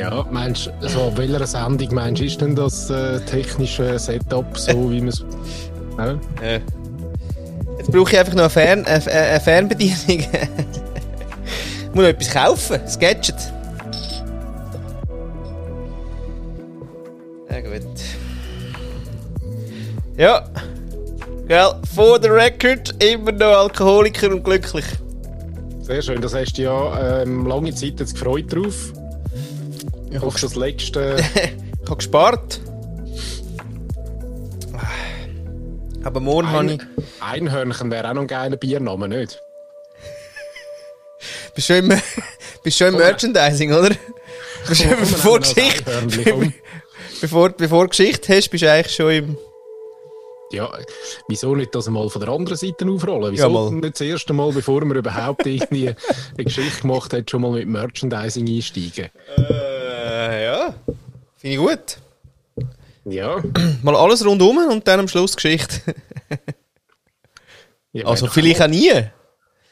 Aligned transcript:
Ja, 0.00 0.26
meinst 0.30 0.70
du, 0.80 0.88
so 0.88 1.00
auf 1.00 1.18
welcher 1.18 1.46
Sendung 1.46 1.94
meinst 1.94 2.22
du, 2.22 2.24
ist 2.24 2.40
denn 2.40 2.56
das 2.56 2.88
äh, 2.88 3.20
technische 3.20 3.98
Setup 3.98 4.56
so, 4.56 4.72
wie 4.90 5.00
man 5.00 5.08
es. 5.08 5.22
Ja? 5.98 6.18
Ja. 6.42 6.60
Jetzt 7.76 7.92
brauche 7.92 8.10
ich 8.10 8.18
einfach 8.18 8.32
noch 8.32 8.44
eine, 8.44 8.50
Fern 8.50 8.86
eine 8.86 9.40
Fernbedienung. 9.40 10.00
ich 10.08 11.86
muss 11.88 11.96
noch 11.96 12.04
etwas 12.04 12.30
kaufen, 12.30 12.80
das 12.82 12.98
Gadget. 12.98 13.34
Ja, 17.50 17.60
gut. 17.60 17.82
Ja. 20.16 20.44
Gell, 21.46 21.74
for 21.94 22.18
the 22.22 22.28
record, 22.28 22.94
immer 23.04 23.32
noch 23.32 23.64
Alkoholiker 23.64 24.30
und 24.30 24.44
glücklich. 24.44 24.86
Sehr 25.82 26.00
schön, 26.00 26.22
das 26.22 26.34
hast 26.34 26.56
du 26.56 26.62
ja 26.62 27.20
ähm, 27.22 27.46
lange 27.46 27.74
Zeit 27.74 28.00
jetzt 28.00 28.14
gefreut 28.14 28.50
drauf. 28.50 28.94
Ich 30.10 30.20
hoffe, 30.20 30.40
das 30.40 30.54
letzte. 30.56 31.16
ich 31.34 31.86
habe 31.86 31.96
gespart. 31.96 32.60
Aber 36.02 36.20
morgen 36.20 36.50
habe 36.50 36.72
ich. 36.72 36.80
Einhörnchen 37.20 37.90
wäre 37.90 38.08
auch 38.08 38.14
noch 38.14 38.22
ein 38.22 38.26
geiler 38.26 38.56
Biername, 38.56 39.08
nicht? 39.08 39.40
Bist 41.54 41.68
du 41.68 41.78
im, 41.78 41.88
bist 42.62 42.78
schon 42.78 42.88
im 42.88 42.96
Merchandising, 42.96 43.72
oder? 43.72 43.90
Bist 44.68 44.84
du, 44.84 44.88
bevor, 44.88 45.40
Geschichte, 45.40 45.84
bevor, 47.20 47.50
bevor 47.50 47.88
Geschichte 47.88 48.34
hast, 48.34 48.48
bist 48.48 48.62
du 48.62 48.70
eigentlich 48.70 48.94
schon 48.94 49.10
im. 49.10 49.38
Ja, 50.52 50.68
wieso 51.28 51.54
nicht 51.54 51.74
das 51.74 51.88
mal 51.88 52.08
von 52.10 52.20
der 52.20 52.30
anderen 52.30 52.56
Seite 52.56 52.84
aufrollen? 52.86 53.32
Wieso 53.32 53.48
ja, 53.48 53.70
nicht 53.70 53.94
das 53.94 54.00
erste 54.00 54.32
Mal, 54.32 54.52
bevor 54.52 54.84
man 54.84 54.96
überhaupt 54.96 55.46
irgendwie 55.46 55.88
eine 55.88 56.44
Geschichte 56.44 56.80
gemacht 56.80 57.12
hat, 57.12 57.30
schon 57.30 57.42
mal 57.42 57.52
mit 57.52 57.68
Merchandising 57.68 58.48
einsteigen? 58.48 59.10
Äh, 59.36 59.69
ja. 60.70 60.94
Finde 61.36 61.56
ich 61.56 61.58
gut. 61.58 61.98
Ja. 63.04 63.42
Mal 63.82 63.96
alles 63.96 64.24
rundum 64.24 64.58
und 64.58 64.86
dann 64.86 65.00
am 65.00 65.08
Schluss 65.08 65.34
Geschichte. 65.34 65.94
ja, 67.92 68.06
also 68.06 68.26
vielleicht 68.26 68.62
auch 68.62 68.68
nie. 68.68 68.92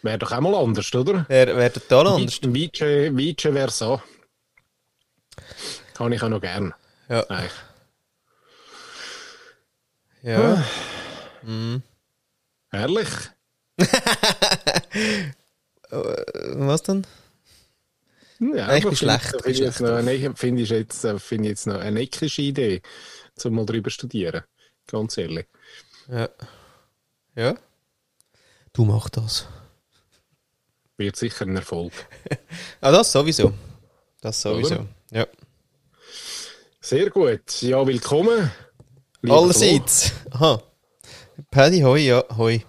Wäre 0.02 0.18
doch 0.18 0.32
auch 0.32 0.40
mal 0.40 0.54
anders, 0.54 0.94
oder? 0.94 1.26
Wäre 1.28 1.56
wär 1.56 1.72
total 1.72 2.06
anders. 2.06 2.40
Vice, 2.42 2.80
Vice 2.80 3.52
wäre 3.52 3.70
so. 3.70 4.00
Kann 5.94 6.12
ich 6.12 6.22
auch 6.22 6.28
noch 6.28 6.40
gern. 6.40 6.72
Ja. 7.08 7.24
Eigentlich. 7.28 7.52
Ja. 10.22 10.64
mhm. 11.42 11.82
Herrlich. 12.70 13.08
Was 15.90 16.82
denn? 16.82 17.06
Ja, 18.40 18.76
ich 18.76 18.84
bin 18.84 18.94
schlecht. 18.94 19.30
Finde 19.30 19.50
ich, 19.50 19.58
jetzt 19.58 19.80
noch, 19.80 20.36
find 20.36 20.60
ich, 20.60 20.70
jetzt, 20.70 21.04
äh, 21.04 21.18
find 21.18 21.44
ich 21.44 21.50
jetzt 21.50 21.66
noch 21.66 21.78
eine 21.78 21.92
neckische 21.92 22.42
Idee, 22.42 22.82
um 23.44 23.54
mal 23.54 23.66
drüber 23.66 23.90
zu 23.90 23.94
studieren. 23.94 24.42
Ganz 24.86 25.18
ehrlich. 25.18 25.46
Ja. 26.08 26.28
Ja. 27.34 27.56
Du 28.72 28.84
machst 28.84 29.16
das. 29.16 29.48
Wird 30.96 31.16
sicher 31.16 31.46
ein 31.46 31.56
Erfolg. 31.56 31.92
ah, 32.80 32.92
das 32.92 33.12
sowieso. 33.12 33.52
Das 34.20 34.40
sowieso. 34.40 34.74
Oder? 34.74 34.86
Ja. 35.10 35.26
Sehr 36.80 37.10
gut. 37.10 37.60
Ja, 37.62 37.86
willkommen. 37.86 38.50
Allerseits. 39.28 40.12
Aha. 40.30 40.62
Paddy, 41.50 41.80
hoi, 41.80 42.00
ja, 42.00 42.24
hoi. 42.36 42.64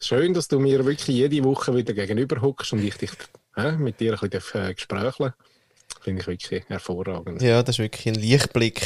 Schön, 0.00 0.34
dass 0.34 0.48
du 0.48 0.58
mir 0.58 0.84
wirklich 0.84 1.16
jede 1.16 1.44
Woche 1.44 1.74
wieder 1.74 1.94
gegenüber 1.94 2.40
hockst 2.40 2.72
und 2.72 2.82
ich 2.82 2.96
dich 2.96 3.10
mit 3.56 4.00
dir 4.00 4.20
ein 4.20 4.30
bisschen 4.30 4.66
äh, 4.66 4.74
gesprächeln 4.74 5.32
Finde 6.00 6.20
ich 6.20 6.26
wirklich 6.26 6.68
hervorragend. 6.68 7.40
Ja, 7.40 7.62
das 7.62 7.76
ist 7.76 7.78
wirklich 7.78 8.08
ein 8.08 8.14
Lichtblick 8.14 8.82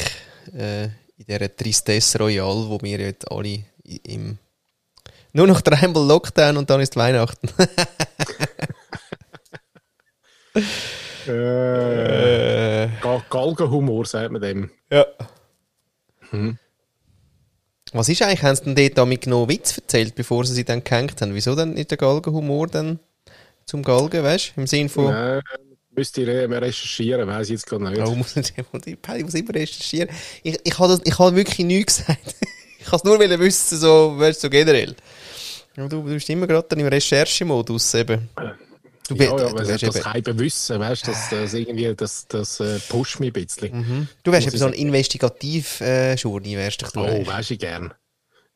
äh, 0.53 0.85
in 0.85 0.91
dieser 1.27 1.55
Tristesse 1.55 2.17
Royale, 2.17 2.69
wo 2.69 2.79
wir 2.81 2.99
jetzt 2.99 3.29
alle 3.29 3.63
im. 3.83 4.37
Nur 5.33 5.47
noch 5.47 5.61
dreimal 5.61 6.07
Lockdown 6.07 6.57
und 6.57 6.69
dann 6.69 6.81
ist 6.81 6.95
Weihnachten. 6.95 7.49
äh, 11.27 12.87
Galgenhumor, 13.29 14.05
sagt 14.05 14.31
man 14.31 14.41
dem. 14.41 14.71
Ja. 14.89 15.05
Hm. 16.31 16.57
Was 17.91 18.07
ist 18.07 18.21
eigentlich, 18.21 18.43
haben 18.43 18.55
sie 18.55 18.63
denn 18.65 18.75
dort 18.75 18.97
damit 18.97 19.27
noch 19.27 19.47
Witz 19.47 19.77
erzählt, 19.77 20.15
bevor 20.15 20.45
sie 20.45 20.53
sie 20.53 20.63
dann 20.63 20.83
gehängt 20.83 21.21
haben? 21.21 21.33
Wieso 21.33 21.55
dann 21.55 21.75
ist 21.75 21.91
der 21.91 21.97
Galgenhumor 21.97 22.67
dann 22.67 22.99
zum 23.69 23.83
Galgen, 23.83 24.23
weißt 24.23 24.53
du? 24.55 24.61
Im 24.61 24.67
Sinne 24.67 24.89
von. 24.89 25.05
Nein, 25.05 25.41
müsste 25.91 26.21
ich 26.21 26.27
recherchieren, 26.27 27.27
weiß 27.27 27.47
ich 27.47 27.51
jetzt 27.51 27.67
gar 27.67 27.79
nicht. 27.79 28.01
Oh, 28.01 28.15
muss 28.15 28.35
ich, 28.35 28.53
muss 28.71 29.33
immer 29.33 29.53
recherchieren. 29.53 30.09
Ich, 30.43 30.57
ich 30.63 30.79
habe 30.79 30.93
hab 30.93 31.35
wirklich 31.35 31.65
nichts 31.65 31.99
gesagt. 31.99 32.35
ich 32.79 32.85
kann 32.85 32.97
es 32.97 33.03
nur 33.03 33.19
wissen, 33.19 33.77
so, 33.77 34.15
weißt, 34.17 34.41
so 34.41 34.49
generell. 34.49 34.95
Du, 35.75 35.87
du 35.87 36.03
bist 36.03 36.29
immer 36.29 36.47
gerade 36.47 36.75
im 36.75 36.87
Recherchemodus 36.87 37.93
eben. 37.93 38.29
Du, 39.07 39.15
ja, 39.15 39.25
ja, 39.25 39.49
du 39.49 39.55
das 39.55 39.81
eben, 39.81 39.93
kein 39.93 40.23
Bewissen, 40.23 40.79
weißt 40.79 41.07
du, 41.07 41.11
das, 41.11 41.29
das, 41.29 41.53
irgendwie, 41.53 41.95
das, 41.95 42.27
das 42.27 42.59
äh, 42.59 42.79
pusht 42.89 43.19
mich 43.19 43.29
ein 43.29 43.33
bisschen. 43.33 43.77
Mhm. 43.77 44.07
Du 44.23 44.31
wärst 44.31 44.47
eben 44.47 44.57
so 44.57 44.67
ein 44.67 44.73
Investigativ-Journey, 44.73 46.53
äh, 46.53 46.57
wärst 46.57 46.81
du. 46.81 46.99
Oh, 46.99 47.25
wärst 47.25 47.51
ich 47.51 47.59
gern. 47.59 47.93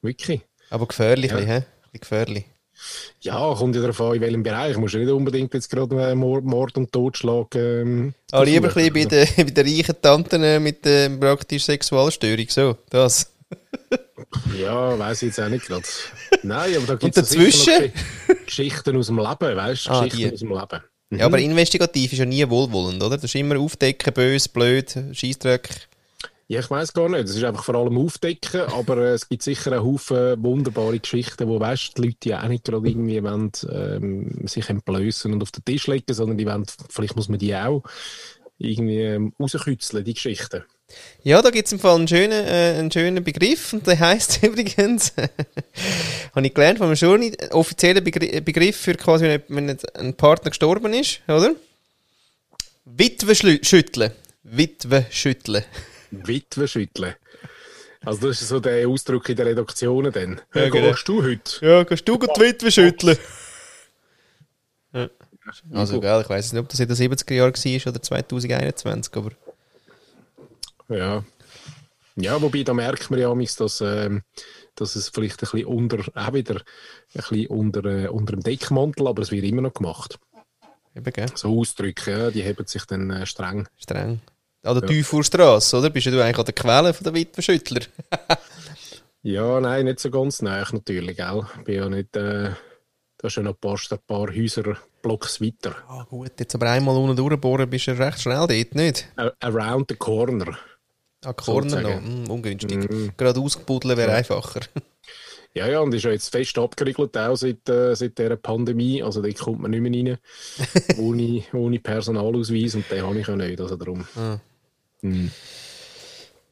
Wirklich. 0.02 0.42
Aber 0.70 0.88
gefährlich, 0.88 1.32
ja. 1.32 1.40
hä? 1.40 1.64
Gefährlich. 1.94 2.46
Ja, 3.22 3.54
kommt 3.54 3.76
ja 3.76 3.82
darauf 3.82 4.02
an, 4.02 4.16
in 4.16 4.22
welchem 4.22 4.44
Bereich. 4.44 4.78
Musst 4.78 4.94
du 4.94 5.00
nicht 5.00 5.12
unbedingt 5.12 5.54
jetzt 5.54 5.70
gerade 5.70 6.16
Mord 6.16 6.78
und 6.78 6.92
Totschlag. 6.92 7.56
Ähm, 7.56 8.14
ah, 8.32 8.44
lieber 8.44 8.68
ein 8.68 8.74
bisschen 8.74 8.94
bei 8.94 9.06
den, 9.06 9.28
bei 9.38 9.64
den 9.64 9.68
reichen 9.68 9.96
Tanten 10.02 10.44
äh, 10.44 10.60
mit 10.60 10.86
äh, 10.86 11.10
praktisch 11.10 11.66
Sexualstörung, 11.66 12.46
so, 12.50 12.78
das. 12.90 13.32
ja, 14.60 14.98
weiß 14.98 15.22
ich 15.24 15.28
jetzt 15.28 15.40
auch 15.40 15.50
nicht 15.50 15.66
gerade. 15.66 15.84
Nein, 16.44 16.76
aber 16.78 16.88
da 16.88 16.96
gibt 16.96 17.18
es 17.18 17.30
dazwischen 17.30 17.92
Geschichten 18.46 18.98
aus 18.98 19.08
dem 19.08 19.18
Leben, 19.18 19.58
weißt 19.58 19.88
du? 19.88 19.92
Ah, 19.92 20.04
Geschichten 20.04 20.30
die. 20.30 20.34
aus 20.34 20.40
dem 20.40 20.50
Leben. 20.50 20.84
Mhm. 21.10 21.20
Ja, 21.20 21.26
aber 21.28 21.40
investigativ 21.40 22.14
ist 22.14 22.20
ja 22.20 22.26
nie 22.26 22.48
wohlwollend, 22.50 23.02
oder? 23.04 23.16
Das 23.16 23.26
ist 23.26 23.36
immer 23.36 23.60
aufdecken, 23.60 24.14
böse, 24.14 24.50
blöd, 24.50 24.98
Scheißdreck. 25.12 25.70
Ja, 26.48 26.60
ich 26.60 26.70
weiß 26.70 26.94
gar 26.94 27.10
nicht. 27.10 27.26
Es 27.26 27.36
ist 27.36 27.44
einfach 27.44 27.64
vor 27.64 27.76
allem 27.76 27.98
aufdecken, 27.98 28.62
aber 28.62 28.98
äh, 28.98 29.14
es 29.14 29.30
gibt 29.30 29.44
sicher 29.44 29.72
einen 29.72 29.84
Haufen 29.84 30.44
wunderbare 30.44 31.00
Geschichten, 31.00 31.48
wo 31.48 31.60
weißt, 31.60 31.98
die 31.98 32.02
Leute 32.02 32.30
ja 32.30 32.44
auch 32.44 32.48
nicht 32.48 32.66
gerade 32.66 32.88
irgendwie 32.88 33.24
wollen, 33.24 33.52
ähm, 33.72 34.48
sich 34.48 34.70
entblößen 34.70 35.32
und 35.34 35.42
auf 35.42 35.52
den 35.52 35.64
Tisch 35.64 35.88
legen, 35.88 36.14
sondern 36.14 36.38
die 36.38 36.46
wollen, 36.46 36.66
vielleicht 36.90 37.16
muss 37.16 37.30
man 37.30 37.40
die 37.40 37.56
auch 37.56 37.84
irgendwie 38.58 39.02
ähm, 39.02 39.34
rauskützeln, 39.40 40.04
die 40.04 40.14
Geschichten. 40.14 40.64
Ja, 41.24 41.42
da 41.42 41.50
gibt 41.50 41.66
es 41.68 41.74
im 41.74 41.80
Fall 41.80 41.96
einen 41.96 42.08
schönen, 42.08 42.46
äh, 42.46 42.76
einen 42.78 42.92
schönen 42.92 43.24
Begriff 43.24 43.74
und 43.74 43.88
der 43.88 44.00
heißt 44.00 44.44
übrigens, 44.44 45.14
habe 46.36 46.46
ich 46.46 46.54
gelernt 46.54 46.78
von 46.78 46.88
einem 46.88 46.96
Journal, 46.96 47.32
offizieller 47.52 48.02
Begriff 48.02 48.78
für 48.78 48.96
quasi, 48.96 49.40
wenn 49.48 49.78
ein 49.96 50.14
Partner 50.16 50.52
gestorben 50.52 50.94
ist, 50.94 51.22
oder? 51.28 51.56
Witwe 52.86 53.34
schütteln. 53.34 54.12
Witwe 54.44 55.06
schütteln. 55.10 55.64
Witwe 56.28 56.68
schütteln. 56.68 57.16
Also 58.06 58.28
das 58.28 58.42
ist 58.42 58.50
so 58.50 58.60
der 58.60 58.88
Ausdruck 58.88 59.30
in 59.30 59.36
den 59.36 59.48
Redaktionen 59.48 60.12
dann. 60.12 60.42
Ja, 60.54 60.70
genau. 60.70 60.92
Gehst 60.92 61.08
du 61.08 61.24
heute? 61.24 61.66
Ja, 61.66 61.84
gehst 61.84 62.08
du 62.08 62.18
die 62.18 62.42
Witwe 62.42 62.72
schütteln? 62.72 63.18
Ja. 64.94 65.10
Also, 65.72 66.00
geil, 66.00 66.22
ich 66.22 66.30
weiß 66.30 66.54
nicht, 66.54 66.62
ob 66.62 66.70
das 66.70 66.80
in 66.80 66.88
den 66.88 66.96
70er 66.96 67.34
Jahren 67.34 67.54
war 67.54 67.92
oder 67.92 68.02
2021, 68.02 69.14
aber... 69.16 69.32
Ja. 70.88 71.24
Ja, 72.16 72.42
wobei 72.42 72.64
da 72.64 72.74
merkt 72.74 73.10
man 73.10 73.20
ja 73.20 73.34
dass, 73.34 73.82
äh, 73.82 74.22
dass 74.76 74.96
es 74.96 75.10
vielleicht 75.10 75.44
ein 75.44 75.50
bisschen 75.52 75.66
unter, 75.66 76.00
auch 76.14 76.34
wieder 76.34 76.56
ein 76.56 76.62
bisschen 77.14 77.48
unter, 77.48 77.84
äh, 77.86 78.08
unter 78.08 78.34
dem 78.34 78.44
Deckmantel, 78.44 79.08
aber 79.08 79.22
es 79.24 79.32
wird 79.32 79.44
immer 79.44 79.64
noch 79.64 79.74
gemacht. 79.74 80.20
Eben, 80.96 81.12
gell? 81.12 81.32
So 81.36 81.60
Ausdrücke, 81.60 82.12
ja, 82.12 82.32
die 82.32 82.44
heben 82.44 82.68
sich 82.68 82.86
dann 82.86 83.10
äh, 83.10 83.26
streng. 83.26 83.68
Streng. 83.78 84.22
An 84.64 84.80
der 84.80 84.90
ja. 84.90 84.96
Teufelstrasse, 84.96 85.78
oder? 85.78 85.90
Bist 85.90 86.08
du 86.08 86.24
eigentlich 86.24 86.38
an 86.38 86.46
der 86.46 86.54
Quelle 86.54 86.94
von 86.94 87.04
der 87.04 87.14
Witwenschüttler? 87.14 87.82
ja, 89.24 89.60
nein, 89.60 89.86
nicht 89.86 90.00
so 90.00 90.10
ganz 90.10 90.42
nah 90.42 90.66
natürlich, 90.72 91.18
gell? 91.18 91.46
Bin 91.66 91.76
ja 91.76 91.90
nicht, 91.90 92.16
äh, 92.16 92.52
da 93.18 93.28
ist 93.28 93.36
ja 93.36 93.44
noch 93.44 93.54
ein 93.54 93.60
paar, 93.60 93.78
ein 93.92 94.00
paar 94.08 94.28
Häuser 94.34 94.78
Blocks 95.02 95.42
weiter. 95.42 95.76
Ah, 95.88 96.06
gut, 96.10 96.32
jetzt 96.40 96.56
aber 96.56 96.72
einmal 96.72 96.96
unten 96.96 97.18
durchbohren, 97.18 97.70
bist 97.70 97.88
du 97.88 97.98
recht 97.98 98.22
schnell 98.22 98.48
dort, 98.48 98.76
nicht? 98.76 99.08
Around 99.42 99.88
the 99.90 99.96
corner. 99.98 100.58
Ah, 101.26 101.34
Corner 101.34 101.82
noch, 101.82 102.02
hm, 102.02 102.30
ungünstig. 102.30 102.90
Mm. 102.90 103.10
Gerade 103.18 103.40
ausgebuddeln 103.40 103.98
wäre 103.98 104.12
ja. 104.12 104.18
einfacher. 104.18 104.62
Ja, 105.56 105.68
ja, 105.68 105.82
und 105.82 105.94
ist 105.94 106.04
ja 106.04 106.10
jetzt 106.10 106.32
fest 106.32 106.58
abgeriegelt, 106.58 107.16
auch 107.16 107.36
seit, 107.36 107.70
äh, 107.70 107.96
seit 107.96 108.18
dieser 108.18 108.38
Pandemie. 108.38 109.04
Also 109.04 109.22
da 109.22 109.30
kommt 109.34 109.60
man 109.60 109.70
nicht 109.70 109.82
mehr 109.82 110.18
rein, 110.18 110.18
ohne, 110.98 111.44
ohne 111.54 111.80
Personalausweis 111.80 112.74
und 112.74 112.90
den 112.90 113.04
habe 113.04 113.20
ich 113.20 113.28
ja 113.28 113.36
nicht, 113.36 113.62
also 113.62 113.76
darum. 113.76 114.04
Ah. 114.16 114.40
Mm. 115.04 115.28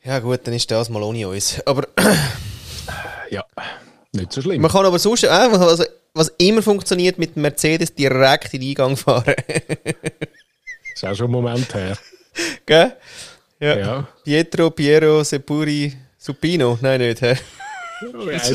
Ja 0.04 0.20
gut, 0.20 0.42
dann 0.44 0.54
ist 0.54 0.70
das 0.70 0.90
mal 0.90 1.02
ohne 1.04 1.28
uns. 1.28 1.60
Aber... 1.66 1.88
ja, 3.30 3.46
nicht 4.12 4.34
so 4.34 4.42
schlimm. 4.42 4.62
Man 4.62 4.72
kann 4.72 4.86
aber 4.86 5.00
sonst 5.00 5.26
auch, 5.26 5.32
also, 5.32 5.86
was 6.14 6.34
immer 6.38 6.62
funktioniert, 6.62 7.18
mit 7.18 7.38
Mercedes 7.38 7.96
direkt 7.96 8.54
in 8.54 8.62
den 8.62 8.70
Eingang 8.70 8.98
fahren. 8.98 9.34
ist 10.94 11.06
auch 11.06 11.16
schon 11.16 11.28
ein 11.28 11.32
Moment 11.32 11.74
her. 11.74 11.98
Gell? 12.66 12.98
Ja. 13.60 13.78
Ja, 13.78 14.08
Pietro, 14.24 14.72
Piero, 14.72 15.24
Sepuri, 15.24 15.96
Supino. 16.18 16.78
Nein, 16.82 17.02
nicht, 17.02 17.22
hä? 17.22 17.38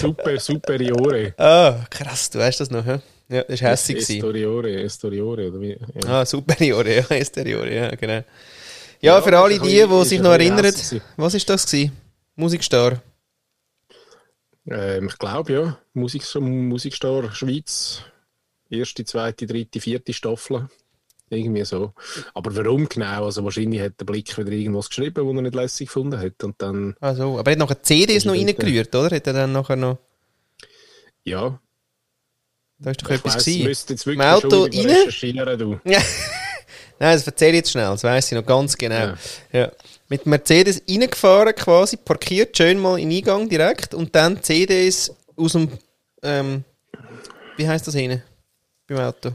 Super, 0.00 0.40
superiore. 0.40 1.34
ah, 1.36 1.84
krass, 1.90 2.30
du 2.30 2.38
weißt 2.38 2.60
das 2.60 2.70
noch, 2.70 2.84
hä? 2.84 3.00
Ja, 3.28 3.42
das 3.42 3.62
war 3.62 3.70
hässlich. 3.70 4.08
Estoriore, 4.08 4.82
Estoriore, 4.82 5.48
oder 5.48 5.60
wie? 5.60 5.78
Ja. 6.02 6.20
Ah, 6.20 6.24
Superiore, 6.24 6.96
ja, 7.10 7.16
Esteriore, 7.16 7.74
ja, 7.74 7.94
genau. 7.94 8.24
Ja, 9.00 9.16
Ja, 9.16 9.22
für 9.22 9.38
alle 9.38 9.58
die, 9.58 9.86
die 9.86 10.04
sich 10.04 10.20
noch 10.20 10.32
erinnern, 10.32 10.72
was 11.16 11.34
ist 11.34 11.48
das 11.48 11.66
gewesen? 11.66 11.92
Musikstar. 12.36 13.02
Ähm, 14.70 15.08
ich 15.08 15.18
glaube, 15.18 15.52
ja. 15.52 15.78
Musik, 15.94 16.22
Musikstar 16.40 17.32
Schweiz. 17.32 18.02
Erste, 18.70 19.04
zweite, 19.04 19.46
dritte, 19.46 19.80
vierte 19.80 20.12
Staffel. 20.12 20.68
Irgendwie 21.30 21.64
so. 21.64 21.92
Aber 22.34 22.54
warum 22.56 22.88
genau? 22.88 23.26
Also 23.26 23.44
wahrscheinlich 23.44 23.80
hat 23.80 24.00
der 24.00 24.06
Blick 24.06 24.36
wieder 24.36 24.50
irgendwas 24.50 24.88
geschrieben, 24.88 25.26
was 25.26 25.36
er 25.36 25.42
nicht 25.42 25.54
lässig 25.54 25.88
gefunden 25.88 26.18
hat. 26.18 26.42
Und 26.42 26.60
dann, 26.60 26.96
Also, 27.00 27.38
aber 27.38 27.50
er 27.50 27.52
hat 27.52 27.58
nachher 27.58 27.82
CDs 27.82 28.24
noch 28.24 28.34
reingerührt, 28.34 28.94
oder? 28.94 29.14
Hat 29.14 29.26
er 29.26 29.32
dann 29.32 29.52
nachher 29.52 29.76
noch... 29.76 29.98
ja. 31.24 31.60
Da 32.78 32.90
ist 32.90 33.02
doch 33.02 33.10
Ich 33.10 33.16
etwas 33.18 33.36
weiss, 33.36 33.44
gewesen. 33.44 33.64
müsste 33.64 33.92
jetzt 33.92 34.06
wirklich 34.06 34.26
Auto 34.26 34.62
rein? 34.62 35.58
du. 35.58 35.80
Ja. 35.90 36.00
Nein, 37.00 37.14
das 37.16 37.26
erzähle 37.26 37.50
ich 37.52 37.56
jetzt 37.58 37.70
schnell, 37.70 37.84
das 37.86 38.02
weiss 38.02 38.26
ich 38.30 38.36
noch 38.36 38.44
ganz 38.44 38.76
genau. 38.76 38.94
Ja. 38.94 39.16
Ja. 39.52 39.72
Mit 40.08 40.26
Mercedes 40.26 40.82
reingefahren 40.88 41.54
quasi, 41.54 41.96
parkiert, 41.96 42.56
schön 42.56 42.78
mal 42.78 42.98
in 42.98 43.10
den 43.10 43.18
Eingang 43.18 43.48
direkt 43.48 43.94
und 43.94 44.14
dann 44.16 44.42
CDs 44.42 45.12
aus 45.36 45.52
dem, 45.52 45.70
ähm, 46.22 46.64
wie 47.56 47.68
heißt 47.68 47.86
das 47.86 47.94
hinten? 47.94 48.22
Beim 48.88 48.98
Auto? 48.98 49.30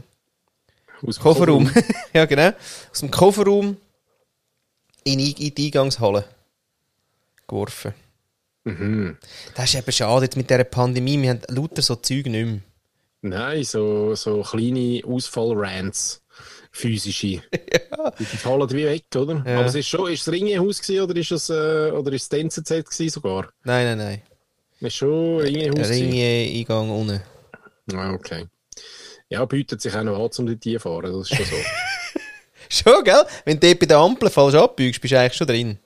Aus 1.06 1.16
dem 1.16 1.22
Kofferraum. 1.22 1.70
ja, 2.12 2.24
genau. 2.26 2.52
Aus 2.90 3.00
dem 3.00 3.10
Kofferraum 3.10 3.76
in, 5.04 5.20
in 5.20 5.54
die 5.54 5.66
Eingangshalle 5.66 6.24
geworfen. 7.46 7.94
Mhm. 8.64 9.16
Das 9.54 9.66
ist 9.66 9.74
eben 9.76 9.92
schade 9.92 10.24
jetzt 10.26 10.36
mit 10.36 10.50
dieser 10.50 10.64
Pandemie, 10.64 11.20
wir 11.20 11.30
haben 11.30 11.40
lauter 11.48 11.82
so 11.82 11.94
Zeug 11.96 12.26
nicht 12.26 12.46
mehr. 12.46 12.60
Nein, 13.26 13.64
so, 13.64 14.14
so 14.14 14.42
kleine 14.42 15.00
Ausfall-Rants. 15.02 16.22
Physische. 16.70 17.40
Die 18.18 18.24
fallen 18.24 18.70
wie 18.70 18.84
weg, 18.84 19.04
oder? 19.16 19.42
Ja. 19.46 19.60
Aber 19.60 19.66
es 19.66 19.74
ist 19.76 19.88
schon, 19.88 20.12
ist 20.12 20.26
es 20.26 20.32
Ringehaus 20.32 20.82
gewesen, 20.82 21.04
oder 21.04 21.16
ist 21.16 21.30
es, 21.30 21.48
äh, 21.48 21.90
oder 21.90 22.12
ist 22.12 22.30
das 22.30 22.38
NZZ 22.38 22.68
gewesen 22.68 23.08
sogar? 23.08 23.48
Nein, 23.62 23.86
nein, 23.86 23.98
nein. 23.98 24.22
Es 24.80 24.88
ist 24.88 24.96
schon 24.96 25.38
Ringehaus 25.40 25.74
gewesen. 25.74 26.10
Ringe-Eingang 26.10 26.90
unten. 26.90 27.22
Ah, 27.94 28.12
okay. 28.12 28.46
Ja, 29.30 29.42
bietet 29.46 29.80
sich 29.80 29.94
auch 29.94 30.02
noch 30.02 30.16
an, 30.16 30.30
um 30.36 30.46
dort 30.46 30.62
zu 30.62 30.78
fahren, 30.78 31.12
das 31.12 31.30
ist 31.30 31.36
schon 31.36 31.46
so. 31.46 31.56
Schon, 32.68 33.04
gell? 33.04 33.24
Wenn 33.44 33.60
du 33.60 33.68
dort 33.68 33.78
bei 33.78 33.86
der 33.86 33.98
Ampel 33.98 34.30
falsch 34.30 34.54
abbiegst, 34.54 35.00
bist 35.00 35.12
du 35.12 35.20
eigentlich 35.20 35.34
schon 35.34 35.46
drin. 35.46 35.78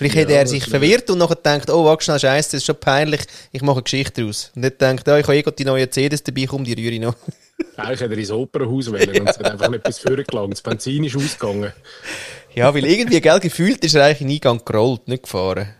Vielleicht 0.00 0.16
Ja, 0.16 0.22
hat 0.22 0.30
er 0.30 0.46
sich 0.46 0.64
verwirrt 0.64 1.10
und 1.10 1.18
nachher 1.18 1.34
denkt, 1.34 1.68
oh, 1.68 1.84
warte 1.84 2.02
schnell, 2.02 2.18
scheiße, 2.18 2.52
das 2.52 2.60
ist 2.62 2.64
schon 2.64 2.76
peinlich, 2.76 3.20
ich 3.52 3.60
mache 3.60 3.76
eine 3.76 3.82
Geschichte 3.82 4.22
daraus. 4.22 4.50
Und 4.56 4.62
dann 4.62 4.72
denkt, 4.80 5.06
ja, 5.06 5.18
ich 5.18 5.26
habe 5.26 5.36
eh 5.36 5.42
die 5.42 5.64
neuen 5.66 5.92
CDs 5.92 6.22
dabei, 6.22 6.46
komm, 6.46 6.64
die 6.64 6.72
rühre 6.72 6.94
ich 6.94 7.00
noch. 7.00 7.14
Eigentlich 7.76 8.00
hätte 8.00 8.14
er 8.14 8.18
ins 8.18 8.30
Opernhaus 8.30 8.90
wählen 8.90 9.20
und 9.20 9.28
es 9.28 9.38
hat 9.38 9.50
einfach 9.50 9.68
nicht 9.68 9.84
bis 9.84 9.98
vorne 9.98 10.24
gelangt. 10.24 10.54
Das 10.54 10.62
Benzin 10.62 11.04
ist 11.04 11.16
ausgegangen. 11.16 11.70
Ja, 12.54 12.74
weil 12.74 12.86
irgendwie, 12.86 13.20
gell, 13.20 13.40
gefühlt 13.40 13.84
ist 13.84 13.94
er 13.94 14.06
eigentlich 14.06 14.22
in 14.22 14.28
den 14.28 14.36
Eingang 14.36 14.64
gerollt, 14.64 15.06
nicht 15.06 15.24
gefahren. 15.24 15.74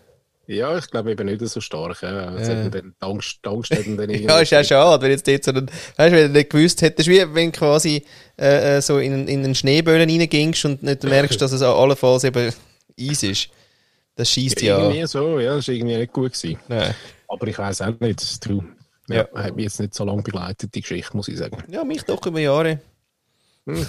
Ja, 0.46 0.76
ich 0.76 0.90
glaube 0.90 1.12
eben 1.12 1.24
nicht 1.24 1.40
so 1.48 1.62
stark. 1.62 2.02
Ja. 2.02 2.36
Jetzt 2.36 2.48
Ja. 2.48 2.82
Angst, 3.00 3.38
ihn 3.70 3.96
dann. 3.96 4.10
Ja, 4.10 4.40
ist 4.40 4.52
auch 4.52 4.64
schade, 4.64 5.02
wenn 5.02 5.12
jetzt 5.12 5.26
dort 5.26 5.44
so 5.44 5.52
ein, 5.52 5.70
weißt 5.96 6.12
du, 6.12 6.18
wenn 6.18 6.32
du 6.32 6.38
nicht 6.38 6.50
gewusst 6.50 6.82
hättest, 6.82 7.08
wie 7.08 7.24
wenn 7.34 7.52
du 7.52 7.58
quasi 7.58 8.04
äh, 8.38 8.76
äh, 8.76 8.82
so 8.82 8.98
in, 8.98 9.26
in 9.28 9.44
einen 9.44 9.54
Schneeböhlen 9.54 10.10
reingingst 10.10 10.66
und 10.66 10.82
nicht 10.82 11.04
merkst, 11.04 11.40
dass 11.40 11.52
es 11.52 11.62
allenfalls 11.62 12.24
eben 12.24 12.52
Eis 13.00 13.22
ist. 13.22 13.48
Das 14.16 14.30
schießt 14.30 14.60
ja. 14.62 14.78
Irgendwie 14.78 15.06
so, 15.06 15.38
ja, 15.38 15.56
das 15.56 15.68
war 15.68 15.74
irgendwie 15.74 15.96
nicht 15.96 16.12
gut. 16.12 16.32
Gewesen. 16.34 16.58
Nein. 16.68 16.94
Aber 17.28 17.46
ich 17.46 17.58
weiß 17.58 17.82
auch 17.82 18.00
nicht, 18.00 18.20
das 18.20 18.40
du. 18.40 18.62
Ja, 19.08 19.26
Ja. 19.34 19.42
hat 19.44 19.56
mich 19.56 19.64
jetzt 19.64 19.80
nicht 19.80 19.94
so 19.94 20.04
lange 20.04 20.22
begleitet, 20.22 20.74
die 20.74 20.80
Geschichte, 20.82 21.16
muss 21.16 21.28
ich 21.28 21.38
sagen. 21.38 21.56
Ja, 21.68 21.84
mich 21.84 22.02
doch 22.02 22.24
über 22.26 22.40
Jahre. 22.40 22.80
Hm. 23.66 23.86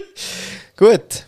Gut. 0.76 1.26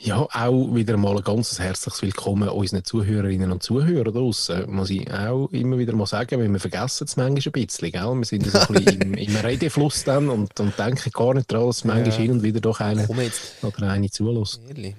Ja, 0.00 0.26
auch 0.32 0.74
wieder 0.74 0.96
mal 0.96 1.16
ein 1.16 1.24
ganz 1.24 1.58
herzliches 1.58 2.02
Willkommen 2.02 2.48
unseren 2.48 2.84
Zuhörerinnen 2.84 3.50
und 3.50 3.64
Zuhörern 3.64 4.14
draussen. 4.14 4.70
Muss 4.70 4.90
ich 4.90 5.12
auch 5.12 5.48
immer 5.50 5.76
wieder 5.76 5.92
mal 5.94 6.06
sagen, 6.06 6.38
weil 6.40 6.48
wir 6.50 6.60
vergessen 6.60 7.04
es 7.04 7.16
manchmal 7.16 7.42
ein 7.46 7.52
bisschen, 7.52 7.90
gell? 7.90 8.14
Wir 8.14 8.24
sind 8.24 8.46
so 8.46 8.58
ein 8.58 8.74
bisschen 8.84 9.02
im, 9.02 9.14
im 9.14 9.36
Redefluss 9.44 10.04
dann 10.04 10.28
und, 10.30 10.58
und 10.60 10.78
denken 10.78 11.10
gar 11.12 11.34
nicht 11.34 11.50
daran, 11.52 11.66
dass 11.66 11.84
manchmal 11.84 12.08
Ja. 12.12 12.16
hin 12.16 12.30
und 12.30 12.42
wieder 12.44 12.60
doch 12.60 12.78
jetzt. 12.80 13.64
oder 13.64 13.88
eine 13.90 14.08
zulässt. 14.08 14.60
Ehrlich. 14.68 14.94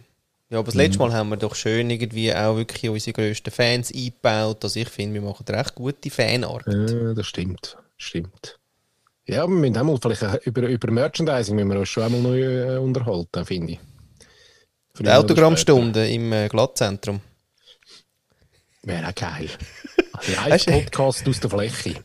Ja, 0.50 0.58
aber 0.58 0.66
das 0.66 0.76
letzte 0.76 1.00
Mal 1.00 1.14
haben 1.14 1.30
wir 1.30 1.38
doch 1.38 1.54
schön 1.54 1.90
irgendwie 1.92 2.34
auch 2.34 2.56
wirklich 2.58 2.90
unsere 2.90 3.14
grössten 3.14 3.52
Fans 3.52 3.94
eingebaut. 3.94 4.64
Also 4.64 4.80
ich 4.80 4.90
finde, 4.90 5.22
wir 5.22 5.22
machen 5.22 5.46
recht 5.48 5.76
gute 5.76 6.10
Fanart. 6.10 6.66
Ja, 6.66 7.14
das 7.14 7.28
stimmt, 7.28 7.78
stimmt. 7.98 8.60
Ja, 9.28 9.48
wir 9.48 9.56
müssen 9.56 9.78
auch 9.78 9.84
mal 9.84 9.98
vielleicht 10.02 10.24
auch 10.24 10.42
über, 10.46 10.64
über 10.64 10.92
Merchandising 10.92 11.56
müssen 11.56 11.70
wir 11.70 11.80
uns 11.80 11.90
schon 11.90 12.04
einmal 12.04 12.22
neu 12.22 12.42
äh, 12.42 12.78
unterhalten, 12.78 13.46
finde 13.46 13.74
ich. 13.74 13.80
Die 13.80 15.04
Früher 15.04 15.10
oder 15.10 15.20
Autogrammstunde 15.20 16.10
im 16.10 16.34
äh, 16.34 16.48
Glattzentrum. 16.48 17.22
Wäre 18.82 19.08
auch 19.08 19.16
geil. 19.16 19.50
Live-Podcast 20.48 21.28
aus 21.28 21.40
der 21.40 21.50
Fläche. 21.50 22.04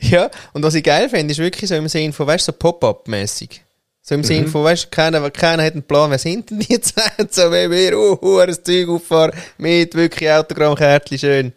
Ja, 0.00 0.30
und 0.52 0.64
was 0.64 0.74
ich 0.74 0.82
geil 0.82 1.08
finde, 1.08 1.32
ist 1.32 1.38
wirklich 1.38 1.68
so 1.68 1.76
im 1.76 1.86
Sinn 1.86 2.12
von, 2.12 2.26
weißt 2.26 2.48
du, 2.48 2.52
so 2.52 2.58
Pop-Up-mäßig. 2.58 3.63
So 4.06 4.14
im 4.14 4.20
Mhm. 4.20 4.24
Sinn 4.24 4.48
von, 4.48 4.64
weißt 4.64 4.84
du, 4.84 4.88
keiner, 4.90 5.30
keiner 5.30 5.64
hat 5.64 5.72
einen 5.72 5.82
Plan, 5.82 6.10
wer 6.10 6.18
sind 6.18 6.50
denn 6.50 6.58
die 6.58 6.78
zwei? 6.78 7.10
So, 7.30 7.50
wenn 7.50 7.70
wir, 7.70 7.98
uh, 7.98 8.18
uh, 8.20 8.38
ein 8.40 8.52
Zeug 8.52 8.86
auffahren, 8.90 9.32
mit 9.56 9.94
wirklich 9.94 10.30
Autogrammkärtchen, 10.30 11.18
schön. 11.18 11.52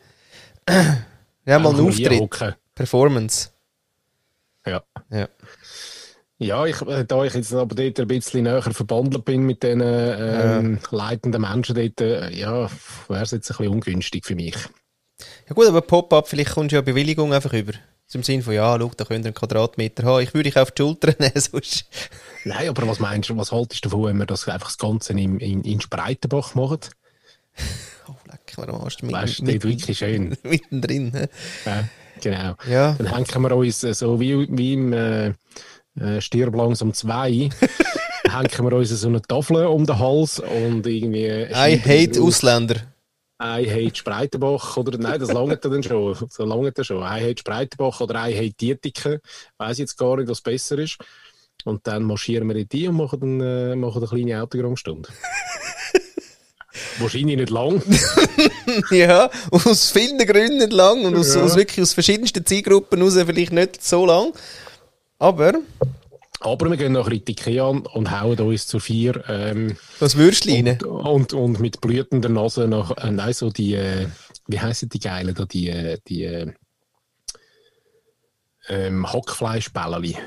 Ja, 1.46 1.60
mal 1.60 1.70
einen 1.74 1.88
Auftritt. 1.88 2.58
Performance. 2.76 3.52
Ja. 4.66 4.84
Ja. 5.10 5.30
Ja, 6.40 6.66
ich, 6.66 6.82
äh, 6.82 7.06
da 7.06 7.24
ich 7.24 7.34
jetzt 7.34 7.54
aber 7.54 7.74
dort 7.74 8.00
ein 8.02 8.08
bisschen 8.08 8.44
näher 8.44 8.62
verbandelt 8.62 9.24
bin 9.24 9.44
mit 9.44 9.64
den 9.64 9.82
ähm, 9.82 10.80
leitenden 10.92 11.42
Menschen 11.42 11.74
dort, 11.76 12.02
äh, 12.02 12.30
ja, 12.32 12.70
wäre 13.08 13.24
es 13.24 13.32
jetzt 13.32 13.50
ein 13.50 13.58
bisschen 13.58 13.72
ungünstig 13.74 14.26
für 14.26 14.36
mich. 14.36 14.58
Ja 15.48 15.56
gut, 15.56 15.68
aber 15.68 15.80
Pop-Up, 15.80 16.28
vielleicht 16.28 16.52
kommst 16.52 16.74
du 16.74 16.76
ja 16.76 16.82
Bewilligung 16.82 17.34
einfach 17.34 17.54
über. 17.54 17.72
Im 18.14 18.24
Sinn 18.24 18.42
von, 18.42 18.54
ja, 18.54 18.78
schau, 18.80 18.92
da 18.96 19.04
könnt 19.04 19.26
ihr 19.26 19.30
einen 19.30 19.34
Quadratmeter 19.34 20.04
haben. 20.04 20.24
Ich 20.24 20.34
würde 20.34 20.50
dich 20.50 20.58
auf 20.58 20.72
die 20.72 20.82
Schulter 20.82 21.14
nehmen, 21.20 21.34
sonst... 21.36 21.86
Nein, 22.46 22.70
aber 22.70 22.88
was 22.88 23.00
meinst 23.00 23.30
du, 23.30 23.38
was 23.38 23.52
haltest 23.52 23.84
du 23.84 23.90
davon, 23.90 24.06
wenn 24.06 24.18
wir 24.18 24.26
das 24.26 24.48
einfach 24.48 24.70
das 24.70 24.78
Ganze 24.78 25.12
in, 25.14 25.40
in, 25.40 25.62
in 25.64 25.82
Spreitenbach 25.82 26.56
machen? 26.56 26.80
Oh, 28.10 28.16
leck 28.32 28.58
mir 28.58 28.70
am 28.70 28.82
Arsch. 28.84 29.00
Weißt 29.02 29.40
du, 29.40 29.44
dort 29.44 29.64
wirklich 29.66 29.98
schön. 29.98 30.38
mittendrin. 30.44 31.28
Ja, 31.66 31.90
genau. 32.22 32.56
Ja. 32.70 32.94
Dann 32.94 33.14
hängen 33.14 33.42
wir 33.42 33.54
uns 33.54 33.84
äh, 33.84 33.94
so 33.94 34.18
wie, 34.22 34.48
wie 34.50 34.74
im 34.76 34.94
äh, 34.94 35.34
äh, 36.00 36.22
Stirb 36.22 36.56
langsam 36.56 36.94
2, 36.94 37.30
hängen 37.30 37.52
wir 38.32 38.72
uns 38.72 38.90
so 38.92 39.10
eine 39.10 39.22
Tafel 39.22 39.66
um 39.66 39.86
den 39.86 40.00
Hals 40.00 40.40
und 40.40 40.88
irgendwie... 40.88 41.48
I 41.54 41.78
hate 41.78 42.22
Ausländer. 42.22 42.76
I 43.42 43.70
hate 43.70 43.96
Spreitenbach 43.96 44.78
oder 44.78 44.98
nein, 44.98 45.20
das 45.20 45.32
langt 45.32 45.64
dann 45.64 45.84
schon. 45.84 46.16
So 46.30 46.44
langt 46.44 46.84
schon. 46.86 47.04
I 47.04 47.22
hate 47.22 47.40
Spreitenbach 47.40 48.02
oder 48.02 48.28
I 48.28 48.34
hate 48.36 48.56
Dietiken. 48.60 49.20
Weiß 49.58 49.78
jetzt 49.78 49.98
gar 49.98 50.18
nicht, 50.18 50.28
was 50.28 50.42
besser 50.42 50.80
ist. 50.80 50.98
Und 51.64 51.86
dann 51.86 52.04
marschieren 52.04 52.48
wir 52.48 52.56
in 52.56 52.68
die 52.68 52.88
und 52.88 52.96
machen, 52.96 53.20
dann, 53.20 53.42
äh, 53.42 53.76
machen 53.76 53.98
eine 54.00 54.08
kleine 54.08 54.42
Autogrammstunde. 54.42 55.10
Wahrscheinlich 57.00 57.38
nicht 57.38 57.50
lang. 57.50 57.82
ja, 58.92 59.30
aus 59.52 59.92
vielen 59.92 60.18
Gründen 60.20 60.58
nicht 60.58 60.74
lang 60.74 61.04
und 61.06 61.16
aus, 61.16 61.36
Ja. 61.36 61.42
aus 61.42 61.56
wirklich 61.56 61.82
aus 61.82 61.94
verschiedensten 61.94 62.46
Zielgruppen 62.46 63.02
raus 63.02 63.16
vielleicht 63.26 63.52
nicht 63.52 63.84
so 63.84 64.06
lang. 64.06 64.34
Aber 65.20 65.54
Aber 66.40 66.70
wir 66.70 66.78
gehen 66.78 66.96
in 66.96 67.10
die 67.26 67.32
Ikea 67.32 67.64
und 67.66 68.12
hauen 68.12 68.40
uns 68.40 68.68
zu 68.68 68.80
vier 68.80 69.24
ähm, 69.28 69.76
das 70.00 70.18
Würstchen 70.18 70.68
rein. 70.68 70.82
und, 70.84 70.94
und, 71.06 71.34
und 71.34 71.60
mit 71.60 71.82
blühender 71.82 72.30
Nase 72.30 72.68
nach, 72.68 72.92
äh, 72.98 73.10
nein, 73.12 73.34
so 73.34 73.50
die, 73.50 73.74
äh, 73.74 74.08
wie 74.48 74.60
heißen 74.60 74.88
die 74.90 75.00
Geilen 75.00 75.34
da, 75.34 75.46
die, 75.46 75.70
äh, 75.70 75.98
die 76.08 76.24
äh, 76.26 76.54
ähm, 78.70 79.12
Hackfleischbälleli. 79.12 80.18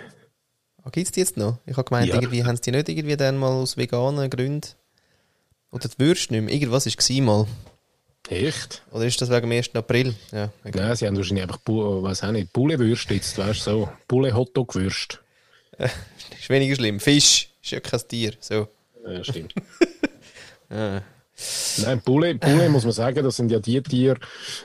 Ah, 0.83 0.91
Gibt 0.91 1.07
es 1.07 1.13
die 1.13 1.21
jetzt 1.21 1.37
noch? 1.37 1.59
Ich 1.67 1.77
habe 1.77 1.85
gemeint, 1.89 2.09
Ja. 2.09 2.15
irgendwie 2.17 2.45
haben 2.45 2.57
sie 2.57 2.63
die 2.63 2.71
nicht 2.73 2.89
irgendwie 2.89 3.17
dann 3.17 3.37
mal 3.39 3.49
aus 3.49 3.77
veganen 3.77 4.31
Gründen. 4.31 4.67
Oder 5.71 5.89
die 5.89 5.99
Würste 5.99 6.33
nicht 6.35 6.43
mehr. 6.45 6.55
Irgendwas 6.55 6.87
war 6.87 7.23
mal. 7.23 7.47
Echt? 8.29 8.83
Oder 8.91 9.07
ist 9.07 9.21
das 9.21 9.31
wegen 9.31 9.43
dem 9.49 9.53
1. 9.53 9.75
April? 9.75 10.15
Ja, 10.33 10.51
egal. 10.65 10.89
Nein, 10.89 10.97
sie 10.97 11.07
haben 11.07 11.17
wahrscheinlich 11.17 11.43
einfach, 11.43 11.59
Bu- 11.59 12.03
was 12.03 12.23
auch 12.25 12.33
nicht, 12.33 12.53
Bullewürste 12.53 13.15
jetzt, 13.15 13.39
weißt 13.39 13.67
du, 13.67 13.71
so. 13.71 13.89
Bulle-Hotdog-Würste. 14.09 15.19
Ist 16.39 16.49
weniger 16.49 16.77
schlimm. 16.77 17.01
Fisch 17.01 17.51
ist 17.63 17.71
ja 17.71 17.81
kein 17.81 18.01
Tier. 18.09 18.35
So. 18.41 18.69
Ja, 19.07 19.25
stimmt. 19.25 19.55
Ja. 20.71 21.03
Nein, 21.83 22.03
Bulle, 22.05 22.35
Bulle 22.35 22.69
muss 22.69 22.85
man 22.85 22.93
sagen, 22.93 23.25
das 23.25 23.37
sind 23.37 23.51
ja 23.51 23.61
die 23.61 23.83
Tiere, 23.83 24.19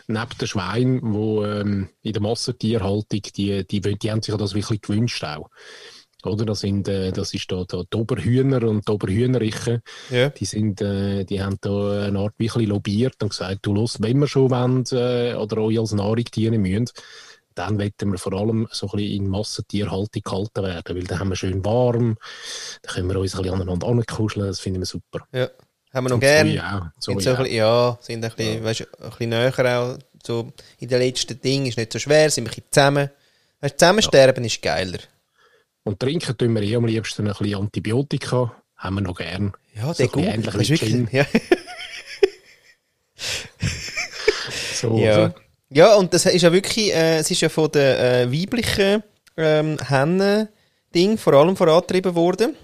neben 0.08 0.38
den 0.40 0.48
Schweinen, 0.48 1.14
die 1.14 1.46
ähm, 1.46 1.90
in 2.02 2.14
der 2.14 2.22
Massentierhaltung, 2.22 3.22
die, 3.22 3.22
die, 3.22 3.66
die, 3.66 3.82
die 3.98 4.12
haben 4.12 4.22
sich 4.22 4.34
ja 4.34 4.38
das 4.38 4.56
wirklich 4.56 4.82
gewünscht 4.82 5.24
auch. 5.24 5.50
oder? 6.26 6.46
Das, 6.46 6.60
sind, 6.60 6.88
äh, 6.88 7.12
das 7.12 7.34
ist 7.34 7.52
da, 7.52 7.64
da 7.68 7.84
die 7.92 7.98
Oberhühner 7.98 8.64
und 8.64 8.88
die 8.88 8.92
Oberhühnerichen. 8.92 9.82
Ja. 10.10 10.30
Die, 10.30 10.46
sind, 10.46 10.82
äh, 10.82 11.24
die 11.24 11.42
haben 11.42 11.58
da 11.62 12.08
eine 12.08 12.20
Art 12.20 12.38
bisschen 12.38 12.66
lobbyiert 12.66 13.22
und 13.24 13.30
gesagt, 13.30 13.60
du 13.66 13.74
los, 13.74 14.02
wenn 14.02 14.20
wir 14.20 14.28
schon 14.28 14.52
wollen, 14.52 14.84
äh, 14.92 15.36
oder 15.36 15.60
euch 15.60 15.80
als 15.80 15.94
Nahrung 15.94 16.26
dienen 16.26 16.62
müssen, 16.62 16.90
dann 17.56 17.80
wollen 17.80 17.94
wir 18.00 18.18
vor 18.18 18.34
allem 18.34 18.68
so 18.72 18.88
ein 18.88 18.98
bisschen 18.98 19.24
in 19.24 19.28
Massentierhaltung 19.30 20.22
gehalten 20.24 20.64
werden, 20.64 20.96
weil 20.96 21.04
dann 21.06 21.20
haben 21.20 21.30
wir 21.30 21.36
schön 21.36 21.64
warm, 21.66 22.18
dann 22.82 22.94
können 22.94 23.10
wir 23.10 23.20
uns 23.20 23.34
ein 23.36 23.42
bisschen 23.42 23.56
aneinander 23.56 23.88
ankuscheln, 23.88 24.48
das 24.48 24.60
finden 24.60 24.82
wir 24.82 24.86
super. 24.86 25.26
Ja. 25.32 25.50
Haben 25.94 26.06
wir 26.06 26.10
noch 26.10 26.16
Und 26.16 26.22
gern. 26.22 26.48
Soja 26.48 26.78
auch. 26.78 27.02
Sind 27.02 27.22
Soja 27.22 27.36
so 27.38 27.44
bisschen, 27.44 27.58
ja, 27.58 27.98
sind 28.02 28.26
ein 28.26 28.32
bisschen, 28.32 28.64
weißt, 28.64 28.80
du, 28.82 28.86
ein 29.02 29.10
bisschen 29.10 29.30
näher 29.30 29.80
auch. 29.80 29.98
So 30.26 30.54
in 30.80 30.90
den 30.90 31.00
letzten 31.00 31.40
Dingen 31.40 31.68
ist 31.68 31.78
nicht 31.78 31.94
so 31.94 32.00
schwer, 32.00 32.30
sind 32.30 32.44
wir 32.46 32.52
ein 32.52 32.56
bisschen 32.56 32.72
zusammen. 32.72 33.10
Weißt, 33.62 33.80
zusammen 33.80 34.02
sterben 34.02 34.44
ist 34.44 34.62
geiler. 34.62 35.00
Und 35.84 36.00
trinken 36.00 36.38
tun 36.38 36.54
wir 36.54 36.64
eh 36.64 36.76
am 36.76 36.86
liebsten 36.86 37.28
ein 37.28 37.34
bisschen 37.34 37.56
Antibiotika, 37.56 38.62
haben 38.76 38.96
wir 38.96 39.02
noch 39.02 39.16
gern. 39.16 39.54
Ja, 39.74 39.94
So 39.94 40.04
der 40.04 40.08
gut. 40.08 40.24
ähnlich 40.26 40.54
Weißt, 40.54 40.82
wie 40.82 41.18
ja. 41.18 41.26
So, 44.74 44.98
ja. 44.98 45.14
oder? 45.14 45.36
Ja, 45.70 45.96
und 45.96 46.14
das 46.14 46.26
ist 46.26 46.42
ja 46.42 46.52
wirklich, 46.52 46.94
äh, 46.94 47.18
es 47.18 47.32
ist 47.32 47.42
ja 47.42 47.50
von 47.50 47.72
den 47.72 47.82
äh, 47.82 48.32
weiblichen 48.32 49.04
ähm, 49.38 49.78
Hennen-Ding 49.80 51.18
vor 51.18 51.34
allem 51.34 51.56
vorangetrieben 51.56 52.16
worden. 52.16 52.56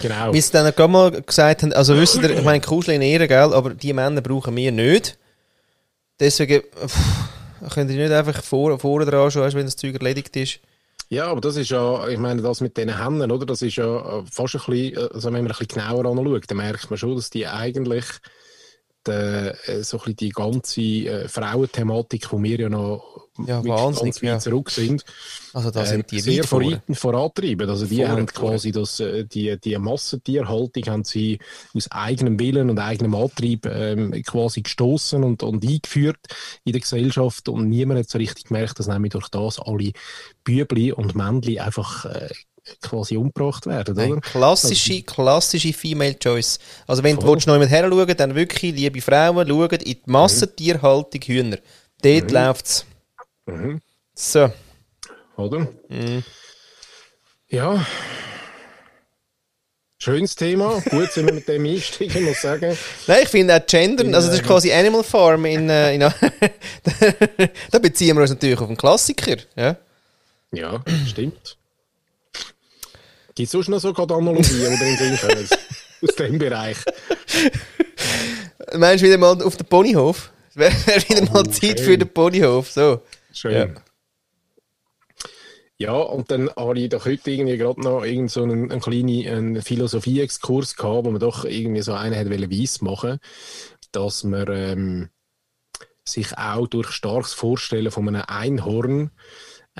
Genau. 0.00 0.32
Wie 0.32 0.40
sie 0.40 0.52
dann 0.52 0.72
gerade 0.74 0.92
mal 0.92 1.10
gesagt 1.10 1.62
haben, 1.62 1.72
also 1.72 1.96
wisst 1.96 2.16
ihr, 2.16 2.30
ich 2.30 2.44
meine, 2.44 2.60
Kuschel 2.60 2.94
in 2.94 3.02
Ehre, 3.02 3.28
gell, 3.28 3.52
aber 3.52 3.74
die 3.74 3.92
Männer 3.92 4.20
brauchen 4.20 4.56
wir 4.56 4.72
nicht. 4.72 5.18
Deswegen 6.18 6.62
pff, 6.62 6.96
könnt 7.74 7.90
ihr 7.90 7.96
nicht 7.96 8.12
einfach 8.12 8.42
vor, 8.42 8.78
vorne 8.78 9.04
dran 9.04 9.30
schon, 9.30 9.52
wenn 9.52 9.66
das 9.66 9.76
Zeug 9.76 9.94
erledigt 9.94 10.34
ist. 10.36 10.60
Ja, 11.08 11.26
aber 11.26 11.40
das 11.40 11.56
ist 11.56 11.70
ja, 11.70 12.06
ich 12.06 12.18
meine, 12.18 12.40
das 12.40 12.60
mit 12.60 12.76
diesen 12.76 13.02
Händen, 13.02 13.32
oder? 13.32 13.44
Das 13.44 13.62
ist 13.62 13.76
ja 13.76 14.20
äh, 14.20 14.22
fast 14.30 14.54
ein 14.54 14.60
bisschen, 14.64 14.96
äh, 14.96 15.08
also 15.12 15.26
wenn 15.26 15.32
man 15.32 15.42
ein 15.42 15.48
bisschen 15.48 15.66
genauer 15.66 16.06
anschaut, 16.06 16.44
dann 16.46 16.56
merkt 16.58 16.88
man 16.88 16.98
schon, 16.98 17.16
dass 17.16 17.30
die 17.30 17.48
eigentlich 17.48 18.04
äh, 19.08 19.82
so 19.82 20.00
ein 20.02 20.16
die 20.16 20.30
ganze 20.30 20.80
äh, 20.82 21.28
Frauenthematik, 21.28 22.32
wo 22.32 22.42
wir 22.42 22.58
ja 22.60 22.68
noch 22.68 23.28
Ja, 23.46 23.66
wahnsinnig, 23.66 24.20
ganz 24.20 24.22
weit 24.22 24.40
zurück 24.40 24.70
sind, 24.70 25.04
Also 25.52 25.70
da 25.70 25.84
ähm, 25.84 25.86
sind 25.86 26.10
die 26.10 26.20
sehr 26.20 26.44
weit 26.44 26.46
vorne. 26.46 26.82
voran, 26.86 26.94
vorantreiben. 26.94 27.68
Also 27.68 27.86
die 27.86 28.04
Vorne, 28.04 28.06
haben 28.06 28.26
quasi 28.26 28.72
das, 28.72 29.00
äh, 29.00 29.24
die, 29.26 29.58
die 29.60 29.78
Massentierhaltung 29.78 30.84
haben 30.86 31.04
sie 31.04 31.38
aus 31.74 31.90
eigenem 31.90 32.38
Willen 32.38 32.70
und 32.70 32.78
eigenem 32.78 33.14
Antrieb 33.14 33.66
ähm, 33.66 34.12
quasi 34.24 34.62
gestoßen 34.62 35.24
und, 35.24 35.42
und 35.42 35.64
eingeführt 35.64 36.18
in 36.64 36.72
der 36.72 36.80
Gesellschaft 36.82 37.48
und 37.48 37.68
niemand 37.68 38.00
hat 38.00 38.08
so 38.10 38.18
richtig 38.18 38.44
gemerkt, 38.46 38.78
dass 38.78 38.86
nämlich 38.88 39.12
durch 39.12 39.28
das 39.28 39.58
alle 39.58 39.92
Bübli 40.44 40.92
und 40.92 41.14
Männli 41.16 41.58
einfach 41.60 42.04
äh, 42.04 42.28
quasi 42.80 43.16
umgebracht 43.16 43.66
werden, 43.66 43.98
oder? 43.98 44.20
klassische, 44.20 45.02
klassische 45.02 45.72
Female 45.72 46.18
Choice. 46.18 46.58
Also 46.86 47.02
wenn 47.02 47.16
du 47.16 47.22
Voll. 47.22 47.34
willst, 47.34 47.46
noch 47.46 47.54
jemand 47.54 47.70
her 47.70 47.88
schauen, 47.88 48.16
dann 48.16 48.34
wirklich, 48.34 48.74
liebe 48.74 49.00
Frauen, 49.00 49.46
schauen 49.48 49.70
in 49.70 49.78
die 49.84 50.00
Massentierhaltung 50.06 51.20
Hühner. 51.22 51.58
Dort 52.02 52.30
läuft's. 52.30 52.86
Mhm. 53.46 53.80
So. 54.14 54.50
Oder? 55.36 55.68
Mhm. 55.88 56.22
Ja. 57.48 57.84
Schönes 60.02 60.34
Thema. 60.34 60.80
Gut 60.88 61.12
sind 61.12 61.26
wir 61.26 61.34
mit 61.34 61.46
dem 61.46 61.66
einsteigen, 61.66 62.16
ich 62.16 62.22
muss 62.22 62.40
sagen. 62.40 62.76
Nein, 63.06 63.20
ich 63.22 63.28
finde 63.28 63.54
auch 63.54 63.66
Gendern, 63.66 64.14
also 64.14 64.28
das 64.28 64.38
ist 64.38 64.46
quasi 64.46 64.72
Animal 64.72 65.04
Farm 65.04 65.44
in, 65.44 65.68
äh, 65.68 65.94
in 65.94 66.00
da 67.70 67.78
beziehen 67.78 68.16
wir 68.16 68.22
uns 68.22 68.30
natürlich 68.30 68.58
auf 68.58 68.68
einen 68.68 68.78
Klassiker. 68.78 69.36
Ja? 69.56 69.76
Ja, 70.52 70.82
stimmt. 71.06 71.58
Gibt 73.40 73.46
es 73.46 73.52
sonst 73.52 73.68
noch 73.68 73.80
so 73.80 73.94
gerade 73.94 74.12
Analogien, 74.14 74.76
drin 74.78 74.96
sind 74.98 75.18
können? 75.18 75.48
Aus 76.02 76.14
dem 76.16 76.38
Bereich. 76.38 76.76
Meinst 78.74 79.02
du 79.02 79.06
wieder 79.06 79.16
mal 79.16 79.42
auf 79.42 79.56
den 79.56 79.66
Ponyhof? 79.66 80.30
Es 80.50 80.56
wäre 80.56 80.74
wär 80.84 81.08
wieder 81.08 81.32
mal 81.32 81.44
Oh, 81.46 81.50
Zeit 81.50 81.78
schön. 81.78 81.86
für 81.86 81.96
den 81.96 82.12
Ponyhof. 82.12 82.70
So. 82.70 83.00
Schön. 83.32 83.52
Ja. 83.52 83.68
Ja. 85.78 85.92
und 85.94 86.30
dann 86.30 86.50
habe 86.54 86.78
ich 86.78 86.90
doch 86.90 87.06
heute 87.06 87.30
irgendwie 87.30 87.56
gerade 87.56 87.80
noch 87.80 88.04
irgend 88.04 88.30
so 88.30 88.42
einen, 88.42 88.70
einen 88.70 88.82
kleinen 88.82 89.26
einen 89.26 89.62
Philosophie-Exkurs 89.62 90.76
gehabt, 90.76 91.06
wo 91.06 91.10
man 91.10 91.18
doch 91.20 91.46
irgendwie 91.46 91.80
so 91.80 91.94
einen 91.94 92.12
hätte 92.12 92.50
weiss 92.50 92.82
machen 92.82 93.20
dass 93.92 94.22
man 94.22 94.46
ähm, 94.50 95.08
sich 96.04 96.36
auch 96.36 96.66
durch 96.66 96.90
starkes 96.90 97.32
Vorstellen 97.32 97.90
von 97.90 98.06
einem 98.06 98.22
Einhorn, 98.26 99.10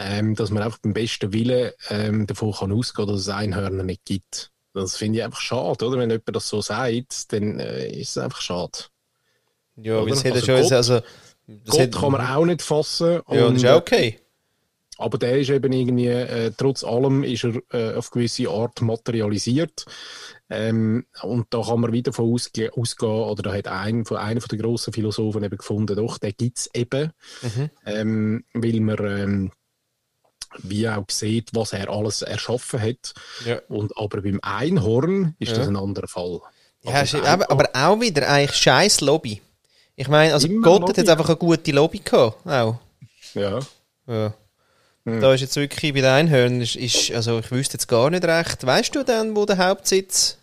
ähm, 0.02 0.34
dass 0.34 0.50
man 0.50 0.62
einfach 0.62 0.78
beim 0.78 0.94
besten 0.94 1.32
Willen 1.32 1.72
ähm, 1.90 2.26
davon 2.26 2.52
kann 2.52 2.72
ausgehen, 2.72 3.08
dass 3.08 3.20
es 3.20 3.28
Einhörner 3.28 3.82
nicht 3.84 4.04
gibt. 4.04 4.50
Das 4.72 4.96
finde 4.96 5.18
ich 5.18 5.24
einfach 5.24 5.40
schade, 5.40 5.84
oder? 5.84 5.98
Wenn 5.98 6.10
jemand 6.10 6.34
das 6.34 6.48
so 6.48 6.60
sagt, 6.62 7.32
dann 7.32 7.58
äh, 7.60 7.88
ist 7.90 8.10
es 8.10 8.18
einfach 8.18 8.40
schade. 8.40 8.78
Ja, 9.76 9.96
weil 9.96 10.02
Oder? 10.04 10.12
es 10.12 10.24
hat 10.24 10.34
ja 10.34 10.34
Also 10.34 10.46
schon... 10.46 10.62
Gott- 10.62 10.72
also, 10.72 11.00
das 11.46 11.76
Gott 11.76 11.92
kann 11.92 12.12
man 12.12 12.26
auch 12.26 12.44
nicht 12.44 12.62
fassen. 12.62 13.20
Ja, 13.28 13.48
das 13.48 13.54
ist 13.56 13.64
und, 13.64 13.70
auch 13.70 13.76
okay. 13.78 14.20
Aber 14.98 15.16
der 15.18 15.40
ist 15.40 15.48
eben 15.50 15.72
irgendwie, 15.72 16.08
äh, 16.08 16.52
trotz 16.56 16.84
allem 16.84 17.24
ist 17.24 17.44
er 17.44 17.54
äh, 17.72 17.94
auf 17.96 18.10
gewisse 18.10 18.48
Art 18.50 18.82
materialisiert. 18.82 19.86
Ähm, 20.50 21.06
und 21.22 21.46
da 21.50 21.62
kann 21.62 21.80
man 21.80 21.92
wieder 21.92 22.12
von 22.12 22.32
ausge 22.32 22.70
ausgehen, 22.76 23.10
oder 23.10 23.42
da 23.42 23.54
hat 23.54 23.66
ein, 23.66 24.04
von 24.04 24.18
einer 24.18 24.40
der 24.40 24.58
grossen 24.58 24.92
Philosophen 24.92 25.42
eben 25.42 25.56
gefunden, 25.56 25.96
doch, 25.96 26.18
der 26.18 26.32
gibt 26.32 26.58
es 26.58 26.70
eben, 26.74 27.12
Mhm. 27.42 27.70
ähm, 27.86 28.44
weil 28.52 28.80
man 28.80 28.98
ähm, 28.98 29.52
wie 30.58 30.88
auch 30.88 31.04
sieht, 31.10 31.50
was 31.54 31.72
er 31.72 31.88
alles 31.90 32.22
erschaffen 32.22 32.80
hat. 32.80 33.14
Ja. 33.46 33.60
Und 33.68 33.96
aber 33.96 34.22
beim 34.22 34.38
Einhorn 34.42 35.34
ist 35.38 35.52
Ja. 35.52 35.58
das 35.58 35.68
ein 35.68 35.76
anderer 35.76 36.08
Fall. 36.08 36.40
Ja, 36.82 36.92
Also 36.92 37.18
ist, 37.18 37.24
das 37.24 37.30
aber, 37.32 37.50
aber 37.50 37.68
auch 37.74 38.00
wieder 38.00 38.28
eigentlich 38.28 38.56
scheiß 38.56 39.00
Lobby. 39.02 39.40
Ich 39.96 40.08
meine, 40.08 40.32
also 40.32 40.48
Gott 40.48 40.88
hat 40.88 40.96
jetzt 40.96 41.10
einfach 41.10 41.28
eine 41.28 41.36
gute 41.36 41.72
Lobby 41.72 41.98
gehabt. 41.98 42.46
Auch. 42.46 42.78
Ja. 43.34 43.58
Ja. 44.06 44.34
Hm. 45.04 45.20
Da 45.20 45.32
ist 45.34 45.40
jetzt 45.40 45.56
wirklich 45.56 45.92
bei 45.94 46.00
den 46.00 46.10
Einhörnern, 46.10 46.60
ist, 46.60 46.76
ist, 46.76 47.10
also 47.12 47.38
ich 47.38 47.50
wüsste 47.50 47.74
jetzt 47.74 47.86
gar 47.88 48.10
nicht 48.10 48.24
recht. 48.24 48.64
Weißt 48.66 48.94
du 48.94 49.02
denn, 49.02 49.34
wo 49.36 49.46
der 49.46 49.58
Hauptsitz? 49.58 50.36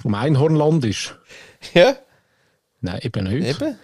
Vom 0.00 0.14
Einhornland 0.14 0.84
ist. 0.84 1.14
Ja, 1.74 1.94
Nein, 2.80 3.00
eben 3.02 3.24
nicht. 3.24 3.60
eben. 3.60 3.78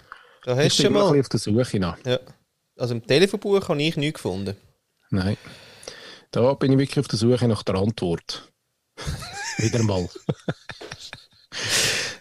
Da 0.45 0.53
Ich 0.59 0.65
hast 0.67 0.79
du 0.79 0.83
bin 0.85 0.93
schon 0.95 1.11
mal. 1.13 1.21
auf 1.21 1.29
der 1.29 1.41
Suche 1.41 1.79
nach. 1.79 1.99
Ja. 2.07 2.19
Also 2.79 2.95
im 2.95 3.07
Telefonbuch 3.07 3.69
habe 3.69 3.83
ich 3.83 3.97
nichts 3.97 4.23
gefunden. 4.23 4.57
Nein. 5.11 5.37
Da 6.31 6.55
bin 6.55 6.73
ich 6.73 6.79
wirklich 6.79 6.99
auf 7.01 7.09
der 7.09 7.19
Suche 7.19 7.49
nach 7.49 7.63
der 7.63 7.77
Antwort. 7.77 8.51
Wieder 9.59 9.83
mal. 9.83 10.07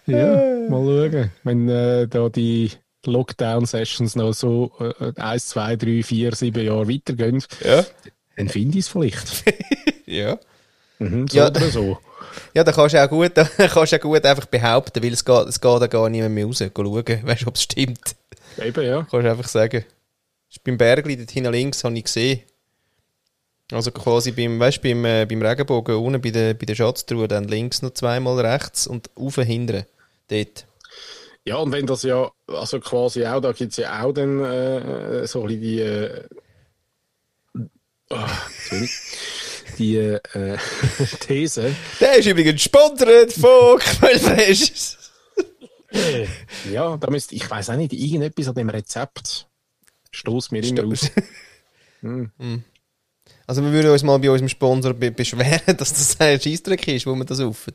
ja, 0.06 0.36
mal 0.70 1.12
schauen. 1.12 1.32
Wenn 1.44 1.70
äh, 1.70 2.08
da 2.08 2.30
die 2.30 2.72
Lockdown-Sessions 3.06 4.16
noch 4.16 4.34
so 4.34 4.72
äh, 5.00 5.12
1, 5.20 5.48
2, 5.48 5.76
3, 5.76 6.04
4, 6.04 6.36
7 6.36 6.66
Jahre 6.66 6.88
weitergehen, 6.90 7.44
Ja. 7.64 7.86
dann 8.38 8.50
finde 8.50 8.78
ich 8.78 8.86
es 8.86 8.90
vielleicht. 8.90 9.44
Ja. 10.08 10.38
Mhm, 11.00 11.28
so 11.28 11.38
Ja. 11.38 11.48
oder 11.48 11.68
so. 11.72 11.98
Ja, 12.54 12.64
da 12.64 12.72
kannst 12.72 12.94
du 12.94 13.04
auch 13.04 13.10
gut, 13.10 13.32
da 13.34 13.44
kannst 13.46 13.92
du 13.92 13.96
auch 13.98 14.02
gut 14.02 14.24
einfach 14.24 14.46
behaupten, 14.46 15.04
weil 15.04 15.14
es 15.14 15.26
geht, 15.26 15.48
es 15.48 15.60
geht 15.60 15.82
da 15.82 15.88
gar 15.88 16.10
nicht 16.10 16.30
mehr 16.30 16.46
raus. 16.46 16.60
Schauen, 16.60 16.96
weißt 17.24 17.42
du, 17.42 17.48
ob 17.48 17.56
es 17.56 17.64
stimmt. 17.64 18.16
Eben, 18.64 18.86
ja. 18.86 18.98
Kannst 19.10 19.26
du 19.26 19.32
einfach 19.32 19.48
sagen. 19.48 19.84
Ist 20.56 20.64
beim 20.64 20.78
Bergli, 20.78 21.18
dort 21.18 21.32
hinten 21.32 21.52
links, 21.52 21.84
habe 21.84 21.98
ich 21.98 22.06
gesehen. 22.06 22.40
Also 23.72 23.92
quasi 23.92 24.32
beim, 24.32 24.58
weißt, 24.58 24.82
beim, 24.82 25.04
äh, 25.04 25.26
beim 25.26 25.42
Regenbogen 25.42 25.96
unten 25.96 26.22
bei 26.22 26.30
der, 26.30 26.54
bei 26.54 26.66
der 26.66 26.76
Schatztruhe, 26.76 27.28
dann 27.28 27.50
links 27.50 27.82
noch 27.82 27.94
zweimal 27.94 28.40
rechts 28.40 28.88
und 28.88 29.10
auf 29.16 29.36
hinten. 29.36 29.86
Dort. 30.30 30.66
Ja, 31.44 31.58
und 31.58 31.74
wenn 31.74 31.86
das 31.86 32.04
ja, 32.04 32.32
also 32.48 32.80
quasi 32.80 33.26
auch, 33.26 33.42
da 33.42 33.52
gibt 33.52 33.72
es 33.72 33.78
ja 33.78 34.02
auch 34.02 34.14
dann 34.14 34.40
äh, 34.44 35.28
so 35.28 35.42
ein 35.42 35.48
bisschen 35.48 35.62
die, 35.62 35.80
äh, 35.82 36.24
sorry, 38.70 38.90
die 39.78 39.98
äh, 39.98 40.58
These, 41.20 41.76
Der 42.00 42.16
ist 42.16 42.28
übrigens 42.28 42.54
gesponsert 42.64 43.34
von 43.34 43.78
Quellfresh. 43.80 44.98
Ja, 46.72 46.96
da 46.98 47.10
müsste, 47.10 47.36
ich 47.36 47.50
weiß 47.50 47.72
auch 47.72 47.76
nicht, 47.76 47.92
irgendetwas 47.92 48.48
an 48.48 48.56
dem 48.56 48.70
Rezept 48.70 49.48
stoßt 50.16 50.52
mir 50.52 50.64
immer 50.64 50.86
aus. 50.86 51.12
Also 53.48 53.64
wir 53.64 53.72
würden 53.72 53.92
uns 53.92 54.04
mal 54.04 54.18
bei 54.20 54.30
unserem 54.30 54.50
Sponsor 54.50 54.94
be 54.94 55.12
beschweren, 55.12 55.78
dass 55.78 55.94
das 55.94 56.20
ein 56.20 56.40
Scheissdreck 56.40 56.88
ist, 56.88 57.06
wo 57.06 57.16
man 57.16 57.28
das 57.28 57.40
rufen. 57.40 57.74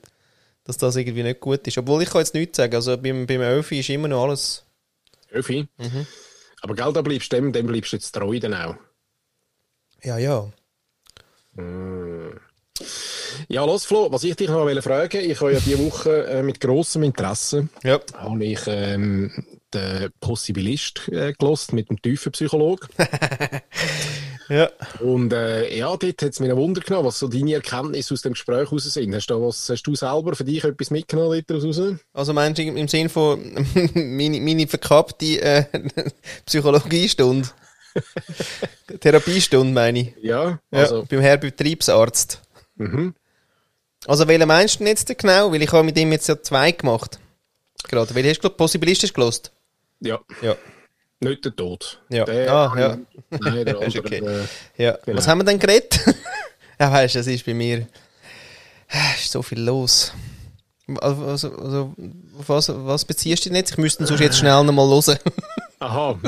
Dass 0.65 0.77
das 0.77 0.97
irgendwie 0.97 1.23
nicht 1.23 1.41
gut 1.41 1.67
ist. 1.67 1.79
Obwohl 1.79 2.03
ich 2.03 2.11
kann 2.11 2.21
jetzt 2.21 2.35
nichts 2.35 2.57
sagen. 2.57 2.75
Also 2.75 2.97
beim, 2.97 3.27
beim 3.27 3.41
Öfi 3.41 3.81
ist 3.81 3.89
immer 3.91 4.09
noch 4.09 4.25
alles... 4.25 4.65
Öfi. 5.33 5.67
Aber 6.63 6.75
gell, 6.75 6.93
da 6.93 7.03
bleibst 7.03 7.33
du 7.33 7.37
dem, 7.37 7.53
dem 7.53 7.67
bleibst 7.67 7.93
du 7.93 7.97
jetzt 7.97 8.13
treu 8.13 8.39
dann 8.39 8.55
auch. 8.55 8.77
Ja, 10.03 10.19
ja. 10.19 10.51
Ja, 13.49 13.65
los 13.65 13.85
Flo, 13.85 14.11
was 14.11 14.25
ich 14.25 14.37
dich 14.37 14.49
noch 14.49 14.61
wollte 14.61 14.83
fragen, 14.83 15.21
ich 15.21 15.41
habe 15.41 15.53
ja 15.53 15.61
diese 15.61 15.79
Woche 15.79 16.27
äh, 16.27 16.43
mit 16.43 16.61
grossem 16.61 17.03
Interesse 17.03 17.69
Ja. 17.83 18.01
habe 18.15 18.45
ich 18.45 18.61
ähm, 18.67 19.31
den 19.75 20.11
Possibilist 20.21 21.09
äh, 21.09 21.33
gelost 21.33 21.73
mit 21.73 21.89
dem 21.91 22.01
tiefen 22.01 22.33
Psychologe. 22.33 22.87
Ja. 24.51 24.69
Und 24.99 25.33
äh, 25.33 25.79
ja, 25.79 25.97
dort 25.97 26.03
hat 26.23 26.33
es 26.33 26.41
mir 26.41 26.51
ein 26.51 26.57
Wunder 26.57 26.81
genommen, 26.81 27.07
was 27.07 27.21
so 27.21 27.29
deine 27.29 27.55
Erkenntnisse 27.55 28.15
aus 28.15 28.23
dem 28.23 28.33
Gespräch 28.33 28.73
raus 28.73 28.83
sind. 28.83 29.15
Hast 29.15 29.29
du, 29.29 29.41
was, 29.47 29.69
hast 29.69 29.85
du 29.85 29.95
selber 29.95 30.35
für 30.35 30.43
dich 30.43 30.65
etwas 30.65 30.91
mitgenommen 30.91 31.41
dort 31.47 31.63
raus? 31.65 31.81
Also 32.13 32.33
meinst 32.33 32.59
du 32.59 32.63
im 32.65 32.89
Sinn 32.89 33.09
von 33.09 33.41
meine, 33.95 34.41
meine 34.41 34.67
verkappte 34.67 35.41
äh, 35.41 35.65
Psychologiestunde? 36.47 37.49
Therapiestunde 38.99 39.73
meine 39.73 40.01
ich. 40.01 40.15
Ja, 40.21 40.59
Ja, 40.73 40.79
also, 40.81 41.07
beim 41.09 41.21
Herr 41.21 41.37
Betriebsarzt. 41.37 42.43
mhm. 42.75 43.15
Also 44.07 44.27
welchen 44.27 44.49
meinst 44.49 44.77
du 44.77 44.79
denn 44.79 44.89
jetzt 44.89 45.07
genau? 45.17 45.53
Weil 45.53 45.63
ich 45.63 45.71
habe 45.71 45.85
mit 45.85 45.97
ihm 45.97 46.11
jetzt 46.11 46.27
ja 46.27 46.43
zwei 46.43 46.73
gemacht. 46.73 47.21
Gerade. 47.89 48.15
Weil 48.17 48.25
hast 48.25 48.39
du 48.39 48.41
glaub, 48.41 48.57
possibilistisch 48.57 49.13
gelost? 49.13 49.53
Ja, 50.01 50.19
Ja. 50.43 50.57
nicht 51.21 51.45
der 51.45 51.55
Tod. 51.55 52.01
Ja. 52.09 52.25
Der, 52.25 52.53
Ah, 52.53 52.75
ja. 52.79 52.99
Nein, 53.31 53.65
der 53.65 53.79
andere. 53.81 53.99
okay. 54.01 54.19
äh, 54.77 54.83
Ja. 54.83 54.99
Genau. 55.05 55.19
Was 55.19 55.29
haben 55.29 55.39
wir 55.39 55.45
denn 55.45 55.59
geredet? 55.59 56.01
ja, 56.81 56.91
weißt 56.93 57.15
du, 57.15 57.19
es 57.21 57.27
ist 57.27 57.45
bei 57.47 57.55
mir 57.55 57.87
es 58.89 59.25
ist 59.27 59.33
so 59.33 59.43
viel 59.43 59.61
los. 59.61 60.13
Also, 61.01 61.25
also, 61.25 61.55
also 61.57 61.95
was, 62.47 62.69
was 62.75 63.05
beziehst 63.05 63.45
du 63.45 63.51
denn 63.51 63.57
jetzt? 63.57 63.71
Ich 63.73 63.79
müsste 63.79 64.03
ihn 64.03 64.07
sonst 64.09 64.21
jetzt 64.21 64.39
schnell 64.39 64.65
nochmal 64.65 64.89
hören. 64.89 65.19
Aha, 65.79 66.19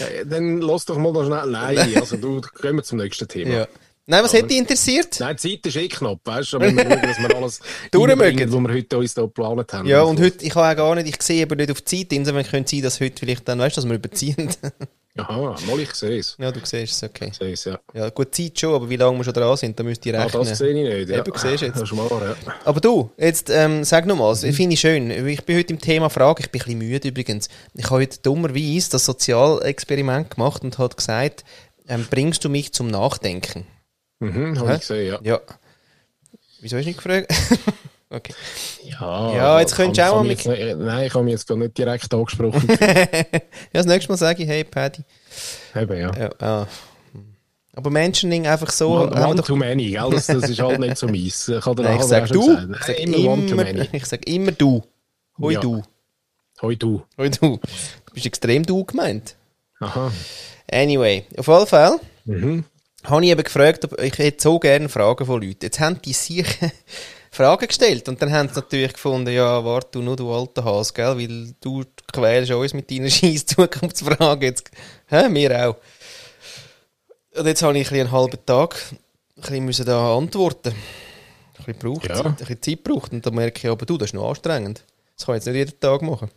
Äh, 0.00 0.26
dann 0.26 0.60
lass 0.60 0.84
doch 0.84 0.98
mal 0.98 1.12
noch 1.12 1.24
schnell. 1.24 1.46
Nein, 1.46 1.96
also 1.96 2.16
du, 2.18 2.42
gehen 2.60 2.76
wir 2.76 2.82
zum 2.82 2.98
nächsten 2.98 3.26
Thema. 3.26 3.50
ja. 3.54 3.68
Nein, 4.06 4.24
was 4.24 4.32
hätte 4.32 4.48
dich 4.48 4.58
interessiert? 4.58 5.16
Nein, 5.20 5.36
die 5.40 5.50
Zeit 5.62 5.66
ist 5.66 5.76
eh 5.76 5.88
knapp, 5.88 6.18
weißt 6.24 6.54
du? 6.54 6.60
Wenn 6.60 6.76
wir 6.76 6.82
schauen, 6.84 7.02
dass 7.02 7.18
wir 7.18 7.36
alles 7.36 7.60
Durchmögen. 7.92 8.52
was 8.52 8.60
wir 8.60 8.74
heute 8.74 8.98
uns 8.98 9.14
hier 9.14 9.22
geplant 9.22 9.72
haben. 9.72 9.86
Ja, 9.88 10.02
und 10.02 10.18
heute, 10.20 10.44
ich 10.44 10.54
habe 10.56 10.68
auch 10.72 10.76
gar 10.76 10.94
nicht, 10.96 11.08
ich 11.08 11.22
sehe 11.22 11.44
aber 11.44 11.54
nicht 11.54 11.70
auf 11.70 11.80
die 11.82 11.98
Zeit, 11.98 12.12
insofern 12.12 12.44
könnte 12.44 12.64
es 12.64 12.70
sein, 12.70 12.82
dass 12.82 13.00
heute 13.00 13.20
vielleicht 13.20 13.46
dann, 13.46 13.60
weißt 13.60 13.76
du, 13.76 13.80
dass 13.80 13.88
wir 13.88 13.94
überziehen. 13.94 14.50
Aha, 15.18 15.54
mal 15.68 15.78
ich 15.78 15.94
sehe 15.94 16.18
es. 16.18 16.36
ja, 16.40 16.50
du 16.50 16.58
siehst 16.64 16.94
es, 16.94 17.02
okay. 17.02 17.28
Ich 17.30 17.36
sehe 17.36 17.52
es, 17.52 17.64
ja. 17.64 17.78
Ja, 17.92 18.08
gut, 18.08 18.34
Zeit 18.34 18.58
schon, 18.58 18.74
aber 18.74 18.88
wie 18.88 18.96
lange 18.96 19.18
wir 19.18 19.24
schon 19.24 19.34
dran 19.34 19.56
sind, 19.58 19.78
da 19.78 19.84
müsst 19.84 20.04
ihr 20.06 20.18
Ah, 20.18 20.24
rechnen. 20.24 20.44
das 20.46 20.56
sehe 20.58 20.68
ich 20.70 20.74
nicht. 20.98 21.08
Ja. 21.10 21.18
Eben, 21.18 21.32
siehst 21.36 21.62
jetzt. 21.62 21.74
Das 21.80 21.82
ist 21.82 21.92
mal 21.94 22.08
ja. 22.10 22.34
Aber 22.64 22.80
du, 22.80 23.10
jetzt 23.18 23.50
ähm, 23.50 23.84
sag 23.84 24.06
nochmal, 24.06 24.34
mhm. 24.34 24.52
finde 24.54 24.72
ich 24.74 24.80
schön. 24.80 25.10
Ich 25.28 25.44
bin 25.44 25.58
heute 25.58 25.74
im 25.74 25.80
Thema 25.80 26.08
Frage, 26.08 26.40
ich 26.42 26.50
bin 26.50 26.62
ein 26.62 26.64
bisschen 26.64 26.78
müde 26.78 27.08
übrigens. 27.08 27.48
Ich 27.74 27.84
habe 27.84 27.96
heute 28.00 28.18
dummerweise 28.22 28.90
das 28.90 29.04
Sozialexperiment 29.04 30.30
gemacht 30.30 30.64
und 30.64 30.78
habe 30.78 30.96
gesagt, 30.96 31.44
ähm, 31.88 32.06
bringst 32.10 32.42
du 32.44 32.48
mich 32.48 32.72
zum 32.72 32.88
Nachdenken? 32.88 33.66
Mhm, 34.26 34.58
habe 34.58 34.74
ich 34.74 34.80
gesehen, 34.80 35.12
ja. 35.12 35.18
Ja. 35.22 35.40
Wieso 36.60 36.76
hast 36.76 36.84
du 36.84 36.88
nicht 36.88 37.02
gefragt? 37.02 37.32
okay. 38.10 38.34
Ja, 38.84 39.34
Ja, 39.34 39.60
jetzt 39.60 39.74
könntest 39.74 39.98
du 39.98 40.12
auch 40.12 40.22
mal 40.22 40.28
nicht- 40.28 40.46
Nein, 40.46 41.06
ich 41.06 41.14
habe 41.14 41.24
mich 41.24 41.32
jetzt 41.32 41.46
gar 41.48 41.56
nicht 41.56 41.76
direkt 41.76 42.12
angesprochen. 42.14 42.68
Ja, 42.80 43.40
das 43.72 43.86
nächste 43.86 44.12
Mal 44.12 44.16
sage 44.18 44.42
ich, 44.44 44.48
hey 44.48 44.64
Paddy. 44.64 45.02
Eben, 45.74 45.98
ja. 45.98 46.12
Ja, 46.16 46.30
ah. 46.40 46.66
Aber 47.74 47.88
Mentioning 47.90 48.46
einfach 48.46 48.70
so. 48.70 49.00
One, 49.00 49.34
doch- 49.36 49.46
too 49.46 49.56
many, 49.56 49.90
gell? 49.92 50.10
Das, 50.10 50.26
das 50.26 50.48
ist 50.50 50.60
halt 50.60 50.78
nicht 50.78 50.96
so 50.98 51.06
meins. 51.06 51.48
Ich, 51.48 51.54
Nein, 51.64 51.76
ich 51.76 51.76
nachher 51.82 52.02
sag 52.04 52.22
auch 52.24 52.26
schon 52.28 52.36
du. 52.68 52.74
Ich 52.76 52.84
sag 52.84 52.98
immer 53.00 53.16
one 53.30 53.46
too 53.46 53.52
immer, 53.54 53.64
many. 53.64 53.88
ich 53.92 54.04
sag 54.06 54.26
immer 54.28 54.52
du. 54.52 54.82
Hoi 55.40 55.54
Ja. 55.54 55.60
du. 55.60 55.82
Hoi 56.60 56.76
du. 56.76 57.02
Hoi 57.18 57.30
du. 57.30 57.56
Du 57.56 58.12
bist 58.14 58.26
extrem 58.26 58.62
du 58.64 58.84
gemeint. 58.84 59.36
Aha. 59.80 60.12
Anyway, 60.70 61.24
auf 61.36 61.48
jeden 61.48 61.66
Fall 61.66 61.98
Mhm. 62.26 62.64
Habe 63.04 63.24
ich 63.24 63.30
eben 63.30 63.42
gefragt, 63.42 63.84
ob 63.84 64.00
ich 64.00 64.16
hätte 64.18 64.42
so 64.42 64.58
gerne 64.58 64.88
Fragen 64.88 65.26
von 65.26 65.40
Leuten. 65.42 65.58
Jetzt 65.62 65.80
haben 65.80 66.00
die 66.02 66.12
sich 66.12 66.46
Fragen 67.30 67.66
gestellt 67.66 68.08
und 68.08 68.20
dann 68.20 68.32
haben 68.32 68.48
sie 68.48 68.56
natürlich 68.56 68.92
gefunden, 68.92 69.32
ja, 69.32 69.64
warte 69.64 69.88
du 69.92 70.02
nur, 70.02 70.16
du 70.16 70.32
alter 70.32 70.64
Hase, 70.64 70.92
gell, 70.92 71.18
weil 71.18 71.54
du 71.60 71.84
quälst 72.12 72.50
uns 72.52 72.74
mit 72.74 72.90
deinen 72.90 73.10
scheiß 73.10 73.46
Zukunftsfragen. 73.46 74.42
Jetzt, 74.42 74.70
hä, 75.08 75.26
wir 75.30 75.68
auch. 75.68 75.76
Und 77.34 77.46
jetzt 77.46 77.62
habe 77.62 77.78
ich 77.78 77.90
ein 77.90 78.00
einen 78.00 78.12
halben 78.12 78.44
Tag 78.44 78.76
ein 79.42 79.66
bisschen 79.66 79.86
da 79.86 80.16
antworten. 80.16 80.70
Ein 80.70 81.64
bisschen, 81.64 81.78
braucht, 81.78 82.08
Ja. 82.08 82.16
Zeit, 82.16 82.26
ein 82.26 82.34
bisschen 82.36 82.62
Zeit 82.62 82.84
braucht 82.84 83.12
und 83.12 83.24
dann 83.24 83.34
merke 83.34 83.58
ich, 83.58 83.70
aber 83.70 83.86
du, 83.86 83.96
das 83.96 84.10
ist 84.10 84.14
noch 84.14 84.28
anstrengend. 84.28 84.84
Das 85.16 85.26
kann 85.26 85.36
ich 85.36 85.44
jetzt 85.44 85.46
nicht 85.46 85.56
jeden 85.56 85.80
Tag 85.80 86.02
machen. 86.02 86.30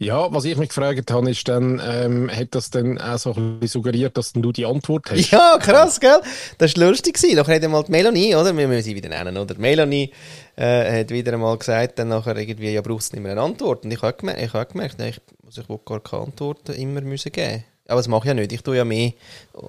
Ja, 0.00 0.32
was 0.32 0.44
ich 0.44 0.56
mich 0.56 0.68
gefragt 0.68 1.10
habe, 1.10 1.28
ist 1.28 1.48
dann, 1.48 1.82
ähm, 1.84 2.30
hat 2.30 2.54
das 2.54 2.70
dann 2.70 2.98
auch 2.98 3.18
so 3.18 3.34
ein 3.34 3.58
bisschen 3.58 3.80
suggeriert, 3.82 4.16
dass 4.16 4.32
du 4.32 4.52
die 4.52 4.64
Antwort 4.64 5.10
hast? 5.10 5.32
Ja, 5.32 5.58
krass, 5.58 5.98
gell? 5.98 6.20
Das 6.56 6.76
war 6.76 6.88
lustig. 6.88 7.14
gewesen. 7.14 7.34
Nachher 7.34 7.56
hat 7.56 7.64
einmal 7.64 7.82
die 7.82 7.90
Melanie, 7.90 8.36
oder? 8.36 8.56
Wir 8.56 8.68
müssen 8.68 8.84
sie 8.84 8.94
wieder 8.94 9.08
nennen, 9.08 9.36
oder? 9.36 9.54
Die 9.54 9.60
Melanie 9.60 10.12
äh, 10.54 11.00
hat 11.00 11.10
wieder 11.10 11.32
einmal 11.32 11.58
gesagt, 11.58 11.98
dann 11.98 12.08
nachher 12.08 12.36
irgendwie, 12.36 12.70
ja, 12.70 12.80
brauchst 12.80 13.12
du 13.12 13.16
nicht 13.16 13.24
mehr 13.24 13.32
eine 13.32 13.42
Antwort. 13.42 13.84
Und 13.84 13.90
ich 13.90 14.00
habe 14.00 14.16
gemerkt, 14.16 14.40
ich 14.40 14.52
habe 14.52 14.70
gemerkt 14.70 15.00
ich, 15.00 15.20
also 15.44 15.62
ich 15.62 15.68
will 15.68 15.80
gar 15.84 16.00
keine 16.00 16.22
Antworten 16.22 16.74
immer 16.74 17.00
müssen 17.00 17.32
geben. 17.32 17.64
Aber 17.88 17.96
das 17.96 18.06
mache 18.06 18.20
ich 18.20 18.28
ja 18.28 18.34
nicht. 18.34 18.52
Ich 18.52 18.62
tue 18.62 18.76
ja 18.76 18.84
mehr 18.84 19.14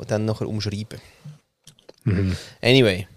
dann 0.07 0.25
nachher 0.25 0.47
umschreiben. 0.47 0.99
Anyway. 2.61 3.07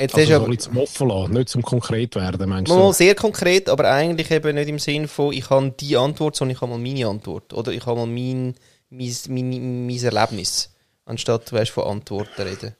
Jetzt 0.00 0.14
Also 0.14 0.32
ein 0.32 0.36
aber 0.36 0.46
bisschen 0.46 0.72
zum 0.72 0.78
Offen 0.78 1.08
lassen, 1.08 1.32
nicht 1.34 1.48
zum 1.50 1.62
konkret 1.62 2.14
werden, 2.14 2.48
meinst 2.48 2.70
du? 2.72 2.76
mal 2.76 2.92
sehr 2.94 3.14
konkret, 3.14 3.68
aber 3.68 3.90
eigentlich 3.90 4.30
eben 4.30 4.54
nicht 4.54 4.68
im 4.68 4.78
Sinn 4.78 5.06
von, 5.08 5.32
ich 5.32 5.50
habe 5.50 5.74
die 5.78 5.96
Antwort, 5.96 6.36
sondern 6.36 6.56
ich 6.56 6.60
habe 6.62 6.72
mal 6.72 6.78
meine 6.78 7.06
Antwort. 7.06 7.52
Oder 7.52 7.72
ich 7.72 7.84
habe 7.84 8.00
mal 8.00 8.06
mein, 8.06 8.54
mein, 8.88 9.14
mein, 9.28 9.86
mein 9.86 10.02
Erlebnis. 10.02 10.74
Anstatt, 11.04 11.52
weißt, 11.52 11.70
von 11.70 11.84
Antworten 11.84 12.42
reden. 12.42 12.74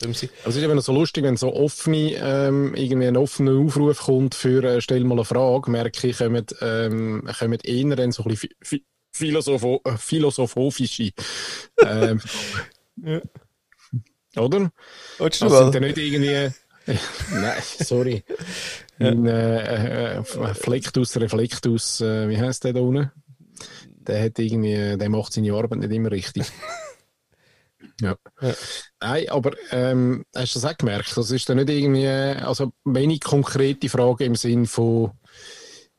Sie? 0.00 0.28
Also 0.44 0.50
es 0.50 0.56
ist 0.56 0.62
eben 0.62 0.80
so 0.80 0.92
lustig, 0.92 1.24
wenn 1.24 1.36
so 1.36 1.52
offene, 1.52 2.14
ähm, 2.22 2.74
irgendwie 2.74 3.08
ein 3.08 3.16
offener 3.16 3.58
Aufruf 3.58 3.98
kommt 4.02 4.34
für 4.34 4.62
äh, 4.62 4.80
«Stell 4.80 5.02
mal 5.04 5.14
eine 5.16 5.24
Frage», 5.24 5.70
merke 5.70 6.06
ich, 6.06 6.18
kommen, 6.18 6.46
ähm, 6.60 7.28
kommen 7.38 7.58
eher 7.64 7.96
dann 7.96 8.12
so 8.12 8.22
ein 8.22 8.28
bisschen 8.28 8.50
phi- 8.64 8.82
philosopho 9.12 9.80
äh, 9.84 9.96
philosophische 9.96 11.10
ähm, 11.84 12.20
Oder? 14.38 14.70
Willst 15.18 15.42
Das 15.42 15.58
sind 15.58 15.74
ja 15.74 15.80
nicht 15.80 15.98
irgendwie... 15.98 16.52
Nein, 17.32 17.62
sorry. 17.80 18.24
Ein 18.98 19.26
äh, 19.26 20.18
äh, 20.18 20.22
Flektus, 20.54 21.16
Reflektus, 21.16 22.00
äh, 22.00 22.28
wie 22.28 22.38
heisst 22.38 22.64
der 22.64 22.72
da 22.72 22.80
unten? 22.80 23.10
Der 23.84 24.24
hat 24.24 24.38
irgendwie, 24.38 24.96
der 24.96 25.08
macht 25.10 25.34
seine 25.34 25.52
Arbeit 25.52 25.80
nicht 25.80 25.92
immer 25.92 26.10
richtig. 26.10 26.44
Ja. 28.00 28.14
Ja. 28.40 28.54
Nein, 29.00 29.28
aber 29.28 29.52
ähm, 29.72 30.24
hast 30.32 30.54
du 30.54 30.60
das 30.60 30.72
auch 30.72 30.76
gemerkt? 30.76 31.16
Das 31.16 31.32
ist 31.32 31.48
dann 31.48 31.56
nicht 31.56 31.68
irgendwie, 31.68 32.06
also 32.06 32.72
wenig 32.84 33.20
konkrete 33.20 33.88
Frage 33.88 34.24
im 34.24 34.36
Sinn 34.36 34.66
von 34.66 35.12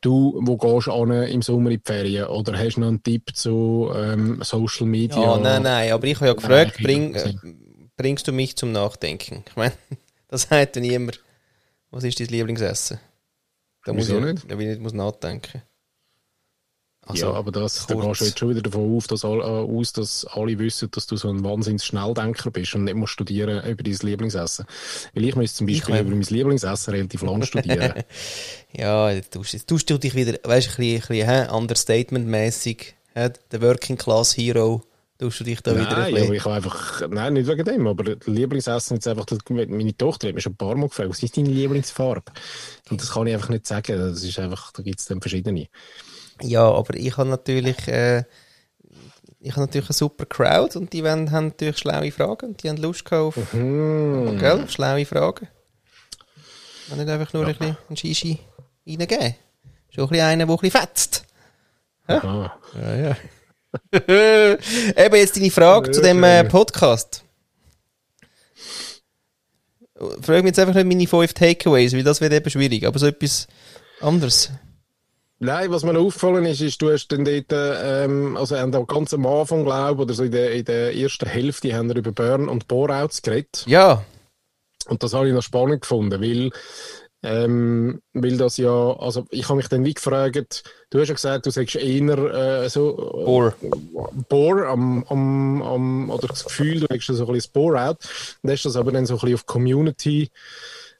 du, 0.01 0.39
wo 0.41 0.57
gehst 0.57 0.87
du 0.87 0.93
an 0.93 1.11
im 1.11 1.41
Sommer 1.41 1.71
in 1.71 1.77
die 1.77 1.83
Ferien? 1.85 2.27
Oder 2.27 2.57
hast 2.57 2.75
du 2.75 2.81
noch 2.81 2.87
einen 2.87 3.03
Tipp 3.03 3.35
zu 3.35 3.91
ähm, 3.93 4.39
Social 4.43 4.87
Media? 4.87 5.21
Ja, 5.21 5.37
nein, 5.37 5.63
nein, 5.63 5.91
aber 5.91 6.07
ich 6.07 6.15
habe 6.15 6.27
ja 6.27 6.33
gefragt, 6.33 6.75
Nein, 6.77 6.83
bring, 6.83 7.15
äh, 7.15 7.33
bringst 7.99 8.27
du 8.27 8.31
mich 8.31 8.55
zum 8.55 8.71
Nachdenken? 8.71 9.43
Ich 9.47 9.55
meine, 9.57 9.73
das 10.29 10.43
sagt 10.43 10.77
dann 10.77 10.83
niemand, 10.83 11.19
was 11.91 12.05
ist 12.05 12.19
dein 12.19 12.27
Lieblingsessen? 12.27 12.97
Da 13.83 13.93
muss 13.93 14.07
Wieso 14.07 14.19
ich, 14.19 14.25
nicht? 14.33 14.45
Da 14.51 14.57
will 14.57 14.65
ich 14.67 14.71
nicht 14.71 14.81
muss 14.81 14.93
nachdenken. 14.93 15.61
Also, 17.01 17.25
ja, 17.25 17.33
aber 17.33 17.51
das, 17.51 17.87
da 17.87 17.95
kurz. 17.95 18.05
gehst 18.05 18.21
du 18.21 18.25
jetzt 18.25 18.39
schon 18.39 18.49
wieder 18.51 18.61
davon 18.61 18.95
auf, 18.95 19.07
dass, 19.07 19.25
all- 19.25 19.39
äh, 19.39 19.43
aus, 19.43 19.93
dass 19.93 20.25
alle 20.25 20.57
wissen, 20.59 20.91
dass 20.91 21.07
du 21.07 21.17
so 21.17 21.29
ein 21.29 21.43
wahnsinns 21.43 21.83
Schnelldenker 21.83 22.51
bist 22.51 22.75
und 22.75 22.83
nicht 22.83 22.95
musst 22.95 23.13
studieren 23.13 23.65
über 23.67 23.81
dein 23.83 23.97
Lieblingsessen. 24.01 24.65
Weil 25.15 25.25
ich 25.25 25.35
müsste 25.35 25.57
zum 25.57 25.67
Beispiel 25.67 25.97
über 25.97 26.09
mein 26.11 26.21
Lieblingsessen 26.21 26.93
relativ 26.93 27.21
lang 27.23 27.43
studieren. 27.43 27.93
Ja, 28.71 29.09
jetzt 29.09 29.33
tust, 29.33 29.53
jetzt 29.53 29.67
tust 29.67 29.89
du 29.89 29.97
dich 29.97 30.13
wieder, 30.13 30.37
weißt 30.43 30.67
du, 30.67 30.71
ein 30.83 30.99
bisschen, 30.99 31.17
ein 31.17 31.25
bisschen 31.25 31.49
Understatement-mäßig, 31.49 32.93
der 33.15 33.61
Working 33.63 33.97
Class 33.97 34.37
Hero, 34.37 34.83
tust 35.19 35.41
du 35.41 35.43
dich 35.43 35.61
da 35.61 35.75
wieder 35.75 35.89
ein 35.97 36.01
nein, 36.01 36.13
bisschen. 36.15 36.33
ich 36.33 36.45
habe 36.45 36.55
einfach, 36.55 37.07
nein, 37.09 37.33
nicht 37.33 37.47
wegen 37.47 37.65
dem, 37.65 37.85
aber 37.87 38.15
Lieblingsessen 38.25 38.97
ist 38.97 39.07
einfach, 39.07 39.25
meine 39.49 39.95
Tochter 39.97 40.29
hat 40.29 40.35
mich 40.35 40.43
schon 40.43 40.53
ein 40.53 40.57
paar 40.57 40.75
Mal 40.75 40.87
gefragt, 40.87 41.09
was 41.09 41.21
ist 41.21 41.37
deine 41.37 41.49
Lieblingsfarbe? 41.49 42.31
Und 42.89 43.01
das 43.01 43.11
kann 43.11 43.27
ich 43.27 43.33
einfach 43.33 43.49
nicht 43.49 43.67
sagen, 43.67 43.97
das 43.99 44.23
ist 44.23 44.39
einfach, 44.39 44.71
da 44.71 44.81
gibt 44.81 44.99
es 44.99 45.05
dann 45.05 45.21
verschiedene. 45.21 45.67
Ja, 46.41 46.63
aber 46.63 46.95
ich 46.95 47.15
habe 47.17 47.29
natürlich, 47.29 47.87
äh, 47.87 48.23
ich 49.41 49.51
habe 49.51 49.61
natürlich 49.61 49.89
eine 49.89 49.93
super 49.95 50.25
Crowd 50.25 50.77
und 50.77 50.93
die 50.93 51.03
wollen, 51.03 51.31
haben 51.31 51.47
natürlich 51.47 51.77
schlaue 51.77 52.11
Fragen 52.11 52.47
und 52.47 52.63
die 52.63 52.69
haben 52.69 52.77
Lust 52.77 53.11
auf, 53.11 53.35
Hm. 53.51 54.37
gell, 54.39 54.67
schlaue 54.69 55.05
Fragen. 55.05 55.47
Und 56.89 56.97
nicht 56.97 57.09
einfach 57.09 57.33
nur 57.33 57.45
ein 57.45 57.55
bisschen 57.55 57.77
einen 57.87 57.97
Shishi 57.97 58.39
reingeben. 58.87 59.35
Schon 59.89 60.05
ein 60.05 60.09
bisschen 60.09 60.25
einer, 60.25 60.45
der 60.45 60.55
ein 60.55 60.59
bisschen 60.59 60.79
fetzt. 60.81 61.25
Aha. 62.07 62.57
Ja, 62.81 62.95
ja. 62.95 63.17
Eben 63.91 65.15
jetzt 65.15 65.35
deine 65.37 65.51
Frage 65.51 65.91
zu 65.91 66.01
dem 66.01 66.23
äh, 66.23 66.43
Podcast. 66.43 67.23
Frag 70.21 70.43
mich 70.43 70.51
jetzt 70.51 70.59
einfach 70.59 70.75
nicht 70.75 70.87
meine 70.87 71.07
fünf 71.07 71.33
Takeaways, 71.33 71.93
weil 71.93 72.03
das 72.03 72.21
wird 72.21 72.33
eben 72.33 72.49
schwierig, 72.49 72.85
aber 72.85 72.97
so 72.97 73.07
etwas 73.07 73.47
anderes. 73.99 74.49
Nein, 75.39 75.71
was 75.71 75.83
mir 75.83 75.97
aufgefallen 75.97 76.45
ist, 76.45 76.61
ist, 76.61 76.81
du 76.81 76.91
hast 76.91 77.07
dann 77.09 77.23
dort, 77.23 77.45
ähm, 77.51 78.35
also 78.35 78.55
ganz 78.85 79.13
am 79.13 79.25
Anfang, 79.25 79.63
glaube 79.63 80.01
oder 80.01 80.13
so 80.13 80.23
in 80.23 80.31
der, 80.31 80.51
in 80.51 80.65
der 80.65 80.95
ersten 80.95 81.27
Hälfte, 81.27 81.73
haben 81.73 81.87
wir 81.89 81.95
über 81.95 82.11
Burn 82.11 82.49
und 82.49 82.67
Boreouts 82.67 83.21
geredet. 83.21 83.63
Ja, 83.65 84.03
Und 84.87 85.03
das 85.03 85.13
habe 85.13 85.27
ich 85.27 85.33
noch 85.33 85.43
spannend 85.43 85.81
gefunden, 85.81 86.21
weil 86.21 86.51
Ähm, 87.21 88.01
weil 88.13 88.37
das 88.37 88.55
ja, 88.57 88.69
also 88.97 89.25
ich 89.29 89.49
habe 89.49 89.57
mich 89.57 89.67
dann 89.67 89.83
wie 89.83 89.93
gefragt, 89.93 90.63
du 90.89 91.01
hast 91.01 91.09
ja 91.09 91.15
gesagt, 91.15 91.45
du 91.45 91.51
sagst 91.51 91.75
eher 91.75 92.17
äh, 92.63 92.69
so 92.69 92.91
äh, 92.91 93.25
Bore. 93.25 93.53
Bore 94.29 94.67
am, 94.67 95.03
am, 95.09 95.61
am, 95.61 96.09
oder 96.11 96.29
das 96.29 96.45
Gefühl, 96.45 96.79
du 96.79 96.87
hast 96.89 97.07
so 97.07 97.13
ein 97.13 97.17
bisschen 97.19 97.35
das 97.35 97.47
Bore-out. 97.49 97.97
Und 98.41 98.51
hast 98.51 98.63
das 98.63 98.77
aber 98.77 98.93
dann 98.93 99.05
so 99.05 99.15
ein 99.15 99.19
bisschen 99.19 99.35
auf 99.35 99.45
Community, 99.45 100.29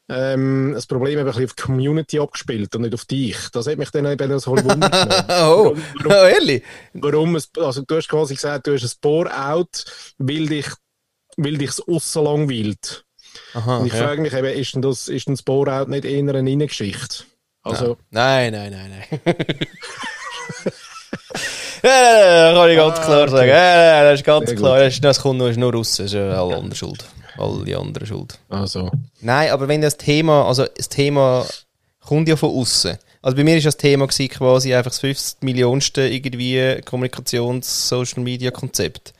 ähm, 0.10 0.72
das 0.74 0.88
Problem 0.88 1.14
eben 1.14 1.22
ein 1.22 1.26
bisschen 1.28 1.46
auf 1.46 1.56
Community 1.56 2.20
abgespielt 2.20 2.76
und 2.76 2.82
nicht 2.82 2.96
auf 2.96 3.06
dich. 3.06 3.38
Das 3.54 3.68
hat 3.68 3.78
mich 3.78 3.92
dann 3.92 4.06
eben 4.06 4.40
so 4.40 4.52
ein 4.52 4.56
bisschen 4.56 4.72
Wunder 4.72 4.90
genommen. 4.90 5.24
oh, 5.30 5.78
Warum, 6.00 6.12
oh, 6.12 6.12
ehrlich? 6.28 6.64
warum 6.94 7.36
es, 7.38 7.50
also 7.58 7.84
du 7.84 7.96
hast 7.96 8.10
quasi 8.10 8.36
gesagt, 8.36 8.68
du 8.68 8.74
hast 8.74 8.84
ein 8.84 9.00
Bore-out, 9.00 9.86
weil 10.18 10.48
dich, 10.48 10.68
weil 11.38 11.58
dich 11.58 11.70
es 11.70 11.88
aussen 11.88 12.24
langweilt. 12.26 13.06
Aha, 13.54 13.78
Und 13.78 13.86
ich 13.88 13.94
ja. 13.94 14.04
frage 14.04 14.22
mich 14.22 14.34
eben, 14.34 14.48
ist 14.48 14.76
denn 14.76 14.82
das, 14.82 15.08
ist 15.08 15.28
denn 15.28 15.36
das 15.36 15.44
Bore-out 15.44 15.88
nicht 15.90 16.06
eher 16.06 16.20
eine 16.20 16.50
Innengeschichte? 16.50 17.24
Also, 17.64 17.98
Nein, 18.10 18.54
nein, 18.54 18.72
nein, 18.72 18.90
nein. 18.90 19.04
ja, 21.84 22.54
kann 22.54 22.70
ich 22.70 22.78
ganz 22.78 23.02
klar 23.02 23.28
sagen. 23.28 23.50
Ja, 23.50 24.04
das 24.04 24.20
ist 24.20 24.26
ganz 24.26 24.56
klar. 24.56 24.80
Das, 24.80 24.94
ist, 24.94 25.04
das 25.04 25.20
kommt 25.22 25.40
nur, 25.40 25.50
ist 25.50 25.58
nur 25.58 25.74
raus. 25.74 25.98
Das 25.98 26.06
ist 26.08 26.16
alle 26.16 26.56
andere 26.56 26.76
Schuld. 26.76 27.04
Alle 27.38 27.78
anderen 27.78 28.08
Schuld. 28.08 28.40
also, 28.50 28.90
Nein, 29.22 29.52
aber 29.52 29.68
wenn 29.68 29.82
das 29.82 29.98
Thema, 29.98 30.46
also 30.46 30.66
das 30.66 30.90
Thema 30.90 31.46
kommt 32.02 32.28
ja 32.28 32.36
von 32.36 32.50
außen. 32.52 32.98
Also 33.22 33.38
bei 33.38 33.44
mir 33.44 33.58
ist 33.58 33.66
das 33.66 33.78
Thema 33.78 34.08
gewesen, 34.08 34.30
quasi 34.30 34.74
einfach 34.74 34.92
das 34.92 35.00
50 35.00 35.44
Millionste 35.44 36.08
irgendwie 36.08 36.82
Kommunikations-Social-Media-Konzept. 36.86 39.14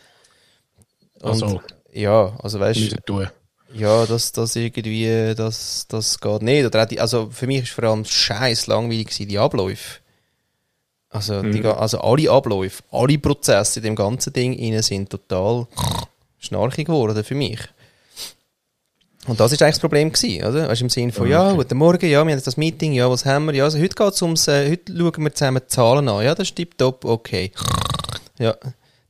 Also. 1.22 1.62
Ja, 1.92 2.38
also 2.42 2.60
weißt 2.60 2.96
du. 3.06 3.26
Ja, 3.74 4.06
das, 4.06 4.32
das 4.32 4.56
irgendwie, 4.56 5.34
das, 5.36 5.86
das 5.88 6.20
geht 6.20 6.42
nicht. 6.42 6.66
Oder 6.66 6.86
die, 6.86 7.00
also 7.00 7.30
für 7.32 7.48
mich 7.48 7.64
ist 7.64 7.72
vor 7.72 7.84
allem 7.86 8.06
scheiß 8.06 8.68
langweilig 8.68 9.08
die 9.10 9.38
Abläufe. 9.38 10.00
Also, 11.12 11.42
die, 11.42 11.62
ga- 11.62 11.74
also 11.74 12.02
alle 12.02 12.30
Abläufe, 12.30 12.84
alle 12.92 13.18
Prozesse 13.18 13.80
in 13.80 13.84
dem 13.84 13.96
ganzen 13.96 14.32
Ding 14.34 14.54
innen 14.54 14.84
sind 14.84 15.10
total 15.10 15.66
schnarchig 16.40 16.86
geworden 16.88 17.24
für 17.24 17.36
mich. 17.36 17.60
Und 19.28 19.40
das 19.40 19.52
ist 19.52 19.62
eigentlich 19.62 19.76
das 19.76 19.80
Problem 19.82 20.12
gewesen, 20.12 20.44
oder? 20.46 20.70
Weißt, 20.70 20.82
im 20.82 20.90
Sinne 20.90 21.12
von, 21.12 21.28
ja, 21.30 21.52
guten 21.54 21.78
Morgen, 21.78 22.06
ja, 22.06 22.12
wir 22.12 22.20
haben 22.20 22.30
jetzt 22.30 22.48
das 22.48 22.58
Meeting, 22.58 22.94
ja, 22.94 23.10
was 23.10 23.26
haben 23.26 23.46
wir? 23.46 23.54
Ja, 23.54 23.64
also 23.66 23.78
heute 23.80 23.96
geht's 23.96 24.22
ums, 24.22 24.48
äh, 24.48 24.70
heute 24.72 24.96
schauen 24.98 25.24
wir 25.24 25.34
zusammen 25.34 25.62
die 25.64 25.68
Zahlen 25.68 26.08
an. 26.08 26.24
Ja, 26.24 26.34
das 26.36 26.50
ist 26.52 26.78
top, 26.78 27.06
okay. 27.06 27.52
Ja. 28.40 28.56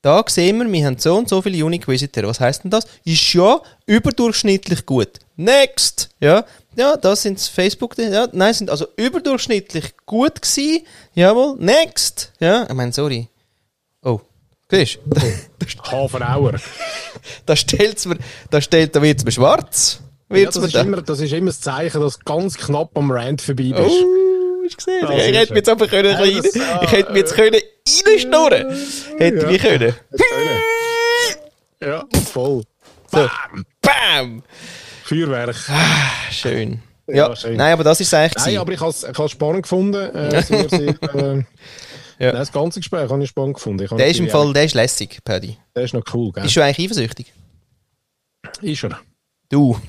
Da 0.01 0.23
sehen 0.27 0.57
wir, 0.59 0.71
wir 0.71 0.85
haben 0.85 0.97
so 0.97 1.17
und 1.17 1.27
so 1.27 1.41
viele 1.41 1.63
Unique 1.65 1.87
Visitor. 1.87 2.23
Was 2.23 2.39
heißt 2.39 2.63
denn 2.63 2.71
das? 2.71 2.85
Ist 3.03 3.33
ja 3.33 3.59
überdurchschnittlich 3.85 4.85
gut. 4.85 5.19
Next! 5.35 6.09
Ja, 6.21 6.45
ja, 6.75 6.95
das 6.95 7.23
sind 7.23 7.39
Facebook, 7.41 7.97
ja, 7.97 8.27
nein, 8.31 8.53
sind 8.53 8.69
also 8.69 8.87
überdurchschnittlich 8.95 9.95
gut 10.05 10.41
gewesen. 10.41 10.85
Jawohl, 11.15 11.57
next! 11.59 12.31
Ja, 12.39 12.63
ich 12.63 12.73
meine, 12.73 12.93
sorry. 12.93 13.27
Oh, 14.01 14.21
siehst 14.69 14.99
du? 15.05 15.19
Hafenauer. 15.91 16.53
Da 17.45 17.55
stellt's 17.57 18.05
mir, 18.05 18.17
da 18.49 18.61
stellt, 18.61 18.95
da 18.95 19.01
wird's 19.01 19.25
mir 19.25 19.31
schwarz. 19.31 19.99
Ja, 20.29 20.35
Wird's 20.35 20.53
das, 20.55 20.61
mir 20.61 20.67
ist 20.67 20.75
da. 20.75 20.81
immer, 20.81 21.01
das 21.01 21.19
ist 21.19 21.33
immer 21.33 21.47
das 21.47 21.59
Zeichen, 21.61 21.99
dass 22.01 22.19
du 22.19 22.23
ganz 22.23 22.55
knapp 22.57 22.97
am 22.97 23.11
Rand 23.11 23.41
vorbei 23.41 23.73
bist. 23.75 23.95
Oh, 24.03 24.28
hast 24.69 24.77
gesehen? 24.77 25.05
Ah, 25.05 25.13
ich 25.13 25.35
hätte 25.37 25.53
mich 25.53 25.57
jetzt 25.57 25.69
aber 25.69 25.87
können, 25.87 26.11
Ja, 26.11 26.17
rein, 26.19 26.41
das- 26.43 26.55
ah, 26.61 26.81
ich 26.83 26.91
hätte 26.91 27.11
mich 27.11 27.19
jetzt 27.21 27.33
können 27.35 27.61
reinschnurren. 28.05 28.77
Hätte 29.17 29.37
Ja. 29.45 29.49
ich 29.49 29.61
können. 29.61 29.95
Ja, 31.81 32.05
voll. 32.31 32.63
So. 33.11 33.17
Bam! 33.17 33.65
Bam! 33.81 34.43
Feuerwerk. 35.03 35.55
Schön. 36.31 36.81
Ja, 37.07 37.29
Ja, 37.29 37.35
schön. 37.35 37.55
nein, 37.57 37.73
aber 37.73 37.83
das 37.83 37.99
ist 38.01 38.13
eigentlich. 38.13 38.35
Nein, 38.35 38.43
gewesen. 38.45 38.59
aber 38.59 38.71
ich 38.73 38.79
habe 39.15 39.25
es 39.25 39.31
spannend 39.31 39.63
gefunden. 39.63 40.15
Äh, 40.15 40.41
sehr, 40.43 40.69
sehr, 40.69 40.89
äh, 41.15 41.43
Ja. 42.21 42.33
Das 42.33 42.51
ganze 42.51 42.81
Gespräch 42.81 43.09
habe 43.09 43.23
ich 43.23 43.29
spannend 43.29 43.55
gefunden. 43.55 43.81
Ich 43.85 43.89
der 43.91 44.07
ist 44.07 44.19
im 44.19 44.27
Fall, 44.29 44.51
der 44.51 44.65
ist 44.65 44.75
lässig, 44.75 45.19
Paddy. 45.23 45.57
Der 45.73 45.83
ist 45.85 45.93
noch 45.93 46.03
cool, 46.13 46.33
gell? 46.33 46.43
Bist 46.43 46.53
du 46.57 46.61
eigentlich 46.61 46.85
eifersüchtig? 46.85 47.33
Ist 48.61 48.83
er? 48.83 48.99
Du. 49.49 49.79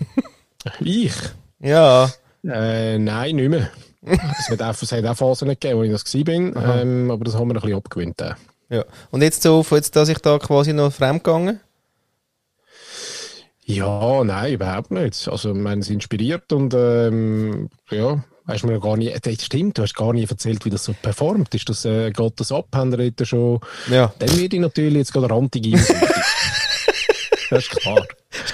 Ich? 0.78 1.12
ja. 1.58 2.08
Äh, 2.44 2.98
nein, 2.98 3.34
nicht 3.34 3.48
mehr. 3.48 3.68
Es, 4.02 4.48
hat 4.50 4.62
auch, 4.62 4.82
es 4.82 4.92
hat 4.92 5.04
auch 5.04 5.16
Phasen 5.16 5.48
nicht 5.48 5.60
gegeben, 5.60 5.78
wo 5.80 5.82
ich 5.84 5.90
das 5.92 6.04
gewesen 6.04 6.24
bin, 6.24 6.54
ähm, 6.56 7.10
aber 7.10 7.24
das 7.24 7.34
haben 7.34 7.48
wir 7.48 7.54
ein 7.56 7.60
bisschen 7.60 7.76
abgewöhnt. 7.76 8.20
Äh. 8.20 8.34
ja. 8.70 8.84
Und 9.10 9.22
jetzt 9.22 9.42
so, 9.42 9.64
jetzt, 9.70 9.96
dass 9.96 10.08
ich 10.08 10.18
da 10.18 10.38
quasi 10.38 10.72
noch 10.72 10.92
fremdgegangen? 10.92 11.60
Ja, 13.64 14.24
nein, 14.24 14.54
überhaupt 14.54 14.90
nicht. 14.90 15.28
Also, 15.28 15.54
meine, 15.54 15.80
es 15.82 15.90
inspiriert 15.90 16.52
und 16.52 16.74
ähm, 16.74 17.68
ja, 17.90 18.24
hast 18.48 18.64
mir 18.64 18.80
gar 18.80 18.96
nie, 18.96 19.14
das 19.22 19.44
stimmt, 19.44 19.78
du 19.78 19.82
hast 19.82 19.94
gar 19.94 20.12
nie 20.12 20.24
erzählt, 20.28 20.64
wie 20.64 20.70
das 20.70 20.84
so 20.84 20.92
performt. 21.00 21.54
Ist 21.54 21.68
das, 21.68 21.84
äh, 21.84 22.10
geht 22.10 22.40
das 22.40 22.50
ab? 22.50 22.66
Haben 22.74 22.96
wir 22.98 23.12
schon, 23.24 23.60
Ja. 23.88 24.12
dann 24.18 24.36
werde 24.36 24.56
ich 24.56 24.60
natürlich 24.60 24.94
jetzt 24.96 25.12
gerade 25.12 25.30
rantig. 25.30 25.72
Das 27.50 27.64
ist 27.64 27.70
klar. 27.70 28.06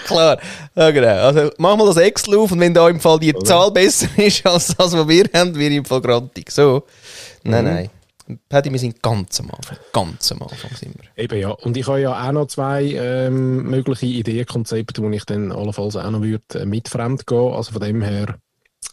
Klar. 0.07 0.39
Ja, 0.75 0.91
genau. 0.91 1.09
Also, 1.27 1.51
mach 1.59 1.77
mal 1.77 1.87
das 1.87 1.99
Excel 1.99 2.37
auf 2.39 2.51
und 2.51 2.61
wenn 2.61 2.73
da 2.75 2.89
im 2.89 2.99
Fall 2.99 3.19
die 3.21 3.35
Zahl 3.35 3.71
besser 3.71 4.09
ist 4.17 4.45
als 4.47 4.69
das, 4.69 4.93
was 4.93 5.07
wir 5.09 5.25
haben, 5.35 5.59
ich 5.61 5.73
im 5.73 5.85
Fall 5.85 6.01
grantig. 6.01 6.51
So. 6.51 6.85
Nein, 7.45 7.65
Mhm. 7.65 7.71
nein. 7.71 7.91
Paddy, 8.49 8.73
wir 8.73 8.79
sind 8.81 9.01
ganz 9.03 9.39
am 9.39 9.51
Anfang. 9.53 9.77
Ganz 9.93 10.33
am 10.33 10.43
Anfang 10.43 10.71
sind 10.75 10.95
wir. 10.97 11.23
Eben 11.23 11.39
ja. 11.39 11.51
Und 11.51 11.77
ich 11.77 11.87
habe 11.87 12.01
ja 12.01 12.27
auch 12.29 12.33
noch 12.33 12.47
zwei 12.49 12.83
ähm, 12.85 13.63
mögliche 13.71 14.07
Ideenkonzepte, 14.07 15.01
wo 15.01 15.09
ich 15.11 15.25
dann 15.27 15.53
allenfalls 15.53 15.95
auch 15.95 16.11
noch 16.11 16.23
würde, 16.23 16.43
äh, 16.55 16.67
mit 16.67 16.89
fremd 16.89 17.25
gehen. 17.27 17.53
Also 17.53 17.71
von 17.73 17.83
dem 17.83 18.03
her. 18.03 18.39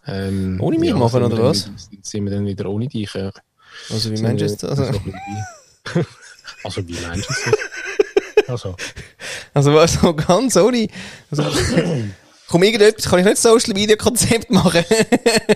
Ähm, 0.05 0.59
Ohne 0.61 0.77
mich 0.77 0.89
ja, 0.89 0.95
machen, 0.97 1.19
wir 1.21 1.25
oder 1.27 1.41
was? 1.45 1.65
Wieder, 1.89 2.03
sind 2.03 2.25
wir 2.25 2.31
dann 2.31 2.45
wieder 2.45 2.65
ohne 2.69 2.87
dich? 2.87 3.11
Ja. 3.15 3.31
Also, 3.89 4.11
wie 4.11 4.21
meinst 4.21 4.41
du 4.61 4.67
wir 4.67 4.75
das? 4.75 4.79
Also, 4.79 4.99
wie- 5.03 6.01
also 6.63 6.87
wie 6.87 6.97
meinst 7.07 7.29
du 7.29 7.33
das? 7.33 7.53
Also, 8.47 8.75
also, 9.53 9.73
was 9.73 9.93
so 9.93 10.13
ganz 10.13 10.57
ohne. 10.57 10.87
Also, 11.31 11.43
komm, 12.47 12.63
irgendetwas 12.63 13.09
kann 13.09 13.19
ich 13.19 13.25
nicht 13.25 13.37
Social 13.37 13.73
Media 13.73 13.95
Konzept 13.95 14.51
machen. 14.51 14.83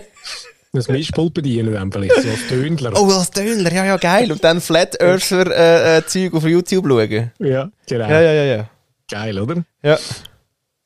das 0.72 0.88
Mischpult 0.88 1.34
bedienen 1.34 1.72
dann 1.72 1.92
vielleicht, 1.92 2.14
so 2.22 2.28
als 2.28 2.46
Tönler. 2.48 2.92
oh, 2.94 3.10
als 3.10 3.30
Döner, 3.30 3.72
ja, 3.72 3.84
ja, 3.84 3.96
geil. 3.96 4.32
Und 4.32 4.42
dann 4.42 4.60
Flat 4.60 5.00
Earther 5.00 5.46
äh, 5.50 5.98
äh, 5.98 6.06
Zeug 6.06 6.34
auf 6.34 6.44
YouTube 6.44 6.86
schauen. 6.86 7.32
Ja, 7.38 7.70
genau. 7.86 8.08
Ja, 8.08 8.20
ja, 8.20 8.32
ja, 8.32 8.44
ja. 8.44 8.70
Geil, 9.10 9.38
oder? 9.38 9.64
Ja. 9.82 9.98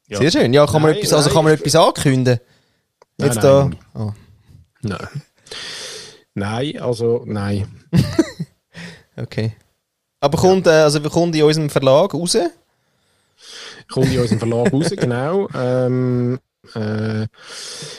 Ja. 0.08 0.18
Sehr 0.18 0.30
schön. 0.30 0.52
Ja, 0.52 0.66
kann 0.66 0.82
man 0.82 0.90
Nein, 0.90 0.98
etwas, 1.00 1.12
also 1.14 1.28
nein. 1.28 1.34
kann 1.34 1.44
man 1.44 1.52
etwas 1.54 1.74
ankündigen? 1.74 2.40
Nein, 3.16 3.26
Jetzt 3.28 3.42
nein, 3.42 3.44
da. 3.44 3.64
nein. 3.64 3.78
Oh, 3.94 4.12
Nein. 4.82 5.08
Nein, 6.34 6.78
also 6.80 7.22
nein. 7.26 7.66
okay. 9.16 9.52
Aber 10.22 10.38
kommt, 10.38 10.68
äh, 10.68 10.70
also 10.70 11.00
kommt 11.00 11.34
in 11.34 11.42
unserem 11.42 11.68
Verlag 11.68 12.14
raus? 12.14 12.38
kommt 13.88 14.12
in 14.12 14.20
unserem 14.20 14.38
Verlag 14.38 14.72
raus, 14.72 14.90
genau. 14.96 15.48
Ähm, 15.52 16.38
äh, 16.74 17.26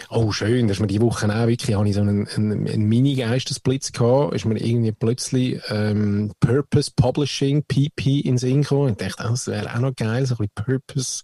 oh, 0.09 0.31
schön, 0.31 0.69
dass 0.69 0.79
wir 0.79 0.88
die 0.88 1.01
Woche 1.01 1.27
auch 1.27 1.47
wirklich, 1.47 1.75
habe 1.75 1.89
ich 1.89 1.95
so 1.95 1.99
einen, 1.99 2.25
einen, 2.29 2.65
einen 2.65 2.86
Mini-Geistesblitz 2.86 3.91
gehabt, 3.91 4.36
ist 4.36 4.45
mir 4.45 4.57
irgendwie 4.57 4.93
plötzlich 4.93 5.62
ähm, 5.67 6.31
Purpose 6.39 6.91
Publishing, 6.95 7.63
PP, 7.63 8.21
in 8.21 8.31
den 8.31 8.38
Sinn 8.38 8.62
gekommen. 8.62 8.91
Und 8.91 9.01
ich 9.01 9.09
dachte, 9.09 9.25
oh, 9.27 9.31
das 9.31 9.47
wäre 9.47 9.75
auch 9.75 9.79
noch 9.79 9.93
geil, 9.93 10.25
so 10.25 10.36
ein 10.36 10.47
bisschen 10.55 10.79
Purpose, 10.79 11.23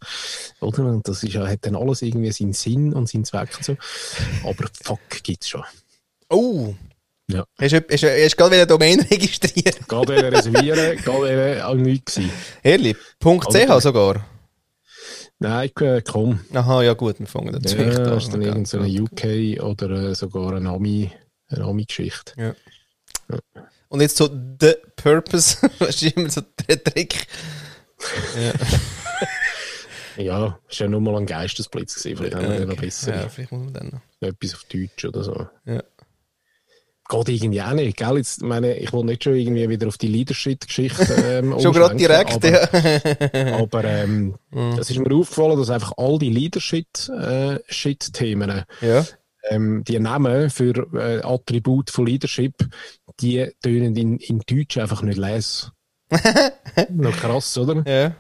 oder? 0.60 0.84
Und 0.84 1.08
das 1.08 1.24
ist, 1.24 1.34
ja- 1.34 1.48
hat 1.48 1.66
dann 1.66 1.78
alles 1.78 2.02
irgendwie 2.02 2.32
seinen 2.34 2.52
Sinn 2.52 2.92
und 2.92 3.08
seinen 3.08 3.24
Zweck 3.24 3.52
und 3.56 3.64
so. 3.64 3.78
Aber 4.44 4.66
fuck, 4.84 5.00
gibt's 5.24 5.48
schon. 5.48 5.64
Oh. 6.30 6.76
Ja. 7.32 7.46
Hast 7.60 7.74
du 7.74 7.86
hast, 7.92 8.04
hast 8.04 8.38
gerade 8.38 8.52
wieder 8.52 8.62
eine 8.62 8.68
Domain 8.68 9.00
registriert? 9.12 9.88
Gerade 9.88 10.18
wieder 10.18 10.32
reservieren, 10.32 10.98
gerade 11.04 11.24
wieder 11.24 11.68
auch 11.68 11.76
nichts 11.76 12.16
gewesen. 12.16 12.32
Ehrlich? 12.64 12.98
.ch 13.20 13.82
sogar? 13.82 14.26
Nein, 15.38 15.70
äh, 15.80 16.02
komm. 16.02 16.40
Aha, 16.54 16.84
ja 16.84 16.94
gut, 16.94 17.20
wir 17.20 17.28
fangen 17.28 17.54
dazu 17.54 17.78
Ja, 17.78 17.84
an. 17.88 18.04
das 18.04 18.24
ist 18.24 18.34
dann 18.34 18.42
Okay, 18.42 18.50
irgend 18.50 18.68
so 18.68 18.80
eine 18.80 19.02
UK 19.02 19.64
oder 19.64 19.90
äh, 20.10 20.16
sogar 20.16 20.54
eine 20.54 20.70
Ami, 20.70 21.12
eine 21.48 21.64
Ami-Geschichte. 21.66 22.34
Ja. 22.36 22.56
Und 23.90 24.02
jetzt 24.02 24.18
so 24.18 24.28
The 24.60 24.74
Purpose, 24.96 25.58
das 25.80 26.02
ist 26.02 26.16
immer 26.18 26.30
so 26.30 26.42
der 26.68 26.84
Trick. 26.84 27.28
Ja, 30.18 30.60
ist 30.68 30.80
ja 30.80 30.88
nur 30.88 31.00
mal 31.00 31.16
ein 31.16 31.26
Geistesblitz 31.26 31.96
gewesen. 31.96 32.18
Vielleicht 32.18 32.36
haben 32.36 32.50
wir 32.52 32.60
dann 32.60 32.70
noch 32.70 32.76
besser. 32.76 33.16
Ja, 33.16 33.30
vielleicht 33.30 33.52
muss 33.52 33.64
man 33.66 33.74
dann 33.74 33.90
noch. 33.90 34.28
Etwas 34.28 34.56
auf 34.56 34.64
Deutsch 34.66 35.06
oder 35.06 35.24
so. 35.24 35.48
Ja. 35.66 35.82
Geht 37.12 37.30
irgendwie 37.30 37.60
auch 37.62 37.74
nicht, 37.74 37.98
gell? 37.98 38.18
Jetzt, 38.18 38.44
meine, 38.44 38.78
ich 38.78 38.94
will 38.94 39.04
nicht 39.04 39.24
schon 39.24 39.34
irgendwie 39.34 39.68
wieder 39.68 39.88
auf 39.88 39.98
die 39.98 40.10
Leadership-Geschichte 40.10 41.12
ähm, 41.26 41.60
Schon 41.64 41.74
gerade 41.74 41.96
direkt, 41.96 42.34
aber, 42.36 42.48
ja. 42.48 43.58
aber 43.60 43.84
ähm, 43.84 44.36
es 44.80 44.92
ist 44.92 45.00
mir 45.00 45.12
aufgefallen, 45.16 45.58
dass 45.58 45.72
einfach 45.72 45.94
all 45.98 46.20
die 46.20 46.30
Leadership-Shit-Themen, 46.30 48.64
ja. 48.82 49.06
ähm, 49.50 49.84
die 49.88 49.98
Namen 50.00 50.52
für 50.52 50.88
äh, 50.94 51.22
Attribute 51.24 51.90
von 51.90 52.06
Leadership, 52.06 52.54
die 53.20 53.50
tönen 53.64 53.96
in, 53.96 54.18
in 54.18 54.44
Deutsch 54.48 54.78
einfach 54.78 55.02
nicht 55.02 55.18
lesen. 55.18 55.72
Noch 56.90 57.18
krass, 57.18 57.58
oder? 57.58 57.82
Ja. 57.88 58.14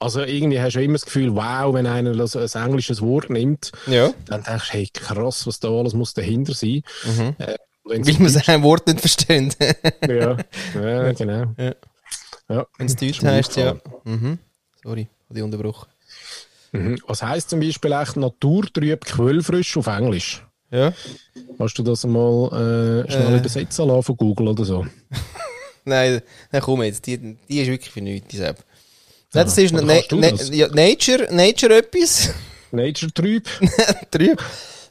Also 0.00 0.22
irgendwie 0.22 0.60
hast 0.60 0.74
du 0.74 0.82
immer 0.82 0.94
das 0.94 1.04
Gefühl, 1.04 1.36
wow, 1.36 1.72
wenn 1.74 1.86
einer 1.86 2.16
das, 2.16 2.34
ein 2.34 2.48
englisches 2.66 3.02
Wort 3.02 3.30
nimmt, 3.30 3.70
Ja. 3.86 4.12
dann 4.26 4.42
denkst 4.42 4.66
du, 4.66 4.72
hey, 4.72 4.88
krass, 4.92 5.46
was 5.46 5.60
da 5.60 5.68
alles 5.68 5.94
muss 5.94 6.12
dahinter 6.12 6.54
sein. 6.54 6.82
Mhm. 7.04 7.36
Äh, 7.38 7.54
Weil 7.84 8.00
man 8.18 8.28
sein 8.28 8.62
Wort 8.62 8.86
nicht 8.86 9.00
versteht. 9.00 9.56
ja, 10.08 10.36
ja, 10.74 11.12
genau. 11.14 11.46
Ja. 11.58 11.74
Ja. 12.48 12.66
Wenn 12.78 12.86
es 12.86 12.96
Deutsch 12.96 13.22
heisst, 13.22 13.56
ja. 13.56 13.76
Mhm. 14.04 14.38
Sorry, 14.82 15.08
habe 15.28 15.38
ich 15.38 15.44
unterbrochen. 15.44 15.88
Mhm. 16.72 16.98
Was 17.06 17.22
heisst 17.22 17.50
zum 17.50 17.60
Beispiel 17.60 17.92
echt 17.92 18.16
naturtrüb 18.16 19.04
quellfrisch 19.04 19.76
auf 19.76 19.86
Englisch? 19.88 20.44
Ja. 20.70 20.92
Hast 21.58 21.74
du 21.78 21.82
das 21.82 22.04
mal 22.04 23.04
äh, 23.06 23.10
schnell 23.10 23.34
Äh. 23.34 23.38
übersetzen 23.38 23.86
lassen 23.88 24.02
von 24.04 24.16
Google 24.16 24.48
oder 24.48 24.64
so? 24.64 24.86
Nein, 25.84 26.22
nein, 26.52 26.62
komm 26.62 26.84
jetzt, 26.84 27.04
die, 27.06 27.18
die 27.48 27.60
ist 27.60 27.66
wirklich 27.66 27.90
für 27.90 28.00
nichts, 28.00 28.28
die 28.28 28.36
Sepp. 28.36 28.58
Nein, 29.34 29.44
das 29.44 29.58
ist 29.58 29.72
na, 29.74 29.80
kannst 30.08 30.12
das? 30.42 30.50
ja, 30.50 30.68
Nature, 30.68 31.26
Nature 31.34 31.78
etwas. 31.78 32.30
Nature 32.70 33.12
trüb? 33.12 33.48
Drüber. 34.12 34.40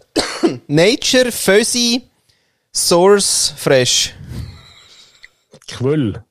Nature 0.68 1.32
Fuzzy 1.32 2.02
Source 2.74 3.54
Fresh. 3.58 4.14
Quell. 5.68 6.24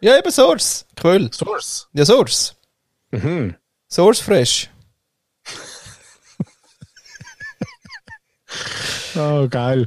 Ja, 0.00 0.18
eben 0.18 0.30
Source. 0.30 0.86
Quell. 0.94 1.30
Source. 1.32 1.88
Ja, 1.92 2.04
Source. 2.04 2.54
Mhm. 3.10 3.56
Source 3.88 4.20
Fresh. 4.20 4.70
Oh, 9.18 9.48
geil. 9.48 9.86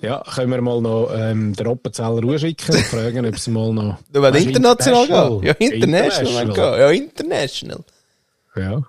Ja, 0.00 0.22
können 0.22 0.52
wir 0.52 0.60
mal 0.60 0.80
noch 0.80 1.10
ähm, 1.12 1.52
den 1.52 1.66
Oppenzeller 1.66 2.20
ruschicken 2.22 2.76
und 2.76 2.84
fragen, 2.84 3.26
ob 3.26 3.36
sie 3.36 3.50
mal 3.50 3.72
noch... 3.72 3.98
Du 4.12 4.22
willst 4.22 4.46
international 4.46 5.40
gehen? 5.40 5.42
Ja, 5.42 5.52
international. 5.54 5.72
International. 5.74 6.46
mein 6.46 6.54
Gott. 6.54 6.78
Ja, 6.78 6.90
international. 6.90 7.84
Ja. 8.54 8.82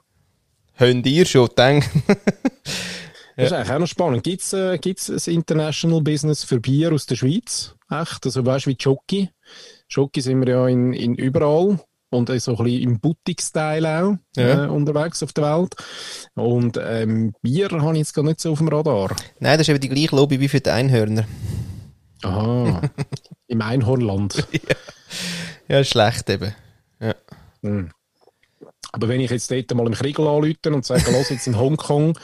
Habt 0.75 1.05
ihr 1.07 1.25
schon 1.25 1.47
gedacht? 1.47 1.89
Das 3.39 3.51
ist 3.51 3.53
eigentlich 3.53 3.71
auch 3.75 3.79
noch 3.79 3.87
spannend. 3.87 4.23
Gibt 4.23 4.41
es 4.41 4.53
äh, 4.53 4.77
gibt's 4.77 5.09
ein 5.09 5.33
International 5.33 6.01
Business 6.01 6.43
für 6.43 6.59
Bier 6.59 6.93
aus 6.93 7.05
der 7.05 7.15
Schweiz? 7.15 7.75
Echt? 7.89 8.25
Also 8.25 8.45
weißt 8.45 8.65
du, 8.65 8.69
wie 8.71 8.77
Jockey? 8.79 9.29
Jockey 9.89 10.21
sind 10.21 10.45
wir 10.45 10.53
ja 10.53 10.67
in, 10.67 10.93
in 10.93 11.15
überall 11.15 11.79
und 12.11 12.27
so 12.41 12.57
ein 12.57 12.63
bisschen 12.63 12.81
im 12.81 12.99
Boutique-Style 12.99 13.87
auch 14.03 14.15
Ja. 14.35 14.65
äh, 14.65 14.67
unterwegs 14.67 15.21
auf 15.23 15.33
der 15.33 15.43
Welt. 15.43 15.75
Und 16.35 16.79
ähm, 16.81 17.33
Bier 17.41 17.69
habe 17.69 17.93
ich 17.93 17.99
jetzt 17.99 18.13
gar 18.13 18.23
nicht 18.23 18.39
so 18.39 18.51
auf 18.51 18.57
dem 18.59 18.67
Radar. 18.67 19.15
Nein, 19.39 19.57
das 19.57 19.67
ist 19.67 19.69
eben 19.69 19.79
die 19.79 19.89
gleiche 19.89 20.15
Lobby 20.15 20.39
wie 20.39 20.47
für 20.47 20.59
die 20.59 20.69
Einhörner. 20.71 21.25
Aha. 22.23 22.81
Im 23.47 23.61
Einhornland. 23.61 24.45
Ja, 25.67 25.83
schlecht 25.83 26.29
eben. 26.29 26.53
Ja. 26.99 27.15
Hm. 27.61 27.91
Aber 28.91 29.07
wenn 29.07 29.21
ich 29.21 29.29
jetzt 29.29 29.51
dort 29.51 29.73
mal 29.75 29.85
im 29.85 29.93
Kriegel 29.93 30.27
anrufe 30.27 30.57
und 30.65 30.83
sage, 30.85 31.11
los 31.11 31.29
jetzt 31.29 31.45
in 31.47 31.57
Hongkong 31.57 32.17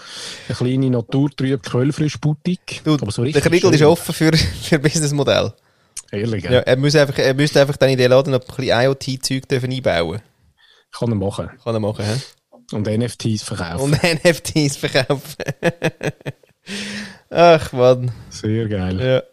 eine 0.48 0.58
kleine 0.58 0.90
naturtrüb 0.90 1.62
Quellfrisch 1.64 2.20
Boutique. 2.20 2.82
Du, 2.84 2.96
aber 2.96 3.12
so 3.12 3.24
der 3.24 3.36
richtig 3.36 3.44
Kriegel 3.44 3.74
ist 3.74 3.84
offen 3.84 4.14
für, 4.14 4.36
für 4.38 4.80
Businessmodell. 4.80 5.54
Ehrlich, 6.12 6.44
Ja, 6.44 6.60
er, 6.60 6.78
muss 6.78 6.96
einfach, 6.96 7.18
er 7.18 7.34
müsste 7.34 7.62
einfach 7.62 7.78
dann 7.78 7.90
in 7.90 7.98
den 7.98 8.10
Laden 8.10 8.32
noch 8.32 8.42
ein 8.42 8.48
bisschen 8.48 8.80
IoT-Zeug 8.80 9.44
einbauen. 9.52 10.22
Kann 10.92 11.12
er 11.12 11.16
machen. 11.16 11.50
Kann 11.64 11.76
er 11.76 11.80
machen, 11.80 12.06
hä? 12.06 12.76
Und 12.76 12.88
NFTs 12.88 13.44
verkaufen. 13.44 13.94
Und 13.94 14.04
NFTs 14.04 14.78
verkaufen. 14.78 15.36
Ach, 17.30 17.72
Mann. 17.74 18.12
Sehr 18.30 18.68
geil. 18.68 19.00
Ja. 19.00 19.24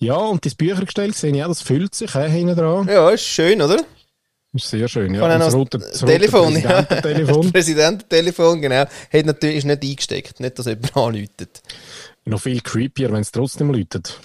Ja, 0.00 0.14
und 0.14 0.44
das 0.46 0.54
Büchergestell 0.54 1.12
sehe 1.12 1.34
ich 1.34 1.42
auch, 1.42 1.48
das 1.48 1.62
füllt 1.62 1.94
sich 1.94 2.12
hinten 2.12 2.54
dran. 2.54 2.86
ja, 2.86 3.10
ist 3.10 3.24
schön, 3.24 3.60
oder? 3.60 3.78
Ist 4.54 4.70
sehr 4.70 4.88
schön. 4.88 5.14
Ja. 5.14 5.38
Das 5.38 5.54
rote, 5.54 5.78
das 5.78 6.02
rote 6.02 6.12
Telefon, 6.12 6.56
ja. 6.56 6.82
Das 6.82 7.00
Präsidententelefon. 7.02 7.52
Präsidententelefon, 7.52 8.60
genau. 8.62 8.76
Hat 9.12 9.26
natürlich, 9.26 9.58
ist 9.58 9.64
nicht 9.64 9.82
eingesteckt. 9.82 10.40
Nicht, 10.40 10.58
dass 10.58 10.66
jemand 10.66 10.96
anläutet. 10.96 11.62
Noch 12.24 12.40
viel 12.40 12.60
creepier, 12.60 13.12
wenn 13.12 13.20
es 13.20 13.30
trotzdem 13.30 13.70
läutet. 13.70 14.18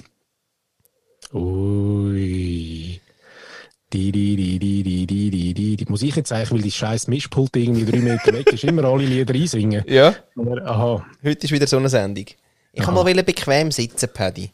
Ui. 1.33 2.99
Die, 3.91 4.11
die, 4.11 4.35
die, 4.35 4.59
die, 4.59 4.83
die, 4.83 5.05
die, 5.05 5.29
die, 5.29 5.53
die, 5.53 5.77
die. 5.77 5.85
Muss 5.87 6.01
ich 6.01 6.15
jetzt 6.15 6.31
eigentlich, 6.31 6.51
weil 6.51 6.61
die 6.61 6.71
scheiß 6.71 7.07
Mischpult 7.07 7.55
irgendwie 7.55 7.85
drei 7.85 7.99
Meter 7.99 8.33
weg 8.33 8.51
ist, 8.51 8.63
immer 8.63 8.85
alle 8.85 9.05
Lieder 9.05 9.33
einsingen? 9.33 9.83
Ja. 9.87 10.15
Oder, 10.35 10.65
aha, 10.65 11.05
Heute 11.23 11.45
ist 11.45 11.51
wieder 11.51 11.67
so 11.67 11.77
eine 11.77 11.89
Sendung. 11.89 12.25
Ich 12.71 12.83
kann 12.83 12.95
mal 12.95 13.03
bequem 13.23 13.71
sitzen, 13.71 14.09
Paddy. 14.11 14.51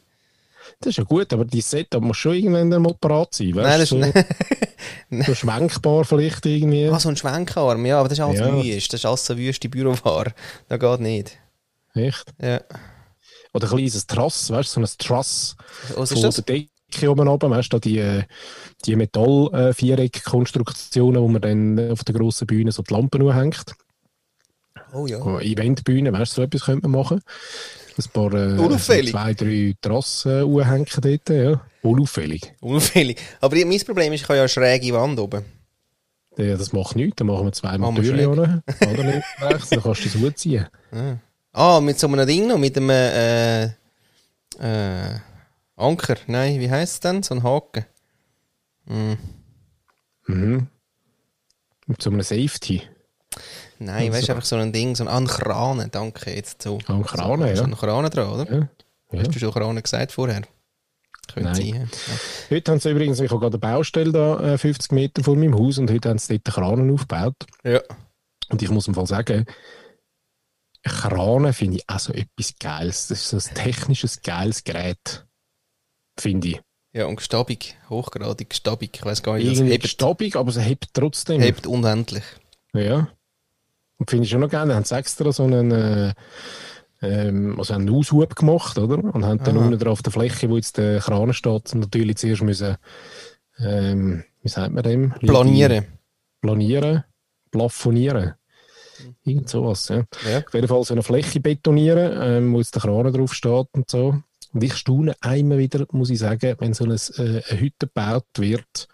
Das 0.80 0.90
ist 0.92 0.96
ja 0.96 1.04
gut, 1.04 1.32
aber 1.32 1.44
die 1.44 1.60
Setup 1.60 2.02
muss 2.02 2.16
schon 2.16 2.34
irgendwann 2.34 2.82
mal 2.82 2.94
parat 3.00 3.34
sein. 3.34 3.50
Nein, 3.50 3.64
Weißt 3.64 3.80
das 3.80 3.88
du, 3.90 3.98
ist 4.00 4.14
so, 5.10 5.22
so 5.26 5.34
schwenkbar 5.34 6.04
vielleicht 6.04 6.46
irgendwie. 6.46 6.88
Ah, 6.88 6.98
so 6.98 7.10
ein 7.10 7.16
Schwenkarm, 7.16 7.84
ja, 7.84 7.98
aber 8.00 8.08
das 8.08 8.18
ist 8.18 8.24
alles 8.24 8.40
Ja. 8.40 8.50
wüst. 8.52 8.92
Das 8.92 9.00
ist 9.00 9.06
alles 9.06 9.26
so 9.26 9.36
wüste 9.36 9.68
Büroware. 9.68 10.32
Das 10.68 10.80
geht 10.80 11.00
nicht. 11.00 11.38
Echt? 11.94 12.32
Ja. 12.40 12.60
Oder 13.52 13.70
ein 13.70 13.76
kleines 13.76 14.06
Trass, 14.06 14.50
weißt 14.50 14.76
du, 14.76 14.80
so 14.80 14.82
ein 14.86 14.88
Trass. 14.98 15.56
Was 15.96 16.12
ist 16.12 16.22
das? 16.24 16.36
der 16.36 16.44
Decke 16.44 17.10
oben 17.10 17.28
oben, 17.28 17.50
weißt 17.50 17.70
du, 17.72 17.78
die, 17.78 18.22
die 18.86 18.96
Metall-Viereck-Konstruktionen, 18.96 21.20
wo 21.20 21.28
man 21.28 21.42
dann 21.42 21.90
auf 21.90 22.04
der 22.04 22.14
grossen 22.14 22.46
Bühne 22.46 22.72
so 22.72 22.82
die 22.82 22.94
Lampen 22.94 23.30
hängt. 23.34 23.74
Oh 24.92 25.06
ja. 25.06 25.18
Eventbühne, 25.40 26.12
weißt 26.12 26.32
du, 26.32 26.36
so 26.36 26.42
etwas 26.42 26.64
könnte 26.64 26.88
man 26.88 27.00
machen. 27.00 27.20
Ein 28.06 28.12
paar, 28.12 28.34
äh, 28.34 28.78
zwei, 28.78 29.34
drei 29.34 29.74
Trassen 29.80 30.64
hängen 30.64 30.86
dort, 31.02 31.28
ja. 31.28 31.60
Unauffällig. 31.82 32.54
Unauffällig. 32.60 33.18
Aber 33.40 33.56
mein 33.56 33.80
Problem 33.80 34.12
ist, 34.12 34.22
ich 34.22 34.28
habe 34.28 34.36
ja 34.36 34.42
eine 34.42 34.48
schräge 34.48 34.92
Wand 34.92 35.18
oben. 35.18 35.44
Ja, 36.36 36.56
das 36.56 36.72
macht 36.72 36.96
nichts, 36.96 37.16
dann 37.16 37.26
machen 37.26 37.46
wir 37.46 37.52
zwei 37.52 37.76
Türchen 37.76 38.26
oder? 38.26 38.62
Rechts, 39.40 39.70
dann 39.70 39.82
kannst 39.82 40.04
du 40.04 40.08
das 40.08 40.14
Hut 40.14 40.38
ziehen. 40.38 40.66
Ah, 41.52 41.80
mit 41.80 41.98
so 41.98 42.06
einem 42.06 42.24
Ding 42.28 42.46
noch, 42.46 42.58
mit 42.58 42.76
einem 42.76 42.90
äh, 42.90 43.64
äh, 43.64 45.18
Anker. 45.74 46.16
Nein, 46.28 46.60
wie 46.60 46.70
heisst 46.70 46.94
es 46.94 47.00
denn? 47.00 47.24
So 47.24 47.34
ein 47.34 47.42
Haken. 47.42 47.86
Hm. 48.86 49.18
Mhm. 50.28 50.68
Mit 51.86 52.00
so 52.00 52.10
einem 52.10 52.22
Safety. 52.22 52.82
Nein, 53.80 54.12
weißt 54.12 54.28
du, 54.28 54.32
einfach 54.32 54.44
so 54.44 54.56
ein 54.56 54.72
Ding, 54.72 54.94
so 54.94 55.06
ein, 55.06 55.26
Krane, 55.26 55.88
danke, 55.88 56.34
jetzt 56.34 56.62
so. 56.62 56.78
Ein 56.86 57.02
Krane, 57.02 57.56
so, 57.56 57.62
ja. 57.62 57.66
ein 57.66 57.74
Krane 57.74 58.10
dran, 58.10 58.28
oder? 58.28 58.52
Ja. 58.52 58.68
Ja. 59.12 59.20
Hast 59.20 59.34
du 59.34 59.38
schon 59.38 59.52
Krane 59.52 59.80
gesagt 59.82 60.12
vorher? 60.12 60.42
Könnte 61.32 61.50
Nein. 61.50 61.54
sein. 61.54 61.90
ja. 62.48 62.56
Heute 62.56 62.72
haben 62.72 62.78
sie 62.80 62.90
übrigens, 62.90 63.20
ich 63.20 63.30
habe 63.30 63.40
gerade 63.40 63.54
eine 63.54 63.74
Baustelle 63.74 64.12
da, 64.12 64.52
äh, 64.54 64.58
50 64.58 64.92
Meter 64.92 65.24
vor 65.24 65.34
meinem 65.34 65.58
Haus, 65.58 65.78
und 65.78 65.90
heute 65.90 66.10
haben 66.10 66.18
sie 66.18 66.38
dort 66.38 66.58
einen 66.58 66.66
Kranen 66.66 66.92
aufgebaut. 66.92 67.36
Ja. 67.64 67.80
Und 68.50 68.60
ich 68.60 68.70
muss 68.70 68.86
im 68.86 68.94
Fall 68.94 69.06
sagen, 69.06 69.46
Kranen 70.82 71.52
finde 71.52 71.78
ich 71.78 71.88
auch 71.88 71.98
so 71.98 72.12
etwas 72.12 72.54
Geiles. 72.58 73.08
Das 73.08 73.20
ist 73.20 73.28
so 73.30 73.36
ein 73.36 73.54
technisches, 73.54 74.22
geiles 74.22 74.62
Gerät. 74.64 75.26
Finde 76.18 76.48
ich. 76.48 76.60
Ja, 76.92 77.06
und 77.06 77.16
gestabig, 77.16 77.76
hochgradig 77.88 78.50
gestabig. 78.50 78.90
Ich 78.94 79.04
weiß 79.04 79.22
gar 79.22 79.36
nicht, 79.36 79.46
Irgendwie 79.46 79.70
hebt, 79.70 79.86
stabil, 79.86 80.36
aber 80.36 80.50
es 80.50 80.58
hebt 80.58 80.88
trotzdem. 80.92 81.40
hebt 81.40 81.66
unendlich. 81.66 82.24
Ja. 82.74 83.08
Und 84.00 84.10
finde 84.10 84.24
ich 84.24 84.30
schon 84.30 84.40
noch. 84.40 84.48
Da 84.48 84.66
haben 84.66 84.84
sie 84.84 84.96
extra 84.96 85.30
so 85.30 85.44
einen, 85.44 85.70
äh, 85.70 86.14
ähm, 87.02 87.58
also 87.58 87.74
einen 87.74 87.90
Aushub 87.90 88.34
gemacht, 88.34 88.78
oder? 88.78 88.98
Und 89.14 89.24
haben 89.24 89.44
dann 89.44 89.56
Aha. 89.56 89.64
unten 89.66 89.78
drauf 89.78 90.02
der 90.02 90.12
Fläche, 90.12 90.48
wo 90.48 90.56
jetzt 90.56 90.78
der 90.78 91.00
Kran 91.00 91.32
steht, 91.34 91.74
natürlich 91.74 92.16
zuerst 92.16 92.42
müssen, 92.42 92.76
ähm, 93.58 94.24
wie 94.42 94.48
sagt 94.48 94.72
man 94.72 94.82
dem? 94.82 95.12
Planieren. 95.12 95.84
Planieren, 96.40 97.04
plafonieren. 97.50 98.34
Irgend 99.22 99.48
sowas, 99.48 99.88
ja. 99.88 100.04
Ja. 100.30 100.38
Auf 100.38 100.54
jeden 100.54 100.68
Fall 100.68 100.82
so 100.84 100.94
eine 100.94 101.02
Fläche 101.02 101.40
betonieren, 101.40 102.18
ähm, 102.20 102.54
wo 102.54 102.58
jetzt 102.58 102.74
der 102.74 102.82
Kran 102.82 103.12
drauf 103.12 103.34
steht 103.34 103.66
und 103.72 103.90
so. 103.90 104.16
Und 104.52 104.64
ich 104.64 104.74
staune 104.74 105.14
einmal 105.20 105.58
wieder, 105.58 105.86
muss 105.92 106.10
ich 106.10 106.18
sagen, 106.18 106.56
wenn 106.58 106.74
so 106.74 106.84
eine, 106.84 106.94
äh, 106.94 107.42
eine 107.48 107.60
Hütte 107.60 107.86
gebaut 107.86 108.26
wird, 108.38 108.88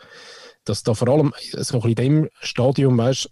dass 0.65 0.83
da 0.83 0.95
vor 0.95 1.09
allem 1.09 1.33
so 1.53 1.79
ein 1.79 1.83
bisschen 1.83 1.89
in 1.91 1.95
dem 1.95 2.29
Stadium, 2.41 2.99
weißt 2.99 3.31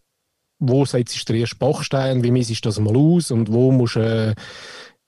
wo 0.68 0.84
setzt 0.84 1.28
du 1.28 1.32
den 1.32 1.42
ersten 1.42 1.58
Bachstein, 1.58 2.22
wie 2.22 2.30
misst 2.30 2.50
du 2.50 2.68
das 2.68 2.78
mal 2.80 2.96
aus 2.96 3.30
und 3.30 3.52
wo 3.52 3.70
musst 3.72 3.96
du, 3.96 4.34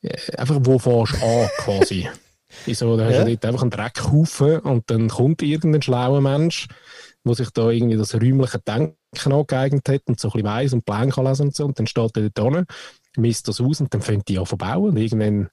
äh, 0.02 0.16
einfach 0.36 0.58
wo 0.62 0.78
fährst 0.78 1.20
du 1.20 1.26
an, 1.26 1.48
quasi. 1.58 2.08
Wieso, 2.64 2.96
da 2.96 3.04
hast 3.06 3.14
Ja. 3.14 3.24
du 3.24 3.30
dort 3.30 3.44
einfach 3.46 3.62
einen 3.62 3.70
Dreckhaufen 3.70 4.58
und 4.60 4.90
dann 4.90 5.08
kommt 5.08 5.42
irgendein 5.42 5.82
schlauer 5.82 6.20
Mensch, 6.20 6.68
der 7.24 7.34
sich 7.34 7.50
da 7.50 7.70
irgendwie 7.70 7.96
das 7.96 8.14
räumliche 8.14 8.60
Denken 8.60 8.96
angeeignet 9.32 9.88
hat 9.88 10.02
und 10.06 10.20
so 10.20 10.28
ein 10.28 10.32
bisschen 10.32 10.46
weiss 10.46 10.72
und 10.72 10.84
Pläne 10.84 11.10
kann 11.12 11.24
lesen 11.26 11.46
und 11.48 11.56
so, 11.56 11.64
und 11.64 11.78
dann 11.78 11.86
steht 11.86 12.16
er 12.16 12.30
dort 12.30 12.54
hin, 12.54 12.66
misst 13.16 13.48
das 13.48 13.60
aus 13.60 13.80
und 13.80 13.92
dann 13.92 14.00
fängt 14.00 14.28
die 14.28 14.38
an 14.38 14.46
zu 14.46 14.56
bauen 14.56 14.90
und 14.90 14.96
irgendwann, 14.96 15.48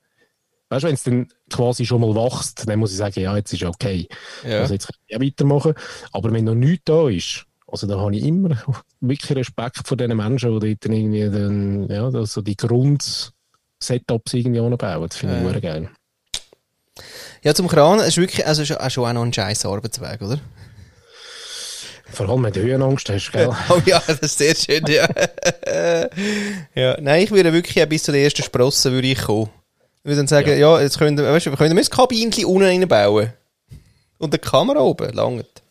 weißt 0.69 0.83
du, 0.83 0.87
wenn 0.87 0.93
es 0.93 1.03
dann 1.03 1.27
quasi 1.51 1.85
schon 1.85 2.01
mal 2.01 2.13
wächst, 2.15 2.67
dann 2.69 2.79
muss 2.79 2.91
ich 2.91 2.97
sagen, 2.97 3.19
ja, 3.19 3.35
jetzt 3.35 3.51
ist 3.53 3.63
okay. 3.63 4.07
Ja. 4.47 4.59
Also 4.59 4.73
jetzt 4.75 4.87
kann 4.87 4.95
ich 5.07 5.15
auch 5.17 5.21
weitermachen. 5.21 5.73
Aber 6.11 6.31
wenn 6.31 6.45
noch 6.45 6.55
nichts 6.55 6.83
da 6.85 7.09
ist, 7.09 7.45
also 7.73 7.87
da 7.87 7.99
habe 7.99 8.15
ich 8.15 8.23
immer 8.23 8.55
wirklich 9.01 9.35
Respekt 9.35 9.87
vor 9.87 9.97
diesen 9.97 10.15
Menschen, 10.15 10.59
die 10.59 10.75
dort 10.75 10.85
irgendwie 10.85 11.29
dann, 11.29 11.89
ja, 11.89 12.09
da 12.11 12.23
so 12.23 12.41
die 12.41 12.55
Grund-Setups 12.55 14.33
irgendwie 14.35 14.59
anbauen. 14.59 15.07
Das 15.09 15.17
finde 15.17 15.41
ich 15.41 15.51
sehr 15.51 15.61
geil. 15.61 15.89
Ja, 17.41 17.55
zum 17.55 17.67
Kran 17.67 17.99
ist 17.99 18.17
wirklich, 18.17 18.45
also 18.45 18.61
ist 18.61 18.79
auch 18.79 18.89
schon 18.91 19.05
auch 19.05 19.13
noch 19.13 19.23
ein 19.23 19.33
scheiß 19.33 19.65
Arbeitsweg, 19.65 20.21
oder? 20.21 20.39
Vor 22.11 22.29
allem, 22.29 22.43
wenn 22.43 22.53
du 22.53 22.61
Höhenangst 22.61 23.09
hast, 23.09 23.31
gell? 23.31 23.49
Oh 23.69 23.81
ja, 23.87 23.99
das 24.05 24.19
ist 24.19 24.37
sehr 24.37 24.53
schön, 24.53 24.85
ja. 24.85 25.07
ja. 26.75 27.01
Nein, 27.01 27.23
ich 27.23 27.31
würde 27.31 27.51
wirklich 27.51 27.89
bis 27.89 28.03
zu 28.03 28.11
den 28.11 28.23
ersten 28.23 28.43
Sprossen 28.43 28.91
würde 28.91 29.07
ich 29.07 29.19
kommen. 29.19 29.49
Ich 30.03 30.05
würde 30.05 30.17
dann 30.17 30.27
sagen, 30.27 30.49
ja, 30.49 30.55
ja 30.57 30.81
jetzt 30.81 30.99
können, 30.99 31.17
weißt, 31.17 31.47
wir 31.47 31.57
können 31.57 31.75
wir 31.75 31.81
das 31.81 31.89
Kabinchen 31.89 32.45
unten 32.45 32.65
reinbauen. 32.65 33.33
Und 34.19 34.31
eine 34.31 34.39
Kamera 34.39 34.81
oben, 34.81 35.11
langt. 35.11 35.62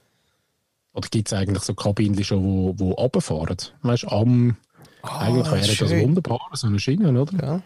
Oder 0.95 1.09
gibt 1.09 1.29
es 1.29 1.33
eigentlich 1.33 1.63
so 1.63 1.75
Kabinen 1.75 2.23
schon, 2.25 2.43
wo, 2.43 2.75
wo 2.79 2.91
runterfahren? 2.93 3.57
Weißt 3.83 4.05
du, 4.05 4.09
am... 4.09 4.57
Ah, 5.03 5.21
eigentlich 5.21 5.51
wäre 5.51 5.91
das 5.91 6.03
wunderbar, 6.03 6.41
so 6.53 6.67
eine 6.69 6.79
Schiene, 6.79 7.21
oder? 7.21 7.33
Ja. 7.45 7.63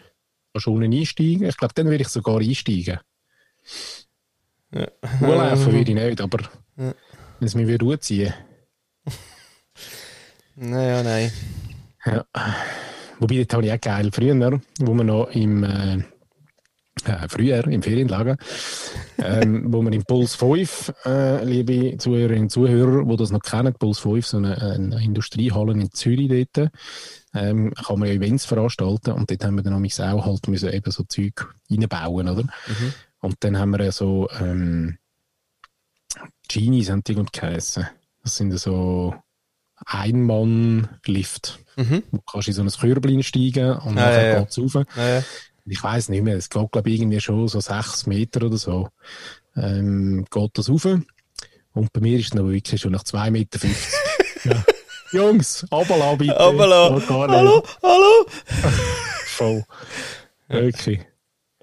Kannst 0.53 0.65
du 0.65 0.73
unten 0.73 0.91
einsteigen. 0.93 1.43
Ich 1.47 1.57
glaube, 1.57 1.73
dann 1.75 1.87
würde 1.87 2.01
ich 2.01 2.07
sogar 2.07 2.39
einsteigen. 2.39 2.99
Ja. 4.73 4.87
Urlaufen 5.21 5.73
würde 5.73 5.91
ich 5.91 5.97
nicht, 6.03 6.21
aber 6.21 6.39
Ja. 6.77 6.93
wenn 7.39 7.47
es 7.47 7.55
mich 7.55 7.67
wieder 7.67 7.85
anziehen 7.85 8.33
Naja, 10.55 11.03
nein. 11.03 11.31
Ja. 12.05 12.25
Wobei, 13.19 13.43
das 13.43 13.55
habe 13.55 13.65
ich 13.65 13.71
auch 13.73 13.81
geil. 13.81 14.09
Früher, 14.11 14.59
wo 14.79 14.93
wir 14.93 15.03
noch 15.03 15.29
im, 15.31 15.63
äh, 15.63 16.03
äh, 17.05 17.27
früher 17.29 17.65
im 17.67 17.81
Ferienlager, 17.81 18.37
ähm, 19.17 19.65
wo 19.73 19.81
wir 19.81 19.91
im 19.91 20.03
Puls 20.03 20.35
5, 20.35 20.93
äh, 21.05 21.43
liebe 21.43 21.97
Zuhörerinnen 21.97 22.43
und 22.43 22.49
Zuhörer, 22.51 23.05
die 23.05 23.15
das 23.15 23.31
noch 23.31 23.41
kennen, 23.41 23.73
Puls 23.73 23.99
5, 23.99 24.25
so 24.25 24.37
eine, 24.37 24.61
eine 24.61 25.03
Industriehalle 25.03 25.73
in 25.73 25.91
Zürich 25.91 26.47
dort, 26.53 26.71
ähm, 27.33 27.73
kann 27.73 27.99
man 27.99 28.09
ja 28.09 28.15
Events 28.15 28.45
veranstalten 28.45 29.11
und 29.11 29.29
dort 29.29 29.43
haben 29.43 29.55
wir 29.55 29.63
dann 29.63 29.73
auch 29.73 30.25
halt 30.25 30.47
müssen 30.47 30.71
eben 30.71 30.91
so 30.91 31.03
Zeug 31.03 31.47
reinbauen, 31.69 32.29
oder? 32.29 32.43
Mhm. 32.43 32.93
Und 33.19 33.35
dann 33.41 33.57
haben 33.57 33.71
wir 33.71 33.83
ja 33.83 33.91
so, 33.91 34.29
ähm, 34.39 34.97
Genies 36.47 36.89
haben 36.89 37.03
die 37.03 37.15
geheissen. 37.15 37.87
Das 38.23 38.37
sind 38.37 38.51
ja 38.51 38.57
so 38.57 39.13
Einmann-Lift. 39.85 41.59
Mhm. 41.75 42.03
Du 42.11 42.19
kannst 42.29 42.47
in 42.47 42.53
so 42.53 42.61
ein 42.61 42.69
Körbchen 42.69 43.23
steigen 43.23 43.71
und 43.71 43.97
Ah, 43.97 44.01
nachher 44.01 44.27
ja, 44.27 44.33
ja. 44.33 44.39
geht's 44.39 44.57
rauf. 44.57 44.85
Naja. 44.95 45.23
Ich 45.69 45.83
weiß 45.83 46.09
nicht 46.09 46.23
mehr, 46.23 46.37
es 46.37 46.49
geht 46.49 46.71
glaube 46.71 46.89
ich 46.89 46.99
irgendwie 47.01 47.19
schon 47.19 47.47
so 47.47 47.59
sechs 47.59 48.05
Meter 48.07 48.45
oder 48.45 48.57
so. 48.57 48.89
Ähm, 49.55 50.25
geht 50.31 50.51
das 50.57 50.69
rauf. 50.69 50.85
Und 50.85 51.93
bei 51.93 51.99
mir 52.01 52.17
ist 52.19 52.27
es 52.27 52.33
noch 52.33 52.47
wirklich 52.47 52.81
schon 52.81 52.93
nach 52.93 53.03
2,50 53.03 53.29
Meter. 53.31 53.59
ja. 54.45 54.63
Jungs, 55.11 55.65
runterlassen 55.71 56.17
bitte. 56.19 56.39
Abala. 56.39 57.01
Hallo, 57.09 57.63
hallo. 57.83 58.25
Voll. 59.25 59.63
Wirklich. 60.47 60.99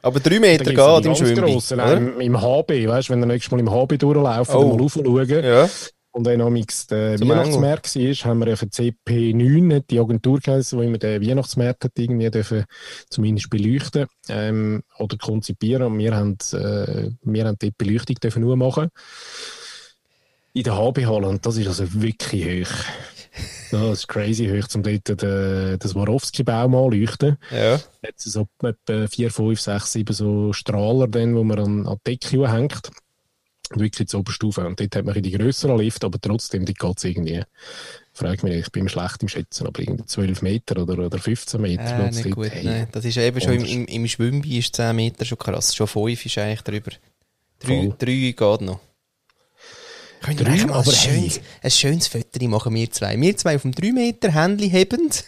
Aber 0.02 0.20
drei 0.20 0.38
Meter 0.38 0.64
geht 0.64 1.06
im 1.06 1.14
Schwimmbad. 1.14 1.72
oder? 1.72 2.20
Im, 2.20 2.40
HB, 2.40 2.88
weißt 2.88 3.08
du, 3.08 3.12
wenn 3.14 3.20
du 3.22 3.26
nächstes 3.26 3.50
Mal 3.50 3.60
im 3.60 3.70
HB 3.70 3.98
durchlaufen, 3.98 4.54
Oh. 4.54 4.60
dann 4.60 4.68
mal 4.76 4.82
raufschauen. 4.82 5.44
Ja. 5.44 5.68
Und 6.14 6.26
wenn 6.26 6.40
amix 6.40 6.86
der 6.86 7.16
Zum 7.16 7.28
Weihnachtsmarkt 7.28 7.96
war, 7.96 8.30
haben 8.30 8.38
wir 8.38 8.48
ja 8.50 8.54
für 8.54 8.66
CP9, 8.66 9.74
hat 9.74 9.90
die 9.90 9.98
Agentur 9.98 10.38
geheißen, 10.38 10.78
die 10.78 10.86
immer 10.86 10.98
den 10.98 11.20
Weihnachtsmarkt 11.20 11.82
hat 11.82 11.98
irgendwie 11.98 12.30
dürfen, 12.30 12.66
zumindest 13.10 13.50
beleuchten 13.50 14.06
ähm, 14.28 14.84
oder 14.96 15.16
konzipieren. 15.16 15.86
Und 15.88 15.98
wir 15.98 16.14
haben, 16.14 16.38
äh, 16.52 17.10
wir 17.20 17.44
haben 17.44 17.56
dort 17.58 17.76
Beleuchtung 17.76 18.14
dürfen 18.22 18.42
nur 18.42 18.56
machen. 18.56 18.90
In 20.52 20.62
der 20.62 20.76
HB-Halle. 20.78 21.26
Und 21.26 21.44
das 21.44 21.56
ist 21.56 21.66
also 21.66 21.92
wirklich 21.94 22.68
hoch. 22.68 22.74
Das 23.72 23.98
ist 23.98 24.06
crazy 24.06 24.46
hoch, 24.46 24.68
um 24.76 24.84
dort 24.84 25.20
den, 25.20 25.78
das 25.80 25.96
Warowski-Baum 25.96 26.76
anleuchten. 26.76 27.38
Ja. 27.50 27.80
Es 28.02 28.22
so 28.22 28.46
etwa 28.62 29.08
4, 29.08 29.32
5, 29.32 29.60
6, 29.60 29.92
7 29.92 30.14
so 30.14 30.52
Strahler, 30.52 31.08
dann, 31.08 31.34
wo 31.34 31.42
man 31.42 31.58
an, 31.58 31.86
an 31.88 31.96
die 32.06 32.16
Decke 32.16 32.52
hängt. 32.52 32.92
Wirklich 33.70 34.08
zur 34.08 34.20
Oberstufe. 34.20 34.66
Und 34.66 34.78
dort 34.78 34.94
hat 34.94 35.04
man 35.04 35.20
die 35.22 35.30
grösseren 35.30 35.78
Lift, 35.78 36.04
aber 36.04 36.20
trotzdem, 36.20 36.64
die 36.64 36.74
geht 36.74 36.98
es 36.98 37.04
irgendwie. 37.04 37.42
Frag 38.12 38.42
mich 38.42 38.54
ich 38.54 38.70
bin 38.70 38.88
schlecht 38.88 39.22
im 39.22 39.28
Schätzen, 39.28 39.66
aber 39.66 39.80
irgendwie 39.80 40.06
12 40.06 40.42
Meter 40.42 40.82
oder, 40.82 40.98
oder 40.98 41.18
15 41.18 41.60
Meter. 41.60 41.82
Äh, 41.82 42.10
nicht 42.10 42.24
dort. 42.26 42.34
gut, 42.34 42.50
Hey, 42.50 42.64
nein. 42.64 42.88
Das 42.92 43.04
ist 43.04 43.16
eben 43.16 43.40
schon 43.40 43.54
im, 43.54 43.64
im, 43.64 43.86
im 43.86 44.06
Schwimmbad 44.06 44.50
ist 44.50 44.76
10 44.76 44.94
Meter 44.94 45.24
schon 45.24 45.38
krass. 45.38 45.74
Schon 45.74 45.88
5 45.88 46.26
ist 46.26 46.38
eigentlich 46.38 46.62
drüber. 46.62 46.90
3 47.60 47.66
Voll. 47.66 47.94
geht 47.98 48.40
noch. 48.60 48.80
Können 50.20 50.38
wir 50.38 50.46
eigentlich 50.46 50.66
mal 50.66 50.78
ein 50.78 50.84
schönes, 50.84 51.40
ein 51.60 51.70
schönes 51.70 52.06
Foto 52.08 52.48
machen, 52.48 52.74
wir 52.74 52.90
zwei. 52.90 53.20
Wir 53.20 53.36
zwei 53.36 53.56
auf 53.56 53.62
dem 53.62 53.72
3 53.72 53.92
Meter 53.92 54.32
Händchen 54.32 54.70
hebend. 54.70 55.24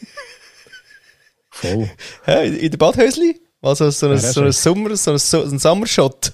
Voll. 1.51 1.91
In 2.27 2.71
der 2.71 2.79
Badhösli. 2.79 3.41
Also 3.61 3.91
so 3.91 4.07
ein, 4.07 4.13
Ja, 4.13 4.33
so 4.33 4.43
ein 4.43 4.53
Sommer, 4.53 4.97
so 4.97 5.13
ein, 5.13 5.19
so 5.19 5.43
ein 5.43 5.59
Summershot. 5.59 6.33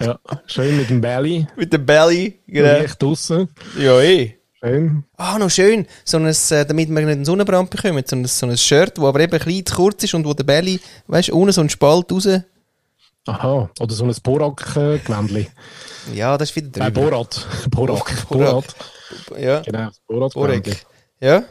Ja, 0.00 0.18
schön 0.46 0.76
mit 0.76 0.90
dem 0.90 1.00
Belly. 1.00 1.46
Mit 1.56 1.72
dem 1.72 1.84
Belly. 1.84 2.38
Genau. 2.46 2.80
Licht 2.80 3.02
draussen. 3.02 3.48
Ja, 3.78 4.00
eh. 4.00 4.34
Schön. 4.62 5.04
Ah, 5.16 5.38
noch 5.38 5.50
schön. 5.50 5.86
So 6.04 6.18
ein, 6.18 6.26
äh, 6.26 6.66
damit 6.66 6.88
wir 6.88 6.94
nicht 7.00 7.08
einen 7.08 7.24
Sonnenbrand 7.24 7.70
bekommen. 7.70 8.02
So 8.06 8.16
ein, 8.16 8.24
so 8.26 8.46
ein 8.46 8.56
Shirt, 8.58 8.96
das 8.98 9.04
aber 9.04 9.20
eben 9.20 9.32
ein 9.32 9.38
bisschen 9.44 9.66
zu 9.66 9.74
kurz 9.76 10.02
ist 10.04 10.14
und 10.14 10.24
wo 10.24 10.34
der 10.34 10.44
Belly, 10.44 10.80
weißt 11.06 11.28
du, 11.28 11.34
ohne 11.34 11.52
so 11.52 11.60
einen 11.60 11.70
Spalt 11.70 12.10
raus. 12.12 12.28
Aha. 13.26 13.70
Oder 13.78 13.94
so 13.94 14.04
ein 14.04 14.14
Borak-Gewändli. 14.22 15.48
Ja, 16.14 16.38
das 16.38 16.50
ist 16.50 16.56
wieder 16.56 16.70
Nein, 16.80 16.94
drüber. 16.94 17.10
Borat. 17.10 17.46
Borak. 17.70 18.28
Borak. 18.28 18.52
Borat. 18.54 18.76
Ja, 19.40 19.60
Genau, 19.60 19.88
borat 20.06 20.32
Borek. 20.34 20.84
Ja, 21.20 21.44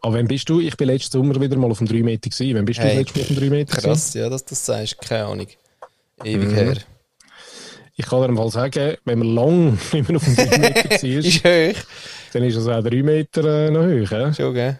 Aber 0.00 0.16
wann 0.18 0.26
bist 0.28 0.48
du? 0.48 0.60
Ich 0.60 0.76
bin 0.76 0.88
letzten 0.88 1.12
Sommer 1.12 1.40
wieder 1.40 1.56
mal 1.56 1.70
auf 1.70 1.78
dem 1.78 1.86
3 1.86 2.02
Meter 2.02 2.28
gewesen. 2.30 2.56
Wann 2.56 2.64
bist 2.64 2.80
du 2.80 2.84
Hey. 2.84 3.04
das 3.04 3.14
letzte 3.14 3.18
Mal 3.18 3.22
auf 3.22 3.28
dem 3.28 3.36
3 3.36 3.50
Meter 3.50 3.76
gewesen? 3.76 3.86
krass, 3.88 4.14
ja, 4.14 4.28
dass 4.28 4.44
du 4.44 4.50
das 4.50 4.66
sagst. 4.66 4.98
Keine 5.00 5.24
Ahnung. 5.26 5.46
Ewig 6.24 6.48
Mhm. 6.50 6.54
her. 6.54 6.76
Ich 7.98 8.06
kann 8.06 8.20
dir 8.20 8.28
mal 8.28 8.50
sagen, 8.50 8.96
wenn 9.04 9.18
man 9.18 9.34
lang 9.34 9.78
nicht 9.92 10.08
mehr 10.08 10.16
auf 10.16 10.24
dem 10.24 10.36
3 10.36 10.58
Meter 10.58 11.02
Ist 11.02 11.44
dann 12.34 12.42
ist 12.42 12.56
es 12.56 12.68
auch 12.68 12.82
3 12.82 13.02
Meter 13.02 13.44
äh, 13.44 13.70
noch 13.70 13.84
hoch. 13.84 14.12
Äh? 14.12 14.34
Schon, 14.34 14.52
gell? 14.54 14.78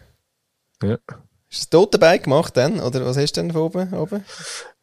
Ja. 0.83 0.97
Hast 1.09 1.09
du 1.09 1.49
das 1.49 1.69
Totenbein 1.69 2.21
gemacht 2.21 2.55
dann? 2.57 2.79
Oder 2.79 3.05
was 3.05 3.17
hast 3.17 3.33
du 3.37 3.41
denn 3.41 3.51
von 3.51 3.61
oben? 3.61 3.93
oben? 3.93 4.23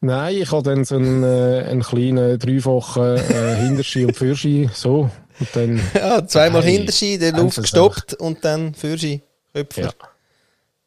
Nein, 0.01 0.37
ich 0.37 0.51
habe 0.51 0.63
dann 0.65 0.85
so 0.85 0.97
einen, 0.97 1.23
äh, 1.23 1.65
einen 1.69 1.83
kleinen 1.83 2.39
dreifachen 2.39 3.17
äh, 3.17 3.57
Hinterski 3.57 4.07
und 4.07 4.17
Fürski, 4.17 4.69
so. 4.73 5.11
Und 5.39 5.49
dann, 5.53 5.81
Ja, 5.95 6.27
zweimal 6.27 6.63
Nein, 6.63 6.73
Hinterschi, 6.73 7.19
der 7.19 7.33
Luft 7.33 7.45
einfach 7.45 7.63
gestoppt 7.63 8.15
und 8.15 8.45
dann 8.45 8.75
Fürsi, 8.75 9.23
Köpfer. 9.53 9.83
ja. 9.83 9.91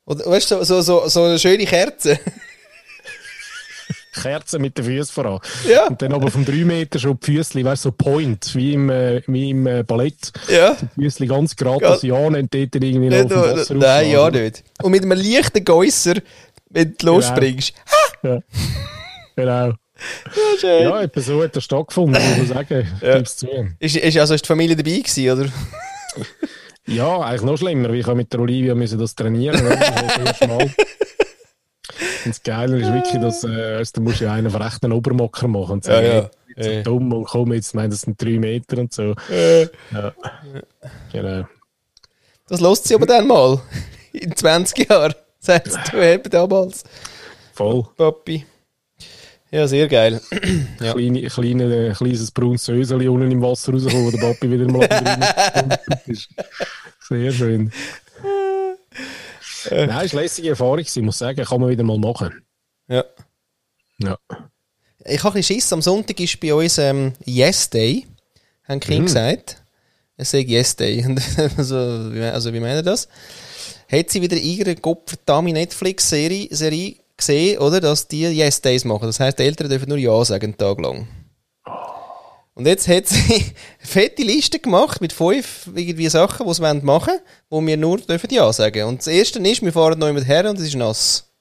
Oder, 0.05 0.25
weißt 0.25 0.51
du, 0.51 0.63
so, 0.65 0.81
so, 0.81 0.81
so, 0.81 1.07
so 1.07 1.23
eine 1.23 1.39
schöne 1.39 1.65
Kerze. 1.65 2.19
Kerzen 4.21 4.61
mit 4.61 4.77
den 4.77 4.85
Füßen 4.85 5.13
voran. 5.13 5.39
ja, 5.69 5.87
Und 5.87 6.01
dann 6.01 6.13
aber 6.13 6.29
vom 6.31 6.43
3 6.45 6.53
Meter 6.65 6.99
schon 6.99 7.19
die 7.19 7.25
Füßli, 7.35 7.63
weißt 7.63 7.85
du, 7.85 7.89
so 7.89 7.91
Point, 7.93 8.53
wie 8.55 8.73
im, 8.73 8.89
äh, 8.89 9.21
wie 9.27 9.49
im 9.51 9.67
äh, 9.67 9.83
Ballett. 9.83 10.31
ja. 10.49 10.75
Die 10.95 11.03
Füßli 11.03 11.27
ganz 11.27 11.55
gerade, 11.55 11.85
Ja. 11.85 12.21
ja 12.21 12.29
nicht 12.29 12.53
dort 12.53 12.83
irgendwie 12.83 13.09
noch 13.09 13.23
Nicht 13.23 13.33
auf 13.33 13.43
dem 13.47 13.57
Wasser 13.59 13.73
Nein, 13.75 14.11
ja 14.11 14.29
nicht. 14.29 14.63
Und 14.81 14.91
mit 14.91 15.03
einem 15.03 15.17
leichten 15.17 15.63
Geäusser, 15.63 16.15
wenn 16.69 16.95
du 16.97 17.05
losspringst. 17.05 17.73
Ja. 18.23 18.39
Genau. 19.35 19.67
Ja, 19.67 19.75
schön. 20.59 20.83
Ja, 20.83 21.01
etwa 21.01 21.21
so 21.21 21.43
hat 21.43 21.55
das 21.55 21.63
stattgefunden, 21.63 22.21
muss 22.21 22.37
man 22.37 22.47
sagen. 22.47 22.87
Ich 22.99 23.07
Ja. 23.07 23.23
zu. 23.23 23.47
Ist, 23.79 23.95
ist 23.95 24.17
also 24.17 24.33
ist 24.33 24.43
die 24.43 24.47
Familie 24.47 24.75
dabei 24.75 24.97
gewesen, 24.97 25.29
oder? 25.31 25.49
Ja, 26.87 27.19
eigentlich 27.19 27.41
noch 27.43 27.57
schlimmer, 27.57 27.89
ich 27.91 28.05
habe 28.07 28.15
mit 28.15 28.31
der 28.33 28.39
Olivia 28.39 28.73
müssen 28.73 28.97
das 28.99 29.13
trainieren? 29.15 29.61
Das 29.69 30.39
das 32.25 32.43
Geile 32.43 32.79
ist 32.79 32.93
wirklich, 32.93 33.21
dass 33.21 33.43
äh, 33.43 33.75
also, 33.77 33.91
du 33.95 34.01
musst 34.01 34.19
ja 34.21 34.33
einen 34.33 34.49
verrechten 34.49 34.91
Obermocker 34.91 35.47
machen 35.47 35.73
und 35.73 35.83
sagen, 35.83 36.05
Ja, 36.05 36.13
ja. 36.13 36.29
hey, 36.55 36.75
nicht 36.75 36.85
so 36.85 36.91
dumm 36.91 37.13
und 37.13 37.25
komm 37.25 37.53
jetzt, 37.53 37.69
ich 37.69 37.73
meine, 37.73 37.89
das 37.89 38.01
sind 38.01 38.21
drei 38.21 38.39
Meter 38.39 38.77
und 38.79 38.93
so. 38.93 39.15
Äh, 39.29 39.63
Ja. 39.91 40.13
Genau. 41.11 41.47
Das 42.49 42.61
lässt 42.61 42.87
sie 42.87 42.95
aber 42.95 43.05
dann 43.05 43.27
mal. 43.27 43.59
In 44.13 44.35
20 44.35 44.89
Jahren. 44.89 45.13
Sagst 45.39 45.77
du 45.91 45.97
eben 45.97 46.29
damals. 46.29 46.83
Voll. 47.53 47.85
Papi. 47.95 48.45
Ja, 49.51 49.67
sehr 49.67 49.87
geil. 49.87 50.19
Ja. 50.79 50.93
Kleine, 50.93 51.21
kleine, 51.27 51.93
kleines 51.97 52.31
braunes 52.31 52.65
Söseli 52.65 53.07
unten 53.07 53.31
im 53.31 53.41
Wasser 53.41 53.71
rauskommen, 53.73 54.05
wo 54.05 54.11
der 54.11 54.19
Papi 54.19 54.51
wieder 54.51 54.71
mal 54.71 54.87
drin 54.87 55.77
ist. 56.05 56.29
Sehr 57.07 57.31
schön. 57.31 57.71
Nein, 59.71 59.89
es 59.89 60.13
war 60.13 60.19
eine 60.19 60.21
lässige 60.21 60.49
Erfahrung, 60.49 60.77
gewesen, 60.77 61.05
muss 61.05 61.15
ich 61.15 61.19
sagen, 61.19 61.43
kann 61.43 61.61
man 61.61 61.69
wieder 61.69 61.83
mal 61.83 61.97
machen. 61.97 62.41
Ja. 62.87 63.03
Ja. 63.99 64.17
Ich 65.05 65.23
habe 65.23 65.35
ein 65.35 65.39
bisschen 65.39 65.55
Schiss. 65.55 65.73
Am 65.73 65.81
Sonntag 65.81 66.19
ist 66.19 66.39
bei 66.39 66.53
uns 66.53 66.77
ähm, 66.77 67.13
Yes 67.25 67.69
Day. 67.69 68.05
Haben 68.67 68.79
die 68.79 68.87
Kinder 68.87 69.03
gesagt. 69.03 69.61
Es 70.17 70.31
sei 70.31 70.39
Yes 70.39 70.75
Day. 70.75 71.05
Also, 71.57 71.75
wie, 72.13 72.21
also, 72.21 72.53
wie 72.53 72.59
meinen 72.59 72.83
das? 72.83 73.07
Hat 73.89 74.09
sie 74.09 74.21
wieder 74.21 74.35
ihre 74.35 74.75
gottverdammt 74.75 75.53
Netflix-Serie 75.53 76.49
Serie 76.51 76.95
gesehen, 77.15 77.59
oder? 77.59 77.79
Dass 77.79 78.07
die 78.07 78.23
Yes 78.23 78.61
Days 78.61 78.83
machen. 78.83 79.05
Das 79.05 79.19
heisst, 79.19 79.39
die 79.39 79.43
Eltern 79.43 79.69
dürfen 79.69 79.89
nur 79.89 79.97
Ja 79.97 80.23
sagen, 80.25 80.45
einen 80.45 80.57
Tag 80.57 80.79
lang. 80.81 81.07
Und 82.57 82.65
jetzt 82.65 82.87
hat 82.87 83.05
sie 83.07 83.35
eine 83.35 83.43
fette 83.79 84.23
Liste 84.23 84.57
gemacht 84.57 84.99
mit 84.99 85.13
fünf 85.13 85.69
irgendwie 85.75 86.09
Sachen, 86.09 86.47
die 86.47 86.53
sie 86.55 86.61
machen 86.61 86.83
wollen, 86.83 87.19
wo 87.51 87.61
wir 87.63 87.77
nur 87.77 87.99
dürfen 87.99 88.31
Ja 88.31 88.51
sagen. 88.51 88.85
Und 88.87 88.97
das 89.01 89.07
erste 89.07 89.37
ist, 89.39 89.61
wir 89.61 89.71
fahren 89.71 89.99
noch 89.99 90.11
mit 90.11 90.25
her 90.27 90.49
und 90.49 90.57
es 90.57 90.63
ist 90.65 90.75
nass. 90.75 91.31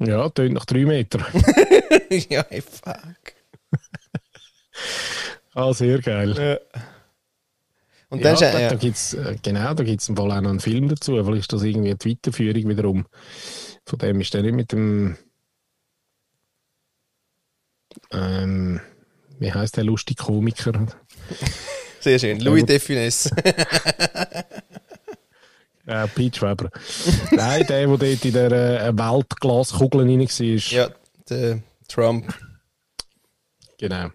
Ja, 0.00 0.28
tönt 0.28 0.54
nach 0.54 0.64
drei 0.64 0.84
Metern. 0.84 1.24
ja, 2.28 2.44
ey, 2.50 2.62
fuck. 2.62 2.96
Ah, 5.54 5.72
sehr 5.72 6.00
geil. 6.00 6.34
Ja. 6.36 6.80
Und 8.10 8.18
ja, 8.18 8.24
dann 8.24 8.34
ist, 8.34 8.42
da, 8.42 8.46
er- 8.46 8.60
ja. 8.60 8.68
da 8.70 8.74
gibt's, 8.74 9.14
äh, 9.14 9.36
genau, 9.40 9.72
da 9.72 9.84
gibt 9.84 10.02
es 10.02 10.08
im 10.08 10.16
Fall 10.16 10.32
auch 10.32 10.40
noch 10.42 10.50
einen 10.50 10.60
Film 10.60 10.88
dazu. 10.88 11.12
Vielleicht 11.24 11.42
ist 11.42 11.52
das 11.52 11.62
irgendwie 11.62 11.94
die 11.94 12.10
Weiterführung 12.10 12.68
wiederum. 12.68 13.06
Von 13.86 13.98
dem 14.00 14.20
ist 14.20 14.34
der 14.34 14.42
nicht 14.42 14.54
mit 14.54 14.72
dem. 14.72 15.16
Ähm, 18.12 18.80
wie 19.38 19.52
heißt 19.52 19.76
der 19.76 19.84
lustige 19.84 20.22
Komiker? 20.22 20.72
Sehr 22.00 22.18
schön. 22.18 22.40
Louis 22.40 22.64
de 22.64 22.78
Funès. 22.78 23.30
Äh, 25.88 26.08
Pete 26.08 26.36
Schweber. 26.38 26.68
Nein, 27.30 27.64
der, 27.68 27.86
der 27.86 27.96
dort 27.96 28.24
in 28.24 28.32
der 28.32 28.50
äh, 28.86 28.92
Weltglaskugel 28.98 30.00
rein 30.00 30.18
war. 30.20 30.72
ja, 30.72 30.88
der 31.30 31.60
Trump. 31.86 32.34
Genau. 33.78 34.08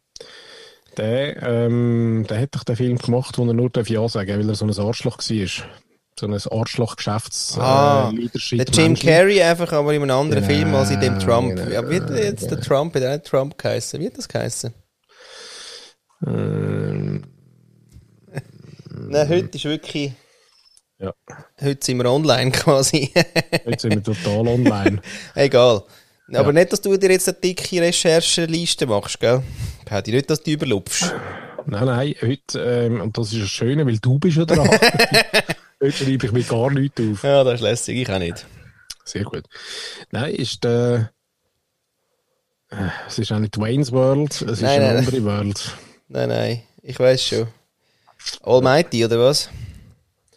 Der, 0.98 1.42
ähm, 1.42 2.26
der 2.30 2.42
hat 2.42 2.50
doch 2.52 2.66
den 2.66 2.76
Film 2.76 2.98
gemacht, 2.98 3.38
wo 3.38 3.46
er 3.48 3.54
nur 3.54 3.70
darf 3.70 3.90
Ja 3.90 4.06
sagen 4.10 4.38
weil 4.38 4.50
er 4.50 4.56
so 4.56 4.66
ein 4.66 4.78
Arschloch 4.78 5.20
war. 5.20 5.48
So 6.20 6.26
ein 6.28 6.34
Arschloch-Geschäfts- 6.34 7.58
Ah, 7.58 8.12
äh, 8.12 8.58
Der 8.58 8.66
Jim. 8.66 8.96
Carrey 8.96 9.42
einfach, 9.42 9.72
aber 9.72 9.94
in 9.94 10.02
einem 10.02 10.12
anderen 10.12 10.46
Genau, 10.46 10.54
Film 10.54 10.76
als 10.76 10.90
in 10.90 11.00
dem 11.00 11.20
Trump. 11.20 11.56
genau, 11.56 11.72
ja, 11.72 11.90
wie 11.90 12.02
hat 12.02 12.10
der 12.10 12.26
jetzt 12.26 12.52
der 12.52 12.60
Trump, 12.60 12.94
hat 12.96 13.02
er 13.02 13.14
nicht 13.16 13.28
Trump 13.28 13.58
geheißen? 13.58 13.98
Wie 14.02 14.08
hat 14.08 14.18
das 14.18 14.28
geheißen? 14.28 14.74
Ähm, 16.26 17.24
Nein, 18.94 19.30
heute 19.30 19.58
ist 19.58 19.66
wirklich, 19.66 20.14
ja, 21.00 21.14
heute 21.62 21.86
sind 21.86 21.98
wir 21.98 22.12
online 22.12 22.52
quasi. 22.52 23.12
jetzt 23.66 23.82
sind 23.82 23.96
wir 23.96 24.04
total 24.04 24.48
online. 24.48 25.02
Egal. 25.36 25.84
Aber 26.34 26.48
Ja. 26.48 26.52
nicht, 26.54 26.72
dass 26.72 26.82
du 26.82 26.96
dir 26.98 27.12
jetzt 27.12 27.28
eine 27.28 27.38
dicke 27.38 27.82
Recherchenliste 27.82 28.86
machst, 28.86 29.20
gell? 29.20 29.42
Ich 29.86 30.14
nicht, 30.14 30.30
dass 30.30 30.42
du 30.44 30.52
überlupfst. 30.52 31.14
Nein, 31.66 31.86
nein, 31.86 32.16
heute, 32.22 32.60
ähm, 32.60 33.02
und 33.02 33.18
das 33.18 33.34
ist 33.34 33.42
das 33.42 33.50
Schöne, 33.50 33.86
weil 33.86 33.98
du 34.00 34.18
bist 34.20 34.38
ja 34.38 34.46
dran. 34.46 34.68
heute 35.82 35.92
schreibe 35.92 36.26
ich 36.26 36.32
mir 36.32 36.44
gar 36.44 36.72
nichts 36.72 37.02
auf. 37.02 37.24
Ja, 37.24 37.44
das 37.44 37.56
ist 37.56 37.62
lässig, 37.62 37.98
ich 37.98 38.10
auch 38.10 38.20
nicht. 38.20 38.46
Sehr 39.04 39.24
gut. 39.24 39.44
Nein, 40.12 40.34
ist 40.36 40.64
der. 40.64 41.12
äh, 42.70 42.76
Es 43.08 43.20
ist 43.20 43.32
auch 43.32 43.40
nicht 43.40 43.60
Wayne's 43.60 43.92
World, 43.92 44.32
es 44.34 44.42
ist 44.42 44.62
Nein, 44.62 44.82
eine 44.82 44.88
nein, 44.94 44.98
andere 45.00 45.24
World. 45.26 45.78
Nein, 46.14 46.28
nein, 46.28 46.62
ich 46.84 47.00
weiß 47.00 47.24
schon. 47.24 47.48
Almighty, 48.44 49.06
oder 49.06 49.18
was? 49.18 49.50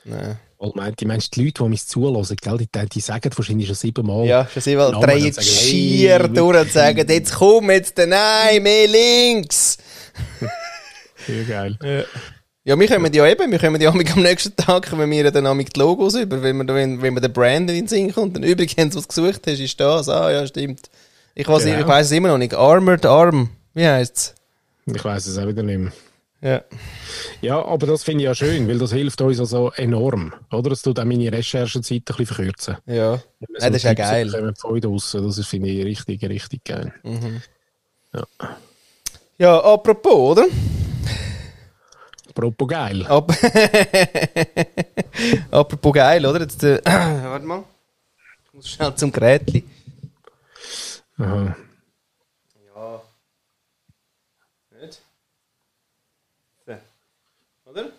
Nein. 0.04 0.38
Almighty, 0.56 1.04
meinst 1.04 1.34
du, 1.34 1.40
die 1.40 1.46
Leute, 1.46 1.64
die 1.64 1.68
mich 1.68 1.84
zulassen, 1.84 2.36
gell, 2.40 2.58
die, 2.58 2.88
die 2.88 3.00
sagen 3.00 3.28
wahrscheinlich 3.34 3.66
schon 3.66 3.74
siebenmal. 3.74 4.24
Ja, 4.24 4.46
schon 4.46 4.62
sie 4.62 4.76
mal 4.76 4.92
Namen 4.92 5.02
drehen 5.04 5.34
schier 5.34 6.20
hey, 6.20 6.28
durch 6.28 6.60
und 6.60 6.72
sagen, 6.72 7.04
jetzt 7.08 7.34
komm, 7.34 7.72
jetzt, 7.72 7.98
nein, 7.98 8.62
mehr 8.62 8.86
links. 8.86 9.76
Sehr 11.26 11.42
geil. 11.42 12.06
Ja, 12.62 12.78
wir 12.78 12.88
kommen 12.88 13.12
ja 13.12 13.26
eben, 13.26 13.50
wir 13.50 13.58
kommen 13.58 13.80
ja 13.80 13.90
am 13.90 14.22
nächsten 14.22 14.54
Tag, 14.54 14.88
kommen 14.88 15.10
wir 15.10 15.30
dann 15.32 15.58
die 15.58 15.78
Logos 15.78 16.14
über, 16.14 16.40
wenn 16.40 16.56
man, 16.56 16.68
wenn, 16.68 17.02
wenn 17.02 17.14
man 17.14 17.22
den 17.22 17.32
Brand 17.32 17.68
in 17.70 17.76
den 17.76 17.88
Sinn 17.88 18.14
kommt. 18.14 18.36
Und 18.36 18.44
übrigens, 18.44 18.94
was 18.94 19.08
du 19.08 19.22
gesucht 19.22 19.42
hast, 19.48 19.58
ist 19.58 19.80
das. 19.80 20.08
Ah, 20.08 20.30
ja, 20.30 20.46
stimmt. 20.46 20.88
Ich 21.34 21.48
weiß, 21.48 21.64
Genau. 21.64 21.80
ich 21.80 21.86
weiß 21.86 22.06
es 22.06 22.12
immer 22.12 22.28
noch 22.28 22.38
nicht. 22.38 22.54
Armored 22.54 23.04
Arm. 23.04 23.50
Wie 23.74 23.84
heisst's? 23.84 24.34
Ich 24.86 25.04
weiß 25.04 25.26
es 25.26 25.38
auch 25.38 25.46
wieder 25.46 25.62
nicht 25.62 25.78
mehr. 25.78 25.92
Ja. 26.40 26.62
Ja, 27.40 27.64
aber 27.64 27.86
das 27.86 28.04
finde 28.04 28.22
ich 28.22 28.26
ja 28.26 28.34
schön, 28.34 28.68
weil 28.68 28.78
das 28.78 28.92
hilft 28.92 29.20
uns 29.22 29.40
also 29.40 29.72
enorm. 29.76 30.34
Oder? 30.52 30.70
Das 30.70 30.82
tut 30.82 31.00
auch 31.00 31.04
meine 31.04 31.32
Recherchezeit 31.32 32.00
ein 32.00 32.04
bisschen 32.04 32.26
verkürzen. 32.26 32.76
Ja. 32.84 33.12
Wenn 33.40 33.48
Nein, 33.60 33.72
das 33.72 33.76
ist 33.76 33.82
ja 33.84 33.94
geil. 33.94 34.28
draussen, 34.30 35.26
Das 35.26 35.38
ist, 35.38 35.48
finde 35.48 35.70
ich 35.70 35.84
richtig, 35.84 36.22
richtig 36.22 36.64
geil. 36.64 36.92
Ja, 39.38 39.58
apropos, 39.58 40.32
oder? 40.32 40.46
Apropos 42.28 42.68
geil. 42.68 43.06
Ap 43.06 43.30
apropos 45.50 45.92
geil, 45.94 46.26
oder? 46.26 46.40
Jetzt, 46.40 46.62
äh, 46.62 46.80
warte 46.84 47.46
mal. 47.46 47.64
Ich 48.46 48.52
muss 48.52 48.68
schnell 48.68 48.94
zum 48.96 49.10
Gerätli. 49.12 49.64
Aha. 51.18 51.56
Ja. 52.74 53.02
Nicht? 54.80 55.02
So. 56.66 56.72
Oder? 57.66 57.92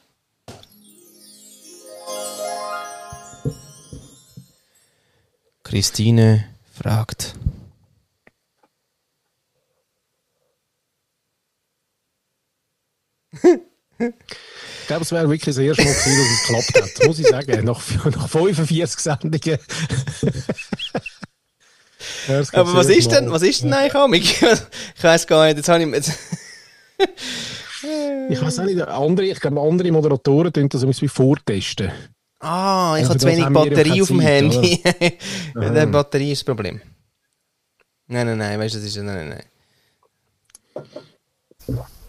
Christine 5.64 6.48
fragt. 6.74 7.36
Ich 13.32 14.88
glaube, 14.88 15.04
es 15.04 15.12
wäre 15.12 15.30
wirklich 15.30 15.44
das 15.44 15.58
erste 15.58 15.84
Mal 15.84 15.94
gewesen, 15.94 16.18
dass 16.18 16.32
es 16.32 16.48
geklappt 16.72 17.00
hat. 17.00 17.08
Muss 17.08 17.20
ich 17.20 17.28
sagen. 17.28 17.66
Nach, 17.66 18.06
nach 18.06 18.30
45 18.30 19.00
Sendungen. 19.00 19.60
Ja, 22.28 22.42
Aber 22.54 22.74
was 22.74 22.88
ist 22.88 23.12
denn, 23.12 23.32
was 23.32 23.42
ist 23.42 23.64
denn 23.64 23.74
eigentlich 23.74 23.96
amig? 23.96 24.42
Ich 24.98 25.04
weiß 25.04 25.28
gar 25.28 25.46
nicht, 25.46 25.58
jetzt 25.58 25.70
habe 25.70 25.84
ich 25.84 25.90
jetzt, 25.92 26.12
Ich 28.30 28.42
weiß 28.42 28.60
auch 28.60 28.66
nicht, 28.66 28.82
andere, 28.82 29.28
ich 29.28 29.40
glaube, 29.40 29.62
andere 29.62 29.92
Moderatoren 29.92 30.52
tun 30.52 30.70
das 30.70 30.84
irgendwie 30.84 31.08
vortesten. 31.08 31.92
Ah, 32.40 32.96
ich 32.98 33.04
Also 33.04 33.10
habe 33.10 33.20
zu 33.20 33.28
wenig 33.28 33.44
ja 33.44 33.50
Batterie 33.50 34.02
auf 34.02 34.08
dem 34.08 34.20
Zeit, 34.20 34.28
Handy. 34.28 34.84
ja, 35.56 35.86
die 35.86 35.92
Batterie 35.92 36.32
ist 36.32 36.42
das 36.42 36.46
Problem. 36.46 36.82
Nein, 38.08 38.28
nein, 38.28 38.38
nein, 38.38 38.60
weißt 38.60 38.76
du, 38.76 38.80
das 38.80 38.88
ist 38.88 38.98
nein, 38.98 39.06
nein, 39.06 39.30
nein. 39.30 40.86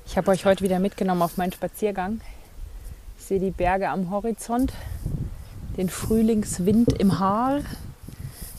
Ich 0.07 0.17
habe 0.17 0.31
euch 0.31 0.45
heute 0.45 0.63
wieder 0.63 0.79
mitgenommen 0.79 1.23
auf 1.23 1.37
meinen 1.37 1.53
Spaziergang. 1.53 2.21
Ich 3.19 3.25
sehe 3.25 3.41
die 3.41 3.51
Berge 3.51 3.89
am 3.89 4.11
Horizont, 4.11 4.73
den 5.77 5.89
Frühlingswind 5.89 6.93
im 7.01 7.19
Haar. 7.19 7.61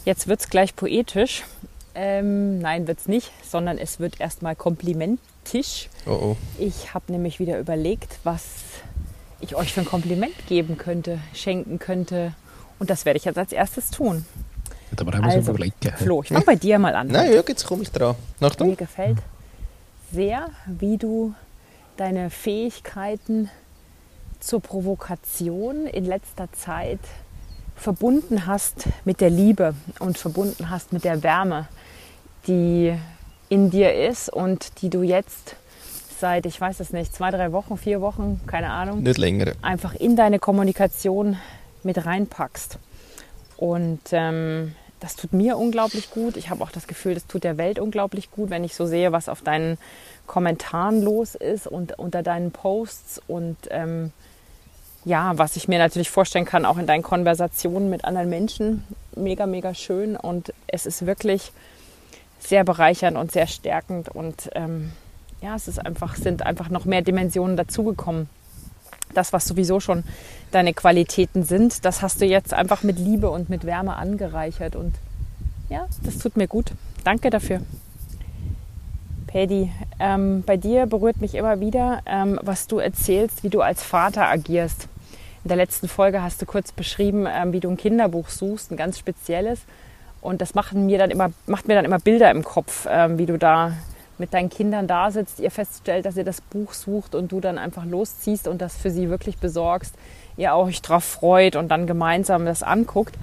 Jetzt 0.04 0.28
wird 0.28 0.40
es 0.40 0.50
gleich 0.50 0.76
poetisch. 0.76 1.44
Ähm, 1.94 2.60
nein, 2.60 2.88
wird 2.88 3.00
es 3.00 3.08
nicht, 3.08 3.32
sondern 3.44 3.78
es 3.78 4.00
wird 4.00 4.20
erstmal 4.20 4.56
komplimentisch. 5.48 5.90
Oh 6.06 6.12
oh. 6.12 6.38
Ich 6.58 6.94
habe 6.94 7.12
nämlich 7.12 7.40
wieder 7.40 7.60
überlegt, 7.60 8.20
was 8.24 8.44
ich 9.40 9.56
euch 9.56 9.74
für 9.74 9.82
ein 9.82 9.86
Kompliment 9.86 10.34
geben 10.48 10.78
könnte, 10.78 11.20
schenken 11.34 11.80
könnte. 11.80 12.34
Und 12.80 12.90
das 12.90 13.06
werde 13.06 13.18
ich 13.18 13.26
jetzt 13.26 13.38
als 13.38 13.52
erstes 13.52 13.90
tun. 13.90 14.26
Aber 15.00 15.12
mal 15.20 15.30
Also, 15.30 15.52
überlegen. 15.52 15.74
Flo, 15.96 16.24
ich 16.24 16.30
fange 16.30 16.46
bei 16.46 16.56
dir 16.56 16.80
mal 16.80 16.96
an. 16.96 17.08
Nein, 17.08 17.32
ja, 17.34 17.42
jetzt 17.48 17.66
komme 17.66 17.84
ich 17.84 17.92
dran. 17.92 18.16
Mir 18.40 18.48
Achtung. 18.48 18.76
gefällt 18.78 19.18
sehr, 20.12 20.50
wie 20.66 20.98
du 20.98 21.34
deine 21.98 22.30
Fähigkeiten 22.30 23.50
zur 24.40 24.62
Provokation 24.62 25.86
in 25.88 26.06
letzter 26.06 26.52
Zeit 26.54 27.00
verbunden 27.76 28.46
hast 28.46 28.88
mit 29.04 29.20
der 29.20 29.30
Liebe 29.30 29.76
und 30.00 30.18
verbunden 30.18 30.70
hast 30.70 30.94
mit 30.94 31.04
der 31.04 31.22
Wärme, 31.24 31.68
die 32.48 32.98
in 33.50 33.70
dir 33.70 33.94
ist 34.08 34.30
und 34.30 34.82
die 34.82 34.90
du 34.90 35.04
jetzt 35.04 35.56
seit, 36.20 36.46
ich 36.46 36.60
weiß 36.60 36.80
es 36.80 36.92
nicht, 36.92 37.14
zwei, 37.14 37.32
drei 37.32 37.52
Wochen, 37.52 37.78
vier 37.78 38.02
Wochen, 38.02 38.42
keine 38.48 38.72
Ahnung, 38.72 39.04
Nicht 39.04 39.18
länger. 39.20 39.54
einfach 39.62 39.94
in 39.94 40.16
deine 40.16 40.40
Kommunikation 40.40 41.38
mit 41.84 42.06
reinpackst. 42.06 42.80
Und 43.56 44.00
ähm, 44.12 44.74
das 45.00 45.16
tut 45.16 45.34
mir 45.34 45.58
unglaublich 45.58 46.10
gut. 46.10 46.38
Ich 46.38 46.50
habe 46.50 46.64
auch 46.64 46.72
das 46.72 46.88
Gefühl, 46.88 47.14
das 47.14 47.28
tut 47.28 47.44
der 47.44 47.58
Welt 47.58 47.78
unglaublich 47.80 48.32
gut, 48.32 48.50
wenn 48.50 48.64
ich 48.64 48.76
so 48.76 48.86
sehe, 48.88 49.12
was 49.12 49.30
auf 49.30 49.42
deinen 49.42 49.78
Kommentaren 50.26 51.02
los 51.04 51.36
ist 51.36 51.68
und 51.68 51.98
unter 52.00 52.24
deinen 52.24 52.52
Posts 52.52 53.22
und 53.28 53.58
ähm, 53.70 54.12
ja, 55.06 55.38
was 55.38 55.56
ich 55.56 55.68
mir 55.68 55.80
natürlich 55.80 56.10
vorstellen 56.10 56.46
kann, 56.46 56.66
auch 56.66 56.78
in 56.78 56.88
deinen 56.88 57.04
Konversationen 57.04 57.90
mit 57.90 58.04
anderen 58.04 58.30
Menschen. 58.30 58.84
Mega, 59.16 59.46
mega 59.46 59.74
schön 59.74 60.18
und 60.18 60.54
es 60.68 60.86
ist 60.86 61.06
wirklich 61.06 61.52
sehr 62.40 62.64
bereichernd 62.64 63.18
und 63.18 63.32
sehr 63.32 63.48
stärkend 63.48 64.10
und 64.10 64.50
ähm, 64.56 64.92
ja, 65.42 65.56
es 65.56 65.68
ist 65.68 65.84
einfach, 65.84 66.16
sind 66.16 66.46
einfach 66.46 66.70
noch 66.70 66.86
mehr 66.86 67.02
Dimensionen 67.02 67.58
dazugekommen 67.58 68.30
das, 69.14 69.34
was 69.34 69.46
sowieso 69.46 69.80
schon 69.80 70.04
deine 70.52 70.74
Qualitäten 70.74 71.44
sind, 71.44 71.86
das 71.86 72.02
hast 72.02 72.22
du 72.22 72.26
jetzt 72.26 72.54
einfach 72.54 72.84
mit 72.84 73.00
Liebe 73.00 73.30
und 73.30 73.50
mit 73.50 73.66
Wärme 73.66 73.96
angereichert. 73.96 74.76
Und 74.76 74.96
ja, 75.70 75.88
das 76.04 76.18
tut 76.18 76.38
mir 76.38 76.48
gut. 76.48 76.72
Danke 77.04 77.30
dafür. 77.30 77.62
Paddy, 79.28 79.72
ähm, 80.00 80.44
bei 80.46 80.56
dir 80.56 80.86
berührt 80.86 81.20
mich 81.20 81.36
immer 81.36 81.60
wieder, 81.60 82.02
ähm, 82.06 82.40
was 82.42 82.68
du 82.68 82.78
erzählst, 82.78 83.44
wie 83.44 83.50
du 83.50 83.62
als 83.62 83.84
Vater 83.84 84.28
agierst. 84.28 84.88
In 85.44 85.50
der 85.50 85.58
letzten 85.58 85.88
Folge 85.88 86.22
hast 86.22 86.42
du 86.42 86.46
kurz 86.46 86.72
beschrieben, 86.72 87.28
ähm, 87.28 87.52
wie 87.52 87.60
du 87.60 87.70
ein 87.70 87.78
Kinderbuch 87.78 88.30
suchst, 88.30 88.72
ein 88.72 88.78
ganz 88.78 88.98
spezielles. 88.98 89.62
Und 90.28 90.42
das 90.42 90.56
macht 90.56 90.74
mir 90.74 90.98
dann 90.98 91.10
immer, 91.10 91.32
macht 91.46 91.70
mir 91.70 91.76
dann 91.76 91.86
immer 91.86 92.00
Bilder 92.00 92.30
im 92.32 92.44
Kopf, 92.44 92.86
ähm, 92.92 93.18
wie 93.18 93.26
du 93.26 93.38
da 93.38 93.72
mit 94.18 94.34
deinen 94.34 94.50
Kindern 94.50 94.86
da 94.86 95.10
sitzt, 95.10 95.40
ihr 95.40 95.50
feststellt, 95.50 96.06
dass 96.06 96.18
ihr 96.18 96.26
das 96.26 96.42
Buch 96.42 96.74
sucht 96.74 97.16
und 97.16 97.32
du 97.32 97.40
dann 97.40 97.58
einfach 97.58 97.86
losziehst 97.86 98.50
und 98.50 98.62
das 98.62 98.76
für 98.76 98.90
sie 98.90 99.10
wirklich 99.10 99.38
besorgst, 99.38 99.96
ihr 100.36 100.54
auch 100.54 100.66
euch 100.66 100.82
drauf 100.82 101.06
freut 101.06 101.56
und 101.56 101.70
dann 101.70 101.88
gemeinsam 101.88 102.44
das 102.44 102.62
anguckt. 102.62 103.16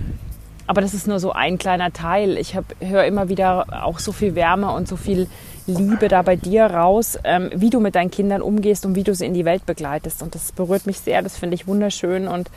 Aber 0.67 0.81
das 0.81 0.95
ist 0.95 1.07
nur 1.07 1.21
so 1.21 1.33
ein 1.33 1.59
kleiner 1.59 1.93
Teil. 1.93 2.39
Ich 2.39 2.57
höre 2.81 3.05
immer 3.05 3.29
wieder 3.29 3.85
auch 3.85 3.99
so 3.99 4.13
viel 4.13 4.35
Wärme 4.35 4.71
und 4.71 4.89
so 4.89 4.97
viel 4.97 5.29
Liebe 5.67 6.09
da 6.09 6.23
bei 6.23 6.37
dir 6.37 6.65
raus, 6.65 7.19
ähm, 7.25 7.51
wie 7.55 7.69
du 7.69 7.81
mit 7.81 7.97
deinen 7.97 8.13
Kindern 8.13 8.41
umgehst 8.41 8.87
und 8.87 8.95
wie 8.95 9.03
du 9.03 9.15
sie 9.15 9.27
in 9.27 9.35
die 9.35 9.45
Welt 9.45 9.67
begleitest. 9.67 10.23
Und 10.23 10.35
das 10.35 10.53
berührt 10.53 10.87
mich 10.87 11.01
sehr, 11.01 11.21
das 11.21 11.37
finde 11.37 11.55
ich 11.55 11.67
wunderschön 11.67 12.29
und 12.29 12.49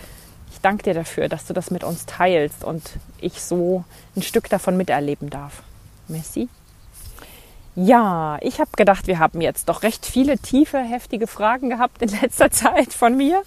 ich 0.57 0.61
danke 0.61 0.81
dir 0.81 0.95
dafür, 0.95 1.29
dass 1.29 1.45
du 1.45 1.53
das 1.53 1.69
mit 1.69 1.83
uns 1.83 2.07
teilst 2.07 2.63
und 2.63 2.81
ich 3.21 3.41
so 3.43 3.83
ein 4.15 4.23
Stück 4.23 4.49
davon 4.49 4.75
miterleben 4.75 5.29
darf. 5.29 5.61
Merci. 6.07 6.49
Ja, 7.75 8.39
ich 8.41 8.59
habe 8.59 8.71
gedacht, 8.75 9.05
wir 9.05 9.19
haben 9.19 9.39
jetzt 9.39 9.69
doch 9.69 9.83
recht 9.83 10.07
viele 10.07 10.39
tiefe, 10.39 10.79
heftige 10.79 11.27
Fragen 11.27 11.69
gehabt 11.69 12.01
in 12.01 12.09
letzter 12.21 12.49
Zeit 12.49 12.91
von 12.91 13.15
mir. 13.15 13.43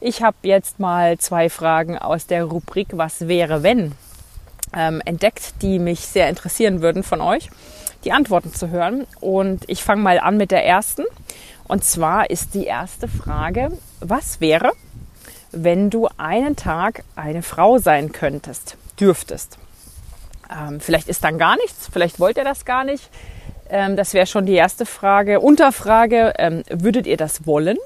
Ich 0.00 0.22
habe 0.22 0.38
jetzt 0.44 0.80
mal 0.80 1.18
zwei 1.18 1.50
Fragen 1.50 1.98
aus 1.98 2.26
der 2.26 2.44
Rubrik 2.44 2.88
Was 2.92 3.28
wäre 3.28 3.62
wenn 3.62 3.92
ähm, 4.74 5.02
entdeckt, 5.04 5.60
die 5.60 5.78
mich 5.78 6.00
sehr 6.00 6.30
interessieren 6.30 6.80
würden 6.80 7.02
von 7.02 7.20
euch, 7.20 7.50
die 8.04 8.12
Antworten 8.12 8.54
zu 8.54 8.70
hören. 8.70 9.06
Und 9.20 9.64
ich 9.66 9.84
fange 9.84 10.00
mal 10.00 10.18
an 10.20 10.38
mit 10.38 10.52
der 10.52 10.64
ersten. 10.64 11.04
Und 11.68 11.84
zwar 11.84 12.30
ist 12.30 12.54
die 12.54 12.64
erste 12.64 13.08
Frage, 13.08 13.72
was 14.00 14.40
wäre, 14.40 14.72
wenn 15.64 15.90
du 15.90 16.08
einen 16.16 16.56
Tag 16.56 17.02
eine 17.14 17.42
Frau 17.42 17.78
sein 17.78 18.12
könntest, 18.12 18.76
dürftest? 19.00 19.58
Ähm, 20.50 20.80
vielleicht 20.80 21.08
ist 21.08 21.24
dann 21.24 21.38
gar 21.38 21.56
nichts, 21.56 21.88
vielleicht 21.92 22.20
wollt 22.20 22.36
ihr 22.36 22.44
das 22.44 22.64
gar 22.64 22.84
nicht. 22.84 23.10
Ähm, 23.68 23.96
das 23.96 24.14
wäre 24.14 24.26
schon 24.26 24.46
die 24.46 24.54
erste 24.54 24.86
Frage. 24.86 25.40
Unterfrage, 25.40 26.34
ähm, 26.38 26.62
würdet 26.68 27.06
ihr 27.06 27.16
das 27.16 27.46
wollen? 27.46 27.78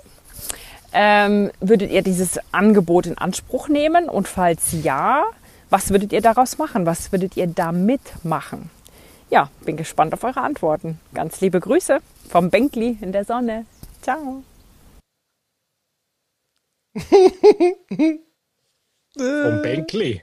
Ähm, 0.93 1.51
würdet 1.61 1.91
ihr 1.91 2.03
dieses 2.03 2.39
Angebot 2.53 3.07
in 3.07 3.17
Anspruch 3.17 3.69
nehmen? 3.69 4.09
Und 4.09 4.29
falls 4.29 4.73
ja, 4.83 5.25
was 5.71 5.91
würdet 5.91 6.13
ihr 6.13 6.21
daraus 6.21 6.59
machen? 6.59 6.85
Was 6.85 7.13
würdet 7.13 7.37
ihr 7.37 7.47
damit 7.47 8.01
machen? 8.25 8.71
Ja, 9.31 9.49
bin 9.65 9.77
gespannt 9.77 10.13
auf 10.13 10.25
eure 10.25 10.41
Antworten. 10.41 10.99
Ganz 11.15 11.41
liebe 11.41 11.61
Grüße 11.61 12.01
vom 12.29 12.51
Benkli 12.51 12.99
in 13.01 13.13
der 13.13 13.25
Sonne. 13.25 13.65
Ciao. 14.03 14.43
Vom 19.17 19.63
Benkli. 19.63 20.23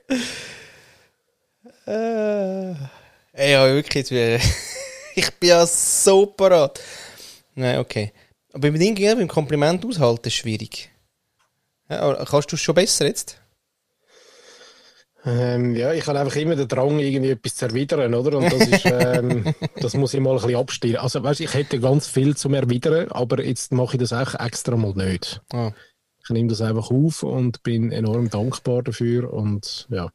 Äh, 1.86 2.72
ey, 3.34 3.52
ja, 3.52 3.66
wirklich. 3.68 4.12
ich 5.16 5.32
bin 5.40 5.50
ja 5.50 5.66
so 5.66 6.26
parat. 6.26 6.82
Nein, 7.56 7.80
okay. 7.80 8.12
Aber 8.54 8.62
beim 8.70 8.80
Ding, 8.80 8.96
beim 8.96 9.28
Kompliment 9.28 9.86
aushalten 9.86 10.28
ist 10.28 10.36
schwierig. 10.36 10.90
Ja, 11.90 12.26
kannst 12.26 12.52
du 12.52 12.56
es 12.56 12.62
schon 12.62 12.76
besser 12.76 13.06
jetzt? 13.06 13.42
Ähm, 15.26 15.76
ja, 15.76 15.94
ich 15.94 16.08
habe 16.08 16.20
einfach 16.20 16.36
immer 16.38 16.56
den 16.56 16.68
Drang, 16.68 17.00
irgendwie 17.00 17.32
etwas 17.32 17.56
zu 17.56 17.66
erwidern, 17.66 18.14
oder? 18.14 18.38
Und 18.38 18.52
das 18.52 18.68
ist, 18.68 18.86
ähm, 18.86 19.54
das 19.76 19.94
muss 19.94 20.14
ich 20.14 20.20
mal 20.20 20.32
ein 20.32 20.42
bisschen 20.42 20.56
abstellen. 20.56 20.98
Also, 20.98 21.24
weißt, 21.24 21.42
ich 21.42 21.54
hätte 21.54 21.80
ganz 21.80 22.08
viel 22.08 22.38
zum 22.38 22.54
Erwidern, 22.54 23.12
aber 23.12 23.44
jetzt 23.44 23.74
mache 23.74 23.96
ich 23.96 24.00
das 24.00 24.14
auch 24.14 24.40
extra 24.40 24.78
mal 24.78 24.94
nicht. 24.94 25.42
Ah. 25.52 25.72
Ich 26.28 26.34
nehme 26.34 26.50
das 26.50 26.60
einfach 26.60 26.92
auf 26.92 27.24
und 27.24 27.64
bin 27.64 27.90
enorm 27.94 28.30
dankbar 28.30 28.84
dafür 28.84 29.32
und 29.32 29.88
ja. 29.90 30.12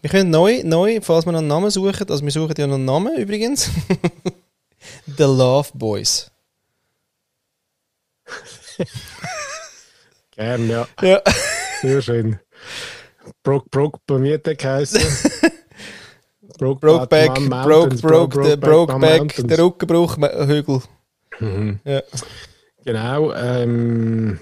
Wir 0.00 0.08
können 0.08 0.30
neu, 0.30 0.62
neu, 0.62 1.00
falls 1.02 1.26
wir 1.26 1.32
noch 1.32 1.40
einen 1.40 1.48
Namen 1.48 1.68
suchen, 1.70 2.08
also 2.08 2.24
wir 2.24 2.30
suchen 2.30 2.54
ja 2.56 2.68
noch 2.68 2.76
einen 2.76 2.84
Namen 2.84 3.16
übrigens. 3.16 3.70
The 5.18 5.24
Love 5.24 5.70
Boys. 5.74 6.30
Gern, 10.36 10.70
ja. 10.70 10.86
Ja. 11.02 11.22
Sehr 11.82 12.00
schön. 12.00 12.38
Broke, 13.42 13.68
broke, 13.70 13.98
Bermuda 14.06 14.54
geheißen. 14.54 15.00
broke, 16.58 16.80
broke 16.80 17.08
back, 17.08 17.34
broke, 17.34 17.96
broke, 17.96 18.44
the 18.48 18.56
broke 18.56 18.96
back, 19.00 19.34
der 19.38 19.58
Rückenbruchhügel. 19.58 20.82
Mhm. 21.40 21.80
Ja. 21.84 22.02
Genau. 22.84 23.32
Ähm, 23.34 24.38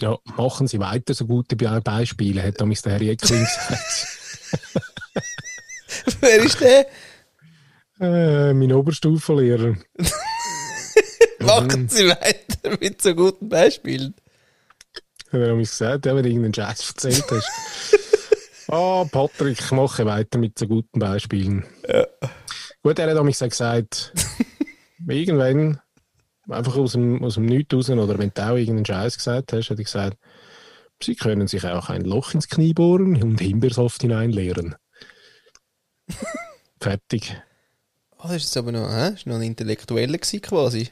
ja, 0.00 0.18
machen 0.36 0.66
Sie 0.66 0.78
weiter 0.78 1.14
so 1.14 1.26
gute 1.26 1.56
Be 1.56 1.80
Beispiele, 1.82 2.42
hat 2.42 2.60
damals 2.60 2.82
der 2.82 2.92
Herr 2.92 3.02
Jäckling 3.02 3.44
gesagt. 3.44 4.06
Wer 6.20 6.42
ist 6.42 6.60
der? 6.60 6.86
Äh, 8.00 8.52
mein 8.52 8.72
Oberstufenlehrer. 8.72 9.76
Machen 11.40 11.88
Sie 11.88 12.08
weiter 12.08 12.76
mit 12.80 13.00
so 13.00 13.14
guten 13.14 13.48
Beispielen. 13.48 14.14
Hat 15.28 15.40
er 15.40 15.48
damals 15.48 15.70
gesagt, 15.70 16.06
ja, 16.06 16.14
wenn 16.14 16.22
du 16.22 16.28
irgendeinen 16.28 16.54
Scheiß 16.54 16.90
erzählt 16.90 17.24
hast. 17.30 17.50
Ah, 18.68 19.04
Patrick, 19.04 19.60
ich 19.60 19.70
mache 19.70 20.06
weiter 20.06 20.38
mit 20.38 20.58
so 20.58 20.66
guten 20.66 20.98
Beispielen. 20.98 21.64
Ja. 21.88 22.04
Gut, 22.82 22.98
er 22.98 23.08
hat 23.08 23.16
damals 23.16 23.38
gesagt, 23.38 24.12
irgendwann, 25.06 25.80
einfach 26.48 26.76
aus 26.76 26.92
dem, 26.92 27.22
aus 27.24 27.34
dem 27.34 27.46
Nichts 27.46 27.74
raus, 27.74 27.90
oder 27.90 28.18
wenn 28.18 28.32
du 28.34 28.42
auch 28.42 28.56
irgendeinen 28.56 28.86
Scheiß 28.86 29.16
gesagt 29.16 29.52
hast, 29.52 29.70
hat 29.70 29.78
er 29.78 29.84
gesagt, 29.84 30.18
Sie 31.02 31.14
können 31.14 31.46
sich 31.46 31.64
auch 31.66 31.90
ein 31.90 32.02
Loch 32.04 32.32
ins 32.32 32.48
Knie 32.48 32.72
bohren 32.72 33.22
und 33.22 33.40
Himbeersaft 33.40 34.00
hineinleeren. 34.00 34.76
Fertig. 36.80 37.36
Oh, 38.18 38.28
das 38.28 38.44
ist 38.44 38.56
aber 38.56 38.72
noch, 38.72 38.88
hä? 38.88 39.12
War 39.12 39.16
noch 39.26 39.36
ein 39.36 39.42
Intellektueller 39.42 40.16
gewesen, 40.18 40.40
quasi. 40.40 40.88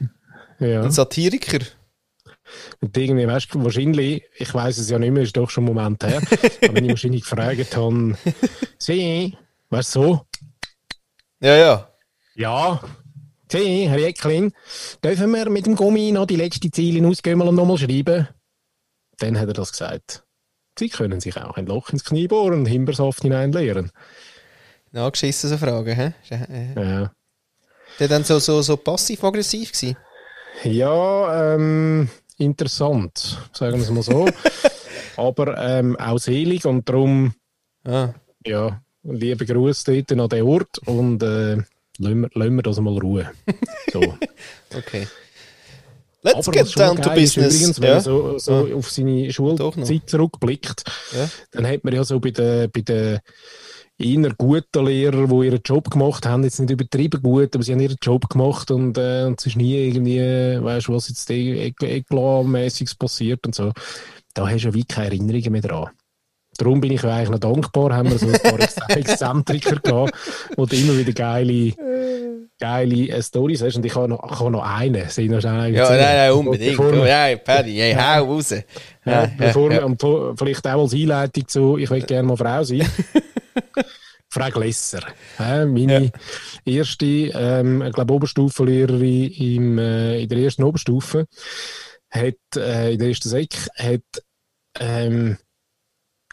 Ja. 0.59 0.83
Ein 0.83 0.91
Satiriker. 0.91 1.59
Und 2.79 2.95
irgendwie, 2.95 3.27
weißt 3.27 3.53
du, 3.53 3.63
wahrscheinlich, 3.63 4.23
ich 4.37 4.53
weiß 4.53 4.77
es 4.77 4.89
ja 4.89 4.99
nicht 4.99 5.11
mehr, 5.11 5.23
ist 5.23 5.35
doch 5.35 5.49
schon 5.49 5.63
ein 5.63 5.73
Moment 5.73 6.03
her, 6.03 6.21
aber 6.61 6.75
wenn 6.75 6.85
ich 6.85 6.91
wahrscheinlich 6.91 7.23
gefragt 7.23 7.75
habe, 7.75 8.15
Sie, 8.77 9.35
weißt 9.69 9.95
du, 9.95 10.01
so, 10.01 10.27
Ja, 11.39 11.55
ja. 11.55 11.89
ja, 12.35 12.79
Sie, 13.63 13.89
Herr 13.89 13.99
Jäcklin, 13.99 14.51
dürfen 15.03 15.31
wir 15.31 15.49
mit 15.49 15.65
dem 15.65 15.75
Gummi 15.75 16.11
noch 16.11 16.25
die 16.27 16.35
letzte 16.35 16.69
Ziele 16.71 17.07
ausgehen 17.07 17.41
und 17.41 17.55
nochmal 17.55 17.77
schreiben? 17.77 18.27
Dann 19.19 19.39
hat 19.39 19.47
er 19.47 19.53
das 19.53 19.71
gesagt. 19.71 20.23
Sie 20.77 20.89
können 20.89 21.21
sich 21.21 21.37
auch 21.37 21.55
ein 21.55 21.65
Loch 21.67 21.89
ins 21.91 22.03
Knie 22.03 22.27
bohren 22.27 22.59
und 22.59 22.65
Himbeersaft 22.65 23.21
hineinleeren. 23.21 23.91
Nachgeschissen 24.91 25.49
so 25.49 25.57
Fragen, 25.57 25.95
hä? 25.95 26.13
Ja. 26.29 27.11
Der 27.99 28.07
dann 28.07 28.23
so, 28.23 28.39
so, 28.39 28.61
so 28.61 28.75
passiv-aggressiv 28.75 29.71
gewesen? 29.71 29.97
Ja, 30.63 31.53
ähm, 31.55 32.09
interessant, 32.37 33.37
sagen 33.53 33.77
wir 33.77 33.83
es 33.83 33.89
mal 33.89 34.03
so. 34.03 34.27
Aber 35.17 35.57
ähm, 35.57 35.97
auch 35.97 36.17
selig 36.17 36.65
und 36.65 36.87
darum, 36.89 37.33
Ah. 37.87 38.13
ja, 38.45 38.81
liebe 39.03 39.45
Grüße 39.45 40.03
dort 40.03 40.11
an 40.19 40.29
den 40.29 40.43
Ort 40.43 40.79
und 40.79 41.21
äh, 41.23 41.57
lassen, 41.99 42.21
wir, 42.21 42.29
lassen 42.33 42.55
wir 42.55 42.63
das 42.63 42.79
mal 42.79 42.97
ruhen. 42.97 43.27
So. 43.93 44.01
Okay. 44.75 45.07
Let's 46.21 46.47
Aber 46.47 46.57
get 46.57 46.77
down 46.77 47.01
to 47.01 47.09
business. 47.11 47.55
Übrigens, 47.55 47.79
wenn 47.79 47.87
ja. 47.87 47.93
man 47.95 48.03
so, 48.03 48.37
so 48.39 48.53
Ah. 48.53 48.75
auf 48.75 48.89
seine. 48.89 49.31
Schulzeit 49.31 50.09
zurückblickt, 50.09 50.83
Ja. 51.15 51.29
dann 51.51 51.67
hat 51.67 51.83
man 51.83 51.93
ja 51.93 52.03
so 52.03 52.19
bei 52.19 52.31
den, 52.31 52.69
bei 52.71 52.81
den 52.81 53.19
eher 53.97 54.33
guten 54.37 54.85
Lehrern, 54.85 55.29
die 55.29 55.45
ihren 55.47 55.61
Job 55.63 55.89
gemacht 55.89 56.25
haben, 56.25 56.43
jetzt 56.43 56.59
nicht 56.59 56.71
übertrieben 56.71 57.21
gut, 57.21 57.55
aber 57.55 57.63
sie 57.63 57.71
haben 57.73 57.79
ihren 57.79 57.97
Job 58.01 58.27
gemacht 58.29 58.71
und, 58.71 58.97
äh, 58.97 59.25
und 59.25 59.39
es 59.39 59.45
ist 59.45 59.55
nie 59.55 59.75
irgendwie, 59.87 60.19
weißt 60.19 60.87
du, 60.87 60.93
was 60.95 61.07
jetzt 61.09 61.29
Eklat-mäßiges 61.29 62.95
passiert 62.95 63.45
und 63.45 63.55
so. 63.55 63.71
Da 64.33 64.49
hast 64.49 64.63
du 64.63 64.67
ja 64.69 64.73
wie 64.73 64.83
keine 64.83 65.07
Erinnerungen 65.07 65.51
mehr 65.51 65.61
dran. 65.61 65.89
Darum 66.57 66.79
bin 66.81 66.91
ich 66.93 67.01
ja 67.01 67.13
eigentlich 67.15 67.29
noch 67.31 67.39
dankbar, 67.39 67.93
haben 67.95 68.09
wir 68.09 68.17
so 68.17 68.27
ein 68.27 68.39
paar 68.39 68.59
Ex- 68.59 68.77
Exzentriker 68.89 69.75
gehabt, 69.77 70.13
wo 70.55 70.65
du 70.65 70.75
immer 70.75 70.97
wieder 70.97 71.11
geile, 71.11 71.73
geile 72.59 73.09
äh, 73.09 73.21
Storys 73.21 73.61
hast. 73.61 73.75
Und 73.75 73.85
ich 73.85 73.93
habe 73.95 74.07
noch, 74.07 74.23
ich 74.31 74.39
habe 74.39 74.51
noch 74.51 74.63
eine. 74.63 75.05
Ich 75.05 75.29
noch 75.29 75.41
schnell 75.41 75.73
Ja, 75.75 75.89
nein, 75.89 75.99
nein, 75.99 76.31
unbedingt. 76.31 76.77
Bevor 76.77 76.93
wir- 76.93 77.07
ja, 77.07 77.35
Paddy, 77.37 77.75
hey, 77.75 77.93
hau 77.93 78.23
raus. 78.33 78.51
ja, 78.51 78.61
Ja, 79.05 79.31
bevor 79.37 79.71
ja, 79.71 79.87
wir, 79.87 80.33
vielleicht 80.37 80.65
auch 80.67 80.81
als 80.83 80.93
Einleitung 80.93 81.47
zu, 81.47 81.77
ich 81.77 81.89
will 81.89 82.01
gerne 82.03 82.27
mal 82.27 82.37
Frau 82.37 82.63
sein. 82.63 82.87
Frau 84.29 84.49
Glesser, 84.49 85.01
meine 85.37 86.11
erste, 86.65 87.05
ähm, 87.05 87.81
ich 87.83 87.93
glaube, 87.93 88.13
Oberstufenlehrerin 88.13 89.31
im, 89.31 89.77
äh, 89.77 90.19
in 90.23 90.27
der 90.29 90.37
ersten 90.39 90.63
Oberstufe, 90.63 91.25
hat, 92.09 92.33
äh, 92.57 92.93
in 92.93 92.99
der 92.99 93.07
ersten 93.09 93.29
Sek, 93.29 93.53
hat, 93.77 94.01
ähm, 94.81 95.37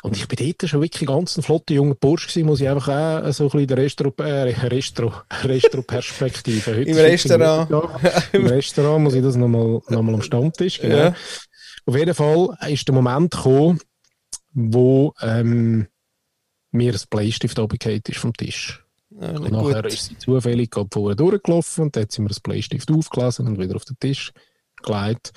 und 0.03 0.17
ich 0.17 0.29
bin 0.29 0.55
dort 0.59 0.69
schon 0.69 0.83
wirklich 0.83 1.09
ganz 1.09 1.37
ein 1.37 1.43
flotter 1.43 1.75
junger 1.75 1.95
Bursch 1.95 2.27
gewesen, 2.27 2.47
muss 2.47 2.61
ich 2.61 2.69
einfach 2.69 2.89
auch 2.89 3.33
so 3.33 3.45
ein 3.45 3.47
bisschen 3.47 3.61
in 3.61 3.67
der 3.69 3.77
Restro, 3.79 4.13
äh, 4.19 4.53
Restro, 4.67 5.13
Restro-Perspektive. 5.45 6.77
Heute 6.77 6.91
Im 6.91 6.97
Restaurant. 6.97 7.71
Ja, 7.71 8.23
Im 8.33 8.47
Restaurant 8.47 9.05
muss 9.05 9.15
ich 9.15 9.23
das 9.23 9.37
nochmal 9.37 9.81
noch 9.89 10.03
mal 10.03 10.15
am 10.15 10.23
Stammtisch, 10.23 10.81
genau. 10.81 10.97
Ja. 10.97 11.15
Auf 11.87 11.97
jeden 11.97 12.15
Fall 12.15 12.49
ist 12.69 12.87
der 12.87 12.95
Moment 12.95 13.31
gekommen, 13.31 13.81
wo 14.53 15.15
ähm, 15.21 15.87
mir 16.73 16.93
ein 16.93 17.01
Bleistift 17.11 17.59
runtergefallen 17.59 18.03
ist 18.09 18.19
vom 18.19 18.33
Tisch. 18.33 18.85
Ja, 19.21 19.31
Und 19.31 19.53
nachher 19.53 19.83
gut. 19.83 19.93
ist 19.93 20.05
sie 20.07 20.19
zufällig 20.19 20.71
gerade 20.71 20.89
vorher 20.93 21.17
durchgelaufen 21.17 21.85
und 21.85 21.97
dann 21.97 22.05
hat 22.05 22.13
sie 22.13 22.23
mir 22.23 22.29
das 22.29 22.41
Bleistift 22.41 22.91
aufgelesen 22.91 23.47
und 23.47 23.59
wieder 23.59 23.77
auf 23.77 23.85
den 23.85 23.99
Tisch 24.01 24.33
gelegt. 24.83 25.33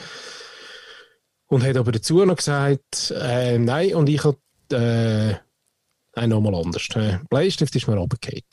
Und 1.48 1.64
hat 1.64 1.78
aber 1.78 1.92
dazu 1.92 2.24
noch 2.26 2.38
gesagt, 2.38 3.14
äh, 3.16 3.60
nein, 3.60 3.94
und 3.94 4.10
ich 4.10 4.24
habe, 4.24 4.38
äh, 4.74 5.36
nein, 6.16 6.30
nochmal 6.30 6.56
anders. 6.56 6.88
Äh, 6.96 7.20
Bleistift 7.30 7.76
ist 7.76 7.88
mir 7.88 7.96
runtergefallen. 7.96 8.44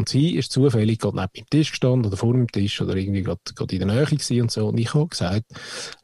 Und 0.00 0.08
sie 0.08 0.36
ist 0.36 0.52
zufällig 0.52 1.00
gerade 1.00 1.16
neben 1.16 1.32
dem 1.36 1.50
Tisch 1.50 1.70
gestanden 1.70 2.06
oder 2.06 2.16
vor 2.16 2.32
dem 2.32 2.46
Tisch 2.46 2.80
oder 2.80 2.94
irgendwie 2.94 3.22
gerade, 3.24 3.40
gerade 3.56 3.74
in 3.74 3.80
der 3.84 3.92
Nähe 3.96 4.04
gewesen 4.06 4.42
und 4.42 4.50
so. 4.52 4.68
Und 4.68 4.78
ich 4.78 4.94
habe 4.94 5.08
gesagt, 5.08 5.46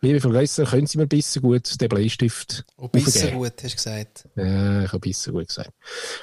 liebe 0.00 0.20
Frau 0.20 0.30
Gleisser, 0.30 0.64
können 0.64 0.88
Sie 0.88 0.98
mir 0.98 1.04
ein 1.04 1.08
bisschen 1.08 1.42
gut 1.42 1.80
den 1.80 1.88
Bleistift 1.88 2.64
Oh, 2.76 2.88
bisschen 2.88 3.22
aufgeben? 3.22 3.38
gut, 3.38 3.52
hast 3.62 3.72
du 3.72 3.76
gesagt. 3.76 4.28
Ja, 4.34 4.82
ich 4.82 4.88
habe 4.88 4.96
ein 4.96 5.00
bisschen 5.00 5.32
gut 5.32 5.46
gesagt. 5.46 5.70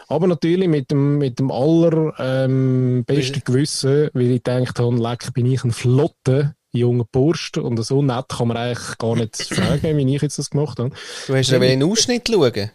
Aber 0.09 0.27
natürlich 0.27 0.67
mit 0.67 0.91
dem, 0.91 1.17
mit 1.17 1.39
dem 1.39 1.49
aller 1.49 2.13
ähm, 2.19 3.05
besten 3.07 3.41
Gewissen, 3.45 4.09
weil 4.11 4.31
ich 4.31 4.43
gedacht 4.43 4.77
habe, 4.77 4.97
leck, 4.97 5.33
bin 5.33 5.45
ich 5.45 5.63
ein 5.63 5.71
flotter 5.71 6.53
junger 6.73 7.05
Bursch 7.09 7.51
und 7.55 7.81
so 7.85 8.01
nett 8.01 8.27
kann 8.27 8.49
man 8.49 8.57
eigentlich 8.57 8.97
gar 8.97 9.15
nicht 9.15 9.37
fragen, 9.53 9.95
wie 9.97 10.15
ich 10.15 10.21
jetzt 10.21 10.39
das 10.39 10.49
gemacht 10.49 10.77
habe. 10.77 10.91
Du 11.25 11.35
hast 11.35 11.49
ja 11.49 11.57
einen 11.61 11.83
Ausschnitt 11.83 12.27
schauen. 12.27 12.69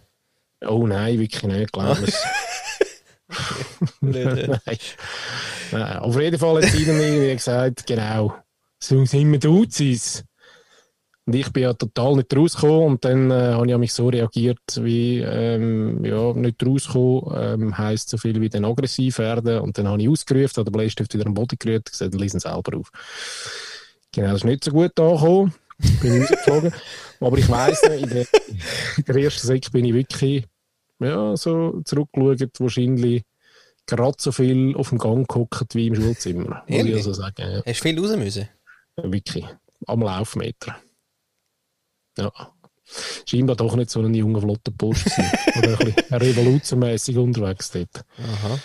Oh 0.64 0.86
nein, 0.86 1.18
wirklich 1.18 1.42
nicht, 1.42 1.72
glaube 1.72 2.04
ich. 2.06 2.14
Blöd. 4.00 4.48
Nein. 4.48 4.78
Nein. 5.72 5.98
Auf 5.98 6.20
jeden 6.20 6.38
Fall 6.38 6.56
hat 6.56 6.72
dann 6.72 7.00
irgendwie 7.00 7.34
gesagt, 7.34 7.86
genau, 7.86 8.34
so 8.78 9.04
sind 9.04 9.32
wir 9.32 9.38
Duzis. 9.38 10.24
Und 11.26 11.34
ich 11.34 11.52
bin 11.52 11.64
ja 11.64 11.72
total 11.74 12.14
nicht 12.14 12.34
rausgekommen 12.36 12.84
und 12.84 13.04
dann 13.04 13.32
äh, 13.32 13.54
habe 13.54 13.68
ich 13.68 13.76
mich 13.76 13.92
so 13.92 14.08
reagiert, 14.08 14.60
wie, 14.76 15.18
ähm, 15.18 16.04
ja, 16.04 16.32
nicht 16.32 16.64
rauskommen 16.64 17.34
ähm, 17.36 17.76
heisst 17.76 18.10
so 18.10 18.16
viel 18.16 18.40
wie 18.40 18.48
dann 18.48 18.64
aggressiv 18.64 19.18
werden. 19.18 19.58
Und 19.58 19.76
dann 19.76 19.88
habe 19.88 20.00
ich 20.00 20.08
ausgerufen, 20.08 20.58
habe 20.58 20.70
den 20.70 20.72
Bleistift 20.72 21.12
wieder 21.14 21.26
am 21.26 21.34
Boden 21.34 21.56
gerührt 21.58 21.88
und 21.88 21.90
gesagt, 21.90 22.14
lesen 22.14 22.38
selber 22.38 22.78
auf. 22.78 22.90
Genau, 24.12 24.28
das 24.28 24.36
ist 24.36 24.44
nicht 24.44 24.62
so 24.62 24.70
gut 24.70 24.98
angekommen. 25.00 25.52
Bin 26.00 26.20
rausgeflogen. 26.20 26.72
Aber 27.20 27.38
ich 27.38 27.48
weiss 27.48 27.82
noch, 27.82 27.92
in 27.92 28.08
der, 28.08 28.26
in 28.96 29.04
der 29.04 29.16
ersten 29.16 29.46
Sek 29.46 29.70
bin 29.72 29.84
ich 29.84 29.94
wirklich 29.94 30.44
ja, 30.98 31.36
so 31.36 31.80
zurückgeschaut, 31.84 32.60
wahrscheinlich 32.60 33.22
gerade 33.86 34.16
so 34.18 34.32
viel 34.32 34.74
auf 34.76 34.88
dem 34.88 34.98
Gang 34.98 35.28
gehockt 35.28 35.74
wie 35.74 35.88
im 35.88 35.94
Schulzimmer. 35.94 36.64
Muss 36.66 36.84
ich 36.84 36.94
also 36.94 37.12
sagen. 37.12 37.34
Ja, 37.38 37.62
Hast 37.64 37.80
du 37.80 37.88
viel 37.88 38.00
raus 38.00 38.16
müssen? 38.16 38.48
wirklich. 38.96 39.44
Am 39.86 40.00
Laufmeter. 40.00 40.76
Ja. 42.16 42.32
Scheinbar 43.28 43.56
doch 43.56 43.76
nicht 43.76 43.90
so 43.90 44.00
ein 44.00 44.14
junger, 44.14 44.40
flotter 44.40 44.72
Post. 44.76 45.06
Oder 45.58 45.78
ein 45.78 45.92
bisschen 45.94 45.94
revolutionmäßig 46.16 47.18
unterwegs 47.18 47.70
dort. 47.72 48.04
Aha. 48.18 48.58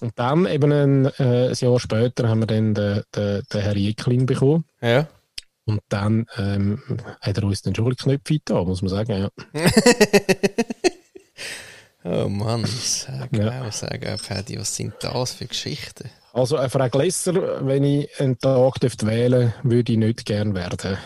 Und 0.00 0.18
dann 0.18 0.46
eben 0.46 0.72
ein, 0.72 1.04
äh, 1.18 1.48
ein 1.50 1.54
Jahr 1.54 1.78
später 1.78 2.28
haben 2.28 2.40
wir 2.40 2.46
dann 2.46 2.74
den, 2.74 3.02
den, 3.14 3.42
den 3.52 3.60
Herr 3.60 3.76
Jeklin 3.76 4.26
bekommen. 4.26 4.64
Ja. 4.80 5.06
Und 5.70 5.80
dann 5.88 6.26
ähm, 6.36 6.82
hat 7.20 7.38
er 7.38 7.44
uns 7.44 7.62
dann 7.62 7.74
schon 7.74 7.86
ein 7.86 7.96
Knöpfe 7.96 8.38
da, 8.44 8.64
muss 8.64 8.82
man 8.82 8.88
sagen. 8.88 9.30
Ja. 9.54 9.60
Oh 12.02 12.28
Mann, 12.30 12.64
sag 12.64 13.28
Ja. 13.36 13.60
auch, 13.62 13.72
sag 13.72 14.06
auch, 14.08 14.22
Paddy, 14.26 14.58
was 14.58 14.74
sind 14.74 14.94
das 15.00 15.32
für 15.34 15.44
Geschichten? 15.44 16.08
Also, 16.32 16.56
äh, 16.56 16.70
Frau 16.70 16.88
Glesser, 16.88 17.66
wenn 17.66 17.84
ich 17.84 18.08
einen 18.18 18.38
Tag 18.38 18.80
dürfte 18.80 19.06
wählen 19.06 19.52
würde 19.62 19.92
ich 19.92 19.98
nicht 19.98 20.24
gern 20.24 20.54
werden. 20.54 20.96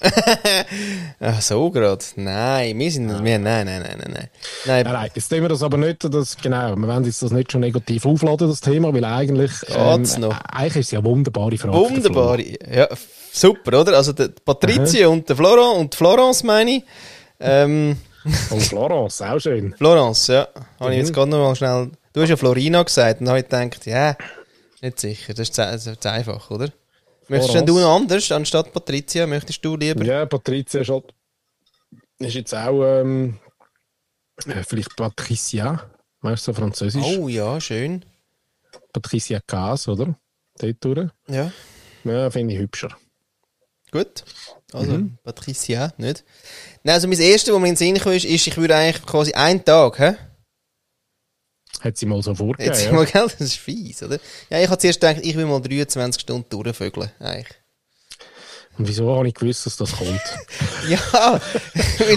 Ach 1.20 1.40
so 1.42 1.70
gerade. 1.70 2.02
Nein, 2.16 2.78
wir 2.78 2.90
sind, 2.90 3.08
wir, 3.08 3.38
nein, 3.38 3.66
nein, 3.66 3.82
nein, 3.82 3.98
nein, 3.98 4.12
nein. 4.14 4.28
Nein, 4.64 4.84
Nein, 4.84 5.10
jetzt 5.14 5.28
tun 5.28 5.42
wir 5.42 5.48
das 5.50 5.62
aber 5.62 5.76
nicht, 5.76 6.02
das, 6.04 6.36
genau, 6.38 6.74
wir 6.76 6.88
wollen 6.88 7.04
jetzt 7.04 7.22
das 7.22 7.32
nicht 7.32 7.52
schon 7.52 7.60
negativ 7.60 8.06
aufladen, 8.06 8.48
das 8.48 8.60
Thema, 8.62 8.94
weil 8.94 9.04
eigentlich, 9.04 9.52
ähm, 9.68 10.04
eigentlich 10.48 10.76
ist 10.76 10.86
es 10.86 10.90
ja 10.92 11.00
eine 11.00 11.08
wunderbare 11.08 11.58
Frage. 11.58 11.76
wunderbar. 11.76 12.38
Ja, 12.40 12.88
super, 13.40 13.80
oder? 13.80 13.96
Also, 13.96 14.12
der 14.12 14.28
Patricia 14.28 15.08
und 15.08 15.28
der 15.28 15.36
Florent 15.36 15.78
und 15.78 15.94
Florence 15.94 16.42
meine 16.42 16.70
ich. 16.78 16.84
Ähm, 17.40 17.96
Und 18.50 18.60
Florence, 18.60 19.22
auch 19.22 19.38
schön. 19.38 19.72
Florence, 19.76 20.26
ja. 20.26 20.48
Habe 20.80 20.90
ich 20.90 20.98
Mhm. 20.98 21.04
jetzt 21.04 21.12
gerade 21.14 21.30
noch 21.30 21.38
mal 21.46 21.54
schnell. 21.54 21.92
Du 22.12 22.22
hast 22.22 22.28
ja 22.28 22.36
Florina 22.36 22.82
gesagt 22.82 23.20
und 23.20 23.26
dann 23.26 23.36
habe 23.36 23.38
ich 23.40 23.48
gedacht, 23.48 23.86
ja, 23.86 24.16
nicht 24.82 24.98
sicher. 24.98 25.32
Das 25.32 25.48
ist 25.48 25.56
das 25.58 25.86
ist 25.86 26.04
einfach, 26.06 26.50
oder? 26.50 26.70
Möchtest 27.28 27.52
Florence. 27.52 27.66
du 27.72 27.78
noch 27.80 27.94
anders 27.94 28.32
anstatt 28.32 28.72
Patricia? 28.72 29.26
Möchtest 29.28 29.64
du 29.64 29.76
lieber? 29.76 30.04
Ja, 30.04 30.26
Patricia 30.26 30.80
ist, 30.80 30.88
halt, 30.88 31.04
ist 32.18 32.34
jetzt 32.34 32.52
auch, 32.54 32.82
ähm, 32.84 33.38
äh, 34.46 34.64
vielleicht 34.66 34.96
Patricia, 34.96 35.88
weißt 36.22 36.48
du, 36.48 36.52
so 36.52 36.60
französisch. 36.60 37.04
Oh 37.18 37.28
ja, 37.28 37.60
schön. 37.60 38.04
Patricia 38.92 39.38
Gas, 39.46 39.86
oder? 39.86 40.18
Dort 40.58 40.76
durch. 40.84 41.08
Ja, 41.28 41.52
Ja, 42.02 42.28
finde 42.30 42.54
ich 42.54 42.60
hübscher. 42.60 42.88
Gut. 43.98 44.24
Also, 44.72 44.92
Mhm. 44.92 45.18
Patricia, 45.24 45.92
nicht? 45.96 46.24
Nein, 46.82 46.94
also 46.94 47.06
mein 47.08 47.18
erstes, 47.20 47.52
was 47.52 47.60
mir 47.60 47.68
in 47.68 47.74
den 47.74 47.76
Sinn 47.76 47.98
kam, 47.98 48.12
ist, 48.12 48.24
ist, 48.24 48.46
ich 48.46 48.56
würde 48.56 48.74
eigentlich 48.76 49.04
quasi 49.06 49.32
einen 49.32 49.64
Tag, 49.64 49.98
hä? 49.98 50.14
Hat 51.80 51.96
sie 51.96 52.06
mal 52.06 52.22
so 52.22 52.34
vorgegeben, 52.34 52.72
Jetzt 52.74 52.86
ja. 52.86 52.92
mal, 52.92 53.04
gell? 53.06 53.26
Das 53.26 53.40
ist 53.40 53.58
fies, 53.58 54.02
oder? 54.02 54.18
Ja, 54.50 54.60
ich 54.60 54.68
habe 54.68 54.78
zuerst 54.78 55.00
gedacht, 55.00 55.20
ich 55.22 55.36
will 55.36 55.46
mal 55.46 55.60
23 55.60 56.20
Stunden 56.22 56.48
durchvögeln, 56.48 57.10
eigentlich. 57.20 57.48
Und 58.78 58.86
wieso 58.88 59.14
habe 59.16 59.28
ich 59.28 59.34
gewusst, 59.34 59.64
dass 59.66 59.76
das 59.76 59.92
kommt? 59.92 60.20
Ja, 60.88 61.00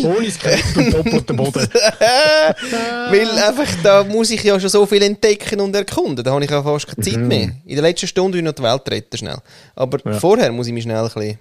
Ohne 0.04 0.30
Skript 0.30 0.78
und 0.78 0.94
doppelten 0.94 1.36
Boden. 1.38 1.68
weil 1.74 3.30
einfach, 3.32 3.68
da 3.82 4.04
muss 4.04 4.30
ich 4.30 4.44
ja 4.44 4.60
schon 4.60 4.70
so 4.70 4.86
viel 4.86 5.02
entdecken 5.02 5.60
und 5.62 5.76
erkunden. 5.76 6.24
Da 6.24 6.32
habe 6.32 6.44
ich 6.44 6.52
ja 6.52 6.62
fast 6.62 6.86
keine 6.88 7.04
Zeit 7.04 7.18
mehr. 7.18 7.52
In 7.66 7.76
der 7.76 7.82
letzten 7.82 8.06
Stunde 8.08 8.34
will 8.38 8.40
ich 8.44 8.46
noch 8.46 8.54
die 8.54 8.62
Welt 8.64 8.82
retten, 8.92 9.18
schnell. 9.18 9.40
Aber 9.76 9.98
Ja. 10.06 10.20
vorher 10.20 10.52
muss 10.52 10.68
ich 10.68 10.74
mich 10.74 10.84
schnell 10.84 10.98
ein 10.98 11.04
bisschen... 11.12 11.40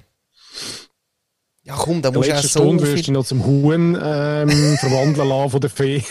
Ja 1.64 1.74
komm, 1.76 2.00
da 2.02 2.08
In 2.08 2.12
der 2.14 2.18
muss 2.20 2.26
ich 2.28 2.34
auch 2.34 2.42
so 2.42 2.48
Stunde 2.48 2.86
würdest 2.86 3.08
du 3.08 3.12
noch 3.12 3.26
zum 3.26 3.44
Huhn 3.44 3.94
ähm, 4.02 4.76
verwandeln 4.80 5.28
lassen 5.28 5.50
von 5.50 5.60
der 5.60 5.70
Fee. 5.70 6.02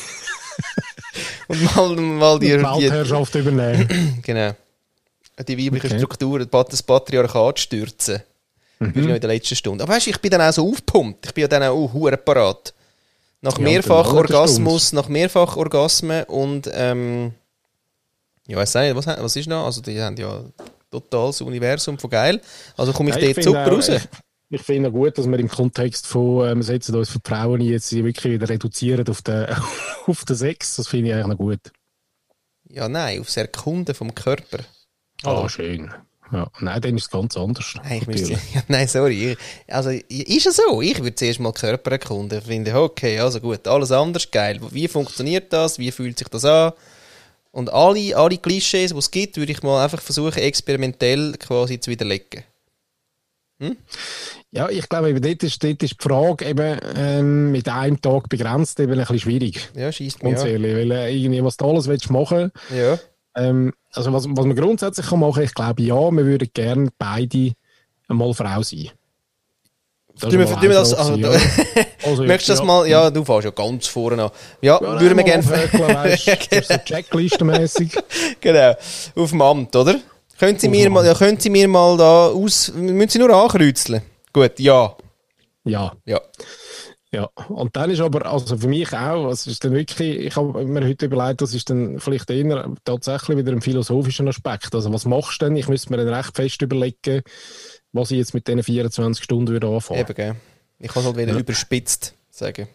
Und 1.48 1.76
mal, 1.76 1.96
mal 1.96 2.40
die, 2.40 2.48
Die 2.48 2.58
die, 2.58 2.64
Weltherrschaft 2.64 3.36
übernehmen. 3.36 4.20
genau. 4.24 4.52
Die 5.48 5.58
weibliche 5.58 5.88
Okay. 5.88 5.98
Struktur, 5.98 6.46
das 6.46 6.84
Patriarchat 6.84 7.60
stürzen. 7.60 8.22
Mhm. 8.80 8.90
ist 8.90 8.96
noch 9.08 9.16
in 9.16 9.22
der 9.22 9.30
letzten 9.30 9.56
Stunde. 9.56 9.84
Aber 9.84 9.94
weißt 9.94 10.06
du, 10.08 10.10
ich 10.12 10.20
bin 10.22 10.30
dann 10.32 10.42
auch 10.42 10.54
so 10.54 10.70
aufgepumpt. 10.70 11.26
Ich 11.28 11.34
bin 11.34 11.42
ja 11.44 11.48
dann 11.48 11.64
auch 11.64 11.92
hure 11.94 12.18
parat. 12.18 12.74
Nach 13.42 13.58
Ja, 13.58 13.64
mehrfach 13.64 14.06
genau, 14.08 14.18
Orgasmus, 14.18 14.94
nach 14.94 15.08
mehrfach 15.08 15.56
Orgasmen 15.58 16.24
und 16.26 16.70
ähm, 16.74 17.34
ja, 18.48 18.58
weiß 18.58 18.76
nicht, 18.76 18.96
was, 18.96 19.06
was 19.08 19.36
ist 19.36 19.48
noch? 19.48 19.66
Also 19.66 19.82
die 19.82 20.00
haben 20.02 20.18
ja 20.18 20.42
total 20.92 21.28
das 21.28 21.42
Universum 21.42 21.98
von 22.00 22.10
geil. 22.10 22.42
Also 22.76 22.94
komme 22.94 23.10
ich 23.12 23.16
Ja, 23.16 23.32
dort 23.34 23.44
super 23.44 23.68
auch- 23.68 23.72
raus. 23.72 23.92
Ich, 24.50 24.62
finde 24.62 24.90
auch 24.90 24.94
gut, 24.94 25.18
dass 25.18 25.28
wir 25.28 25.40
im 25.40 25.50
Kontext 25.50 26.08
von, 26.08 26.48
äh, 26.48 26.56
wir 26.56 26.64
setzen 26.64 26.96
uns 26.96 27.18
ein, 27.30 27.62
jetzt 27.62 27.94
wirklich 27.94 28.34
wieder 28.34 28.48
reduzieren 28.48 29.08
auf 29.10 29.22
den, 29.22 29.48
auf 30.08 30.24
den 30.26 30.36
Sex. 30.36 30.78
Das 30.78 30.88
finde 30.88 31.10
ich 31.10 31.14
eigentlich 31.14 31.28
noch 31.28 31.38
gut. 31.38 31.72
Ja, 32.70 32.88
nein, 32.88 33.20
aufs 33.20 33.38
Erkunden 33.38 33.94
vom 33.94 34.14
Körper. 34.16 34.60
Ah, 35.24 35.48
schön. 35.50 35.92
Ja, 36.32 36.50
nein, 36.60 36.82
dann 36.82 36.98
ist 36.98 37.04
es 37.04 37.10
ganz 37.10 37.38
anders. 37.38 37.74
Nein, 37.84 38.02
müsste, 38.06 38.34
ja, 38.54 38.64
nein, 38.68 38.88
sorry. 38.88 39.38
Also, 39.68 39.90
ist 39.90 40.46
es 40.46 40.58
so? 40.58 40.82
Ich 40.82 41.00
würde 41.00 41.16
zuerst 41.16 41.40
mal 41.40 41.54
Körper 41.54 41.92
erkunden. 41.92 42.40
Ich 42.40 42.46
finde, 42.46 42.76
okay, 42.76 43.20
also 43.20 43.40
gut, 43.40 43.68
alles 43.68 43.92
anders, 43.92 44.30
geil. 44.30 44.60
Wie 44.72 44.88
funktioniert 44.88 45.54
das? 45.54 45.80
Wie 45.80 45.92
fühlt 45.92 46.20
sich 46.20 46.28
das 46.28 46.44
an? 46.46 46.74
Und 47.52 47.72
alle, 47.72 48.16
alle 48.16 48.38
Klischees, 48.38 48.92
die 48.92 48.98
es 48.98 49.10
gibt, 49.10 49.38
würde 49.38 49.52
ich 49.52 49.64
mal 49.64 49.84
einfach 49.84 50.02
versuchen, 50.02 50.40
experimentell 50.40 51.34
quasi 51.38 51.80
zu 51.80 51.90
widerlegen. 51.92 52.44
Ja, 54.52 54.70
ich 54.70 54.88
glaube, 54.88 55.10
eben 55.10 55.22
dort 55.22 55.44
ist, 55.44 55.64
dort 55.64 55.82
ist 55.84 55.96
die 56.00 56.04
Frage 56.08 56.46
eben 56.46 56.80
ähm, 56.96 57.52
mit 57.52 57.68
einem 57.68 58.00
Tag 58.02 58.30
begrenzt 58.30 58.80
eben 58.80 58.94
ein 58.94 59.00
bisschen 59.00 59.20
schwierig. 59.20 59.70
Ja, 59.76 59.92
schießt 59.92 60.24
mich 60.24 60.34
Ganz 60.34 60.44
an. 60.44 60.50
ehrlich, 60.50 60.76
weil 60.76 60.92
äh, 60.92 61.16
irgendwie, 61.16 61.44
was 61.44 61.58
du 61.58 61.66
alles 61.66 61.88
willst 61.88 62.10
machen 62.10 62.52
Ja. 62.76 62.98
ähm, 63.36 63.74
also 63.94 64.14
was, 64.14 64.26
was 64.30 64.46
man 64.46 64.56
grundsätzlich 64.56 65.08
kann 65.08 65.20
machen 65.20 65.44
ich 65.44 65.54
glaube, 65.54 65.82
ja, 65.82 65.96
wir 66.12 66.26
würden 66.26 66.50
gerne 66.54 66.90
beide 66.98 67.54
einmal 68.08 68.34
Frau 68.34 68.62
sein. 68.62 68.92
Das 70.20 70.32
tun 70.32 70.40
wir 70.40 70.70
das, 70.70 70.94
also, 70.96 71.16
ja. 71.16 71.30
Also, 72.04 72.24
möchtest 72.24 72.50
du 72.50 72.54
das 72.54 72.60
ja. 72.60 72.66
mal, 72.66 72.88
ja, 72.88 73.10
du 73.12 73.24
fährst 73.24 73.46
ja 73.46 73.52
ganz 73.52 73.86
vorne 73.88 74.24
an. 74.24 74.32
Ja, 74.62 74.80
Ja, 74.82 75.00
würden 75.00 75.18
wir 75.18 75.24
gerne, 75.24 75.44
Checkliste-mässig. 76.86 77.92
genau, 78.42 78.74
auf 79.16 79.30
dem 79.30 79.42
Amt, 79.42 79.76
oder? 79.76 80.00
Können 80.40 80.60
Sie 80.60 80.70
mir 80.70 80.90
mal, 80.90 81.06
ja, 81.06 81.14
können 81.14 81.40
Sie 81.40 81.50
mir 81.50 81.68
mal 81.68 81.98
da 81.98 82.28
aus, 82.28 82.72
müssen 82.74 83.10
Sie 83.10 83.20
nur 83.20 83.30
ankreuzeln? 83.34 84.02
Gut, 84.34 84.60
ja. 84.60 84.96
Ja, 85.64 85.94
Ja. 86.06 86.22
ja. 87.12 87.30
Und 87.50 87.76
dann 87.76 87.90
ist 87.90 88.00
aber, 88.02 88.26
also 88.32 88.56
für 88.58 88.68
mich 88.68 88.94
auch, 88.94 89.32
es 89.32 89.48
ist 89.48 89.64
dann 89.64 89.74
wirklich, 89.74 90.20
ich 90.20 90.36
habe 90.36 90.64
mir 90.66 90.86
heute 90.88 91.08
überlegt, 91.08 91.42
das 91.42 91.54
ist 91.54 91.70
dann 91.70 92.00
vielleicht 92.00 92.30
eher 92.30 92.72
tatsächlich 92.86 93.38
wieder 93.38 93.52
ein 93.52 93.62
philosophischer 93.62 94.28
Aspekt. 94.28 94.74
Also 94.76 94.94
was 94.94 95.06
machst 95.06 95.42
du 95.42 95.46
denn? 95.46 95.56
Ich 95.56 95.68
müsste 95.68 95.90
mir 95.92 95.98
dann 95.98 96.14
recht 96.14 96.36
fest 96.36 96.62
überlegen, 96.62 97.24
was 97.92 98.12
ich 98.12 98.18
jetzt 98.20 98.34
mit 98.34 98.48
diesen 98.48 98.64
24 98.64 99.24
Stunden 99.24 99.48
würde 99.48 99.68
anfangen. 99.68 100.00
Eben, 100.02 100.14
gell. 100.14 100.36
Ich 100.80 100.90
kann 100.92 101.02
es 101.02 101.08
halt 101.08 101.18
wieder 101.18 101.34
Ja. 101.34 101.40
überspitzt 101.40 102.14
sagen. 102.30 102.68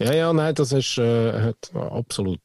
Ja, 0.00 0.14
ja, 0.14 0.32
nein, 0.32 0.54
das 0.54 0.72
ist 0.72 0.96
äh, 0.96 1.52
absolut. 1.74 2.40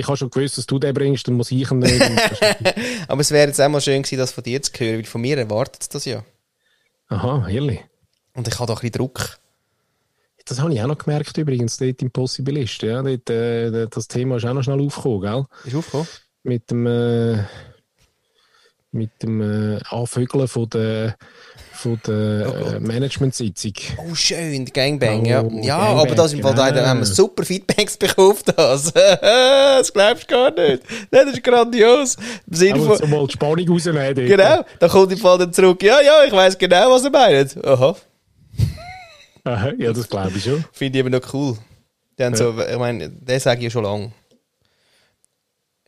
Ich 0.00 0.06
habe 0.08 0.16
schon 0.16 0.30
gewusst, 0.30 0.58
dass 0.58 0.66
du 0.66 0.78
den 0.78 0.94
bringst, 0.94 1.28
dann 1.28 1.34
muss 1.34 1.50
ich 1.50 1.70
ihn 1.70 1.78
nicht. 1.78 2.02
Aber 3.08 3.20
es 3.20 3.30
wäre 3.30 3.48
jetzt 3.48 3.60
auch 3.60 3.68
mal 3.68 3.80
schön 3.80 4.02
gewesen, 4.02 4.18
das 4.18 4.32
von 4.32 4.44
dir 4.44 4.60
zu 4.62 4.72
hören, 4.78 4.98
weil 4.98 5.04
von 5.04 5.20
mir 5.20 5.38
erwartet 5.38 5.94
das 5.94 6.04
ja. 6.04 6.24
Aha, 7.08 7.48
ehrlich. 7.48 7.80
Und 8.34 8.48
ich 8.48 8.54
habe 8.54 8.66
da 8.66 8.72
ein 8.72 8.76
bisschen 8.76 8.92
Druck. 8.92 9.38
Das 10.46 10.60
habe 10.60 10.72
ich 10.72 10.82
auch 10.82 10.86
noch 10.86 10.98
gemerkt 10.98 11.36
übrigens, 11.36 11.76
dort 11.76 12.02
im 12.02 12.10
Possibilist. 12.10 12.82
Ja, 12.82 13.02
dort, 13.02 13.30
äh, 13.30 13.86
das 13.88 14.08
Thema 14.08 14.36
ist 14.36 14.46
auch 14.46 14.54
noch 14.54 14.62
schnell 14.62 14.80
aufgekommen, 14.80 15.20
gell? 15.20 15.44
Ist 15.64 15.76
aufgekommen? 15.76 16.08
mit 16.42 16.70
dem, 16.70 16.86
äh, 16.86 17.44
mit 18.92 19.10
dem 19.22 19.40
äh, 19.40 19.80
Anvögeln 19.88 20.48
von 20.48 20.68
der, 20.70 21.16
von 21.80 21.98
der 22.06 22.74
äh, 22.74 22.80
Managementsitzung. 22.80 23.72
Oh, 23.98 24.14
schön, 24.14 24.66
die 24.66 24.72
Gangbang, 24.72 25.24
ja. 25.24 25.42
Oh, 25.42 25.50
Ja, 25.62 25.78
Gangbang, 25.78 25.98
aber 25.98 26.14
das 26.14 26.32
im 26.34 26.42
Fall, 26.42 26.54
da 26.54 26.70
genau. 26.70 26.86
haben 26.86 27.00
wir 27.00 27.06
super 27.06 27.44
Feedbacks 27.44 27.96
bekommen 27.96 28.32
auf 28.32 28.42
das. 28.42 28.92
das 28.92 29.92
glaubst 29.92 30.30
du 30.30 30.34
gar 30.34 30.50
nicht. 30.50 30.82
Nein, 31.10 31.26
das 31.26 31.34
ist 31.34 31.42
grandios. 31.42 32.16
Im 32.46 32.54
Sinne 32.54 32.80
von, 32.80 33.10
mal 33.10 33.26
die 33.26 33.32
Spannung 33.32 33.68
rausnehmen. 33.68 34.14
genau, 34.14 34.64
da 34.78 34.88
kommt 34.88 35.12
im 35.12 35.18
Fall 35.18 35.38
dann 35.38 35.52
zurück, 35.52 35.82
ja, 35.82 36.00
ja, 36.00 36.24
ich 36.26 36.32
weiß 36.32 36.58
genau, 36.58 36.90
was 36.90 37.04
er 37.04 37.10
meint. 37.10 37.64
Aha, 37.64 37.96
Aha, 39.44 39.72
ja, 39.78 39.92
das 39.92 40.08
glaube 40.08 40.32
ich 40.36 40.44
schon. 40.44 40.64
finde 40.72 40.98
ich 40.98 41.04
aber 41.06 41.18
noch 41.18 41.34
cool. 41.34 41.56
Die 42.18 42.24
haben 42.24 42.36
so, 42.36 42.54
ich 42.60 42.78
meine, 42.78 43.08
den 43.08 43.40
sage 43.40 43.60
ich 43.60 43.64
ja 43.64 43.70
schon 43.70 43.84
lange. 43.84 44.12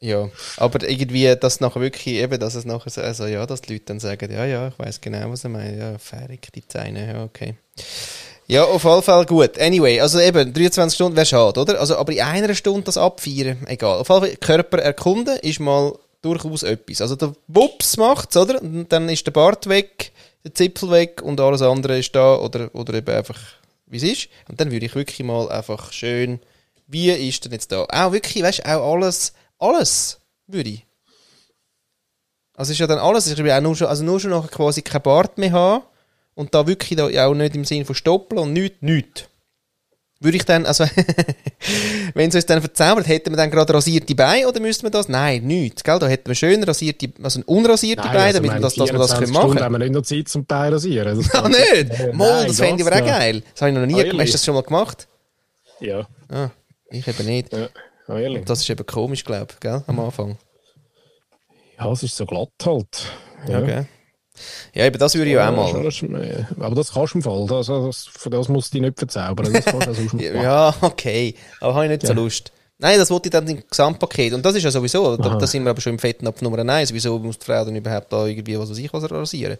Ja, 0.03 0.29
aber 0.57 0.83
irgendwie, 0.83 1.33
dass 1.37 1.61
nachher 1.61 1.81
wirklich 1.81 2.17
eben, 2.17 2.41
dass 2.41 2.57
es 2.57 2.65
nachher 2.65 2.91
so, 2.91 3.01
also 3.01 3.27
ja, 3.27 3.47
dass 3.47 3.61
die 3.61 3.75
Leute 3.75 3.85
dann 3.85 4.01
sagen, 4.01 4.33
ja, 4.33 4.45
ja, 4.45 4.67
ich 4.67 4.77
weiß 4.77 5.01
genau, 5.01 5.31
was 5.31 5.45
er 5.45 5.51
meint, 5.51 5.79
ja, 5.79 5.97
fähig, 5.97 6.49
die 6.53 6.67
Zähne, 6.67 7.07
ja, 7.07 7.23
okay. 7.23 7.55
Ja, 8.49 8.65
auf 8.65 8.83
jeden 8.83 9.03
Fall 9.03 9.25
gut. 9.27 9.61
Anyway, 9.61 10.01
also 10.01 10.19
eben, 10.19 10.53
23 10.53 10.97
Stunden 10.97 11.15
wäre 11.15 11.25
schade, 11.25 11.61
oder? 11.61 11.79
Also, 11.79 11.97
aber 11.97 12.11
in 12.11 12.21
einer 12.21 12.53
Stunde 12.57 12.83
das 12.83 12.97
abfeiern, 12.97 13.65
egal. 13.69 14.01
Auf 14.01 14.09
jeden 14.09 14.21
Fall, 14.23 14.37
Körper 14.39 14.79
erkunden 14.79 15.39
ist 15.39 15.61
mal 15.61 15.97
durchaus 16.21 16.65
etwas. 16.65 17.01
Also 17.01 17.15
der 17.15 17.35
Wups 17.47 17.97
macht's, 17.97 18.37
oder? 18.37 18.61
Und 18.61 18.91
dann 18.91 19.09
ist 19.09 19.25
der 19.25 19.31
Bart 19.31 19.69
weg, 19.69 20.11
der 20.43 20.53
Zipfel 20.53 20.91
weg 20.91 21.23
und 21.23 21.41
alles 21.41 21.63
andere 21.63 22.01
ist 22.01 22.13
da, 22.17 22.35
oder, 22.35 22.75
oder 22.75 22.95
eben 22.95 23.15
einfach, 23.15 23.39
wie 23.87 23.99
es 23.99 24.03
ist. 24.03 24.29
Und 24.49 24.61
dann 24.61 24.73
würde 24.73 24.87
ich 24.87 24.97
wirklich 24.97 25.25
mal 25.25 25.49
einfach 25.49 25.93
schön, 25.93 26.41
wie 26.89 27.13
ist 27.13 27.45
denn 27.45 27.53
jetzt 27.53 27.71
da? 27.71 27.85
Auch 27.85 28.11
wirklich, 28.11 28.43
weißt 28.43 28.59
du, 28.59 28.69
auch 28.69 28.95
alles, 28.95 29.33
alles 29.63 30.21
würde 30.47 30.71
ich. 30.71 30.87
Also 32.55 32.73
ist 32.73 32.79
ja 32.79 32.87
dann 32.87 32.99
alles, 32.99 33.27
ich 33.27 33.39
will 33.39 33.51
auch 33.51 33.61
nur 33.61 33.75
schon, 33.77 33.87
also 33.89 34.05
nur 34.05 34.21
schon 34.21 34.31
nachher 34.31 34.49
quasi 34.49 34.83
kein 34.83 35.03
Bart 35.03 35.39
mehr 35.39 35.53
haben 35.53 35.85
und 36.35 36.55
da 36.55 36.67
wirklich 36.67 36.97
da 36.99 37.07
auch 37.27 37.35
nicht 37.35 37.55
im 37.55 37.65
Sinne 37.65 37.85
von 37.85 37.95
stoppeln 37.95 38.41
und 38.41 38.53
nichts, 38.53 38.77
nichts. 38.81 39.25
Würde 40.21 40.37
ich 40.37 40.45
dann, 40.45 40.67
also, 40.67 40.85
wenn 42.15 42.29
es 42.29 42.35
uns 42.37 42.47
dann 42.47 42.61
verzaubert, 42.61 43.09
hätten 43.09 43.31
wir 43.31 43.37
dann 43.37 43.51
gerade 43.51 43.75
rasierte 43.75 44.15
Beine 44.15 44.47
oder 44.47 44.61
müsste 44.61 44.85
man 44.85 44.93
das? 44.93 45.09
Nein, 45.09 45.45
nichts, 45.45 45.83
gell? 45.83 45.99
Da 45.99 46.07
hätten 46.07 46.29
wir 46.29 46.37
schön 46.37 46.63
rasierte, 46.63 47.11
also 47.23 47.41
unrasierte 47.47 48.03
Beine, 48.05 48.19
also 48.21 48.39
damit 48.39 48.53
wir 48.53 48.61
das, 48.61 48.75
dass 48.75 48.93
wir 48.93 48.99
das 48.99 49.11
24 49.13 49.19
können 49.19 49.33
machen 49.33 49.43
Stunden 49.49 49.65
haben 49.65 49.73
wir 49.73 49.79
nicht 49.81 49.93
noch 49.93 50.03
Zeit 50.03 50.29
zum 50.29 50.45
Bein 50.45 50.73
rasieren. 50.73 51.17
Das 51.19 51.35
Ah, 51.35 51.49
nicht? 51.49 52.01
Äh, 52.01 52.13
Mal, 52.13 52.47
das 52.47 52.59
fände 52.59 52.83
ich 52.83 52.87
aber 52.87 53.03
auch 53.03 53.07
geil. 53.07 53.43
Das 53.53 53.63
habe 53.63 53.73
ich 53.73 53.79
noch 53.79 53.87
nie 53.87 53.95
gemacht. 54.05 54.21
Hast 54.21 54.29
du 54.29 54.33
das 54.35 54.45
schon 54.45 54.55
mal 54.55 54.63
gemacht? 54.63 55.09
Ja, 55.81 56.07
Ah, 56.29 56.51
ich 56.91 57.09
eben 57.09 57.27
nicht. 57.27 57.53
ja, 57.53 57.69
ehrlich. 58.19 58.45
Das 58.45 58.61
ist 58.61 58.71
eben 58.71 58.85
komisch, 58.87 59.25
glaube 59.25 59.49
ich, 59.53 59.61
gell? 59.61 59.83
Am 59.87 60.01
Anfang. 60.01 60.39
Ja, 61.79 61.91
es 61.93 62.03
ist 62.03 62.17
so 62.17 62.27
glatt 62.27 62.49
halt. 62.65 63.07
Ja, 63.49 63.61
gell? 63.61 63.87
Ja, 64.75 64.87
eben 64.87 64.99
das 64.99 65.15
würde 65.15 65.31
ich 65.31 65.37
auch 65.37 65.43
Ja, 65.43 65.51
mal. 65.51 65.85
ist, 65.87 66.03
äh, 66.03 66.45
Aber 66.59 66.75
das 66.75 66.93
kannst 66.93 67.15
du 67.15 67.19
im 67.19 67.23
Fall. 67.23 67.47
Das, 67.47 67.67
das, 67.67 68.11
das 68.31 68.49
musst 68.49 68.73
du 68.73 68.79
dich 68.79 68.83
nicht 68.87 68.99
verzaubern. 68.99 69.53
Das 69.53 69.65
kannst 69.65 69.87
du 69.87 70.17
auch. 70.17 70.21
Ja, 70.43 70.75
okay. 70.81 71.35
Aber 71.61 71.75
habe 71.75 71.85
ich 71.87 71.91
nicht 71.91 72.07
so 72.07 72.13
Lust. 72.15 72.51
Nein, 72.79 72.99
das 72.99 73.11
wollte 73.11 73.29
ich 73.29 73.31
dann 73.31 73.47
im 73.47 73.63
Gesamtpaket. 73.69 74.33
Und 74.33 74.45
das 74.45 74.55
ist 74.57 74.65
ja 74.65 74.71
sowieso, 74.71 75.17
da, 75.17 75.37
da 75.37 75.47
sind 75.47 75.63
wir 75.65 75.71
aber 75.71 75.81
schon 75.81 75.93
im 75.93 75.99
Fettnapf 75.99 76.41
Nummer 76.43 76.59
1. 76.67 76.93
Wieso 76.93 77.19
muss 77.19 77.39
die 77.39 77.45
Frau 77.47 77.65
dann 77.65 77.77
überhaupt 77.77 78.13
da 78.13 78.27
irgendwie, 78.27 78.59
was 78.59 78.71
weiß 78.71 78.79
ich, 78.79 78.93
was 78.93 79.09
rasieren? 79.09 79.59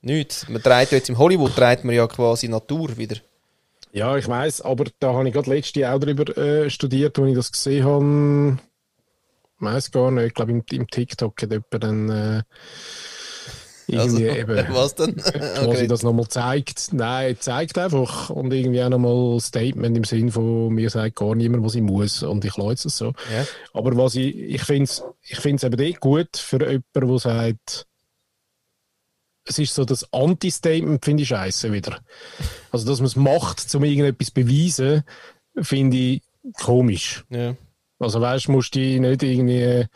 Nichts. 0.00 0.48
Man 0.48 0.62
dreht 0.62 0.92
jetzt 0.92 1.08
im 1.10 1.18
Hollywood, 1.18 1.56
dreht 1.58 1.84
man 1.84 1.94
ja 1.94 2.06
quasi 2.06 2.48
Natur 2.48 2.96
wieder. 2.96 3.16
Ja, 3.92 4.16
ich 4.16 4.28
weiß, 4.28 4.62
aber 4.62 4.84
da 4.98 5.14
habe 5.14 5.28
ich 5.28 5.34
gerade 5.34 5.50
letzte 5.50 5.80
Jahr 5.80 5.96
auch 5.96 6.00
darüber 6.00 6.36
äh, 6.36 6.70
studiert, 6.70 7.18
als 7.18 7.28
ich 7.28 7.34
das 7.34 7.52
gesehen 7.52 7.84
habe. 7.84 8.58
Ich 9.56 9.62
weiß 9.62 9.90
gar 9.90 10.10
nicht, 10.10 10.26
ich 10.26 10.34
glaube 10.34 10.52
im, 10.52 10.62
im 10.70 10.86
TikTok 10.86 11.40
hat 11.42 11.50
jemand 11.50 11.82
dann 11.82 12.08
äh, 12.10 12.42
irgendwie 13.88 14.28
Also, 14.28 14.40
eben 14.40 14.66
was 14.74 14.94
denn? 14.94 15.16
Okay. 15.66 15.86
das 15.86 16.02
nochmal 16.02 16.28
zeigt. 16.28 16.92
Nein, 16.92 17.36
zeigt 17.40 17.78
einfach 17.78 18.30
und 18.30 18.52
irgendwie 18.52 18.82
auch 18.82 18.90
nochmal 18.90 19.36
ein 19.36 19.40
Statement 19.40 19.96
im 19.96 20.04
Sinn 20.04 20.30
von 20.30 20.68
mir 20.74 20.90
sagt 20.90 21.16
gar 21.16 21.34
niemand, 21.34 21.64
was 21.64 21.74
ich 21.74 21.82
muss 21.82 22.22
und 22.22 22.44
ich 22.44 22.56
lasse 22.56 22.88
es 22.88 22.98
so. 22.98 23.12
Ja. 23.32 23.46
Aber 23.72 23.96
was 23.96 24.14
ich, 24.14 24.36
ich 24.36 24.62
finde 24.62 24.84
es 24.84 25.02
ich 25.22 25.40
find's 25.40 25.64
eben 25.64 25.80
eh 25.80 25.92
gut 25.92 26.36
für 26.36 26.58
jemanden, 26.58 26.84
der 26.94 27.18
sagt, 27.18 27.86
es 29.48 29.58
ist 29.58 29.74
so 29.74 29.84
das 29.84 30.12
Anti-Statement, 30.12 31.04
finde 31.04 31.22
ich 31.22 31.28
scheiße 31.28 31.72
wieder. 31.72 32.00
Also, 32.70 32.86
dass 32.86 32.98
man 32.98 33.06
es 33.06 33.16
macht, 33.16 33.74
um 33.74 33.84
irgendetwas 33.84 34.28
zu 34.28 34.34
beweisen, 34.34 35.04
finde 35.60 35.96
ich 35.96 36.22
komisch. 36.54 37.24
Ja. 37.30 37.56
Also 38.00 38.20
weißt 38.20 38.46
du, 38.46 38.52
musst 38.52 38.76
du 38.76 38.78
nicht 38.78 39.22
irgendwie, 39.24 39.86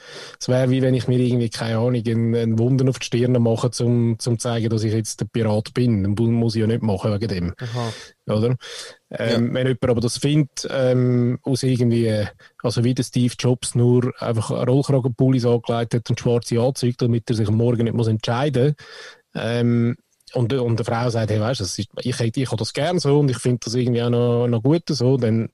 es 0.40 0.48
wäre 0.48 0.70
wie 0.70 0.82
wenn 0.82 0.94
ich 0.94 1.06
mir 1.06 1.20
irgendwie, 1.20 1.50
keine 1.50 1.78
Ahnung, 1.78 2.02
einen, 2.04 2.58
Wunden 2.58 2.88
auf 2.88 2.98
die 2.98 3.06
Stirn 3.06 3.40
mache, 3.40 3.70
um 3.84 4.18
zum 4.18 4.38
zeigen, 4.40 4.70
dass 4.70 4.82
ich 4.82 4.92
jetzt 4.92 5.20
der 5.20 5.26
Pirat 5.26 5.72
bin. 5.72 6.02
Dann 6.02 6.32
muss 6.32 6.56
ich 6.56 6.62
ja 6.62 6.66
nicht 6.66 6.82
machen 6.82 7.12
wegen 7.12 7.28
dem, 7.28 7.54
Aha. 7.58 7.92
oder? 8.26 8.56
Ähm, 9.08 9.54
Wenn 9.54 9.68
jemand 9.68 9.88
aber 9.88 10.00
das 10.00 10.18
findet, 10.18 10.66
ähm, 10.68 11.38
aus 11.42 11.62
irgendwie, 11.62 12.26
also 12.62 12.82
wie 12.82 12.94
der 12.94 13.04
Steve 13.04 13.34
Jobs 13.38 13.76
nur 13.76 14.12
einfach 14.20 14.50
Rollkragenpullis 14.50 15.46
angelegt 15.46 15.94
hat 15.94 16.10
und 16.10 16.18
schwarze 16.18 16.60
Anzüge, 16.60 16.96
damit 16.98 17.30
er 17.30 17.36
sich 17.36 17.46
am 17.46 17.56
Morgen 17.56 17.84
nicht 17.84 17.94
muss 17.94 18.08
entscheiden 18.08 18.74
ähm, 19.34 19.96
und, 20.34 20.52
und 20.54 20.78
eine 20.80 20.84
Frau 20.84 21.10
sagt, 21.10 21.30
hey, 21.30 21.40
weißt 21.40 21.60
du, 21.60 21.64
das 21.64 21.78
ist- 21.78 21.88
ich, 22.00 22.18
hätte- 22.18 22.40
ich 22.40 22.46
habe 22.46 22.56
das 22.56 22.72
gern 22.72 22.98
so 22.98 23.18
und 23.20 23.30
ich 23.30 23.38
finde 23.38 23.60
das 23.64 23.74
irgendwie 23.74 24.02
auch 24.02 24.10
noch, 24.10 24.46
noch 24.48 24.62
gut 24.62 24.82
so, 24.88 25.16
dann 25.16 25.50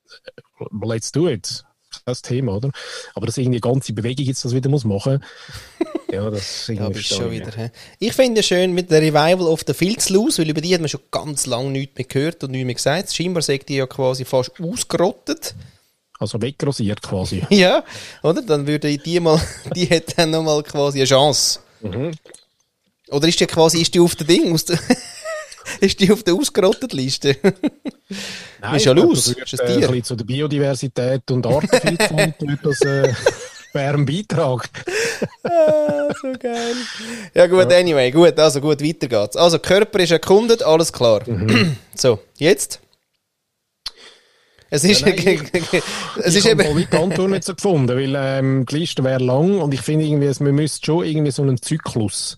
äh, 0.60 0.64
let's 0.86 1.10
do 1.12 1.28
it. 1.28 1.64
Das 2.04 2.20
Thema, 2.22 2.54
oder? 2.56 2.70
Aber 3.14 3.26
dass 3.26 3.38
irgendwie 3.38 3.60
ganze 3.60 3.92
Bewegung 3.94 4.26
jetzt 4.26 4.44
das 4.44 4.54
wieder 4.54 4.68
muss 4.68 4.84
machen 4.84 5.24
ja, 6.12 6.30
das 6.30 6.66
Ja, 6.68 6.86
ist 6.88 6.92
verstehe 6.92 7.18
schon 7.18 7.32
ich 7.32 7.40
wieder. 7.40 7.50
hä? 7.56 7.70
Ich 7.98 8.12
finde 8.12 8.40
es 8.40 8.46
schön 8.46 8.72
mit 8.74 8.90
der 8.90 9.00
Revival 9.00 9.46
of 9.48 9.62
the 9.66 9.72
Fields 9.74 10.10
Loose, 10.10 10.40
weil 10.42 10.50
über 10.50 10.60
die 10.60 10.72
hat 10.74 10.80
man 10.82 10.88
schon 10.90 11.00
ganz 11.10 11.46
lange 11.46 11.70
nichts 11.70 11.96
mehr 11.96 12.04
gehört 12.06 12.44
und 12.44 12.50
nichts 12.52 12.66
mehr 12.66 12.74
gesagt. 12.74 13.14
Scheinbar 13.14 13.42
sagt 13.42 13.68
die 13.70 13.76
ja 13.76 13.86
quasi 13.86 14.24
fast 14.26 14.52
ausgerottet. 14.60 15.54
Also 16.18 16.40
wegrasiert 16.42 17.00
quasi. 17.02 17.42
Ja, 17.50 17.82
oder? 18.22 18.42
Dann 18.42 18.66
würde 18.66 18.96
die 18.98 19.18
mal, 19.20 19.40
die 19.74 19.88
hat 19.88 20.16
dann 20.18 20.30
nochmal 20.30 20.62
quasi 20.62 20.98
eine 20.98 21.06
Chance. 21.06 21.60
Mhm. 21.80 22.12
Oder 23.10 23.28
ist 23.28 23.40
die 23.40 23.46
quasi, 23.46 23.80
ist 23.80 23.94
die 23.94 24.00
auf 24.00 24.14
der 24.16 24.26
Ding, 24.26 24.52
aus 24.52 24.64
der, 24.64 24.78
ist 25.80 25.98
die 26.00 26.10
auf 26.12 26.22
der 26.22 26.34
ausgerotteten 26.34 26.98
Liste? 26.98 27.36
Nein, 28.60 28.76
Ist 28.76 28.86
ja 28.86 28.92
los. 28.92 29.28
Ist 29.28 29.52
das 29.52 29.60
äh, 29.60 29.66
Tier? 29.66 29.74
ein 29.74 29.80
bisschen 29.80 30.04
zu 30.04 30.16
der 30.16 30.24
Biodiversität 30.24 31.30
und 31.30 31.46
Artenvielfalt 31.46 32.34
das 32.62 32.80
äh, 32.82 33.12
wäre 33.72 33.94
ein 33.94 34.06
Beitrag. 34.06 34.68
ah, 35.44 36.08
so 36.20 36.32
geil. 36.38 36.74
Ja 37.34 37.46
gut, 37.46 37.72
anyway, 37.72 38.10
gut, 38.10 38.38
also 38.38 38.60
gut, 38.60 38.82
weiter 38.82 39.08
geht's. 39.08 39.36
Also 39.36 39.58
Körper 39.58 40.00
ist 40.00 40.10
erkundet, 40.10 40.62
alles 40.62 40.92
klar. 40.92 41.22
Mhm. 41.26 41.76
so, 41.94 42.18
jetzt? 42.38 42.80
Es 44.70 44.84
ist, 44.84 45.00
nein, 45.06 45.14
es 46.22 46.34
ich 46.34 46.44
ist 46.44 46.50
habe 46.50 46.62
eben... 46.64 46.86
die 46.90 46.96
Antwort 46.96 47.30
nicht 47.30 47.44
so 47.44 47.54
gefunden, 47.54 47.88
weil 47.88 48.14
ähm, 48.16 48.66
die 48.66 48.76
Liste 48.76 49.02
wäre 49.02 49.22
lang 49.22 49.60
und 49.60 49.72
ich 49.72 49.80
finde 49.80 50.04
irgendwie, 50.04 50.26
es- 50.26 50.40
man 50.40 50.54
müsste 50.54 50.84
schon 50.84 51.04
irgendwie 51.06 51.30
so 51.30 51.42
einen 51.42 51.60
Zyklus. 51.60 52.36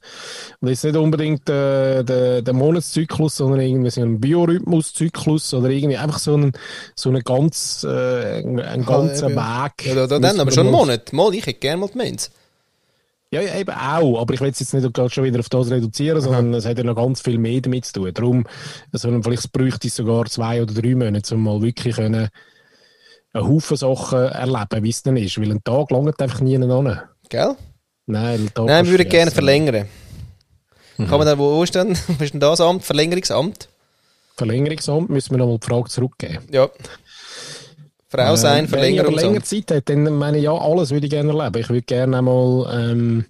Und 0.61 0.69
jetzt 0.69 0.85
nicht 0.85 0.97
unbedingt 0.97 1.49
äh, 1.51 2.05
der, 2.05 2.43
der 2.43 2.55
Monatszyklus, 2.55 3.37
sondern 3.39 3.61
irgendwie 3.61 3.91
so 3.91 4.01
einen 4.01 4.21
Biorhythmuszyklus 4.21 5.55
oder 5.55 5.71
irgendwie 5.71 5.97
einfach 5.97 6.21
so 6.21 6.35
einen, 6.35 6.53
so 6.95 7.09
einen 7.09 7.23
ganz, 7.25 7.85
äh, 7.89 7.89
einen, 8.45 8.61
einen 8.61 8.87
ganzen 8.87 9.31
eben. 9.31 9.37
Weg. 9.37 9.87
Ja, 9.87 9.95
da, 9.95 10.07
da, 10.07 10.07
dann, 10.07 10.23
Müssen 10.23 10.41
aber 10.41 10.53
schon 10.53 10.67
einen 10.67 10.73
Monat. 10.77 11.13
Mal, 11.13 11.35
ich 11.35 11.47
hätte 11.47 11.59
gerne 11.59 11.79
mal 11.81 11.89
die 11.93 11.99
Mens. 11.99 12.31
Ja, 13.33 13.41
ja, 13.41 13.55
eben 13.57 13.71
auch. 13.71 14.21
Aber 14.21 14.35
ich 14.35 14.41
will 14.41 14.51
es 14.51 14.59
jetzt 14.59 14.75
nicht 14.75 14.93
gerade 14.93 15.11
schon 15.11 15.23
wieder 15.23 15.39
auf 15.39 15.49
das 15.49 15.71
reduzieren, 15.71 16.21
sondern 16.21 16.53
es 16.55 16.67
hat 16.67 16.79
ja 16.79 16.85
noch 16.85 16.97
ganz 16.97 17.21
viel 17.21 17.39
mehr 17.39 17.61
damit 17.61 17.85
zu 17.85 17.93
tun. 17.93 18.13
Darum, 18.13 18.47
also 18.93 19.23
vielleicht 19.23 19.53
bräuchte 19.53 19.87
es 19.87 19.95
sogar 19.95 20.27
zwei 20.27 20.61
oder 20.63 20.75
drei 20.75 20.97
Monate, 20.97 21.35
um 21.35 21.45
mal 21.45 21.63
wirklich 21.63 21.95
können, 21.95 22.29
einen 23.33 23.49
Haufen 23.49 23.77
Sachen 23.77 24.19
erleben, 24.19 24.83
wie 24.83 24.91
es 24.91 25.03
dann 25.03 25.17
ist. 25.17 25.41
Weil 25.41 25.53
ein 25.53 25.63
Tag 25.63 25.91
langt 25.93 26.21
einfach 26.21 26.41
nie 26.41 26.57
an. 26.57 27.01
Gell? 27.29 27.57
Nein, 28.07 28.41
ein 28.41 28.55
Tag 28.55 28.67
Nein, 28.67 28.77
kannst 28.79 28.91
würde 28.91 29.05
du 29.05 29.09
ich 29.09 29.15
gerne 29.15 29.31
verlängern. 29.31 29.87
Kann 30.97 31.19
man 31.19 31.27
dann, 31.27 31.39
wo 31.39 31.57
wo 31.57 31.63
ist 31.63 31.75
denn, 31.75 31.97
wo 32.19 32.25
ist 32.25 32.35
denn 32.35 32.41
das 32.41 32.61
Amt? 32.61 32.85
Verlängerungsamt? 32.85 33.69
Verlängerungsamt 34.37 35.09
müssen 35.09 35.31
wir 35.31 35.39
nochmal 35.39 35.59
die 35.59 35.67
Frage 35.67 35.89
zurückgeben. 35.89 36.39
Ja. 36.51 36.69
Frau 38.11 38.35
sein, 38.35 38.65
Ähm, 38.65 38.73
Wenn 38.73 38.95
ich 38.95 39.23
länger. 39.23 39.43
Zeit 39.45 39.71
hätte, 39.71 39.95
dann 39.95 40.17
meine 40.17 40.39
ich, 40.39 40.45
ja, 40.45 40.53
alles 40.53 40.91
würde 40.91 41.07
ich 41.07 41.11
gerne 41.11 41.33
erleben. 41.33 41.61
Ich 41.61 41.69
würde 41.69 41.83
gerne 41.83 42.19
einmal, 42.19 42.69
ähm, 42.91 43.25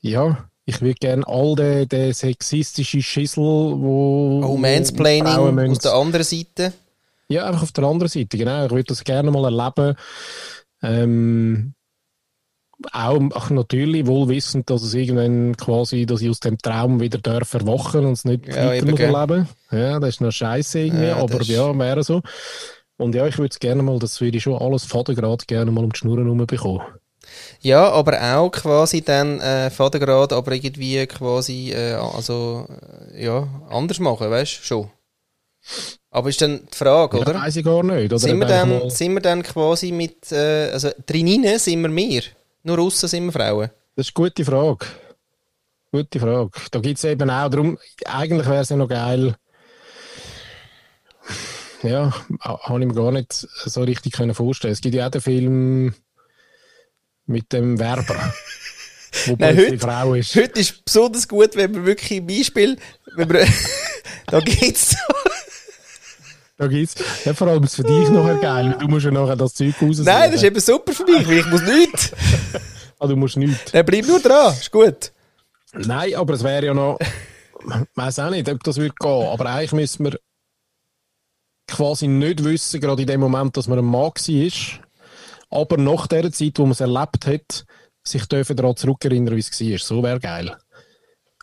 ja, 0.00 0.48
ich 0.64 0.80
würde 0.80 0.94
gerne 0.94 1.26
all 1.26 1.54
den, 1.56 1.86
den 1.88 2.12
sexistischen 2.14 3.02
Schissel, 3.02 3.42
wo... 3.44 4.42
Oh, 4.44 4.56
Mansplaining 4.56 5.26
aus 5.70 5.78
der 5.80 5.92
anderen 5.92 6.24
Seite. 6.24 6.72
Ja, 7.28 7.44
einfach 7.46 7.64
auf 7.64 7.72
der 7.72 7.84
anderen 7.84 8.08
Seite, 8.08 8.38
genau. 8.38 8.64
Ich 8.64 8.70
würde 8.70 8.84
das 8.84 9.04
gerne 9.04 9.30
mal 9.30 9.44
erleben. 9.44 9.94
Ähm, 10.82 11.74
auch 12.92 13.20
ach, 13.34 13.50
natürlich 13.50 14.06
wohl 14.06 14.28
wissend, 14.28 14.68
dass 14.70 14.82
es 14.82 14.94
irgendwann 14.94 15.56
quasi, 15.56 16.04
dass 16.06 16.20
ich 16.20 16.28
aus 16.30 16.40
dem 16.40 16.58
Traum 16.58 17.00
wieder 17.00 17.18
darf 17.18 17.54
erwachen 17.54 18.04
und 18.04 18.12
es 18.12 18.24
nicht 18.24 18.46
Ja, 18.48 18.66
weiter 18.66 18.86
muss 18.86 19.00
erleben. 19.00 19.48
Ja, 19.70 19.98
das 19.98 20.10
ist 20.10 20.20
noch 20.20 20.30
scheiße 20.30 20.80
irgendwie, 20.80 21.06
Ja, 21.06 21.16
aber 21.16 21.38
das- 21.38 21.48
ja, 21.48 21.76
wäre 21.78 22.02
so. 22.04 22.22
Und 22.98 23.14
ja, 23.14 23.26
ich 23.26 23.38
würde 23.38 23.52
es 23.52 23.58
gerne 23.58 23.82
mal, 23.82 23.98
das 23.98 24.20
würde 24.20 24.38
ich 24.38 24.42
schon 24.42 24.60
alles 24.60 24.84
Vatergrad 24.84 25.46
gerne 25.46 25.70
mal 25.70 25.84
um 25.84 25.92
die 25.92 25.98
Schnur 25.98 26.18
herum 26.18 26.46
bekommen. 26.46 26.82
Ja, 27.60 27.90
aber 27.90 28.36
auch 28.36 28.50
quasi 28.50 29.02
dann 29.02 29.40
äh, 29.40 29.70
Vatergrad, 29.70 30.32
aber 30.32 30.52
irgendwie 30.52 31.06
quasi, 31.06 31.72
äh, 31.72 31.94
also, 31.94 32.66
äh, 33.12 33.24
ja, 33.24 33.48
anders 33.68 33.98
machen, 33.98 34.30
weißt 34.30 34.58
du, 34.60 34.62
schon. 34.62 34.90
Aber 36.10 36.28
ist 36.28 36.40
dann 36.40 36.60
die 36.72 36.76
Frage, 36.76 37.18
Ja, 37.18 37.22
oder? 37.22 37.34
weiß 37.34 37.56
ich 37.56 37.64
gar 37.64 37.82
nicht. 37.82 38.06
Oder 38.06 38.18
Sind 38.18 38.38
wir, 38.38 38.46
dann, 38.46 38.88
sind 38.88 39.12
wir 39.14 39.20
dann 39.20 39.42
quasi 39.42 39.90
mit, 39.92 40.30
äh, 40.32 40.70
also 40.70 40.90
drinnen 41.04 41.58
sind 41.58 41.82
wir 41.82 41.88
mehr, 41.88 42.22
nur 42.62 42.78
aussen 42.78 43.08
sind 43.08 43.24
wir 43.26 43.32
Frauen? 43.32 43.70
Das 43.96 44.08
ist 44.08 44.16
eine 44.16 44.24
gute 44.28 44.44
Frage. 44.44 44.86
Gute 45.92 46.20
Frage. 46.20 46.50
Da 46.70 46.78
gibt 46.78 46.98
es 46.98 47.04
eben 47.04 47.28
auch, 47.28 47.48
darum, 47.50 47.78
eigentlich 48.04 48.46
wäre 48.46 48.62
es 48.62 48.68
ja 48.68 48.76
noch 48.76 48.88
geil. 48.88 49.34
Ja, 51.82 52.12
ha- 52.42 52.60
habe 52.62 52.80
ich 52.80 52.86
mir 52.86 52.94
gar 52.94 53.12
nicht 53.12 53.32
so 53.32 53.82
richtig 53.82 54.12
können 54.12 54.34
vorstellen. 54.34 54.72
Es 54.72 54.80
gibt 54.80 54.94
ja 54.94 55.06
auch 55.06 55.10
den 55.10 55.20
Film 55.20 55.94
mit 57.26 57.52
dem 57.52 57.78
Werber, 57.78 58.32
wo 59.26 59.36
Nein, 59.38 59.56
heute- 59.56 59.78
Frau 59.78 60.14
ist. 60.14 60.34
Heute 60.34 60.60
ist 60.60 60.84
besonders 60.84 61.28
gut, 61.28 61.54
wenn 61.56 61.74
wir 61.74 61.84
wirklich 61.84 62.18
im 62.18 62.26
Beispiel, 62.26 62.76
wenn 63.14 63.28
wir, 63.30 63.46
da 64.26 64.40
geht's 64.40 64.96
Da 66.58 66.66
gibt's, 66.68 66.94
ja, 67.26 67.34
vor 67.34 67.48
allem 67.48 67.62
ist 67.64 67.70
es 67.72 67.76
für 67.76 67.82
dich 67.82 68.08
nachher 68.08 68.36
geil, 68.36 68.76
du 68.80 68.88
musst 68.88 69.04
ja 69.04 69.10
nachher 69.10 69.36
das 69.36 69.52
Zeug 69.52 69.74
raus. 69.82 69.98
Nein, 69.98 70.30
das 70.32 70.40
ist 70.40 70.44
eben 70.44 70.58
super 70.60 70.92
für 70.94 71.04
mich, 71.04 71.28
weil 71.28 71.38
ich 71.40 71.46
muss 71.46 71.60
nichts. 71.62 72.12
ah, 72.98 73.06
du 73.06 73.14
musst 73.16 73.36
nichts. 73.36 73.72
Dann 73.72 73.84
bleib 73.84 74.06
nur 74.06 74.20
dran, 74.20 74.54
ist 74.54 74.70
gut. 74.70 75.12
Nein, 75.74 76.14
aber 76.14 76.32
es 76.32 76.42
wäre 76.42 76.64
ja 76.64 76.72
noch, 76.72 76.98
ich 77.00 77.74
weiß 77.94 78.20
auch 78.20 78.30
nicht, 78.30 78.48
ob 78.48 78.62
das 78.64 78.78
würde 78.78 78.94
gehen, 78.98 79.26
aber 79.28 79.44
eigentlich 79.50 79.72
müssen 79.72 80.04
wir 80.06 80.18
quasi 81.68 82.06
nicht 82.08 82.44
wissen, 82.44 82.80
gerade 82.80 83.02
in 83.02 83.08
dem 83.08 83.20
Moment, 83.20 83.56
dass 83.56 83.68
man 83.68 83.78
ein 83.78 83.84
Mann 83.84 84.10
war, 84.12 84.50
aber 85.50 85.76
nach 85.76 86.06
der 86.06 86.30
Zeit, 86.32 86.58
wo 86.58 86.62
man 86.62 86.72
es 86.72 86.80
erlebt 86.80 87.26
hat, 87.26 87.64
sich 88.02 88.26
dürfen 88.26 88.56
daran 88.56 88.76
zurückerinnern, 88.76 89.34
wie 89.36 89.40
es 89.40 89.60
war. 89.60 89.78
So 89.78 90.02
wäre 90.02 90.20
geil. 90.20 90.56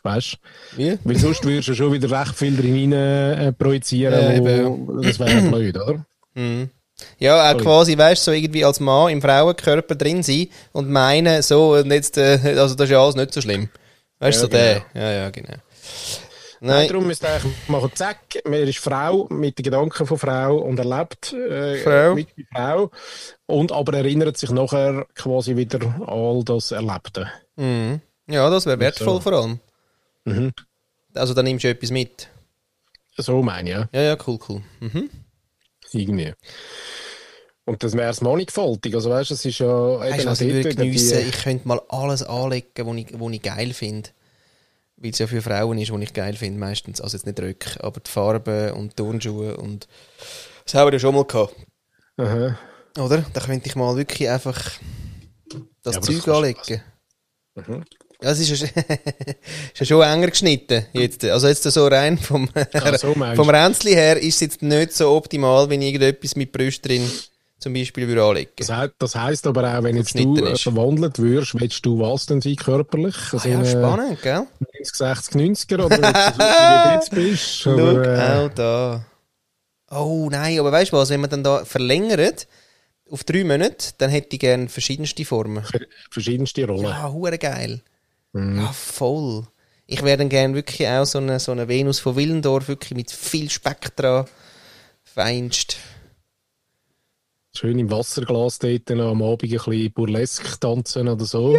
Weißt 0.02 0.36
Wie? 0.76 0.90
du? 0.90 0.98
Weil 1.04 1.16
sonst 1.16 1.44
würdest 1.44 1.68
du 1.68 1.74
schon 1.74 1.92
wieder 1.92 2.10
recht 2.10 2.34
viel 2.34 2.56
drin 2.56 2.92
äh, 2.92 3.52
projizieren. 3.52 4.44
Ja, 4.44 4.66
wo, 4.66 5.00
das 5.00 5.18
wäre 5.18 5.40
blöd, 5.50 5.76
oder? 5.78 6.04
Ja, 7.18 7.50
auch 7.52 7.58
quasi, 7.58 7.96
weißt 7.96 8.26
du, 8.26 8.30
so 8.30 8.34
irgendwie 8.36 8.64
als 8.64 8.80
Mann 8.80 9.10
im 9.10 9.22
Frauenkörper 9.22 9.94
drin 9.94 10.22
sein 10.22 10.48
und 10.72 10.90
meinen, 10.90 11.42
so, 11.42 11.74
und 11.74 11.90
jetzt, 11.90 12.18
äh, 12.18 12.38
also 12.56 12.74
das 12.74 12.84
ist 12.84 12.90
ja 12.90 13.02
alles 13.02 13.14
nicht 13.16 13.32
so 13.32 13.40
schlimm. 13.40 13.68
Weißt 14.18 14.38
du, 14.42 14.42
Ja, 14.42 14.42
so 14.42 14.48
der. 14.48 14.74
genau. 14.92 15.04
Ja, 15.06 15.12
ja, 15.12 15.30
genau. 15.30 15.54
Nein, 16.66 16.88
darum 16.88 17.06
müsste 17.06 17.28
eigentlich 17.28 17.52
machen, 17.68 17.90
zack, 17.94 18.18
man 18.44 18.54
ist 18.54 18.78
Frau 18.78 19.26
mit 19.30 19.58
den 19.58 19.62
Gedanken 19.64 20.06
von 20.06 20.18
Frau 20.18 20.56
und 20.58 20.78
erlebt 20.78 21.32
äh, 21.32 21.76
Frau. 21.82 22.14
mit 22.14 22.28
der 22.36 22.44
Frau 22.52 22.90
und 23.46 23.70
aber 23.72 23.94
erinnert 23.98 24.36
sich 24.36 24.50
nachher 24.50 25.06
quasi 25.14 25.56
wieder 25.56 25.80
an 25.82 26.02
all 26.06 26.42
das 26.44 26.70
Erlebte. 26.72 27.30
mhm. 27.56 28.00
ja, 28.28 28.48
das 28.50 28.66
wäre 28.66 28.80
wertvoll 28.80 29.14
So. 29.16 29.20
vor 29.20 29.32
allem. 29.34 29.60
Mhm. 30.24 30.52
Also 31.14 31.34
da 31.34 31.42
nimmst 31.42 31.64
du 31.64 31.68
etwas 31.68 31.90
mit. 31.90 32.28
So 33.16 33.42
meine 33.42 33.68
ich, 33.70 33.76
ja. 33.76 33.88
Ja, 33.92 34.00
ja, 34.00 34.16
cool, 34.26 34.38
cool. 34.48 34.62
Mhm. 34.80 35.10
irgendwie. 35.92 36.32
Und 37.66 37.82
das 37.82 37.94
wäre 37.96 38.10
es 38.10 38.20
mannigfaltig. 38.20 38.94
Also 38.94 39.10
weißt 39.10 39.30
du, 39.30 39.34
es 39.34 39.44
ist 39.44 39.58
ja 39.58 39.66
Weißt 40.00 40.26
was 40.26 40.40
ich 40.40 40.52
würde 40.52 40.74
geniessen? 40.74 41.18
die- 41.20 41.28
Ich 41.28 41.42
könnte 41.44 41.66
mal 41.68 41.80
alles 41.88 42.22
anlegen, 42.22 42.66
was 42.76 42.96
ich, 42.96 43.06
was 43.18 43.32
ich 43.32 43.42
geil 43.42 43.72
finde. 43.72 44.10
Weil 44.96 45.10
es 45.10 45.18
ja 45.18 45.26
für 45.26 45.42
Frauen 45.42 45.78
ist, 45.78 45.92
was 45.92 46.00
ich 46.02 46.12
geil 46.12 46.34
finde, 46.34 46.58
meistens. 46.58 47.00
Also 47.00 47.16
jetzt 47.16 47.26
nicht 47.26 47.40
Röcke, 47.40 47.82
aber 47.82 48.00
die 48.00 48.10
Farben 48.10 48.72
und 48.72 48.96
Turnschuhe 48.96 49.56
und... 49.56 49.88
Das 50.64 50.74
haben 50.74 50.88
wir 50.88 50.92
ja 50.94 50.98
schon 50.98 51.14
mal 51.14 51.24
gehabt. 51.24 51.54
Aha. 52.16 52.58
Oder? 52.98 53.24
Da 53.32 53.40
könnte 53.40 53.68
ich 53.68 53.76
mal 53.76 53.96
wirklich 53.96 54.28
einfach 54.28 54.58
das 55.82 55.94
Ja, 55.94 56.00
das 56.00 56.06
Zeug 56.06 56.24
du 56.24 56.34
anlegen. 56.34 56.82
Mhm. 57.54 57.84
Ja, 58.22 58.30
es 58.30 58.38
ist 58.38 58.62
ja, 58.62 58.68
ist 59.74 59.80
ja 59.80 59.86
schon 59.86 60.02
enger 60.02 60.28
geschnitten. 60.28 60.86
Jetzt. 60.92 61.24
Also 61.24 61.48
jetzt 61.48 61.64
so 61.64 61.86
rein 61.86 62.16
vom, 62.16 62.48
Ah, 62.72 62.96
so 62.96 63.12
vom. 63.12 63.50
Ränzli 63.50 63.92
her 63.92 64.16
ist 64.16 64.36
es 64.36 64.40
jetzt 64.40 64.62
nicht 64.62 64.92
so 64.92 65.10
optimal, 65.10 65.68
wenn 65.68 65.82
ich 65.82 65.88
irgendetwas 65.88 66.36
mit 66.36 66.52
Brüsten 66.52 66.88
drin 66.88 67.10
zum 67.58 67.72
Beispiel 67.72 68.06
würde 68.08 68.22
anlegen. 68.24 68.50
Das, 68.56 68.68
he 68.68 68.88
das 68.98 69.14
heisst 69.14 69.46
aber 69.46 69.78
auch, 69.78 69.82
wenn 69.82 69.96
jetzt 69.96 70.18
du 70.18 70.36
äh, 70.36 70.52
ist. 70.52 70.62
verwandelt 70.62 71.18
wirst, 71.18 71.58
willst 71.58 71.84
du 71.86 71.98
was 72.00 72.26
denn 72.26 72.40
sein 72.40 72.56
körperlich? 72.56 73.16
Ah, 73.32 73.38
So 73.38 73.48
ja, 73.48 73.58
eine 73.58 73.66
spannend, 73.66 74.22
gell? 74.22 74.46
90, 74.78 74.94
60, 74.94 75.34
90er 75.34 75.84
oder 75.86 76.12
du 76.12 76.20
so, 76.20 76.68
wie 76.68 76.80
du 76.80 76.88
jetzt 76.94 77.10
bist? 77.10 77.56
Schau 77.60 77.74
Oder, 77.74 78.42
äh, 78.42 78.46
auch 78.46 78.54
da. 78.54 79.06
Oh 79.90 80.28
nein, 80.30 80.58
aber 80.58 80.72
weißt 80.72 80.92
du 80.92 80.96
was, 80.96 81.10
wenn 81.10 81.20
man 81.20 81.30
dann 81.30 81.44
da 81.44 81.64
verlängert 81.64 82.46
auf 83.10 83.22
drei 83.24 83.44
Monate, 83.44 83.92
dann 83.98 84.10
hätte 84.10 84.28
ich 84.32 84.40
gerne 84.40 84.68
verschiedenste 84.68 85.24
Formen. 85.24 85.62
ver- 85.64 85.80
verschiedenste 86.10 86.66
Rollen. 86.66 86.84
Ja, 86.84 87.12
hure 87.12 87.38
geil. 87.38 87.82
Mhm. 88.32 88.56
Ja, 88.56 88.72
voll. 88.72 89.46
Ich 89.86 90.02
wäre 90.02 90.16
dann 90.16 90.30
gerne 90.30 90.54
wirklich 90.54 90.88
auch 90.88 91.04
so 91.04 91.18
eine, 91.18 91.38
so 91.38 91.52
eine 91.52 91.68
Venus 91.68 92.00
von 92.00 92.16
Willendorf, 92.16 92.68
wirklich 92.68 92.96
mit 92.96 93.12
viel 93.12 93.50
Speck 93.50 93.94
dran. 93.96 94.24
Feinst. 95.04 95.76
Schön 97.56 97.78
im 97.78 97.90
Wasserglas 97.90 98.58
dort 98.58 98.90
noch 98.90 99.10
am 99.12 99.22
Abend 99.22 99.44
ein 99.44 99.50
bisschen 99.50 99.92
burlesque 99.92 100.58
tanzen 100.58 101.08
oder 101.08 101.24
so. 101.24 101.56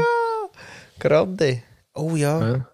Grande. 1.00 1.64
Oh 1.93 2.16
ja. 2.16 2.39
Ja. 2.50 2.70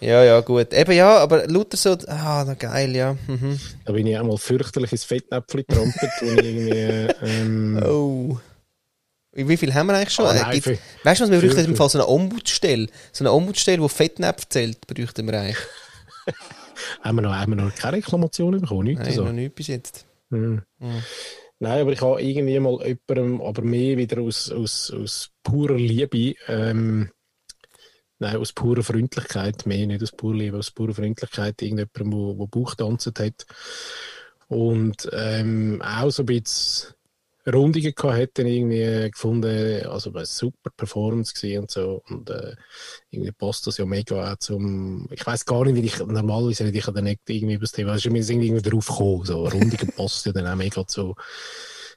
Ja, 0.00 0.22
ja, 0.22 0.40
gut. 0.40 0.72
Eben 0.74 0.92
ja, 0.92 1.16
aber 1.18 1.46
lauter 1.48 1.76
so. 1.76 1.96
Ah, 2.06 2.44
na 2.46 2.54
geil, 2.54 2.94
ja. 2.94 3.16
Mhm. 3.26 3.58
Da 3.84 3.92
bin 3.92 4.06
ich 4.06 4.16
einmal 4.16 4.36
fürchterlich 4.38 4.92
ins 4.92 5.04
Fettnäpfchen 5.04 5.64
getrampelt, 5.66 6.12
wo 6.20 6.26
ich 6.26 6.44
irgendwie... 6.44 7.14
Ähm, 7.26 7.82
Oh. 7.84 8.38
Wie 9.32 9.56
viel 9.56 9.72
haben 9.74 9.86
wir 9.88 9.94
eigentlich 9.96 10.14
schon? 10.14 10.26
Äh, 10.26 10.40
nein, 10.40 10.60
für- 10.62 10.78
weißt 11.04 11.20
du 11.20 11.24
was, 11.24 11.30
wir 11.30 11.40
bräuchten 11.40 11.64
im 11.64 11.76
Fall 11.76 11.88
so 11.88 11.98
eine 11.98 12.08
Ombudsstelle. 12.08 12.88
So 13.12 13.22
eine 13.24 13.32
Ombudsstelle, 13.32 13.80
die 13.82 13.88
Fettnäpfe 13.88 14.48
zählt, 14.48 14.86
bräuchten 14.86 15.26
wir 15.26 15.40
eigentlich. 15.40 15.56
haben, 17.02 17.16
wir 17.16 17.22
noch, 17.22 17.34
haben 17.34 17.52
wir 17.56 17.62
noch 17.64 17.74
keine 17.74 17.96
Reklamation 17.98 18.60
bekommen? 18.60 18.94
Nein, 18.94 19.12
so. 19.12 19.24
noch 19.24 19.32
nicht 19.32 19.54
bis 19.54 19.66
jetzt. 19.68 20.06
Hm. 20.30 20.62
Hm. 20.80 21.02
Nein, 21.60 21.80
aber 21.80 21.92
ich 21.92 22.00
habe 22.00 22.22
irgendwie 22.22 22.60
mal 22.60 22.86
jemandem, 22.86 23.40
aber 23.42 23.62
mehr 23.62 23.96
wieder 23.96 24.20
aus, 24.20 24.50
aus, 24.50 24.92
aus 24.92 25.30
purer 25.42 25.74
Liebe, 25.74 26.36
ähm, 26.46 27.10
nein, 28.20 28.36
aus 28.36 28.52
purer 28.52 28.84
Freundlichkeit, 28.84 29.66
mehr 29.66 29.86
nicht 29.86 30.02
aus 30.02 30.12
purer 30.12 30.36
Liebe, 30.36 30.58
aus 30.58 30.70
purer 30.70 30.94
Freundlichkeit, 30.94 31.60
irgendjemandem, 31.60 32.12
wo, 32.12 32.38
wo 32.38 32.46
Bauch 32.46 32.76
tanzt 32.76 33.18
hat. 33.18 33.46
Und 34.46 35.08
ähm, 35.12 35.82
auch 35.82 36.10
so 36.10 36.22
ein 36.22 36.26
bisschen 36.26 36.94
Rundungen 37.52 37.94
gehabt 37.94 38.38
dann 38.38 38.46
irgendwie 38.46 39.10
gefunden, 39.10 39.86
also 39.86 40.12
eine 40.12 40.26
super 40.26 40.70
Performance 40.76 41.34
gewesen 41.34 41.62
und 41.62 41.70
so 41.70 42.02
und 42.08 42.30
äh, 42.30 42.54
irgendwie 43.10 43.32
passt 43.32 43.66
das 43.66 43.78
ja 43.78 43.86
mega 43.86 44.32
auch 44.32 44.36
zum, 44.36 45.08
ich 45.10 45.26
weiß 45.26 45.44
gar 45.46 45.64
nicht, 45.64 45.74
wie 45.76 45.86
ich, 45.86 45.98
normalerweise 45.98 46.64
hätte 46.64 46.78
ich 46.78 46.86
ja 46.86 46.92
dann 46.92 47.04
nicht 47.04 47.20
irgendwie 47.28 47.54
über 47.54 47.64
das 47.64 47.72
Thema, 47.72 47.92
also 47.92 48.12
wir 48.12 48.24
sind 48.24 48.42
irgendwie 48.42 48.68
drauf 48.68 48.86
gekommen, 48.86 49.24
so 49.24 49.46
Rundungen 49.46 49.92
passt 49.96 50.26
ja 50.26 50.32
dann 50.32 50.46
auch 50.46 50.56
mega 50.56 50.86
zu, 50.86 51.14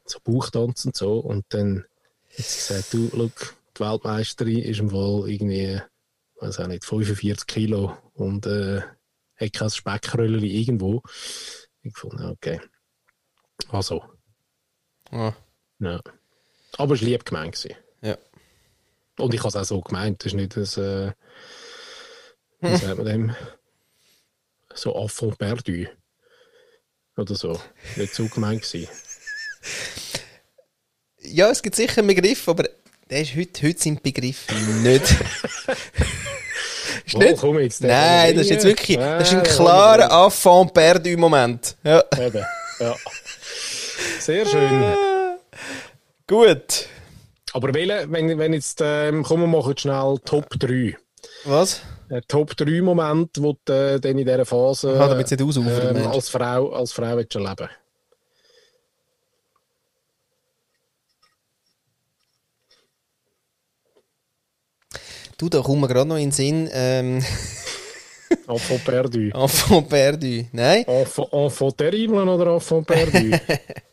zu 0.06 0.20
Bauchtanz 0.24 0.86
und 0.86 0.96
so 0.96 1.20
und 1.20 1.46
dann 1.50 1.86
hat 2.38 2.46
sie 2.46 2.74
gesagt, 2.74 2.94
du, 2.94 3.10
look, 3.14 3.56
die 3.78 3.82
Weltmeisterin 3.82 4.60
ist 4.60 4.80
im 4.80 4.90
Fall 4.90 5.30
irgendwie, 5.30 5.82
weiß 6.40 6.60
auch 6.60 6.68
nicht, 6.68 6.86
45 6.86 7.48
Kilo 7.48 7.98
und 8.14 8.46
äh, 8.46 8.82
hat 9.36 9.54
kein 9.54 9.70
Speckröllchen 9.70 10.44
irgendwo. 10.44 11.02
Ich 11.82 11.94
gefunden, 11.94 12.26
okay. 12.30 12.62
Also, 13.70 14.04
Ah, 15.12 15.34
ja. 15.80 16.00
Aber 16.78 16.96
es 16.96 17.02
war 17.02 17.08
lieb 17.08 17.26
gemeint. 17.26 17.56
Gewesen. 17.56 17.76
ja. 18.02 18.18
Und 19.18 19.34
ich 19.34 19.40
habe 19.42 19.50
es 19.50 19.56
auch 19.56 19.64
so 19.66 19.82
gemeint. 19.82 20.22
Das 20.22 20.28
ist 20.32 20.36
nicht 20.36 20.56
das, 20.58 20.78
äh, 20.78 21.12
wie 22.62 22.76
sagt 22.78 22.98
man 22.98 23.06
dem? 23.06 23.36
So 24.74 24.96
Affront 24.96 25.38
perdu. 25.38 25.86
Oder 27.18 27.36
so. 27.36 27.60
Nicht 27.98 28.16
so 28.16 28.26
gemeint 28.28 28.62
gewesen. 28.64 28.88
ja, 31.20 31.50
es 31.52 31.62
gibt 31.62 31.76
sicher 31.76 32.00
einen 32.00 32.08
Begriff, 32.08 32.48
aber 32.48 32.68
der 33.10 33.22
ist 33.22 33.36
heute, 33.36 33.68
heute 33.68 33.80
sind 33.82 34.00
die 34.04 34.12
Begriffe 34.12 34.54
nicht. 34.56 35.04
ist 37.06 37.18
nicht? 37.18 37.38
komm 37.40 37.60
jetzt, 37.60 37.82
Nein, 37.82 38.34
das 38.36 38.46
ist 38.46 38.50
jetzt 38.52 38.64
wirklich 38.66 38.98
das 38.98 39.28
ist 39.28 39.34
ein 39.34 39.40
Ah, 39.42 39.44
klarer 39.44 40.12
Affront 40.12 40.74
perdu 40.74 41.18
Moment. 41.18 41.76
Ja. 41.84 42.04
Eben, 42.18 42.46
ja. 42.80 42.96
Sehr 44.22 44.46
schön. 44.46 44.84
Gut. 46.28 46.88
Aber 47.54 47.74
welche, 47.74 48.06
wenn, 48.12 48.38
wenn 48.38 48.54
jetzt, 48.54 48.80
ähm, 48.84 49.24
komm, 49.24 49.42
wir 49.42 49.48
machen 49.48 49.76
schnell 49.76 50.20
Top 50.24 50.48
3. 50.60 50.96
Was? 51.46 51.82
Ein 52.08 52.22
Top 52.28 52.56
3 52.56 52.84
Moment, 52.84 53.32
wo 53.40 53.58
du 53.66 53.74
äh, 53.74 53.96
in 54.08 54.18
dieser 54.18 54.46
Phase 54.46 54.92
Aha, 54.94 55.08
damit 55.08 55.32
nicht 55.32 55.42
ähm, 55.42 56.08
als 56.08 56.30
Frau, 56.30 56.72
als 56.72 56.92
Frau 56.92 57.18
willst 57.18 57.36
erleben 57.36 57.68
Du, 65.38 65.50
da 65.50 65.62
kommt 65.62 65.82
mir 65.82 65.88
gerade 65.88 66.08
noch 66.08 66.18
in 66.18 66.26
den 66.26 66.32
Sinn. 66.32 66.70
Ähm, 66.72 67.26
Enfant 68.48 68.86
perdu. 68.86 69.32
Enfant 69.34 69.90
perdu. 69.90 70.46
Nein? 70.52 70.84
Enfant, 70.86 71.34
enfant 71.34 71.78
terrible 71.78 72.30
oder 72.30 72.54
enfant 72.54 72.86
perdu? 72.86 73.32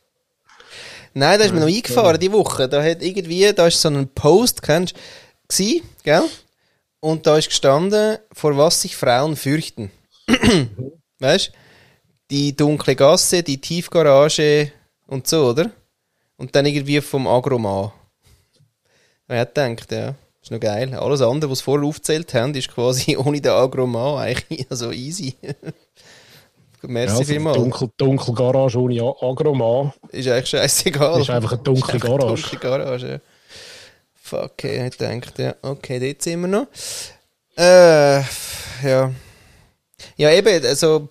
Nein, 1.18 1.36
da 1.40 1.46
ist 1.46 1.52
mir 1.52 1.58
noch 1.58 1.66
eingefahren, 1.66 2.20
die 2.20 2.30
Woche. 2.30 2.68
Da 2.68 2.80
hat 2.80 3.02
irgendwie, 3.02 3.52
da 3.52 3.66
ist 3.66 3.80
so 3.80 3.88
ein 3.88 4.06
Post, 4.06 4.62
kennst 4.62 4.94
du, 5.48 5.80
gell? 6.04 6.22
Und 7.00 7.26
da 7.26 7.36
ist 7.36 7.48
gestanden, 7.48 8.18
vor 8.30 8.56
was 8.56 8.82
sich 8.82 8.94
Frauen 8.94 9.34
fürchten. 9.34 9.90
weißt 11.18 11.50
Die 12.30 12.54
dunkle 12.54 12.94
Gasse, 12.94 13.42
die 13.42 13.60
Tiefgarage 13.60 14.70
und 15.08 15.26
so, 15.26 15.48
oder? 15.48 15.72
Und 16.36 16.54
dann 16.54 16.66
irgendwie 16.66 17.00
vom 17.00 17.26
Agroman. 17.26 17.90
Ich 19.26 19.34
hat 19.34 19.56
gedacht, 19.56 19.90
ja, 19.90 20.14
ist 20.40 20.52
noch 20.52 20.60
geil. 20.60 20.94
Alles 20.94 21.20
andere, 21.20 21.50
was 21.50 21.58
sie 21.58 21.64
vorher 21.64 21.88
aufgezählt 21.88 22.32
haben, 22.32 22.54
ist 22.54 22.68
quasi 22.68 23.16
ohne 23.18 23.40
den 23.40 23.50
Agroman 23.50 24.22
eigentlich 24.22 24.66
also 24.70 24.92
easy. 24.92 25.34
Merci 26.82 27.12
Ja, 27.12 27.18
also 27.18 27.32
vielmals. 27.32 27.56
dunkel, 27.56 27.88
dunkel 27.96 28.34
Garage 28.34 28.80
ohne 28.80 29.02
Agroman. 29.20 29.92
Ist 30.10 30.28
eigentlich 30.28 30.48
scheißegal. 30.48 31.20
Ist 31.20 31.30
einfach 31.30 31.52
eine 31.52 31.62
dunkle 31.62 31.96
Ist 31.96 32.04
einfach 32.04 32.08
eine 32.08 32.18
Garage. 32.18 32.42
Dunkle 32.42 32.58
Garage, 32.58 33.08
ja. 33.08 33.20
Fuck, 34.14 34.42
okay, 34.52 34.86
ich 34.86 34.98
gedacht, 34.98 35.38
ja. 35.38 35.54
Okay, 35.62 35.98
dort 35.98 36.22
sind 36.22 36.40
wir 36.42 36.48
noch. 36.48 36.66
Äh, 37.56 38.20
ja. 38.86 39.12
Ja, 40.16 40.30
eben, 40.30 40.64
also, 40.66 41.08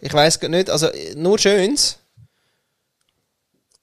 ich 0.00 0.12
weiß 0.12 0.40
nicht, 0.42 0.70
also, 0.70 0.88
nur 1.16 1.38
Schönes. 1.38 1.98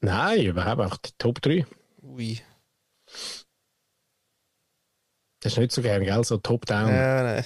Nein, 0.01 0.45
überhaupt 0.45 0.81
einfach 0.81 0.97
die 0.97 1.11
Top 1.17 1.41
3. 1.41 1.65
Ui. 2.03 2.39
Das 5.39 5.53
ist 5.53 5.57
nicht 5.59 5.71
so 5.71 5.81
gern, 5.81 6.03
gell? 6.03 6.23
So 6.23 6.37
Top-Down. 6.37 6.89
Ja, 6.89 7.23
nein. 7.23 7.45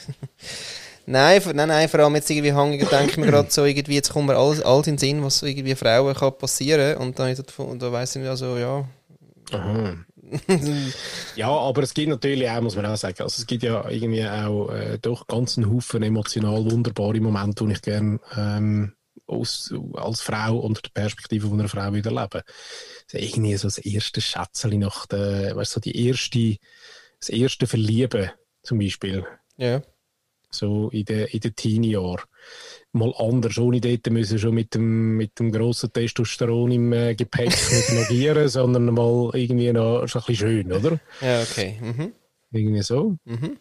Nein, 1.11 1.41
vor- 1.41 1.53
nein, 1.53 1.67
nein, 1.69 1.89
vor 1.89 2.01
allem 2.01 2.13
jetzt 2.15 2.29
irgendwie 2.29 2.53
hängen, 2.53 2.77
denke 2.77 3.09
ich 3.11 3.17
mir 3.17 3.25
gerade 3.25 3.49
so, 3.49 3.65
irgendwie, 3.65 3.95
jetzt 3.95 4.11
kommt 4.13 4.27
mir 4.27 4.37
alles, 4.37 4.61
alles 4.61 4.85
in 4.85 4.93
den 4.93 4.99
Sinn, 4.99 5.23
was 5.23 5.39
so 5.39 5.47
irgendwie 5.47 5.73
Frauen 5.73 6.13
kann 6.13 6.37
passieren 6.37 6.97
und 6.97 7.17
dann, 7.17 7.29
ist 7.31 7.43
das- 7.47 7.57
und 7.57 7.81
da 7.81 7.91
weiss 7.91 8.15
ich 8.15 8.21
nicht, 8.21 8.29
also, 8.29 8.57
ja. 8.57 8.87
Aha. 9.51 9.95
ja, 11.35 11.49
aber 11.49 11.81
es 11.81 11.95
gibt 11.95 12.09
natürlich 12.09 12.47
auch, 12.47 12.61
muss 12.61 12.75
man 12.75 12.85
auch 12.85 12.95
sagen, 12.95 13.15
also 13.23 13.39
es 13.41 13.47
gibt 13.47 13.63
ja 13.63 13.89
irgendwie 13.89 14.23
auch 14.27 14.69
äh, 14.69 14.99
doch 15.01 15.25
ganz 15.25 15.57
einen 15.57 15.73
Haufen 15.73 16.03
emotional 16.03 16.69
wunderbare 16.69 17.19
Momente, 17.19 17.65
die 17.65 17.71
ich 17.71 17.81
gerne 17.81 18.19
ähm, 18.37 18.93
aus, 19.25 19.73
als 19.95 20.21
Frau 20.21 20.57
unter 20.59 20.81
der 20.83 20.91
Perspektive 21.01 21.47
von 21.47 21.59
einer 21.59 21.69
Frau 21.69 21.91
wieder 21.91 22.11
lebe. 22.11 22.43
Also 23.11 23.17
irgendwie 23.17 23.55
so 23.57 23.67
das 23.67 23.79
erste 23.79 24.21
Schätzchen 24.21 24.77
nach 24.79 25.07
der, 25.07 25.55
weißt 25.55 25.71
du, 25.71 25.79
so 25.79 25.79
die 25.81 26.07
erste, 26.07 26.57
das 27.19 27.29
erste 27.29 27.65
Verlieben 27.65 28.29
zum 28.61 28.77
Beispiel, 28.77 29.25
Ja. 29.57 29.81
So 30.51 30.89
in 30.89 31.05
den, 31.05 31.27
in 31.27 31.39
den 31.39 31.55
Teenie-Jahren. 31.55 32.21
Mal 32.91 33.13
anders, 33.17 33.57
ohne 33.57 33.79
dort 33.81 34.09
müssen 34.09 34.39
schon 34.39 34.55
mit 34.55 34.73
dem, 34.73 35.17
mit 35.17 35.37
dem 35.39 35.51
grossen 35.51 35.93
Testosteron 35.93 36.71
im 36.71 36.91
äh, 36.93 37.15
Gepäck 37.15 37.49
nicht 37.71 37.91
nagieren, 37.91 38.47
sondern 38.49 38.85
mal 38.85 39.29
irgendwie 39.33 39.71
noch 39.71 40.07
so 40.07 40.19
ein 40.19 40.25
bisschen 40.25 40.35
schön, 40.35 40.71
oder? 40.73 40.99
Ja, 41.21 41.41
okay. 41.41 41.77
Mhm. 41.81 42.13
Irgendwie 42.51 42.81
so. 42.81 43.15
Mhm. 43.25 43.59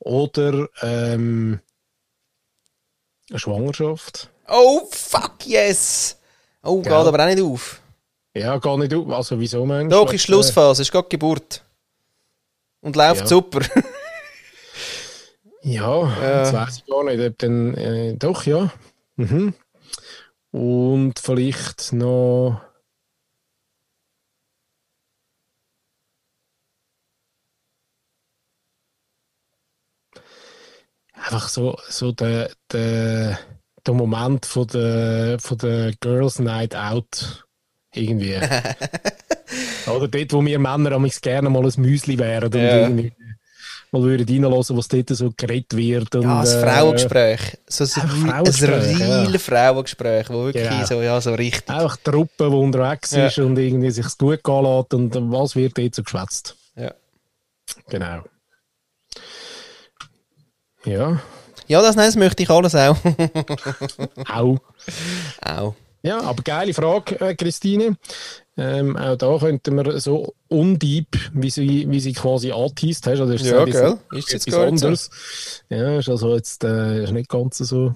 Oder 0.00 0.68
ähm, 0.82 1.60
eine 3.30 3.38
Schwangerschaft. 3.38 4.30
Oh, 4.48 4.86
fuck 4.90 5.46
yes! 5.46 6.18
Oh, 6.62 6.76
geht 6.76 6.84
Gell? 6.84 6.94
aber 6.94 7.22
auch 7.22 7.26
nicht 7.28 7.42
auf. 7.42 7.80
Ja, 8.34 8.58
gar 8.58 8.76
nicht. 8.76 8.92
auf. 8.92 9.08
Also, 9.10 9.40
wieso 9.40 9.64
meinst 9.64 9.92
Doch, 9.92 10.12
ist 10.12 10.22
Schlussphase, 10.22 10.82
ist 10.82 10.92
gerade 10.92 11.08
Geburt. 11.08 11.64
Und 12.80 12.94
läuft 12.96 13.22
Ja. 13.22 13.26
super. 13.26 13.60
Äh, 15.66 15.74
ja, 15.74 16.08
Ja. 16.22 16.38
das 16.40 16.52
weiß 16.52 16.76
ich 16.78 16.86
gar 16.86 17.04
nicht. 17.04 17.20
Ob 17.20 17.38
dann, 17.38 17.74
äh, 17.74 18.16
doch, 18.16 18.46
ja. 18.46 18.72
Mhm. 19.16 19.54
Und 20.52 21.18
vielleicht 21.18 21.92
noch. 21.92 22.60
Einfach 31.12 31.48
so, 31.48 31.76
so 31.88 32.12
der, 32.12 32.50
der, 32.72 33.38
der 33.86 33.94
Moment 33.94 34.46
von 34.46 34.66
der, 34.68 35.38
von 35.40 35.58
der 35.58 35.92
Girls 36.00 36.38
Night 36.38 36.76
Out 36.76 37.46
irgendwie. 37.92 38.34
Oder 39.86 40.08
dort, 40.08 40.32
wo 40.32 40.44
wir 40.44 40.58
Männer 40.58 40.92
am 40.92 41.08
gerne 41.22 41.48
mal 41.50 41.64
ein 41.64 41.72
Müsli 41.80 42.18
wären 42.18 42.44
und 42.44 42.54
Ja. 42.54 42.88
irgendwie 42.88 43.12
mal 43.92 44.02
würden 44.02 44.26
reinhören, 44.28 44.76
was 44.76 44.88
dort 44.88 45.08
so 45.10 45.32
geredet 45.36 45.76
wird. 45.76 46.14
Und, 46.14 46.22
Ja, 46.22 46.40
das 46.40 46.54
äh, 46.54 46.62
Frauengespräch. 46.62 47.40
So 47.68 47.84
ein, 47.84 47.90
Einfach 47.90 48.14
ein 48.16 48.30
Frauengespräch, 48.30 48.98
real 49.00 49.32
ja. 49.32 49.38
Frauengespräch, 49.38 50.30
wo 50.30 50.44
wirklich 50.46 50.68
Genau. 50.68 50.86
so, 50.86 51.02
ja, 51.02 51.20
so 51.20 51.34
richtig. 51.34 51.68
Einfach 51.70 51.96
die 51.96 52.02
Truppe, 52.10 52.48
die 52.50 52.56
unterwegs 52.56 53.10
Ja. 53.12 53.26
ist 53.26 53.38
und 53.38 53.58
irgendwie 53.58 53.90
sich 53.90 54.06
gut 54.18 54.42
gehen 54.44 54.64
lässt 54.64 54.92
und 54.92 55.14
was 55.32 55.56
wird 55.56 55.78
dort 55.78 55.94
so 55.94 56.02
geschwätzt. 56.02 56.56
Ja. 56.76 56.92
Genau. 57.88 58.22
Ja, 60.84 61.20
Ja, 61.68 61.82
das, 61.82 61.96
nein, 61.96 62.06
das 62.06 62.16
möchte 62.16 62.42
ich 62.44 62.50
alles 62.50 62.74
auch. 62.76 62.96
auch. 64.28 64.58
auch. 65.44 65.74
Ja, 66.02 66.20
aber 66.20 66.42
geile 66.44 66.72
Frage, 66.72 67.20
äh, 67.20 67.34
Christine. 67.34 67.96
Ähm, 68.58 68.96
auch 68.96 69.16
da 69.16 69.38
könnten 69.38 69.76
wir 69.76 70.00
so 70.00 70.34
undeep, 70.48 71.08
wie 71.34 71.50
sie, 71.50 71.90
wie 71.90 72.00
sie 72.00 72.14
quasi 72.14 72.52
angeteased 72.52 73.06
hast. 73.06 73.20
Also 73.20 73.32
ist 73.34 73.44
Ja, 73.44 73.64
gell? 73.64 73.98
Ist 74.12 74.32
jetzt 74.32 74.46
gar 74.46 74.62
so. 74.62 74.66
anderes. 74.68 75.10
Ja, 75.68 75.98
ist 75.98 76.08
also 76.08 76.34
jetzt 76.34 76.64
äh, 76.64 77.04
ist 77.04 77.12
nicht 77.12 77.28
ganz 77.28 77.58
so. 77.58 77.94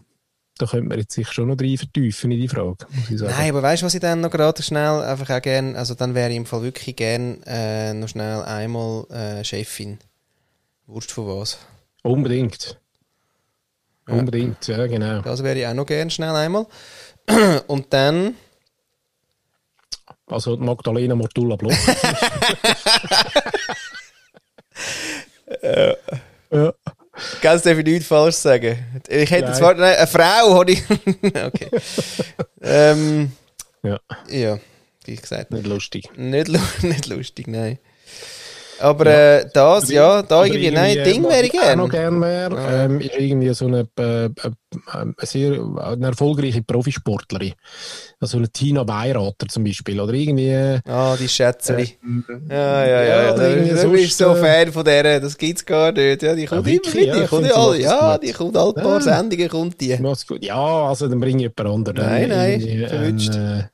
Da 0.59 0.67
könnte 0.67 0.91
man 0.91 0.99
jetzt 0.99 1.15
sich 1.15 1.27
schon 1.33 1.49
noch 1.49 1.59
rein 1.59 1.79
vertiefen 1.79 2.31
in 2.31 2.39
die 2.39 2.49
Frage. 2.49 2.77
Nein, 3.09 3.51
aber 3.51 3.63
weißt 3.63 3.81
du, 3.81 3.87
was 3.87 3.95
ich 3.95 4.01
dann 4.01 4.21
noch 4.21 4.31
gerade 4.31 4.63
schnell 4.63 5.01
einfach 5.01 5.31
auch 5.31 5.41
gern, 5.41 5.75
also 5.75 5.95
dann 5.95 6.15
wäre 6.15 6.29
ich 6.29 6.37
im 6.37 6.45
Fall 6.45 6.63
wirklich 6.63 6.97
gern 6.97 7.43
äh, 7.45 7.95
noch 7.95 8.09
schnell 8.09 8.43
einmal 8.43 9.07
äh, 9.11 9.43
Chefin. 9.43 9.99
Wurscht 10.87 11.13
von 11.13 11.29
was. 11.29 11.57
Unbedingt. 12.03 12.79
Ja. 14.07 14.15
Unbedingt, 14.15 14.67
ja, 14.67 14.87
genau. 14.87 15.23
Das 15.23 15.43
wäre 15.43 15.59
ich 15.59 15.67
auch 15.67 15.73
noch 15.73 15.87
gern 15.87 16.11
schnell 16.11 16.35
einmal. 16.35 16.67
Und 17.67 17.87
dann, 17.95 18.35
Also 20.31 20.57
Magdalena 20.57 21.14
Mortulla 21.14 21.57
Bloch. 21.57 21.72
ja. 25.62 26.72
ganz 27.41 27.62
darf 27.62 27.78
ich 27.78 27.85
nichts 27.85 28.07
falsch 28.07 28.37
sagen. 28.37 29.03
Ich 29.09 29.31
hätte 29.31 29.53
zwar, 29.53 29.78
eine 29.78 30.07
Frau 30.07 30.59
hatte 30.59 30.72
ich. 30.72 30.83
okay. 31.24 31.70
ähm, 32.62 33.33
ja, 33.83 33.99
ja, 34.28 34.59
wie 35.05 35.16
gesagt. 35.16 35.51
nicht 35.53 35.66
lustig. 35.66 36.09
Nicht, 36.16 36.49
nicht 36.83 37.07
lustig, 37.07 37.49
nein. 37.49 37.78
Aber 38.81 39.07
äh, 39.07 39.47
das, 39.53 39.91
ja, 39.91 40.22
da 40.22 40.37
Aber 40.39 40.47
irgendwie, 40.47 40.70
nein, 40.70 41.03
Ding 41.05 41.22
was 41.24 41.33
wäre 41.33 41.47
ich 41.47 41.55
ich 41.55 41.61
auch 41.61 41.76
noch 41.76 41.89
gern. 41.89 42.20
gerne 42.20 42.51
wäre, 42.51 42.55
Ja. 42.62 42.85
ähm, 42.85 43.01
ist 43.01 43.14
irgendwie 43.18 43.53
so 43.55 43.66
eine, 43.66 43.87
äh, 43.99 44.24
äh, 44.26 44.31
eine 44.93 45.14
sehr 45.22 45.53
eine 45.83 46.07
erfolgreiche 46.07 46.62
Profisportlerin. 46.62 47.53
Also 48.20 48.39
eine 48.39 48.49
Tina 48.51 48.87
Weirater 48.87 49.47
zum 49.49 49.64
Beispiel. 49.64 50.01
Oder 50.01 50.12
irgendwie. 50.14 50.81
Ah, 50.87 51.16
die 51.18 51.28
Schätzeli. 51.28 51.99
Ja, 52.49 52.87
ja, 52.87 52.87
ja, 52.87 53.03
ja. 53.03 53.22
ja. 53.24 53.35
Du, 53.35 53.43
irgendwie 53.43 53.91
bist 54.03 54.18
so 54.18 54.35
äh, 54.35 54.37
Fan 54.37 54.72
von 54.72 54.85
der, 54.85 55.20
das 55.20 55.37
gibt's 55.37 55.64
gar 55.64 55.93
nicht. 55.93 56.22
Ja, 56.22 56.35
die 56.35 56.47
kommt 56.47 56.66
Ja, 56.66 56.72
immer 56.72 56.85
wirklich, 56.85 56.95
wieder. 56.95 57.07
ja, 57.16 57.22
Die 57.22 57.26
kommt 57.28 57.47
finde, 57.47 57.81
ja, 57.83 57.91
ja, 58.12 58.18
die 58.18 58.33
kommt 58.33 58.57
alle 58.57 58.72
paar 58.74 58.95
Ja. 58.95 59.01
Sendungen, 59.01 59.49
kommt 59.49 59.81
die. 59.81 59.99
Ja, 60.41 60.57
also 60.89 61.09
dann 61.09 61.20
bringe 61.20 61.37
ich 61.47 61.53
jemand 61.57 61.61
anderen. 61.89 62.07
Nein, 62.11 62.28
nein, 62.28 62.61
Irgendwie 62.61 62.87
verwünscht. 62.87 63.35
äh, 63.35 63.64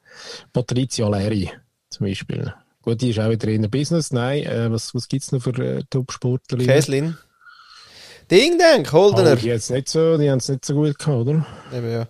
Patricia 0.53 1.09
Leri 1.09 1.51
zum 1.91 2.07
Beispiel. 2.07 2.53
Gut, 2.87 3.01
die 3.03 3.11
ist 3.11 3.19
auch 3.19 3.29
wieder 3.29 3.49
in 3.49 3.63
der 3.63 3.69
Business. 3.69 4.13
Nein, 4.13 4.45
äh, 4.45 4.71
was, 4.71 4.95
was 4.95 5.09
gibt 5.09 5.25
es 5.25 5.33
noch 5.33 5.43
für 5.43 5.51
äh, 5.59 5.83
Top-Sportlerinnen? 5.91 6.69
Käslin. 6.73 7.19
Ding, 8.31 8.59
denk, 8.59 8.93
Holdener. 8.93 9.33
Oh, 9.33 9.35
die, 9.35 9.53
hat's 9.53 9.71
nicht 9.71 9.89
so, 9.89 10.17
die 10.17 10.31
haben 10.31 10.39
es 10.39 10.49
nicht 10.49 10.65
so 10.65 10.75
gut 10.75 10.97
gehabt, 10.97 11.27
oder? 11.27 11.45
Eben, 11.75 11.91
ja. 11.91 12.07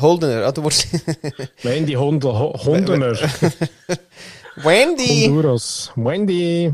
Holdener, 0.00 0.46
ah, 0.46 0.52
du 0.52 0.62
wolltest. 0.62 0.88
Wendy 1.62 1.92
Hondel, 1.92 2.32
Ho- 2.32 2.54
Hondener. 2.64 3.12
Wendy! 4.56 5.26
Honduras. 5.26 5.92
Wendy. 5.94 6.72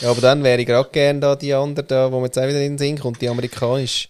Ja, 0.00 0.10
aber 0.10 0.20
dann 0.20 0.44
wäre 0.44 0.60
ich 0.60 0.66
gerade 0.66 0.90
gern 0.90 1.22
da 1.22 1.36
die 1.36 1.54
andere, 1.54 1.86
da, 1.86 2.12
wo 2.12 2.20
mir 2.20 2.26
jetzt 2.26 2.38
auch 2.38 2.46
wieder 2.46 2.60
in 2.60 2.72
den 2.72 2.78
Sinn 2.78 2.98
kommt, 2.98 3.22
die 3.22 3.30
amerikanische. 3.30 4.08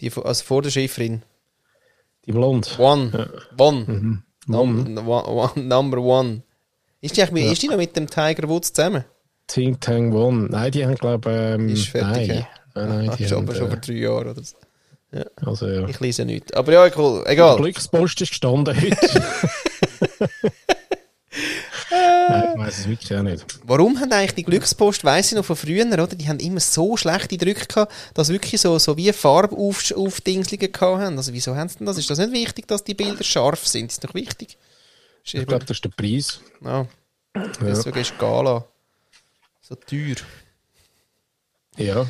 Die, 0.00 0.12
also 0.22 0.44
vor 0.44 0.62
der 0.62 0.70
Schifferin. 0.70 1.22
Die 2.26 2.32
Blond. 2.32 2.78
One. 2.78 3.28
One. 3.58 3.84
Mhm. 3.86 4.22
Num 4.46 4.96
one, 5.08 5.26
one. 5.26 5.64
Number 5.64 5.98
one. 5.98 6.42
Ist 7.02 7.16
die, 7.16 7.22
eigentlich, 7.22 7.52
ist 7.52 7.62
die 7.62 7.68
noch 7.68 7.78
mit 7.78 7.96
dem 7.96 8.08
Tiger 8.10 8.46
Woods 8.48 8.72
zusammen? 8.72 9.04
Ting 9.46 9.80
Tang 9.80 10.12
One. 10.12 10.48
Nein, 10.50 10.70
die 10.70 10.84
haben, 10.84 10.94
glaube 10.96 11.30
ich, 11.30 11.36
ähm, 11.36 11.68
Die 11.68 11.72
ist 11.74 11.88
fertig, 11.88 12.28
nein. 12.28 12.38
ja? 12.38 12.46
Nein, 12.74 13.06
nein, 13.06 13.16
die 13.18 13.26
schon, 13.26 13.38
haben, 13.38 13.56
schon 13.56 13.68
vor 13.68 13.78
äh, 13.78 13.80
drei 13.80 13.92
Jahren 13.94 14.28
oder 14.28 14.42
so. 14.42 14.56
also, 15.44 15.66
ja. 15.66 15.88
Ich 15.88 15.98
lese 15.98 16.24
nichts. 16.24 16.52
Aber 16.52 16.72
ja, 16.72 16.88
cool. 16.96 17.24
Egal. 17.26 17.56
Glückspost 17.56 18.20
ist 18.20 18.28
gestanden 18.30 18.76
heute. 18.76 18.96
nein, 21.90 22.48
ich 22.54 22.60
weiß 22.60 22.78
es 22.78 22.88
wirklich 22.88 23.18
auch 23.18 23.22
nicht. 23.22 23.44
Warum 23.64 23.98
haben 23.98 24.12
eigentlich 24.12 24.34
die 24.34 24.44
Glückspost, 24.44 25.02
weiss 25.02 25.32
ich 25.32 25.36
noch 25.36 25.44
von 25.44 25.56
früher, 25.56 25.86
oder? 25.86 26.06
Die 26.06 26.28
haben 26.28 26.38
immer 26.38 26.60
so 26.60 26.96
schlechte 26.96 27.38
Drücke 27.38 27.66
gehabt, 27.66 27.92
dass 28.14 28.28
wirklich 28.28 28.60
so, 28.60 28.78
so 28.78 28.96
wie 28.96 29.12
Farbaufdingslungen 29.12 30.70
gehabt 30.70 31.00
haben. 31.00 31.16
Also 31.16 31.32
wieso 31.32 31.56
haben 31.56 31.68
sie 31.68 31.78
denn 31.78 31.86
das? 31.86 31.98
Ist 31.98 32.10
das 32.10 32.18
nicht 32.18 32.32
wichtig, 32.32 32.68
dass 32.68 32.84
die 32.84 32.94
Bilder 32.94 33.24
scharf 33.24 33.66
sind? 33.66 33.90
Ist 33.90 34.04
doch 34.04 34.14
wichtig. 34.14 34.58
Ich 35.24 35.46
glaube, 35.46 35.64
das 35.64 35.76
ist 35.76 35.84
der 35.84 35.90
Preis. 35.90 36.40
Ja. 36.62 36.86
Deswegen 37.60 37.98
ist 37.98 38.18
Gala 38.18 38.66
so 39.70 39.76
teuer. 39.76 40.16
Ja. 41.76 42.06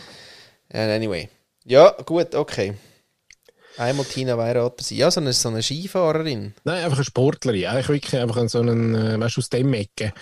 Ja, 0.72 0.94
anyway. 0.94 1.28
Ja, 1.64 1.90
gut, 2.06 2.34
okay. 2.34 2.74
Einmal 3.76 4.06
Tina 4.06 4.36
Weirater 4.38 4.82
sein. 4.82 4.98
Ja, 4.98 5.10
so 5.10 5.20
eine, 5.20 5.32
so 5.32 5.48
eine 5.48 5.62
Skifahrerin. 5.62 6.54
Nein, 6.64 6.84
einfach 6.84 6.98
eine 6.98 7.04
Sportlerin. 7.04 7.66
Eigentlich 7.66 7.88
wirklich 7.88 8.16
einfach 8.20 8.48
so 8.48 8.60
einen, 8.60 8.94
äh, 8.94 9.20
weißt 9.20 9.36
du, 9.36 9.40
aus 9.40 9.50
dem 9.50 9.74
Ecke. 9.74 10.12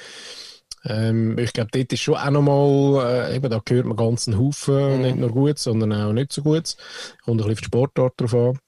Ähm, 0.85 1.39
ich 1.39 1.53
glaube, 1.53 1.71
dort 1.73 1.93
ist 1.93 2.01
schon 2.01 2.17
auch 2.17 2.31
nochmal, 2.31 3.31
äh, 3.31 3.37
eben, 3.37 3.51
da 3.51 3.61
gehört 3.65 3.87
man 3.87 3.97
ganz 3.97 4.27
einen 4.27 4.39
Haufen, 4.39 5.03
nicht 5.03 5.17
nur 5.17 5.31
gut, 5.31 5.59
sondern 5.59 5.93
auch 5.93 6.13
nicht 6.13 6.33
so 6.33 6.43
gut. 6.43 6.77
Kommt 7.25 7.41
ein 7.41 7.47
bisschen 7.47 7.53
auf 7.53 7.59
die 7.59 7.65
Sportart 7.65 8.15
drauf 8.17 8.35
an. 8.35 8.59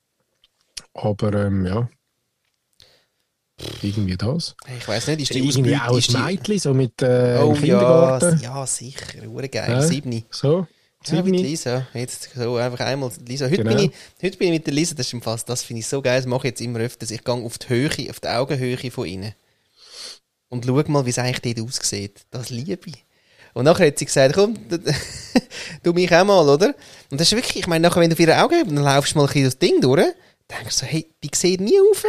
Aber, 0.95 1.35
ähm, 1.35 1.67
ja. 1.67 1.89
Irgendwie 3.83 4.17
das. 4.17 4.55
Ich 4.79 4.87
weiß 4.89 5.07
nicht, 5.09 5.23
ist 5.23 5.35
die 5.35 5.39
Irgendwie 5.47 5.77
auch 5.77 5.97
ist 5.97 6.11
die- 6.11 6.17
ein 6.17 6.25
Mädchen, 6.27 6.59
so 6.59 6.75
mit 6.75 7.01
äh, 7.03 7.39
Oh 7.43 7.49
im 7.51 7.55
ja, 7.55 7.61
Kindergarten. 7.61 8.41
ja, 8.43 8.67
sicher. 8.67 9.27
Hure 9.27 9.49
geil. 9.49 9.71
Ja. 9.71 9.83
Siebni. 9.83 10.25
So. 10.31 10.67
Ja, 11.07 11.15
mit 11.23 11.25
Siebni. 11.27 11.43
Lisa. 11.43 11.87
Jetzt 11.95 12.31
so 12.35 12.57
einfach 12.57 12.81
einmal 12.85 13.11
Lisa. 13.27 13.47
Heute, 13.47 13.59
Genau. 13.59 13.75
bin 13.77 13.85
ich, 13.87 13.91
heute 14.23 14.37
bin 14.39 14.49
ich 14.49 14.55
mit 14.55 14.67
der 14.67 14.75
Lisa, 14.75 14.95
das 14.95 15.07
ist 15.07 15.13
im 15.15 15.23
Fall, 15.23 15.39
das 15.47 15.63
finde 15.63 15.81
ich 15.81 15.87
so 15.87 16.03
geil, 16.03 16.19
das 16.19 16.27
mache 16.27 16.47
ich 16.47 16.51
jetzt 16.53 16.61
immer 16.61 16.79
öfters. 16.81 17.11
Ich 17.11 17.25
gehe 17.25 17.35
auf 17.35 17.59
die 17.59 17.69
Höhe, 17.69 17.91
auf 18.11 18.21
die 18.21 18.29
Augenhöhe 18.29 18.91
von 18.91 19.07
ihnen. 19.07 19.33
Und 20.49 20.65
schau 20.67 20.83
mal, 20.89 21.07
wie 21.07 21.11
es 21.11 21.19
eigentlich 21.19 21.55
dort 21.57 21.69
aussieht. 21.69 22.21
Das 22.31 22.51
liebe 22.51 22.89
ich. 22.91 23.05
Und 23.55 23.65
nachher 23.65 23.87
hat 23.89 23.99
sie 23.99 24.05
gesagt, 24.05 24.35
komm, 24.35 24.55
du 25.83 25.93
mich 25.93 26.15
auch 26.15 26.25
mal, 26.25 26.49
oder? 26.49 26.75
Und 27.11 27.21
das 27.21 27.29
ist 27.33 27.37
wirklich, 27.37 27.57
ich 27.57 27.67
meine, 27.67 27.89
nachher, 27.89 28.01
wenn 28.01 28.11
du 28.11 28.15
auf 28.15 28.21
ihre 28.21 28.43
Augen 28.43 28.55
hast, 28.55 28.67
dann 28.67 28.77
laufst 28.77 29.15
du 29.15 29.19
mal 29.19 29.25
ein 29.25 29.27
bisschen 29.29 29.45
das 29.45 29.59
Ding 29.59 29.81
durch, 29.81 30.05
denkst 30.51 30.77
du 30.79 30.85
so, 30.85 30.87
hey, 30.87 31.11
die 31.23 31.31
sehen 31.35 31.65
nie 31.65 31.79
auf. 31.91 32.05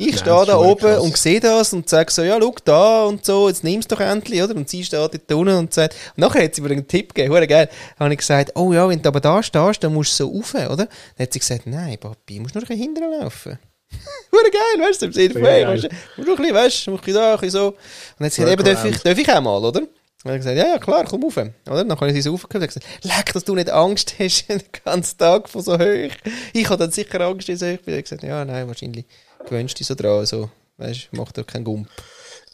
Ich 0.00 0.16
stehe 0.16 0.46
da 0.46 0.56
oben 0.56 0.78
krass. 0.78 1.00
und 1.00 1.16
sehe 1.16 1.40
das 1.40 1.72
und 1.72 1.88
sage 1.88 2.12
so, 2.12 2.22
ja, 2.22 2.38
schau 2.40 2.54
da 2.64 3.04
und 3.06 3.24
so, 3.24 3.48
jetzt 3.48 3.64
nimm's 3.64 3.88
doch 3.88 3.98
endlich, 3.98 4.40
oder? 4.40 4.54
Und 4.54 4.68
sie 4.68 4.84
steht 4.84 5.00
dort 5.00 5.32
unten 5.32 5.56
und 5.56 5.74
sagt, 5.74 5.96
und 6.14 6.18
nachher 6.18 6.44
hat 6.44 6.54
sie 6.54 6.60
mir 6.60 6.70
einen 6.70 6.86
Tipp 6.86 7.12
gegeben, 7.12 7.34
hure 7.34 7.48
geil. 7.48 7.68
Dann 7.98 8.04
habe 8.04 8.14
ich 8.14 8.20
gesagt, 8.20 8.52
oh 8.54 8.72
ja, 8.72 8.88
wenn 8.88 9.02
du 9.02 9.08
aber 9.08 9.18
da 9.18 9.42
stehst, 9.42 9.82
dann 9.82 9.92
musst 9.92 10.12
du 10.20 10.26
so 10.26 10.36
rauf, 10.36 10.54
oder? 10.54 10.76
Dann 10.76 10.88
hat 11.18 11.32
sie 11.32 11.40
gesagt, 11.40 11.66
nein, 11.66 11.98
Papi, 11.98 12.36
du 12.36 12.42
musst 12.42 12.54
nur 12.54 12.62
ein 12.62 12.68
bisschen 12.68 12.80
hinterher 12.80 13.22
laufen. 13.22 13.58
Hure 14.30 14.50
geil, 14.52 14.86
weißt 14.86 15.02
du, 15.02 15.06
im 15.06 15.12
Sinne 15.12 15.32
von, 15.32 15.42
hey, 15.42 15.66
musst 15.66 15.82
du 15.82 15.88
ein 15.88 16.36
bisschen, 16.36 16.54
weißt 16.54 16.86
du, 16.86 16.90
ein 16.92 16.96
bisschen 16.98 17.14
da, 17.14 17.34
ein 17.34 17.40
bisschen 17.40 17.50
so. 17.50 17.66
Und 17.66 17.76
dann 18.20 18.26
hat 18.26 18.32
sie 18.32 18.42
gesagt, 18.42 18.60
eben, 18.60 18.64
darf 18.64 18.84
ich, 18.84 19.02
darf 19.02 19.18
ich 19.18 19.32
auch 19.32 19.40
mal, 19.40 19.64
oder? 19.64 19.80
Und 19.80 20.24
habe 20.24 20.36
ich 20.36 20.40
gesagt, 20.44 20.58
ja, 20.58 20.66
ja, 20.74 20.78
klar, 20.78 21.04
komm 21.10 21.24
rauf. 21.24 21.36
Oder? 21.36 21.50
Dann 21.84 21.90
habe 21.90 22.06
ich 22.06 22.14
sie 22.14 22.22
so 22.22 22.34
aufgehört 22.34 22.62
und 22.62 22.68
gesagt, 22.68 23.04
leck, 23.04 23.32
dass 23.32 23.42
du 23.42 23.56
nicht 23.56 23.70
Angst 23.70 24.14
hast, 24.20 24.46
den 24.48 24.62
ganzen 24.84 25.18
Tag 25.18 25.48
von 25.48 25.62
so 25.62 25.76
hoch. 25.76 26.12
Ich 26.52 26.70
habe 26.70 26.76
dann 26.76 26.92
sicher 26.92 27.20
Angst, 27.20 27.48
wenn 27.48 27.54
ich 27.54 27.60
so 27.60 27.66
hoch 27.66 27.78
bin. 27.84 27.94
Ich 27.94 28.04
gesagt, 28.04 28.22
ja, 28.22 28.44
nein, 28.44 28.68
wahrscheinlich 28.68 29.06
gewöhnst 29.48 29.78
dich 29.78 29.86
so 29.86 29.94
dran, 29.94 30.26
so, 30.26 30.50
weißt 30.78 31.08
du, 31.12 31.16
macht 31.16 31.38
doch 31.38 31.46
keinen 31.46 31.64
Gump. 31.64 31.88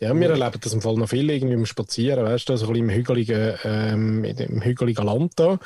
Ja, 0.01 0.15
wir 0.15 0.29
erleben 0.29 0.61
das 0.61 0.73
im 0.73 0.81
Fall 0.81 0.97
noch 0.97 1.09
viel 1.09 1.31
irgendwie 1.31 1.55
im 1.55 1.67
Spazieren, 1.67 2.25
weißt 2.25 2.49
du, 2.49 2.57
so 2.57 2.67
ein 2.67 2.73
bisschen 2.73 2.89
im 2.89 2.95
hügeligen, 2.95 3.55
ähm, 3.65 4.23
dem 4.37 4.63
hügeligen 4.63 5.05
Land 5.05 5.33
da. 5.37 5.59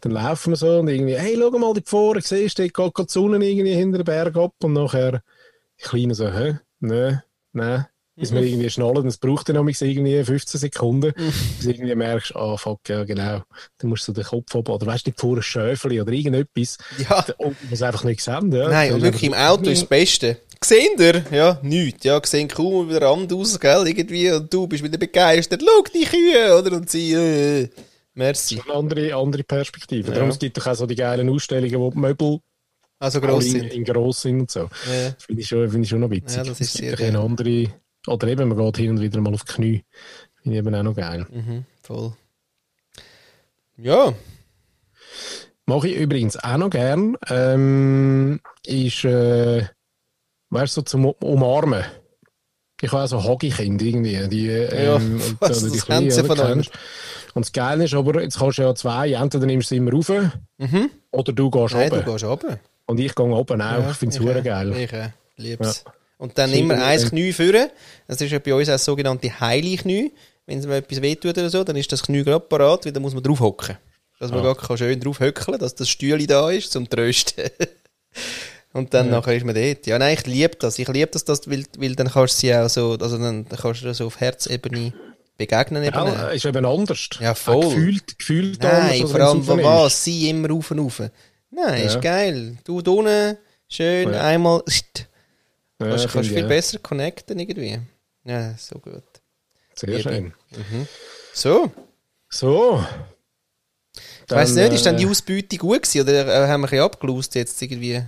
Dann 0.00 0.12
laufen 0.12 0.50
wir 0.52 0.56
so 0.56 0.78
und 0.78 0.88
irgendwie, 0.88 1.16
hey, 1.16 1.36
schau 1.38 1.50
mal 1.58 1.74
die 1.74 1.82
Pforte, 1.82 2.20
siehst 2.20 2.58
du, 2.58 2.62
da 2.62 2.66
geht 2.66 2.74
gerade 2.74 3.06
die 3.06 3.12
Sonne 3.12 3.44
irgendwie 3.44 3.74
hinter 3.74 3.98
den 3.98 4.04
Berg 4.04 4.36
ab 4.36 4.54
und 4.62 4.72
nachher 4.72 5.22
die 5.80 5.84
Kleinen 5.84 6.14
so, 6.14 6.32
hä? 6.32 6.58
Nein, 6.80 7.22
nein. 7.52 7.86
Bis 8.14 8.32
wir 8.32 8.42
irgendwie 8.42 8.68
schnallen, 8.68 9.06
es 9.06 9.16
braucht 9.16 9.48
dann 9.48 9.56
irgendwie 9.56 10.22
15 10.22 10.60
Sekunden, 10.60 11.14
bis 11.14 11.64
du 11.64 11.70
irgendwie 11.70 11.94
merkst, 11.94 12.36
ah, 12.36 12.58
fuck, 12.58 12.86
ja, 12.88 13.04
genau. 13.04 13.42
Dann 13.78 13.90
musst 13.90 14.06
du 14.06 14.12
den 14.12 14.24
Kopf 14.24 14.54
ab, 14.54 14.68
oder 14.68 14.86
weißt 14.86 15.06
du, 15.06 15.10
die 15.10 15.16
Pforte 15.16 15.42
Schöfeli 15.42 15.98
oder 15.98 16.12
irgendetwas. 16.12 16.76
Ja. 16.98 17.24
Und 17.38 17.62
man 17.64 17.72
es 17.72 17.82
einfach 17.82 18.04
nicht 18.04 18.22
sehen, 18.22 18.52
ja. 18.52 18.68
Nein, 18.68 18.88
Das 18.88 18.96
und 18.96 19.02
wirklich 19.02 19.24
im 19.24 19.34
Auto 19.34 19.70
ist 19.70 19.82
das 19.82 19.88
Beste. 19.88 20.36
Gesehen 20.62 20.92
ihr? 20.98 21.24
Ja, 21.32 21.58
nichts. 21.62 22.04
Ja, 22.04 22.18
gesehen 22.20 22.46
kaum 22.48 22.84
über 22.88 23.00
den 23.00 23.02
Rand 23.08 23.32
raus, 23.32 23.58
gell, 23.58 23.86
irgendwie. 23.86 24.30
Und 24.30 24.52
du 24.54 24.66
bist 24.68 24.82
wieder 24.84 24.96
begeistert. 24.96 25.60
Schau, 25.62 25.82
die 25.92 26.04
Kühe, 26.04 26.56
oder? 26.56 26.76
Und 26.76 26.88
sie, 26.88 27.12
äh, 27.14 27.68
merci. 28.14 28.60
eine 28.64 28.72
andere, 28.74 29.14
andere 29.14 29.42
Perspektive. 29.42 30.08
Ja. 30.08 30.14
Darum 30.14 30.30
es 30.30 30.38
gibt 30.38 30.56
doch 30.56 30.66
auch 30.68 30.74
so 30.74 30.86
die 30.86 30.94
geilen 30.94 31.28
Ausstellungen, 31.28 31.78
wo 31.80 31.90
die 31.90 31.98
Möbel 31.98 32.38
Also 33.00 33.20
gross 33.20 33.46
in, 33.46 33.50
sind. 33.52 33.72
in 33.72 33.84
gross 33.84 34.22
sind 34.22 34.40
und 34.40 34.50
so. 34.52 34.60
Ja. 34.60 35.10
Das 35.10 35.24
finde 35.24 35.42
ich, 35.42 35.48
schon- 35.48 35.68
finde 35.68 35.82
ich 35.82 35.88
schon 35.90 36.00
noch 36.00 36.10
witzig. 36.10 36.36
Ja, 36.36 36.44
das 36.44 36.60
ist 36.60 36.74
sehr 36.74 36.96
geil. 36.96 37.16
andere, 37.16 37.66
oder 38.06 38.28
eben, 38.28 38.48
man 38.48 38.56
geht 38.58 38.76
hin 38.76 38.90
und 38.90 39.00
wieder 39.00 39.20
mal 39.20 39.34
auf 39.34 39.42
die 39.44 39.52
Knie. 39.52 39.84
Finde 40.42 40.56
ich 40.58 40.64
eben 40.64 40.74
auch 40.76 40.82
noch 40.84 40.94
geil. 40.94 41.26
Mhm, 41.28 41.64
voll. 41.82 42.12
Ja. 43.78 44.12
Mache 45.66 45.88
ich 45.88 45.96
übrigens 45.96 46.36
auch 46.36 46.56
noch 46.56 46.70
gern, 46.70 47.16
ähm, 47.28 48.40
ist, 48.64 49.04
äh, 49.04 49.64
weißt 50.52 50.76
du, 50.76 50.80
so 50.80 50.82
zum 50.82 51.04
Umarmen. 51.06 51.84
Ich 52.80 52.90
habe 52.92 53.04
auch 53.04 53.08
so 53.08 53.22
Hoggy-Kinder 53.22 53.84
irgendwie, 53.84 54.28
die, 54.28 54.46
Ja, 54.46 54.96
ähm, 54.96 55.14
und 55.40 55.40
was, 55.40 55.60
die 55.62 55.78
oder, 55.78 56.24
voneinander. 56.24 56.54
kennst. 56.64 56.70
Und 57.34 57.46
das 57.46 57.52
Geile 57.52 57.84
ist 57.84 57.94
aber, 57.94 58.20
jetzt 58.22 58.38
kannst 58.38 58.58
du 58.58 58.62
ja 58.62 58.74
zwei, 58.74 59.12
entweder 59.12 59.46
nimmst 59.46 59.70
du 59.70 59.74
sie 59.74 59.78
immer 59.78 59.92
rauf, 59.92 60.08
Mhm. 60.58 60.90
oder 61.12 61.32
du 61.32 61.50
gehst 61.50 61.74
Nein, 61.74 61.90
du 61.90 61.96
runter. 61.96 62.12
gehst 62.12 62.24
runter. 62.24 62.58
Und 62.86 63.00
ich 63.00 63.14
gehe 63.14 63.26
oben 63.26 63.60
auch, 63.62 63.90
ich 63.90 63.96
finde 63.96 64.16
es 64.38 64.44
geil. 64.44 64.76
Ich 64.76 64.92
äh, 64.92 65.08
lieb's. 65.36 65.84
Ja. 65.86 65.92
Und 66.18 66.36
dann 66.38 66.52
immer 66.52 66.74
ein 66.74 67.00
Knie 67.00 67.32
führen. 67.32 67.68
Das 68.06 68.20
ist 68.20 68.30
ja 68.30 68.38
bei 68.38 68.54
uns 68.54 68.68
auch 68.68 68.72
das 68.74 68.84
sogenannte 68.84 69.40
Heilig-Knie. 69.40 70.12
Wenn 70.46 70.58
es 70.58 70.66
mir 70.66 70.76
etwas 70.76 71.00
wehtut 71.02 71.38
oder 71.38 71.48
so, 71.50 71.64
dann 71.64 71.76
ist 71.76 71.90
das 71.92 72.02
Knie 72.02 72.22
gerade 72.24 72.40
parat, 72.44 72.84
weil 72.84 72.92
dann 72.92 73.02
muss 73.02 73.14
man 73.14 73.22
drauf 73.22 73.40
hocken. 73.40 73.76
Dass 74.20 74.30
man 74.30 74.40
Ja. 74.44 74.52
gar 74.52 74.56
kann 74.56 74.76
schön 74.76 75.00
drauf 75.00 75.18
höckeln 75.20 75.58
dass 75.58 75.74
das 75.74 75.88
Stühle 75.88 76.26
da 76.26 76.50
ist, 76.50 76.70
zum 76.72 76.88
Trösten. 76.88 77.44
Und 78.72 78.94
dann 78.94 79.10
nachher 79.10 79.36
ist 79.36 79.44
man 79.44 79.54
dort. 79.54 79.86
Ja, 79.86 79.98
nein, 79.98 80.14
ich 80.18 80.26
liebe 80.26 80.56
das. 80.56 80.78
Ich 80.78 80.88
liebe 80.88 81.10
das, 81.10 81.24
das 81.24 81.48
weil, 81.50 81.64
weil 81.78 81.94
dann 81.94 82.08
kannst 82.08 82.36
du 82.36 82.40
sie 82.40 82.54
auch 82.54 82.68
so, 82.68 82.96
also 82.98 83.18
dann 83.18 83.46
kannst 83.48 83.82
du 83.82 83.92
so 83.92 84.06
auf 84.06 84.18
Herzebene 84.18 84.94
begegnen. 85.36 85.82
Eben. 85.84 85.94
Ja, 85.94 86.28
ist 86.28 86.44
eben 86.46 86.64
anders. 86.64 87.08
Ja, 87.20 87.34
voll. 87.34 87.64
Gefühlt, 87.66 88.18
gefühlt 88.18 88.62
Nein, 88.62 88.72
anders, 88.72 89.00
als 89.02 89.10
vor 89.10 89.20
allem, 89.20 89.50
einem 89.50 89.64
was? 89.64 90.04
Sie 90.04 90.30
immer 90.30 90.48
rauf 90.48 90.70
und 90.70 90.78
rauf. 90.78 91.00
Nein, 91.00 91.10
Ja. 91.50 91.74
ist 91.86 92.00
geil. 92.00 92.56
Du 92.64 92.80
da 92.80 92.90
unten, 92.92 93.36
schön, 93.68 94.10
Ja. 94.12 94.22
einmal, 94.24 94.62
pst, 94.62 95.06
Ja, 95.80 95.88
kannst, 95.88 96.08
kannst 96.08 96.30
viel 96.30 96.44
besser 96.46 96.78
connecten 96.78 97.38
irgendwie. 97.38 97.78
Ja, 98.24 98.54
so 98.56 98.78
gut. 98.78 99.02
Sehr 99.74 99.90
Liebe. 99.90 100.02
schön. 100.02 100.32
So, 101.34 101.70
So. 102.30 102.82
ich 104.26 104.30
weiss 104.30 104.54
nicht, 104.54 104.72
ist 104.72 104.86
dann 104.86 104.96
die 104.96 105.04
äh, 105.04 105.08
Ausbeute 105.08 105.56
gut 105.58 105.82
gewesen 105.82 106.02
oder 106.02 106.26
äh, 106.26 106.48
haben 106.48 106.60
wir 106.62 106.68
ein 106.68 106.70
bisschen 106.70 106.80
abgelost 106.80 107.34
jetzt 107.34 107.60
irgendwie? 107.60 108.02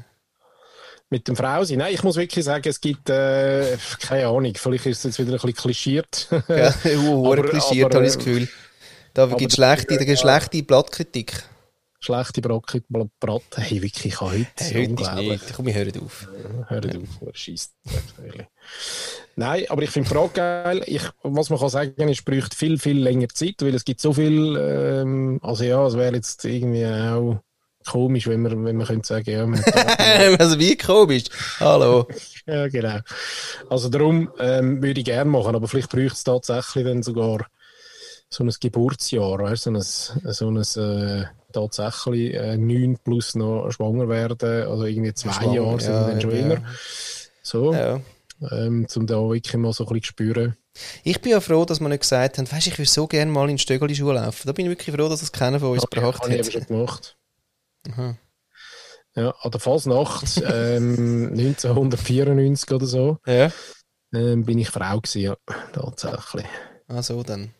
Mit 1.14 1.28
dem 1.28 1.36
Frau 1.36 1.62
sein. 1.62 1.78
Nein, 1.78 1.94
ich 1.94 2.02
muss 2.02 2.16
wirklich 2.16 2.44
sagen, 2.44 2.68
es 2.68 2.80
gibt, 2.80 3.08
äh, 3.08 3.76
keine 4.00 4.26
Ahnung, 4.26 4.52
vielleicht 4.56 4.86
ist 4.86 4.98
es 4.98 5.04
jetzt 5.04 5.18
wieder 5.20 5.30
ein 5.30 5.34
bisschen 5.34 5.54
klischiert. 5.54 6.28
Ja, 6.48 6.74
uh, 7.06 7.32
Aber- 7.32 7.44
klischiert, 7.48 7.84
aber, 7.84 7.94
habe 7.98 8.06
ich 8.08 8.14
das 8.14 8.26
äh, 8.26 8.30
Gefühl. 8.30 8.48
Da 9.12 9.26
gibt 9.26 9.40
es 9.42 9.46
das- 9.46 9.54
schlechte, 9.54 9.96
da 9.96 10.04
gibt's 10.04 10.22
schlechte 10.22 10.62
Blattkritik. 10.64 11.44
Schlechte 12.00 12.42
Brocken, 12.42 12.82
Braten. 13.20 13.62
Hey, 13.62 13.80
wirklich, 13.80 14.20
heute. 14.20 14.44
Hey, 14.56 14.72
heute 14.72 14.80
ist 14.80 14.88
unglaublich. 14.90 15.30
nicht. 15.30 15.54
Komm, 15.54 15.66
wir 15.66 15.74
hören 15.74 15.92
auf. 16.04 16.28
Hört 16.66 16.96
auf, 16.96 17.02
wer 17.20 17.34
scheisst. 17.34 17.74
Nein, 19.36 19.64
aber 19.68 19.82
ich 19.82 19.90
finde 19.90 20.08
die 20.08 20.14
Frage 20.16 20.32
geil. 20.34 20.82
Ich, 20.86 21.02
was 21.22 21.48
man 21.48 21.60
kann 21.60 21.68
sagen, 21.68 22.08
ist, 22.08 22.18
es 22.18 22.24
bräuchte 22.24 22.56
viel, 22.56 22.76
viel 22.78 22.98
länger 22.98 23.28
Zeit, 23.28 23.54
weil 23.60 23.74
es 23.76 23.84
gibt 23.84 24.00
so 24.00 24.12
viel, 24.12 24.56
ähm, 24.60 25.38
also 25.42 25.62
ja, 25.62 25.86
es 25.86 25.96
wäre 25.96 26.14
jetzt 26.16 26.44
irgendwie 26.44 26.84
auch 26.86 27.38
komisch, 27.84 28.26
wenn 28.26 28.42
man, 28.42 28.64
wenn 28.64 28.76
man 28.76 28.86
könnte 28.86 29.06
sagen, 29.06 29.30
ja, 29.30 29.46
man 29.46 29.64
hat 29.64 30.00
also 30.40 30.58
wie 30.58 30.76
komisch. 30.76 31.24
Hallo. 31.60 32.06
Ja, 32.46 32.68
genau. 32.68 32.98
Also 33.70 33.88
darum 33.88 34.30
ähm, 34.38 34.82
würde 34.82 35.00
ich 35.00 35.06
gerne 35.06 35.30
machen, 35.30 35.54
aber 35.56 35.66
vielleicht 35.66 35.88
bräuchte 35.88 36.12
es 36.12 36.24
tatsächlich 36.24 36.84
dann 36.84 37.02
sogar 37.02 37.46
so 38.28 38.44
ein 38.44 38.52
Geburtsjahr, 38.60 39.38
weißt 39.38 39.64
du, 39.66 39.80
so 39.80 40.50
ein, 40.50 40.62
so 40.62 40.80
ein 40.82 41.22
äh, 41.22 41.24
tatsächlich 41.54 42.34
äh, 42.34 42.58
9 42.58 42.98
plus 43.02 43.34
noch 43.34 43.70
schwanger 43.70 44.10
werden, 44.10 44.68
also 44.68 44.84
irgendwie 44.84 45.14
zwei 45.14 45.32
Schwanger, 45.32 45.54
Jahre 45.54 45.80
sind 45.80 45.92
ja, 45.94 46.06
dann 46.06 46.20
schon 46.20 46.50
ja. 46.50 46.62
So, 47.42 47.72
Ja. 47.72 48.00
ähm, 48.50 48.86
um 48.94 49.06
da 49.06 49.14
wirklich 49.16 49.54
mal 49.56 49.72
so 49.72 49.84
ein 49.84 49.88
bisschen 49.88 50.02
zu 50.02 50.08
spüren. 50.08 50.56
Ich 51.02 51.20
bin 51.22 51.30
ja 51.32 51.40
froh, 51.40 51.64
dass 51.64 51.80
wir 51.80 51.88
nicht 51.88 52.00
gesagt 52.00 52.36
haben, 52.36 52.50
weißt, 52.50 52.66
ich 52.66 52.78
würde 52.78 52.90
so 52.90 53.06
gerne 53.06 53.30
mal 53.30 53.48
in 53.48 53.56
Stöckeli-Schuhe 53.58 54.14
laufen. 54.14 54.42
Da 54.46 54.52
bin 54.52 54.66
ich 54.66 54.70
wirklich 54.70 54.94
froh, 54.94 55.08
dass 55.08 55.20
das 55.20 55.32
keiner 55.32 55.60
von 55.60 55.70
uns 55.70 55.86
gebracht 55.88 56.20
Habe 56.22 56.34
ich 56.34 56.38
eben 56.40 56.46
hat. 56.46 56.52
schon 56.52 56.66
gemacht. 56.66 57.16
Aha. 57.90 58.16
Ja, 59.16 59.30
an 59.30 59.50
der 59.50 59.60
Fasnacht 59.60 60.42
ähm, 60.44 61.32
1994 61.32 62.72
oder 62.72 62.86
so 62.86 63.18
Ja. 63.26 63.50
ähm, 64.12 64.44
bin 64.44 64.58
ich 64.58 64.70
Frau 64.70 65.00
gewesen, 65.00 65.22
ja, 65.22 65.36
tatsächlich. 65.72 66.46
Ah, 66.88 67.02
so 67.02 67.22
dann. 67.22 67.54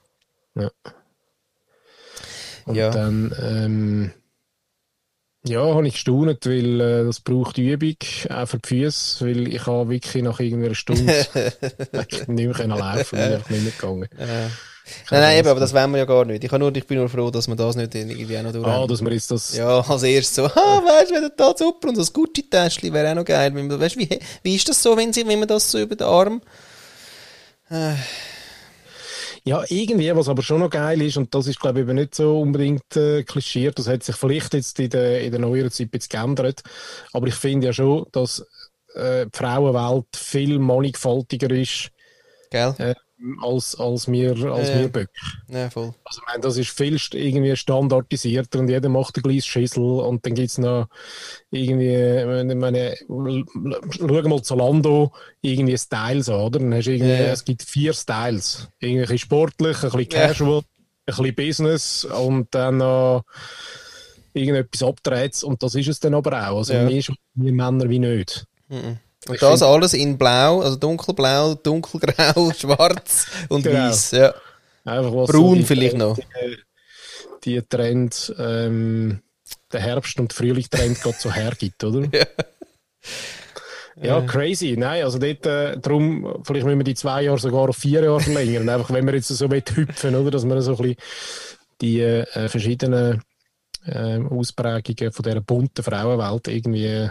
Und 2.66 2.76
Ja. 2.76 2.90
dann, 2.90 3.34
ähm, 3.40 4.12
ja, 5.46 5.60
habe 5.74 5.86
ich 5.86 5.94
gestaunt, 5.94 6.46
weil 6.46 6.80
äh, 6.80 7.04
das 7.04 7.20
braucht 7.20 7.58
Übung, 7.58 7.96
auch 8.30 8.46
für 8.46 8.58
die 8.58 8.68
Füße, 8.68 9.26
weil 9.26 9.48
ich 9.48 9.66
habe 9.66 9.90
wirklich 9.90 10.22
nach 10.22 10.40
irgendwie 10.40 10.66
einer 10.66 10.74
Stunde 10.74 11.12
nicht 11.92 12.28
mehr 12.28 12.54
können 12.54 12.70
laufen, 12.78 13.18
bin 13.18 13.32
einfach 13.32 13.50
nicht 13.50 13.62
mehr 13.62 13.72
gegangen. 13.72 14.08
Äh. 14.18 14.48
Nein, 15.10 15.20
nein, 15.20 15.38
eben, 15.38 15.48
aber 15.48 15.60
das 15.60 15.72
wollen 15.72 15.90
wir 15.92 15.98
ja 15.98 16.04
gar 16.04 16.24
nicht. 16.26 16.44
Ich, 16.44 16.52
nur, 16.52 16.76
ich 16.76 16.86
bin 16.86 16.98
nur 16.98 17.08
froh, 17.08 17.30
dass 17.30 17.48
wir 17.48 17.56
das 17.56 17.74
nicht 17.74 17.94
irgendwie 17.94 18.36
auch 18.38 18.42
noch 18.42 18.52
durch 18.52 18.66
Ah, 18.66 18.86
dass 18.86 19.00
wir 19.02 19.12
jetzt 19.12 19.30
das, 19.30 19.56
Ja, 19.56 19.80
als 19.80 20.02
erstes 20.02 20.34
so, 20.34 20.48
ha, 20.54 20.82
weißt 20.84 21.10
du, 21.10 21.20
der 21.20 21.30
da 21.30 21.54
super 21.56 21.88
und 21.88 21.96
das 21.96 22.12
Gucci-Täschchen 22.12 22.92
wäre 22.92 23.10
auch 23.10 23.14
noch 23.14 23.24
geil. 23.24 23.52
Weißt 23.54 23.96
du, 23.96 24.00
wie, 24.00 24.18
wie 24.42 24.54
ist 24.54 24.68
das 24.68 24.82
so, 24.82 24.96
wenn, 24.96 25.12
sie, 25.12 25.26
wenn 25.26 25.38
man 25.38 25.48
das 25.48 25.70
so 25.70 25.78
über 25.78 25.96
den 25.96 26.06
Arm 26.06 26.42
Ja, 29.46 29.62
irgendwie, 29.68 30.14
was 30.14 30.28
aber 30.28 30.42
schon 30.42 30.60
noch 30.60 30.70
geil 30.70 31.00
ist, 31.02 31.16
und 31.16 31.34
das 31.34 31.46
ist, 31.46 31.60
glaube 31.60 31.80
ich, 31.80 31.84
eben 31.86 31.96
nicht 31.96 32.14
so 32.14 32.40
unbedingt 32.40 32.96
äh, 32.96 33.22
klischiert, 33.24 33.78
das 33.78 33.88
hat 33.88 34.02
sich 34.02 34.16
vielleicht 34.16 34.54
jetzt 34.54 34.78
in 34.80 34.90
der, 34.90 35.20
in 35.22 35.30
der 35.32 35.40
neueren 35.40 35.70
Zeit 35.70 35.88
ein 35.88 35.90
bisschen 35.90 36.10
geändert, 36.10 36.62
aber 37.12 37.26
ich 37.26 37.34
finde 37.34 37.66
ja 37.68 37.72
schon, 37.72 38.06
dass 38.12 38.44
äh, 38.94 39.26
die 39.26 39.30
Frauenwelt 39.36 40.06
viel 40.14 40.58
mannigfaltiger 40.58 41.50
ist 41.50 41.90
Gell? 42.50 42.74
äh, 42.78 42.94
als, 43.42 43.74
als 43.78 44.10
wir, 44.10 44.30
als 44.52 44.68
Ja. 44.68 44.80
wir 44.80 44.88
Böcke. 44.88 45.10
Ja, 45.48 45.70
voll. 45.70 45.94
Also, 46.04 46.20
ich 46.20 46.26
meine, 46.26 46.40
das 46.42 46.56
ist 46.56 46.70
viel 46.70 46.98
irgendwie 47.12 47.56
standardisierter 47.56 48.58
und 48.58 48.68
jeder 48.68 48.88
macht 48.88 49.16
ein 49.16 49.22
kleines 49.22 49.46
Schüssel 49.46 49.82
und 49.82 50.24
dann 50.26 50.34
gibt 50.34 50.48
es 50.50 50.58
noch 50.58 50.88
irgendwie, 51.50 52.50
ich 52.52 52.56
meine, 52.56 52.94
schau 53.90 54.28
mal 54.28 54.42
Zalando, 54.42 55.12
irgendwie 55.40 55.78
Styles 55.78 56.28
an, 56.28 56.40
oder? 56.40 56.58
Dann 56.58 56.74
hast 56.74 56.86
du 56.86 56.92
irgendwie, 56.92 57.10
Ja, 57.12 57.20
ja. 57.20 57.32
es 57.32 57.44
gibt 57.44 57.62
vier 57.62 57.92
Styles. 57.94 58.68
Irgendwie 58.80 59.18
sportlich, 59.18 59.82
ein 59.82 59.90
bisschen 59.90 60.08
Ja. 60.12 60.26
casual, 60.28 60.58
ein 60.60 60.64
bisschen 61.06 61.34
Business 61.34 62.04
und 62.04 62.54
dann 62.54 62.78
noch 62.78 63.22
irgendetwas 64.32 64.82
abdreht 64.82 65.42
und 65.44 65.62
das 65.62 65.74
ist 65.76 65.88
es 65.88 66.00
dann 66.00 66.14
aber 66.14 66.48
auch. 66.50 66.58
Also 66.58 66.74
Ja. 66.74 67.02
schon 67.02 67.16
wir 67.34 67.52
Männer 67.52 67.88
wie 67.88 67.98
nicht. 67.98 68.46
Mhm. 68.68 68.98
Und 69.28 69.34
Ich 69.34 69.40
das 69.40 69.62
alles 69.62 69.94
in 69.94 70.18
blau, 70.18 70.60
also 70.60 70.76
dunkelblau, 70.76 71.54
dunkelgrau, 71.62 72.52
schwarz 72.58 73.26
und 73.48 73.62
Genau. 73.62 73.88
weiß. 73.88 74.10
Ja. 74.12 74.34
Einfach 74.84 75.14
was 75.14 75.30
Braun 75.30 75.56
die 75.58 75.64
vielleicht 75.64 75.92
Trend- 75.98 76.02
noch. 76.02 76.16
Die, 77.44 77.54
die 77.56 77.62
Trend, 77.62 78.34
ähm, 78.38 79.20
der 79.72 79.80
Herbst- 79.80 80.18
und 80.20 80.32
Frühling-Trend 80.32 81.00
gerade 81.00 81.16
so 81.18 81.32
hergibt, 81.32 81.82
oder? 81.84 82.08
Ja, 84.02 84.20
crazy. 84.22 84.74
Nein, 84.76 85.04
also 85.04 85.18
dort, 85.18 85.46
äh, 85.46 85.78
darum, 85.78 86.40
vielleicht 86.42 86.66
müssen 86.66 86.78
wir 86.80 86.84
die 86.84 86.96
zwei 86.96 87.22
Jahre 87.22 87.38
sogar 87.38 87.68
auf 87.68 87.76
vier 87.76 88.02
Jahre 88.02 88.18
verlängern. 88.18 88.68
Einfach, 88.68 88.92
wenn 88.92 89.06
wir 89.06 89.14
jetzt 89.14 89.28
so 89.28 89.48
weit 89.50 89.70
hüpfen, 89.76 90.16
oder? 90.16 90.32
Dass 90.32 90.44
wir 90.44 90.60
so 90.62 90.72
ein 90.72 90.76
bisschen 90.78 90.96
die 91.80 92.00
äh, 92.00 92.48
verschiedenen 92.48 93.22
äh, 93.86 94.18
Ausprägungen 94.18 95.12
von 95.12 95.22
dieser 95.22 95.40
bunten 95.40 95.84
Frauenwelt 95.84 96.48
irgendwie 96.48 97.08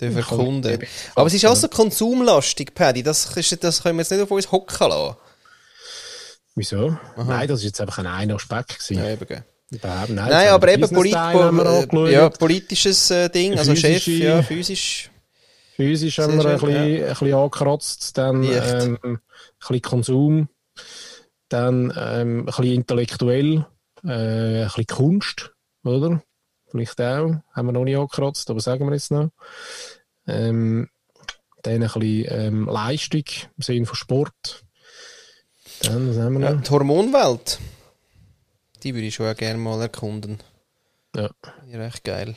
Dürfen 0.00 0.22
kann- 0.22 0.38
Kunden. 0.38 0.78
Aber 1.14 1.26
es 1.26 1.34
ist 1.34 1.46
auch 1.46 1.56
so 1.56 1.68
konsumlastig, 1.68 2.74
Paddy. 2.74 3.02
Das, 3.02 3.34
ist, 3.36 3.64
das 3.64 3.82
können 3.82 3.96
wir 3.96 4.02
jetzt 4.02 4.10
nicht 4.10 4.20
auf 4.20 4.30
uns 4.30 4.50
hocken 4.52 4.88
lassen. 4.90 5.16
Wieso? 6.54 6.96
Nein, 7.16 7.48
das 7.48 7.60
ist 7.60 7.64
jetzt 7.66 7.80
einfach 7.80 7.98
ein 7.98 8.06
einer 8.06 8.36
gewesen. 8.36 8.96
Ja, 8.96 9.08
eben, 9.10 9.26
Nein, 9.80 10.18
haben 10.32 10.48
aber 10.48 10.68
eben 10.68 10.88
polit 10.88 11.12
Style 11.12 11.42
haben 11.44 11.56
wir 11.56 11.64
po 11.64 11.70
angeschaut. 11.80 12.10
ja, 12.10 12.28
politisches 12.30 13.10
äh, 13.10 13.28
Ding, 13.28 13.58
also 13.58 13.74
Chef, 13.74 14.02
Physische- 14.04 14.22
ja, 14.24 14.42
physisch. 14.42 15.10
Physisch 15.74 16.18
haben 16.18 16.38
wir 16.38 16.46
ein 16.46 16.58
schön, 16.58 16.68
bisschen, 16.68 17.02
ein 17.02 17.08
bisschen 17.10 17.34
angekratzt, 17.34 18.16
dann 18.18 18.42
ähm, 18.44 18.98
ein 19.02 19.18
bisschen 19.58 19.82
Konsum, 19.82 20.48
dann 21.48 21.92
ähm, 21.96 22.40
ein 22.40 22.44
bisschen 22.46 22.64
intellektuell, 22.64 23.66
äh, 24.04 24.62
ein 24.62 24.64
bisschen 24.66 24.86
Kunst, 24.86 25.52
oder? 25.84 26.22
Vielleicht 26.68 27.00
auch, 27.00 27.36
haben 27.52 27.66
wir 27.66 27.72
noch 27.72 27.84
nicht 27.84 27.96
angekratzt, 27.96 28.50
aber 28.50 28.60
sagen 28.60 28.86
wir 28.86 28.92
jetzt 28.94 29.10
noch. 29.10 29.30
Ähm, 30.26 30.88
dann 31.62 31.74
ein 31.74 31.80
bisschen 31.80 32.24
ähm, 32.28 32.66
Leistung 32.68 33.24
im 33.56 33.62
Sinne 33.62 33.86
von 33.86 33.94
Sport. 33.96 34.64
Dann, 35.82 36.08
was 36.10 36.16
haben 36.18 36.38
wir 36.38 36.46
Ja, 36.48 36.54
noch? 36.54 36.62
die 36.62 36.70
Hormonwelt. 36.70 37.58
Die 38.82 38.94
würde 38.94 39.06
ich 39.06 39.14
schon 39.14 39.26
auch 39.26 39.36
gerne 39.36 39.58
mal 39.58 39.80
erkunden. 39.80 40.38
Ja, 41.14 41.30
Ja, 41.66 41.78
recht 41.78 42.04
geil. 42.04 42.34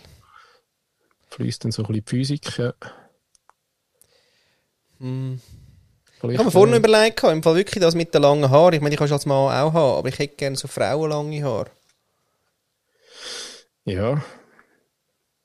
fließt 1.32 1.64
dann 1.66 1.72
so 1.72 1.84
ein 1.84 1.88
bisschen 1.88 2.04
die 2.06 2.10
Physik. 2.10 2.58
Ja. 2.58 2.74
Hm. 5.00 5.40
Vielleicht, 6.20 6.34
Ich 6.34 6.38
habe 6.40 6.46
mir 6.48 6.52
vorhin 6.52 6.76
überlegt, 6.76 7.24
im 7.24 7.44
Fall 7.44 7.56
wirklich 7.56 7.82
das 7.82 7.96
mit 7.96 8.14
den 8.14 8.22
langen 8.22 8.50
Haaren. 8.50 8.74
Ich 8.74 8.82
meine, 8.82 8.94
ich 8.94 9.00
kann 9.00 9.06
es 9.06 9.12
als 9.14 9.26
Mann 9.26 9.38
auch 9.54 9.74
haben, 9.74 9.98
aber 10.00 10.10
ich 10.10 10.20
hätte 10.20 10.36
gerne 10.36 10.58
so 10.58 10.68
frauenlange 10.68 11.44
Haare. 11.44 11.72
Ja. 13.86 14.22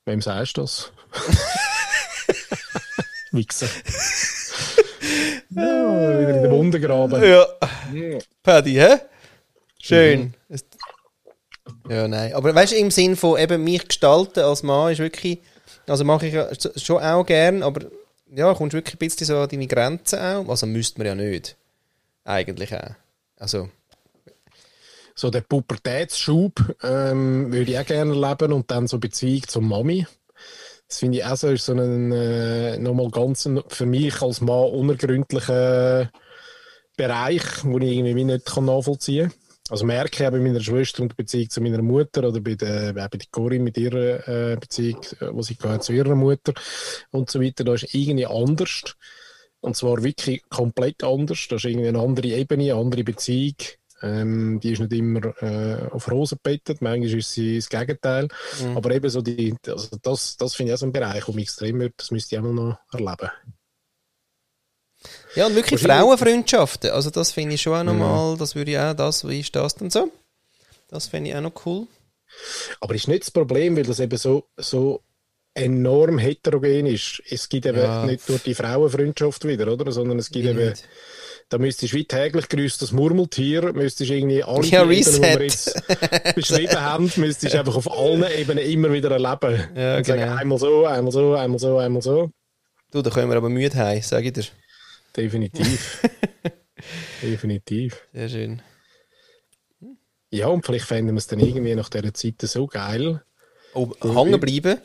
Wem 0.05 0.21
sagst 0.21 0.57
du 0.57 0.61
das? 0.61 0.91
Wichser. 3.31 3.65
ja, 5.49 6.19
wieder 6.19 6.35
in 6.37 6.43
den 6.43 6.51
Wunden 6.51 6.81
graben. 6.81 7.23
Ja. 7.23 7.45
Paddy, 8.43 8.73
hä? 8.75 8.97
Schön. 9.81 10.33
Es- 10.49 10.65
Ja, 11.89 12.07
nein. 12.07 12.33
Aber 12.33 12.53
weißt 12.53 12.73
du, 12.73 12.77
im 12.77 12.91
Sinn 12.91 13.15
von 13.15 13.39
eben 13.39 13.63
mich 13.63 13.87
gestalten 13.87 14.39
als 14.41 14.63
Mann 14.63 14.91
ist 14.91 14.99
wirklich, 14.99 15.39
also 15.87 16.03
mache 16.03 16.27
ich 16.27 16.33
ja 16.33 16.53
so- 16.55 16.71
schon 16.77 17.01
auch 17.03 17.25
gern, 17.25 17.63
aber 17.63 17.85
ja, 18.33 18.53
kommst 18.53 18.73
wirklich 18.73 18.95
ein 18.95 18.99
bisschen 18.99 19.27
so 19.27 19.37
an 19.37 19.49
deine 19.49 19.67
Grenzen 19.67 20.19
auch. 20.19 20.49
Also 20.49 20.65
müsste 20.65 20.99
man 20.99 21.07
ja 21.07 21.15
nicht. 21.15 21.55
Eigentlich 22.23 22.73
auch. 22.75 22.91
Also, 23.37 23.69
So 25.15 25.29
den 25.29 25.43
Pubertätsschub 25.43 26.75
ähm, 26.83 27.51
würde 27.51 27.71
ich 27.71 27.79
auch 27.79 27.85
gerne 27.85 28.13
erleben 28.13 28.53
und 28.53 28.69
dann 28.69 28.87
so 28.87 28.99
Beziehung 28.99 29.47
zur 29.47 29.61
Mami. 29.61 30.05
Das 30.87 30.99
finde 30.99 31.17
ich 31.19 31.25
auch 31.25 31.37
so, 31.37 31.47
ist 31.47 31.65
so 31.65 31.73
ein 31.73 32.11
äh, 32.11 32.77
nochmal 32.77 33.09
ganz 33.09 33.49
für 33.69 33.85
mich 33.85 34.21
als 34.21 34.41
Mann 34.41 34.69
unergründlicher 34.71 36.11
Bereich, 36.97 37.43
wo 37.63 37.77
ich 37.79 37.97
irgendwie 37.97 38.23
nicht 38.25 38.45
kann 38.45 38.65
nachvollziehen 38.65 39.29
kann. 39.29 39.39
Also 39.69 39.85
merke 39.85 40.23
ich 40.23 40.29
bei 40.29 40.39
meiner 40.39 40.59
Schwester 40.59 41.01
und 41.01 41.09
der 41.09 41.15
Beziehung 41.15 41.49
zu 41.49 41.59
meiner 41.59 41.81
Mutter 41.81 42.27
oder 42.27 42.39
bei 42.39 42.53
der, 42.53 42.91
auch 42.91 43.09
bei 43.09 43.17
der 43.17 43.27
Corinne 43.31 43.63
mit 43.63 43.77
ihrer 43.77 44.27
äh, 44.27 44.57
Beziehung, 44.57 45.01
äh, 45.21 45.31
die 45.33 45.43
sie 45.43 45.57
hatte 45.63 45.79
zu 45.79 45.93
ihrer 45.93 46.13
Mutter 46.13 46.53
und 47.09 47.31
so 47.31 47.41
weiter, 47.41 47.63
da 47.63 47.73
ist 47.73 47.93
irgendwie 47.95 48.27
anders. 48.27 48.95
Und 49.61 49.75
zwar 49.75 50.03
wirklich 50.03 50.43
komplett 50.49 51.03
anders. 51.03 51.47
Das 51.49 51.63
ist 51.63 51.71
irgendwie 51.71 51.87
eine 51.87 51.99
andere 51.99 52.27
Ebene, 52.27 52.65
eine 52.65 52.75
andere 52.75 53.03
Beziehung. 53.03 53.55
Ähm, 54.05 54.59
die 54.61 54.73
ist 54.73 54.79
nicht 54.81 54.93
immer 54.93 55.33
äh, 55.41 55.87
auf 55.91 56.11
Rosen 56.11 56.37
bettet, 56.43 56.81
manchmal 56.81 57.17
ist 57.17 57.31
sie 57.31 57.55
das 57.57 57.69
Gegenteil. 57.69 58.27
Aber 58.75 58.91
eben 58.91 59.09
so 59.09 59.21
die, 59.21 59.55
also 59.67 59.97
das, 60.01 60.37
das 60.37 60.53
finde 60.53 60.71
ich 60.71 60.75
auch 60.75 60.79
so 60.79 60.85
ein 60.85 60.91
Bereich, 60.93 61.27
wo 61.27 61.31
mich 61.31 61.45
extrem 61.45 61.79
wird, 61.79 61.93
das 61.97 62.11
müsste 62.11 62.35
ich 62.35 62.41
auch 62.41 62.45
noch 62.45 62.77
erleben. 62.93 63.31
ja, 65.35 65.47
und 65.47 65.55
wirklich 65.55 65.81
Frauenfreundschaften. 65.81 66.91
Also, 66.91 67.09
das 67.09 67.31
finde 67.31 67.55
ich 67.55 67.61
schon 67.61 67.73
auch 67.73 67.83
nochmal, 67.83 68.37
das 68.37 68.55
würde 68.55 68.71
ich 68.71 68.77
auch, 68.79 68.93
das, 68.93 69.27
wie 69.27 69.39
ist 69.39 69.55
das 69.55 69.75
denn 69.75 69.89
so? 69.89 70.11
Das 70.89 71.07
finde 71.07 71.31
ich 71.31 71.35
auch 71.35 71.41
noch 71.41 71.65
cool. 71.65 71.87
Aber 72.79 72.95
ist 72.95 73.07
nicht 73.07 73.23
das 73.23 73.31
Problem, 73.31 73.75
weil 73.75 73.83
das 73.83 73.99
eben 73.99 74.17
so, 74.17 74.45
so 74.57 75.01
enorm 75.53 76.17
heterogen 76.17 76.85
ist. 76.85 77.21
Es 77.29 77.47
gibt 77.49 77.65
eben 77.65 77.77
Ja. 77.77 78.05
nicht 78.05 78.27
nur 78.29 78.39
die 78.39 78.53
Frauenfreundschaft 78.53 79.47
wieder, 79.47 79.71
oder? 79.71 79.91
Sondern 79.91 80.19
es 80.19 80.29
gibt 80.29 80.45
Wie 80.45 80.49
eben? 80.49 80.73
Da 81.49 81.57
müsstest 81.59 81.93
du 81.93 81.97
wie 81.97 82.05
täglich 82.05 82.49
grüßt 82.49 82.81
das 82.81 82.91
Murmeltier, 82.91 83.71
müsstest 83.73 84.09
irgendwie 84.09 84.43
alle 84.43 84.65
Ja, 84.65 84.83
Ebenen, 84.83 85.03
die 85.03 85.21
wir 85.21 85.41
jetzt 85.43 85.73
beschrieben 86.35 86.79
haben, 86.81 87.11
müsstest 87.17 87.53
du 87.53 87.59
einfach 87.59 87.75
auf 87.75 87.91
allen 87.91 88.23
Ebenen 88.31 88.65
immer 88.65 88.91
wieder 88.91 89.11
erleben. 89.11 89.63
Ja, 89.75 89.97
und 89.97 90.05
sagen, 90.05 90.21
genau. 90.21 90.35
einmal 90.35 90.57
so, 90.57 90.85
einmal 90.85 91.11
so, 91.11 91.33
einmal 91.35 91.59
so, 91.59 91.77
einmal 91.77 92.01
so. 92.01 92.31
Du, 92.91 93.01
da 93.01 93.09
können 93.09 93.29
wir 93.29 93.37
aber 93.37 93.49
müde 93.49 93.75
heim, 93.75 94.01
sage 94.01 94.27
ich 94.27 94.33
dir. 94.33 94.45
Definitiv. 95.15 96.01
Definitiv. 97.21 98.07
Sehr 98.13 98.29
schön. 98.29 98.61
Ja, 100.31 100.47
und 100.47 100.65
vielleicht 100.65 100.85
fänden 100.85 101.13
wir 101.15 101.19
es 101.19 101.27
dann 101.27 101.39
irgendwie 101.39 101.75
nach 101.75 101.89
dieser 101.89 102.13
Zeit 102.13 102.41
so 102.41 102.67
geil, 102.67 103.21
Oh, 103.73 103.91
hängen 104.01 104.39
bleiben. 104.39 104.79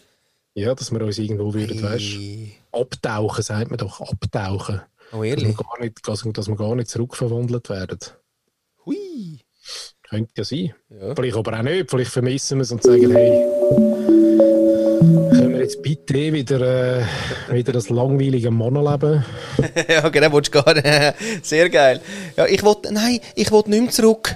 ja, 0.54 0.74
dass 0.74 0.90
wir 0.92 1.00
uns 1.02 1.18
irgendwo 1.18 1.54
würden, 1.54 1.82
weißt 1.82 2.00
Hey. 2.02 2.52
abtauchen, 2.72 3.42
sagt 3.42 3.70
man 3.70 3.78
doch, 3.78 4.00
abtauchen. 4.00 4.80
Oh, 5.12 5.16
Dass 5.16 5.22
wir 5.22 5.28
ehrlich? 5.30 5.56
gar 5.56 5.80
nicht, 5.80 6.08
also, 6.08 6.32
dass 6.32 6.48
wir 6.48 6.56
gar 6.56 6.74
nicht 6.74 6.88
zurückverwandelt 6.88 7.68
werden. 7.68 7.98
Hui. 8.86 9.40
Könnte 10.08 10.32
ja 10.36 10.44
sein. 10.44 10.74
Ja. 10.88 11.14
Vielleicht 11.14 11.36
aber 11.36 11.58
auch 11.58 11.62
nicht. 11.62 11.90
Vielleicht 11.90 12.10
vermissen 12.10 12.58
wir 12.58 12.62
es 12.62 12.72
und 12.72 12.82
sagen, 12.82 13.10
hey, 13.12 13.46
können 15.30 15.52
wir 15.52 15.60
jetzt 15.60 15.82
bitte 15.82 16.32
wieder, 16.32 17.00
äh, 17.00 17.04
wieder 17.50 17.72
das 17.72 17.90
langweilige 17.90 18.50
Mannenleben? 18.50 19.24
ja, 19.88 20.08
genau, 20.08 20.32
willst 20.32 20.54
du 20.54 20.62
gar 20.62 20.74
nicht. 20.74 20.86
Sehr 21.44 21.68
geil. 21.70 22.00
Ja, 22.36 22.46
ich 22.46 22.62
wollte, 22.64 22.92
nein, 22.92 23.20
ich 23.34 23.50
wollte 23.52 23.70
nicht 23.70 23.82
mehr 23.82 23.90
zurück. 23.90 24.34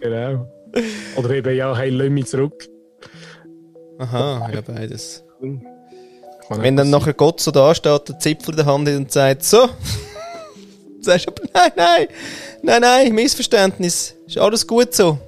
Genau. 0.00 0.46
Oder 1.16 1.30
eben, 1.30 1.56
ja, 1.56 1.76
hey, 1.76 1.90
lass 1.90 2.10
mich 2.10 2.26
zurück. 2.26 2.68
Aha, 3.98 4.50
ja, 4.52 4.60
beides. 4.60 5.24
Wenn 6.50 6.76
dann 6.76 6.90
nachher 6.90 7.12
Gott 7.12 7.40
so 7.40 7.50
da 7.50 7.74
steht, 7.74 8.08
der 8.08 8.18
Zipfel 8.18 8.52
in 8.52 8.56
der 8.56 8.66
Hand 8.66 8.88
und 8.88 9.12
sagt, 9.12 9.44
so, 9.44 9.68
sagst 11.00 11.26
du 11.26 11.32
aber, 11.32 11.42
nein, 11.52 11.72
nein, 11.76 12.08
nein, 12.62 12.80
nein, 12.80 13.14
Missverständnis, 13.14 14.14
ist 14.26 14.38
alles 14.38 14.66
gut 14.66 14.94
so. 14.94 15.18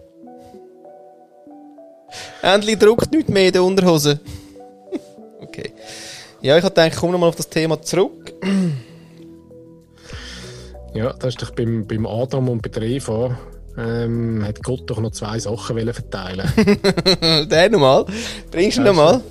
Endlich 2.42 2.78
druckt 2.78 3.12
nichts 3.12 3.30
mehr 3.30 3.46
in 3.46 3.52
der 3.52 3.62
Unterhose. 3.62 4.18
okay. 5.40 5.72
Ja, 6.40 6.56
ich 6.56 6.64
hatte 6.64 6.74
gedacht, 6.74 6.94
ich 6.94 6.98
komme 6.98 7.12
nochmal 7.12 7.28
auf 7.28 7.36
das 7.36 7.48
Thema 7.48 7.80
zurück. 7.80 8.32
Ja, 10.92 11.12
das 11.12 11.34
ist 11.34 11.42
doch 11.42 11.52
beim, 11.52 11.86
beim 11.86 12.04
Adam 12.04 12.48
und 12.48 12.62
bei 12.62 12.68
der 12.68 12.82
Eva. 12.82 13.38
Ähm, 13.78 14.44
hat 14.44 14.60
Gott 14.64 14.82
doch 14.86 14.98
noch 14.98 15.12
zwei 15.12 15.38
Sachen 15.38 15.76
wollen 15.76 15.94
verteilen 15.94 16.52
Der 17.48 17.70
nochmal. 17.70 18.06
Bringst 18.50 18.78
du 18.78 18.82
ihn 18.82 18.86
nochmal? 18.88 19.22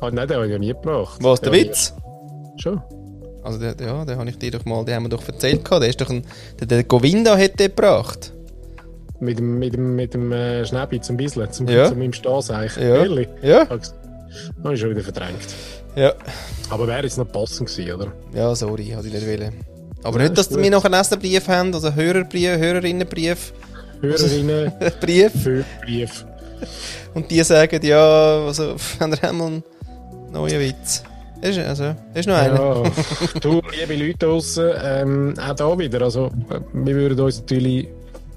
Ah, 0.00 0.10
nein, 0.10 0.26
den 0.28 0.36
habe 0.36 0.46
ich 0.46 0.52
ja 0.52 0.58
nie 0.58 0.68
gebracht. 0.68 1.18
Was, 1.22 1.40
der 1.40 1.54
Ja, 1.54 1.64
Witz? 1.64 1.94
Schon. 2.56 2.82
Also, 3.42 3.58
der, 3.58 3.74
ja, 3.80 4.04
den 4.04 4.18
habe 4.18 4.28
ich 4.30 4.38
dir 4.38 4.50
doch 4.50 4.64
mal, 4.64 4.84
den 4.84 4.94
haben 4.94 5.04
wir 5.04 5.08
doch 5.08 5.26
erzählt 5.26 5.64
gehabt. 5.64 5.82
Der 5.82 5.88
ist 5.90 6.00
doch 6.00 6.10
ein, 6.10 6.24
der, 6.58 6.66
der 6.66 6.84
Govinda 6.84 7.36
hat 7.38 7.58
den 7.58 7.68
gebracht. 7.68 8.32
Mit 9.18 9.38
dem, 9.38 9.58
mit 9.58 9.74
dem, 9.74 9.96
mit 9.96 10.14
dem 10.14 10.32
äh, 10.32 10.64
Schnäppi 10.64 11.00
zum 11.00 11.16
Bisseln, 11.16 11.50
zum, 11.52 11.68
Ja. 11.68 11.88
zu 11.88 11.94
meinem 11.94 12.12
Staseich. 12.12 12.76
Ja. 12.76 12.96
Ehrlich? 13.02 13.28
Ja. 13.42 13.68
Habe 13.68 14.74
ich 14.74 14.80
schon 14.80 14.90
wieder 14.90 15.02
verdrängt. 15.02 15.38
Ja. 15.96 16.12
Aber 16.70 16.86
wäre 16.86 17.02
jetzt 17.02 17.18
noch 17.18 17.30
passend 17.30 17.68
gewesen, 17.68 17.92
oder? 17.94 18.12
Ja, 18.34 18.54
sorry, 18.54 18.86
hatte 18.88 19.08
ich 19.08 19.12
nicht 19.14 19.26
wollen. 19.26 19.52
Aber 20.02 20.18
Ja, 20.18 20.24
nicht, 20.28 20.38
dass 20.38 20.54
wir 20.56 20.70
noch 20.70 20.84
einen 20.84 20.94
Leserbrief 20.94 21.48
haben, 21.48 21.74
also 21.74 21.94
Hörerbrief, 21.94 22.56
Hörerinnenbrief, 22.56 23.52
Hörerinnen, 24.00 24.72
Brief. 25.00 25.32
für 25.42 25.64
Brief. 25.84 26.24
Und 27.14 27.30
die 27.30 27.42
sagen, 27.42 27.80
ja, 27.84 28.46
also, 28.46 28.76
haben 29.00 29.12
wir 29.12 29.28
einmal 29.28 29.62
neuen 30.32 30.60
Witz. 30.60 31.02
Ist, 31.42 31.58
also, 31.58 31.94
ist 32.12 32.28
noch 32.28 32.36
einer. 32.36 32.54
Ja, 32.54 32.82
du, 33.40 33.62
liebe 33.78 34.04
Leute 34.04 34.18
draussen, 34.18 34.70
ähm, 34.82 35.34
auch 35.38 35.54
da 35.54 35.78
wieder. 35.78 36.02
Also, 36.02 36.30
wir 36.72 36.94
würden 36.94 37.20
uns 37.20 37.40
natürlich 37.40 37.88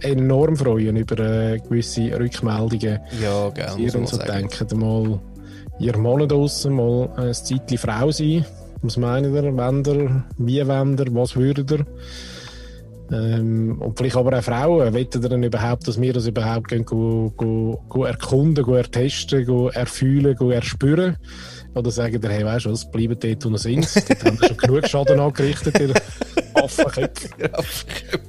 enorm 0.02 0.56
freuen 0.56 0.96
über 0.96 1.20
äh, 1.20 1.60
gewisse 1.60 2.18
Rückmeldungen. 2.18 3.00
Ja, 3.22 3.50
muss 3.50 3.78
Ihr 3.78 3.96
und 3.96 4.08
so 4.08 4.18
sagen. 4.18 4.50
denken, 4.50 4.80
mal, 4.80 5.20
ihr 5.80 5.98
Mann 5.98 6.28
draussen 6.28 6.76
mal 6.76 7.10
ein 7.18 7.34
Zeitchen 7.34 7.78
Frau 7.78 8.10
sein. 8.12 8.46
Was 8.82 8.98
meint 8.98 9.28
ihr? 9.28 9.34
Wenn 9.34 9.84
ihr? 9.86 10.24
Wie 10.38 10.64
ihr? 11.00 11.16
Was 11.16 11.36
würdet 11.36 11.72
ihr? 11.72 11.86
Ähm, 13.12 13.82
und 13.82 13.98
vielleicht 13.98 14.16
aber 14.16 14.38
auch 14.38 14.44
Frauen. 14.44 14.94
Wollt 14.94 15.16
ihr 15.16 15.22
denn 15.22 15.44
überhaupt, 15.44 15.88
dass 15.88 16.00
wir 16.00 16.14
das 16.14 16.28
überhaupt 16.28 16.70
gehen, 16.70 16.86
go, 16.86 17.32
go, 17.36 17.82
go 17.90 18.06
erkunden, 18.06 18.64
go 18.64 18.76
ertesten, 18.76 19.46
go 19.46 19.70
erfühlen, 19.70 20.36
go 20.36 20.52
erspüren? 20.52 21.18
Oder 21.76 21.92
sagen 21.92 22.20
ihr, 22.22 22.30
hey, 22.30 22.46
weißt 22.46 22.66
du 22.66 22.72
was, 22.72 22.90
bleiben 22.90 23.18
dort, 23.20 23.46
wo 23.46 23.50
ihr 23.50 23.58
sind. 23.58 23.96
Dort 23.96 24.24
haben 24.26 24.40
wir 24.40 24.48
schon 24.48 24.58
genug 24.58 24.88
Schaden 24.88 25.20
angerichtet, 25.20 25.80
ihr 25.80 25.94
Affenköpfe. 26.54 28.20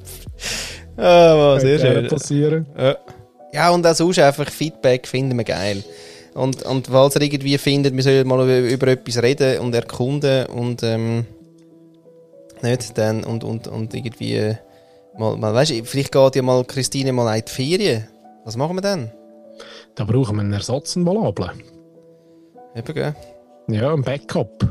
Ah, 0.97 1.37
was, 1.37 1.63
sehr 1.63 1.79
schön. 1.79 2.09
passieren. 2.09 2.67
Ja. 2.77 2.97
ja, 3.53 3.71
und 3.71 3.87
auch 3.87 3.95
sonst 3.95 4.19
einfach 4.19 4.49
Feedback 4.49 5.07
finden 5.07 5.37
wir 5.37 5.45
geil. 5.45 5.85
Und, 6.35 6.63
und 6.63 6.89
falls 6.89 7.17
ihr 7.17 7.23
irgendwie 7.23 7.59
findet, 7.59 7.95
wir 7.95 8.03
sollen 8.03 8.27
mal 8.27 8.43
über, 8.43 8.69
über 8.69 8.87
etwas 8.89 9.23
reden 9.23 9.61
und 9.61 9.75
erkunden 9.75 10.47
und 10.47 10.83
ähm, 10.83 11.27
nicht 12.63 12.97
dann 12.99 13.25
und, 13.25 13.45
und, 13.45 13.69
und 13.69 13.95
irgendwie 13.95 14.35
äh, 14.35 14.57
mal, 15.17 15.37
mal 15.37 15.55
weißt 15.55 15.71
du, 15.73 15.85
vielleicht 15.85 16.13
geht 16.13 16.37
ja 16.37 16.43
mal 16.43 16.65
Christine 16.65 17.13
mal 17.13 17.37
in 17.37 17.45
die 17.45 17.53
Ferien. 17.53 18.09
Was 18.45 18.57
machen 18.57 18.77
wir 18.77 18.83
dann? 18.83 19.13
Da 19.95 20.05
brauchen 20.05 20.37
wir 20.37 20.43
einen 20.43 20.53
Ersatz, 20.53 20.97
einen 20.97 21.07
Valablen. 21.07 21.63
Eben, 22.75 22.95
gell? 22.95 23.15
Ja, 23.69 23.93
ein 23.93 24.03
Backup. 24.03 24.67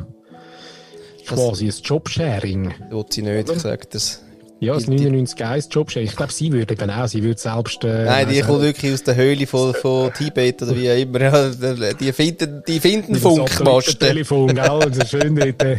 Das- 1.27 1.39
Quasi 1.39 1.67
ein 1.67 1.73
Jobsharing. 1.83 2.73
Will 2.89 3.05
sie 3.09 3.21
nicht, 3.21 3.49
ich 3.49 3.59
sag 3.59 3.89
das. 3.91 4.21
Ja, 4.59 4.75
das 4.75 4.85
Die- 4.85 4.91
die- 4.95 5.03
99 5.05 5.37
Geist 5.37 5.73
Jobsharing. 5.73 6.07
Ich 6.07 6.15
glaube, 6.15 6.31
sie 6.31 6.51
würde 6.51 6.73
eben 6.73 6.89
auch, 6.89 7.07
sie 7.07 7.21
würde 7.23 7.39
selbst... 7.39 7.83
Äh, 7.83 8.05
Nein, 8.05 8.29
die 8.29 8.39
weiss 8.39 8.45
kommt 8.47 8.61
wirklich 8.61 8.93
aus 8.93 9.03
der 9.03 9.15
Höhle 9.15 9.45
von, 9.47 9.73
von 9.73 10.13
Tibet 10.13 10.61
oder 10.61 10.75
wie 10.75 10.89
auch 10.89 10.97
immer. 10.97 11.21
Ja, 11.21 11.93
Die 11.93 12.11
finden, 12.13 12.63
die 12.67 12.79
finden 12.79 13.15
Funkmasten. 13.15 13.99
Telefon, 13.99 14.55
gell? 14.55 14.69
Und 14.69 14.95
so 14.95 15.05
schön 15.05 15.35
dort... 15.35 15.63
Äh. 15.63 15.77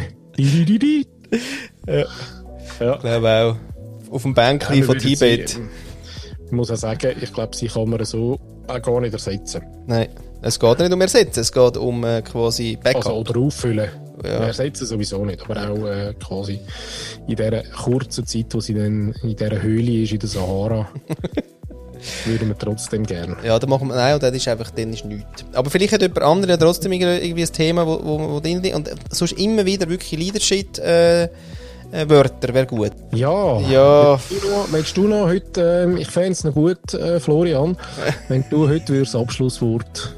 Ja. 1.87 2.05
Ja. 2.79 2.93
Ich 2.95 2.99
glaube 3.01 3.29
auch. 3.29 4.13
Auf 4.13 4.21
dem 4.23 4.33
Bänkchen 4.33 4.75
wir 4.75 4.83
von 4.83 4.97
Tibet. 4.97 5.49
Sie, 5.49 5.61
ich 6.45 6.51
muss 6.51 6.69
auch 6.71 6.75
sagen, 6.75 7.15
ich 7.19 7.33
glaube, 7.33 7.55
sie 7.55 7.67
kann 7.67 7.89
man 7.89 8.03
so 8.05 8.39
auch 8.67 8.81
gar 8.81 9.01
nicht 9.01 9.13
ersetzen. 9.13 9.61
Nein, 9.87 10.09
es 10.45 10.59
geht 10.59 10.79
nicht 10.79 10.93
um 10.93 11.01
Ersetzen, 11.01 11.39
es 11.39 11.51
geht 11.51 11.75
um 11.75 12.03
äh, 12.03 12.21
quasi 12.21 12.77
Backup. 12.81 13.07
Also, 13.07 13.17
oder 13.17 13.39
auffüllen. 13.39 13.89
Ja. 14.23 14.45
Ersetzen 14.45 14.85
sowieso 14.85 15.25
nicht, 15.25 15.41
aber 15.41 15.71
auch 15.71 15.87
äh, 15.87 16.13
quasi 16.23 16.59
in 17.27 17.35
dieser 17.35 17.63
kurzen 17.63 18.25
Zeit, 18.25 18.45
wo 18.51 18.59
sie 18.59 18.75
dann 18.75 19.13
in 19.23 19.35
dieser 19.35 19.61
Höhle 19.61 20.03
ist, 20.03 20.13
in 20.13 20.19
der 20.19 20.29
Sahara, 20.29 20.87
würden 22.25 22.49
wir 22.49 22.57
trotzdem 22.57 23.03
gerne. 23.03 23.35
ja, 23.43 23.57
da 23.57 23.65
machen 23.65 23.87
wir, 23.87 23.95
nein, 23.95 24.13
und 24.13 24.21
das 24.23 24.33
ist 24.33 24.47
einfach, 24.47 24.69
dann 24.69 24.93
ist 24.93 25.03
nichts. 25.03 25.43
Aber 25.53 25.69
vielleicht 25.71 25.93
hat 25.93 26.03
jemand 26.03 26.21
anderes 26.21 26.51
ja 26.51 26.57
trotzdem 26.57 26.91
irgendwie 26.91 27.41
ein 27.41 27.51
Thema, 27.51 27.87
wo, 27.87 27.99
wo, 28.03 28.19
wo 28.35 28.39
drin. 28.39 28.61
Und 28.75 28.87
äh, 28.87 28.95
sonst 29.09 29.33
immer 29.33 29.65
wieder 29.65 29.89
wirklich 29.89 30.11
Leadership 30.11 30.77
äh, 30.77 31.23
äh, 31.23 31.29
Wörter, 32.07 32.53
wäre 32.53 32.67
gut. 32.67 32.91
Ja, 33.13 33.59
Ja. 33.61 34.19
Willst 34.69 34.95
du 34.95 35.07
noch, 35.07 35.17
du 35.17 35.21
noch 35.21 35.27
heute, 35.27 35.85
ähm, 35.85 35.97
ich 35.97 36.07
fände 36.07 36.31
es 36.31 36.43
noch 36.43 36.53
gut, 36.53 36.93
äh, 36.93 37.19
Florian, 37.19 37.77
wenn 38.27 38.45
du 38.49 38.69
heute 38.69 38.93
würdest 38.93 39.15
das 39.15 39.21
Abschlusswort, 39.21 40.15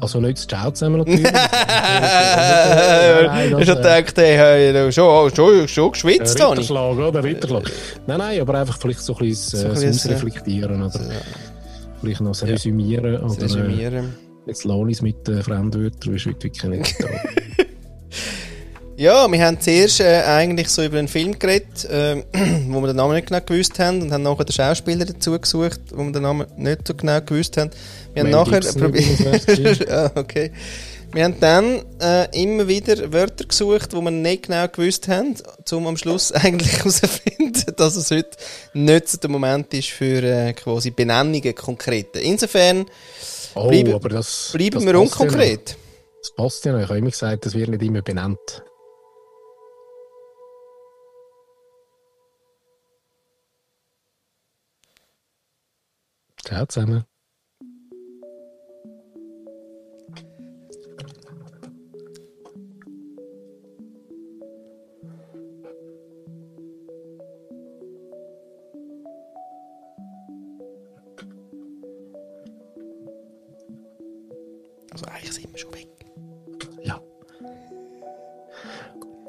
also 0.00 0.20
nicht 0.20 0.38
das 0.38 0.46
Ciao 0.46 0.70
zusammen 0.70 0.98
natürlich. 0.98 1.22
Nein, 1.32 1.32
ich 3.58 3.66
das, 3.66 3.76
habe 3.76 3.88
äh, 3.88 4.02
gedacht, 4.02 4.18
hey, 4.18 4.92
schon, 4.92 5.34
schon, 5.34 5.68
schon 5.68 5.92
geschwitzt, 5.92 6.36
äh, 6.36 6.38
Dani. 6.38 6.50
Ritterschlag, 6.52 6.96
oder? 6.96 7.24
Ritterschlag. 7.24 7.70
Nein, 8.06 8.18
nein, 8.18 8.40
aber 8.40 8.54
einfach 8.60 8.78
vielleicht 8.78 9.00
so 9.00 9.14
ein 9.14 9.18
bisschen 9.20 9.60
So 9.60 9.66
äh, 9.68 9.70
das 9.70 9.84
Ausreflektieren 9.84 10.82
oder 10.82 11.00
vielleicht 12.00 12.20
noch 12.20 12.30
das 12.30 12.46
Resümieren. 12.46 13.16
Oder, 13.22 13.38
äh, 13.38 13.42
Resümieren. 13.42 14.14
jetzt 14.46 14.64
lohne 14.64 14.90
ich 14.90 14.98
es 14.98 15.02
mit 15.02 15.28
äh, 15.28 15.42
Fremdwörtern, 15.42 16.12
weil 16.12 16.16
es 16.16 16.26
wirklich 16.26 16.62
nicht 16.64 16.96
da. 17.02 17.08
Ja, 18.98 19.30
wir 19.30 19.44
haben 19.44 19.60
zuerst 19.60 20.00
äh, 20.00 20.22
eigentlich 20.22 20.68
so 20.70 20.82
über 20.82 20.98
einen 20.98 21.08
Film 21.08 21.38
geredet, 21.38 21.84
äh, 21.84 22.22
wo 22.68 22.80
wir 22.80 22.86
den 22.86 22.96
Namen 22.96 23.14
nicht 23.14 23.26
genau 23.28 23.40
gewusst 23.44 23.78
haben 23.78 24.00
und 24.00 24.10
haben 24.12 24.22
nachher 24.22 24.44
den 24.46 24.52
Schauspieler 24.54 25.04
dazu 25.04 25.38
gesucht, 25.38 25.80
wo 25.94 26.02
wir 26.04 26.12
den 26.12 26.22
Namen 26.22 26.46
nicht 26.56 26.88
so 26.88 26.94
genau 26.94 27.20
gewusst 27.20 27.58
haben. 27.58 27.70
Wir 28.14 28.22
haben 28.22 28.30
Mel 28.30 28.38
nachher 28.40 28.60
probiert. 28.72 29.90
ah, 29.90 30.10
okay. 30.14 30.50
Wir 31.12 31.24
haben 31.24 31.38
dann 31.40 31.82
äh, 32.00 32.42
immer 32.42 32.66
wieder 32.68 33.12
Wörter 33.12 33.44
gesucht, 33.44 33.92
wo 33.94 34.00
wir 34.00 34.10
nicht 34.10 34.44
genau 34.46 34.66
gewusst 34.68 35.08
haben, 35.08 35.34
um 35.72 35.86
am 35.86 35.96
Schluss 35.98 36.32
eigentlich 36.32 36.72
herauszufinden, 36.78 37.64
dass 37.76 37.96
es 37.96 38.10
heute 38.10 38.30
nicht 38.72 39.22
der 39.22 39.30
Moment 39.30 39.74
ist 39.74 39.88
für 39.88 40.22
äh, 40.22 40.52
quasi 40.54 40.90
Benennungen 40.90 41.54
konkrete. 41.54 42.18
Insofern 42.20 42.86
Oh, 43.54 43.68
Bleiben- 43.68 43.94
aber 43.94 44.08
das, 44.10 44.50
bleiben 44.52 44.74
das 44.76 44.84
wir 44.84 44.92
Ja 44.92 44.98
unkonkret. 44.98 45.68
noch. 45.70 46.20
das 46.22 46.34
passt 46.34 46.64
ja 46.66 46.72
noch. 46.72 46.80
Ich 46.80 46.88
habe 46.88 46.98
immer 46.98 47.10
gesagt, 47.10 47.46
das 47.46 47.54
wird 47.54 47.68
nicht 47.68 47.82
immer 47.82 48.02
benannt. 48.02 48.38
Ciao 56.46 56.64
zusammen. 56.66 57.04
Also 74.92 75.06
eigentlich 75.06 75.32
sind 75.32 75.50
wir 75.50 75.58
schon 75.58 75.74
weg. 75.74 75.88
Ja. 76.84 77.02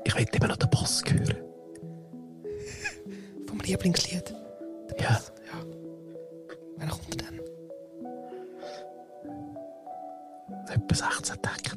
Ich 0.05 0.15
will 0.15 0.27
immer 0.33 0.49
noch 0.49 0.57
den 0.57 0.69
Boss 0.69 1.03
hören. 1.07 1.35
Vom 3.47 3.59
Lieblingslied. 3.61 4.35
Ja. 4.99 5.19
Etwa 10.69 10.95
16 10.95 11.37
Takte. 11.41 11.76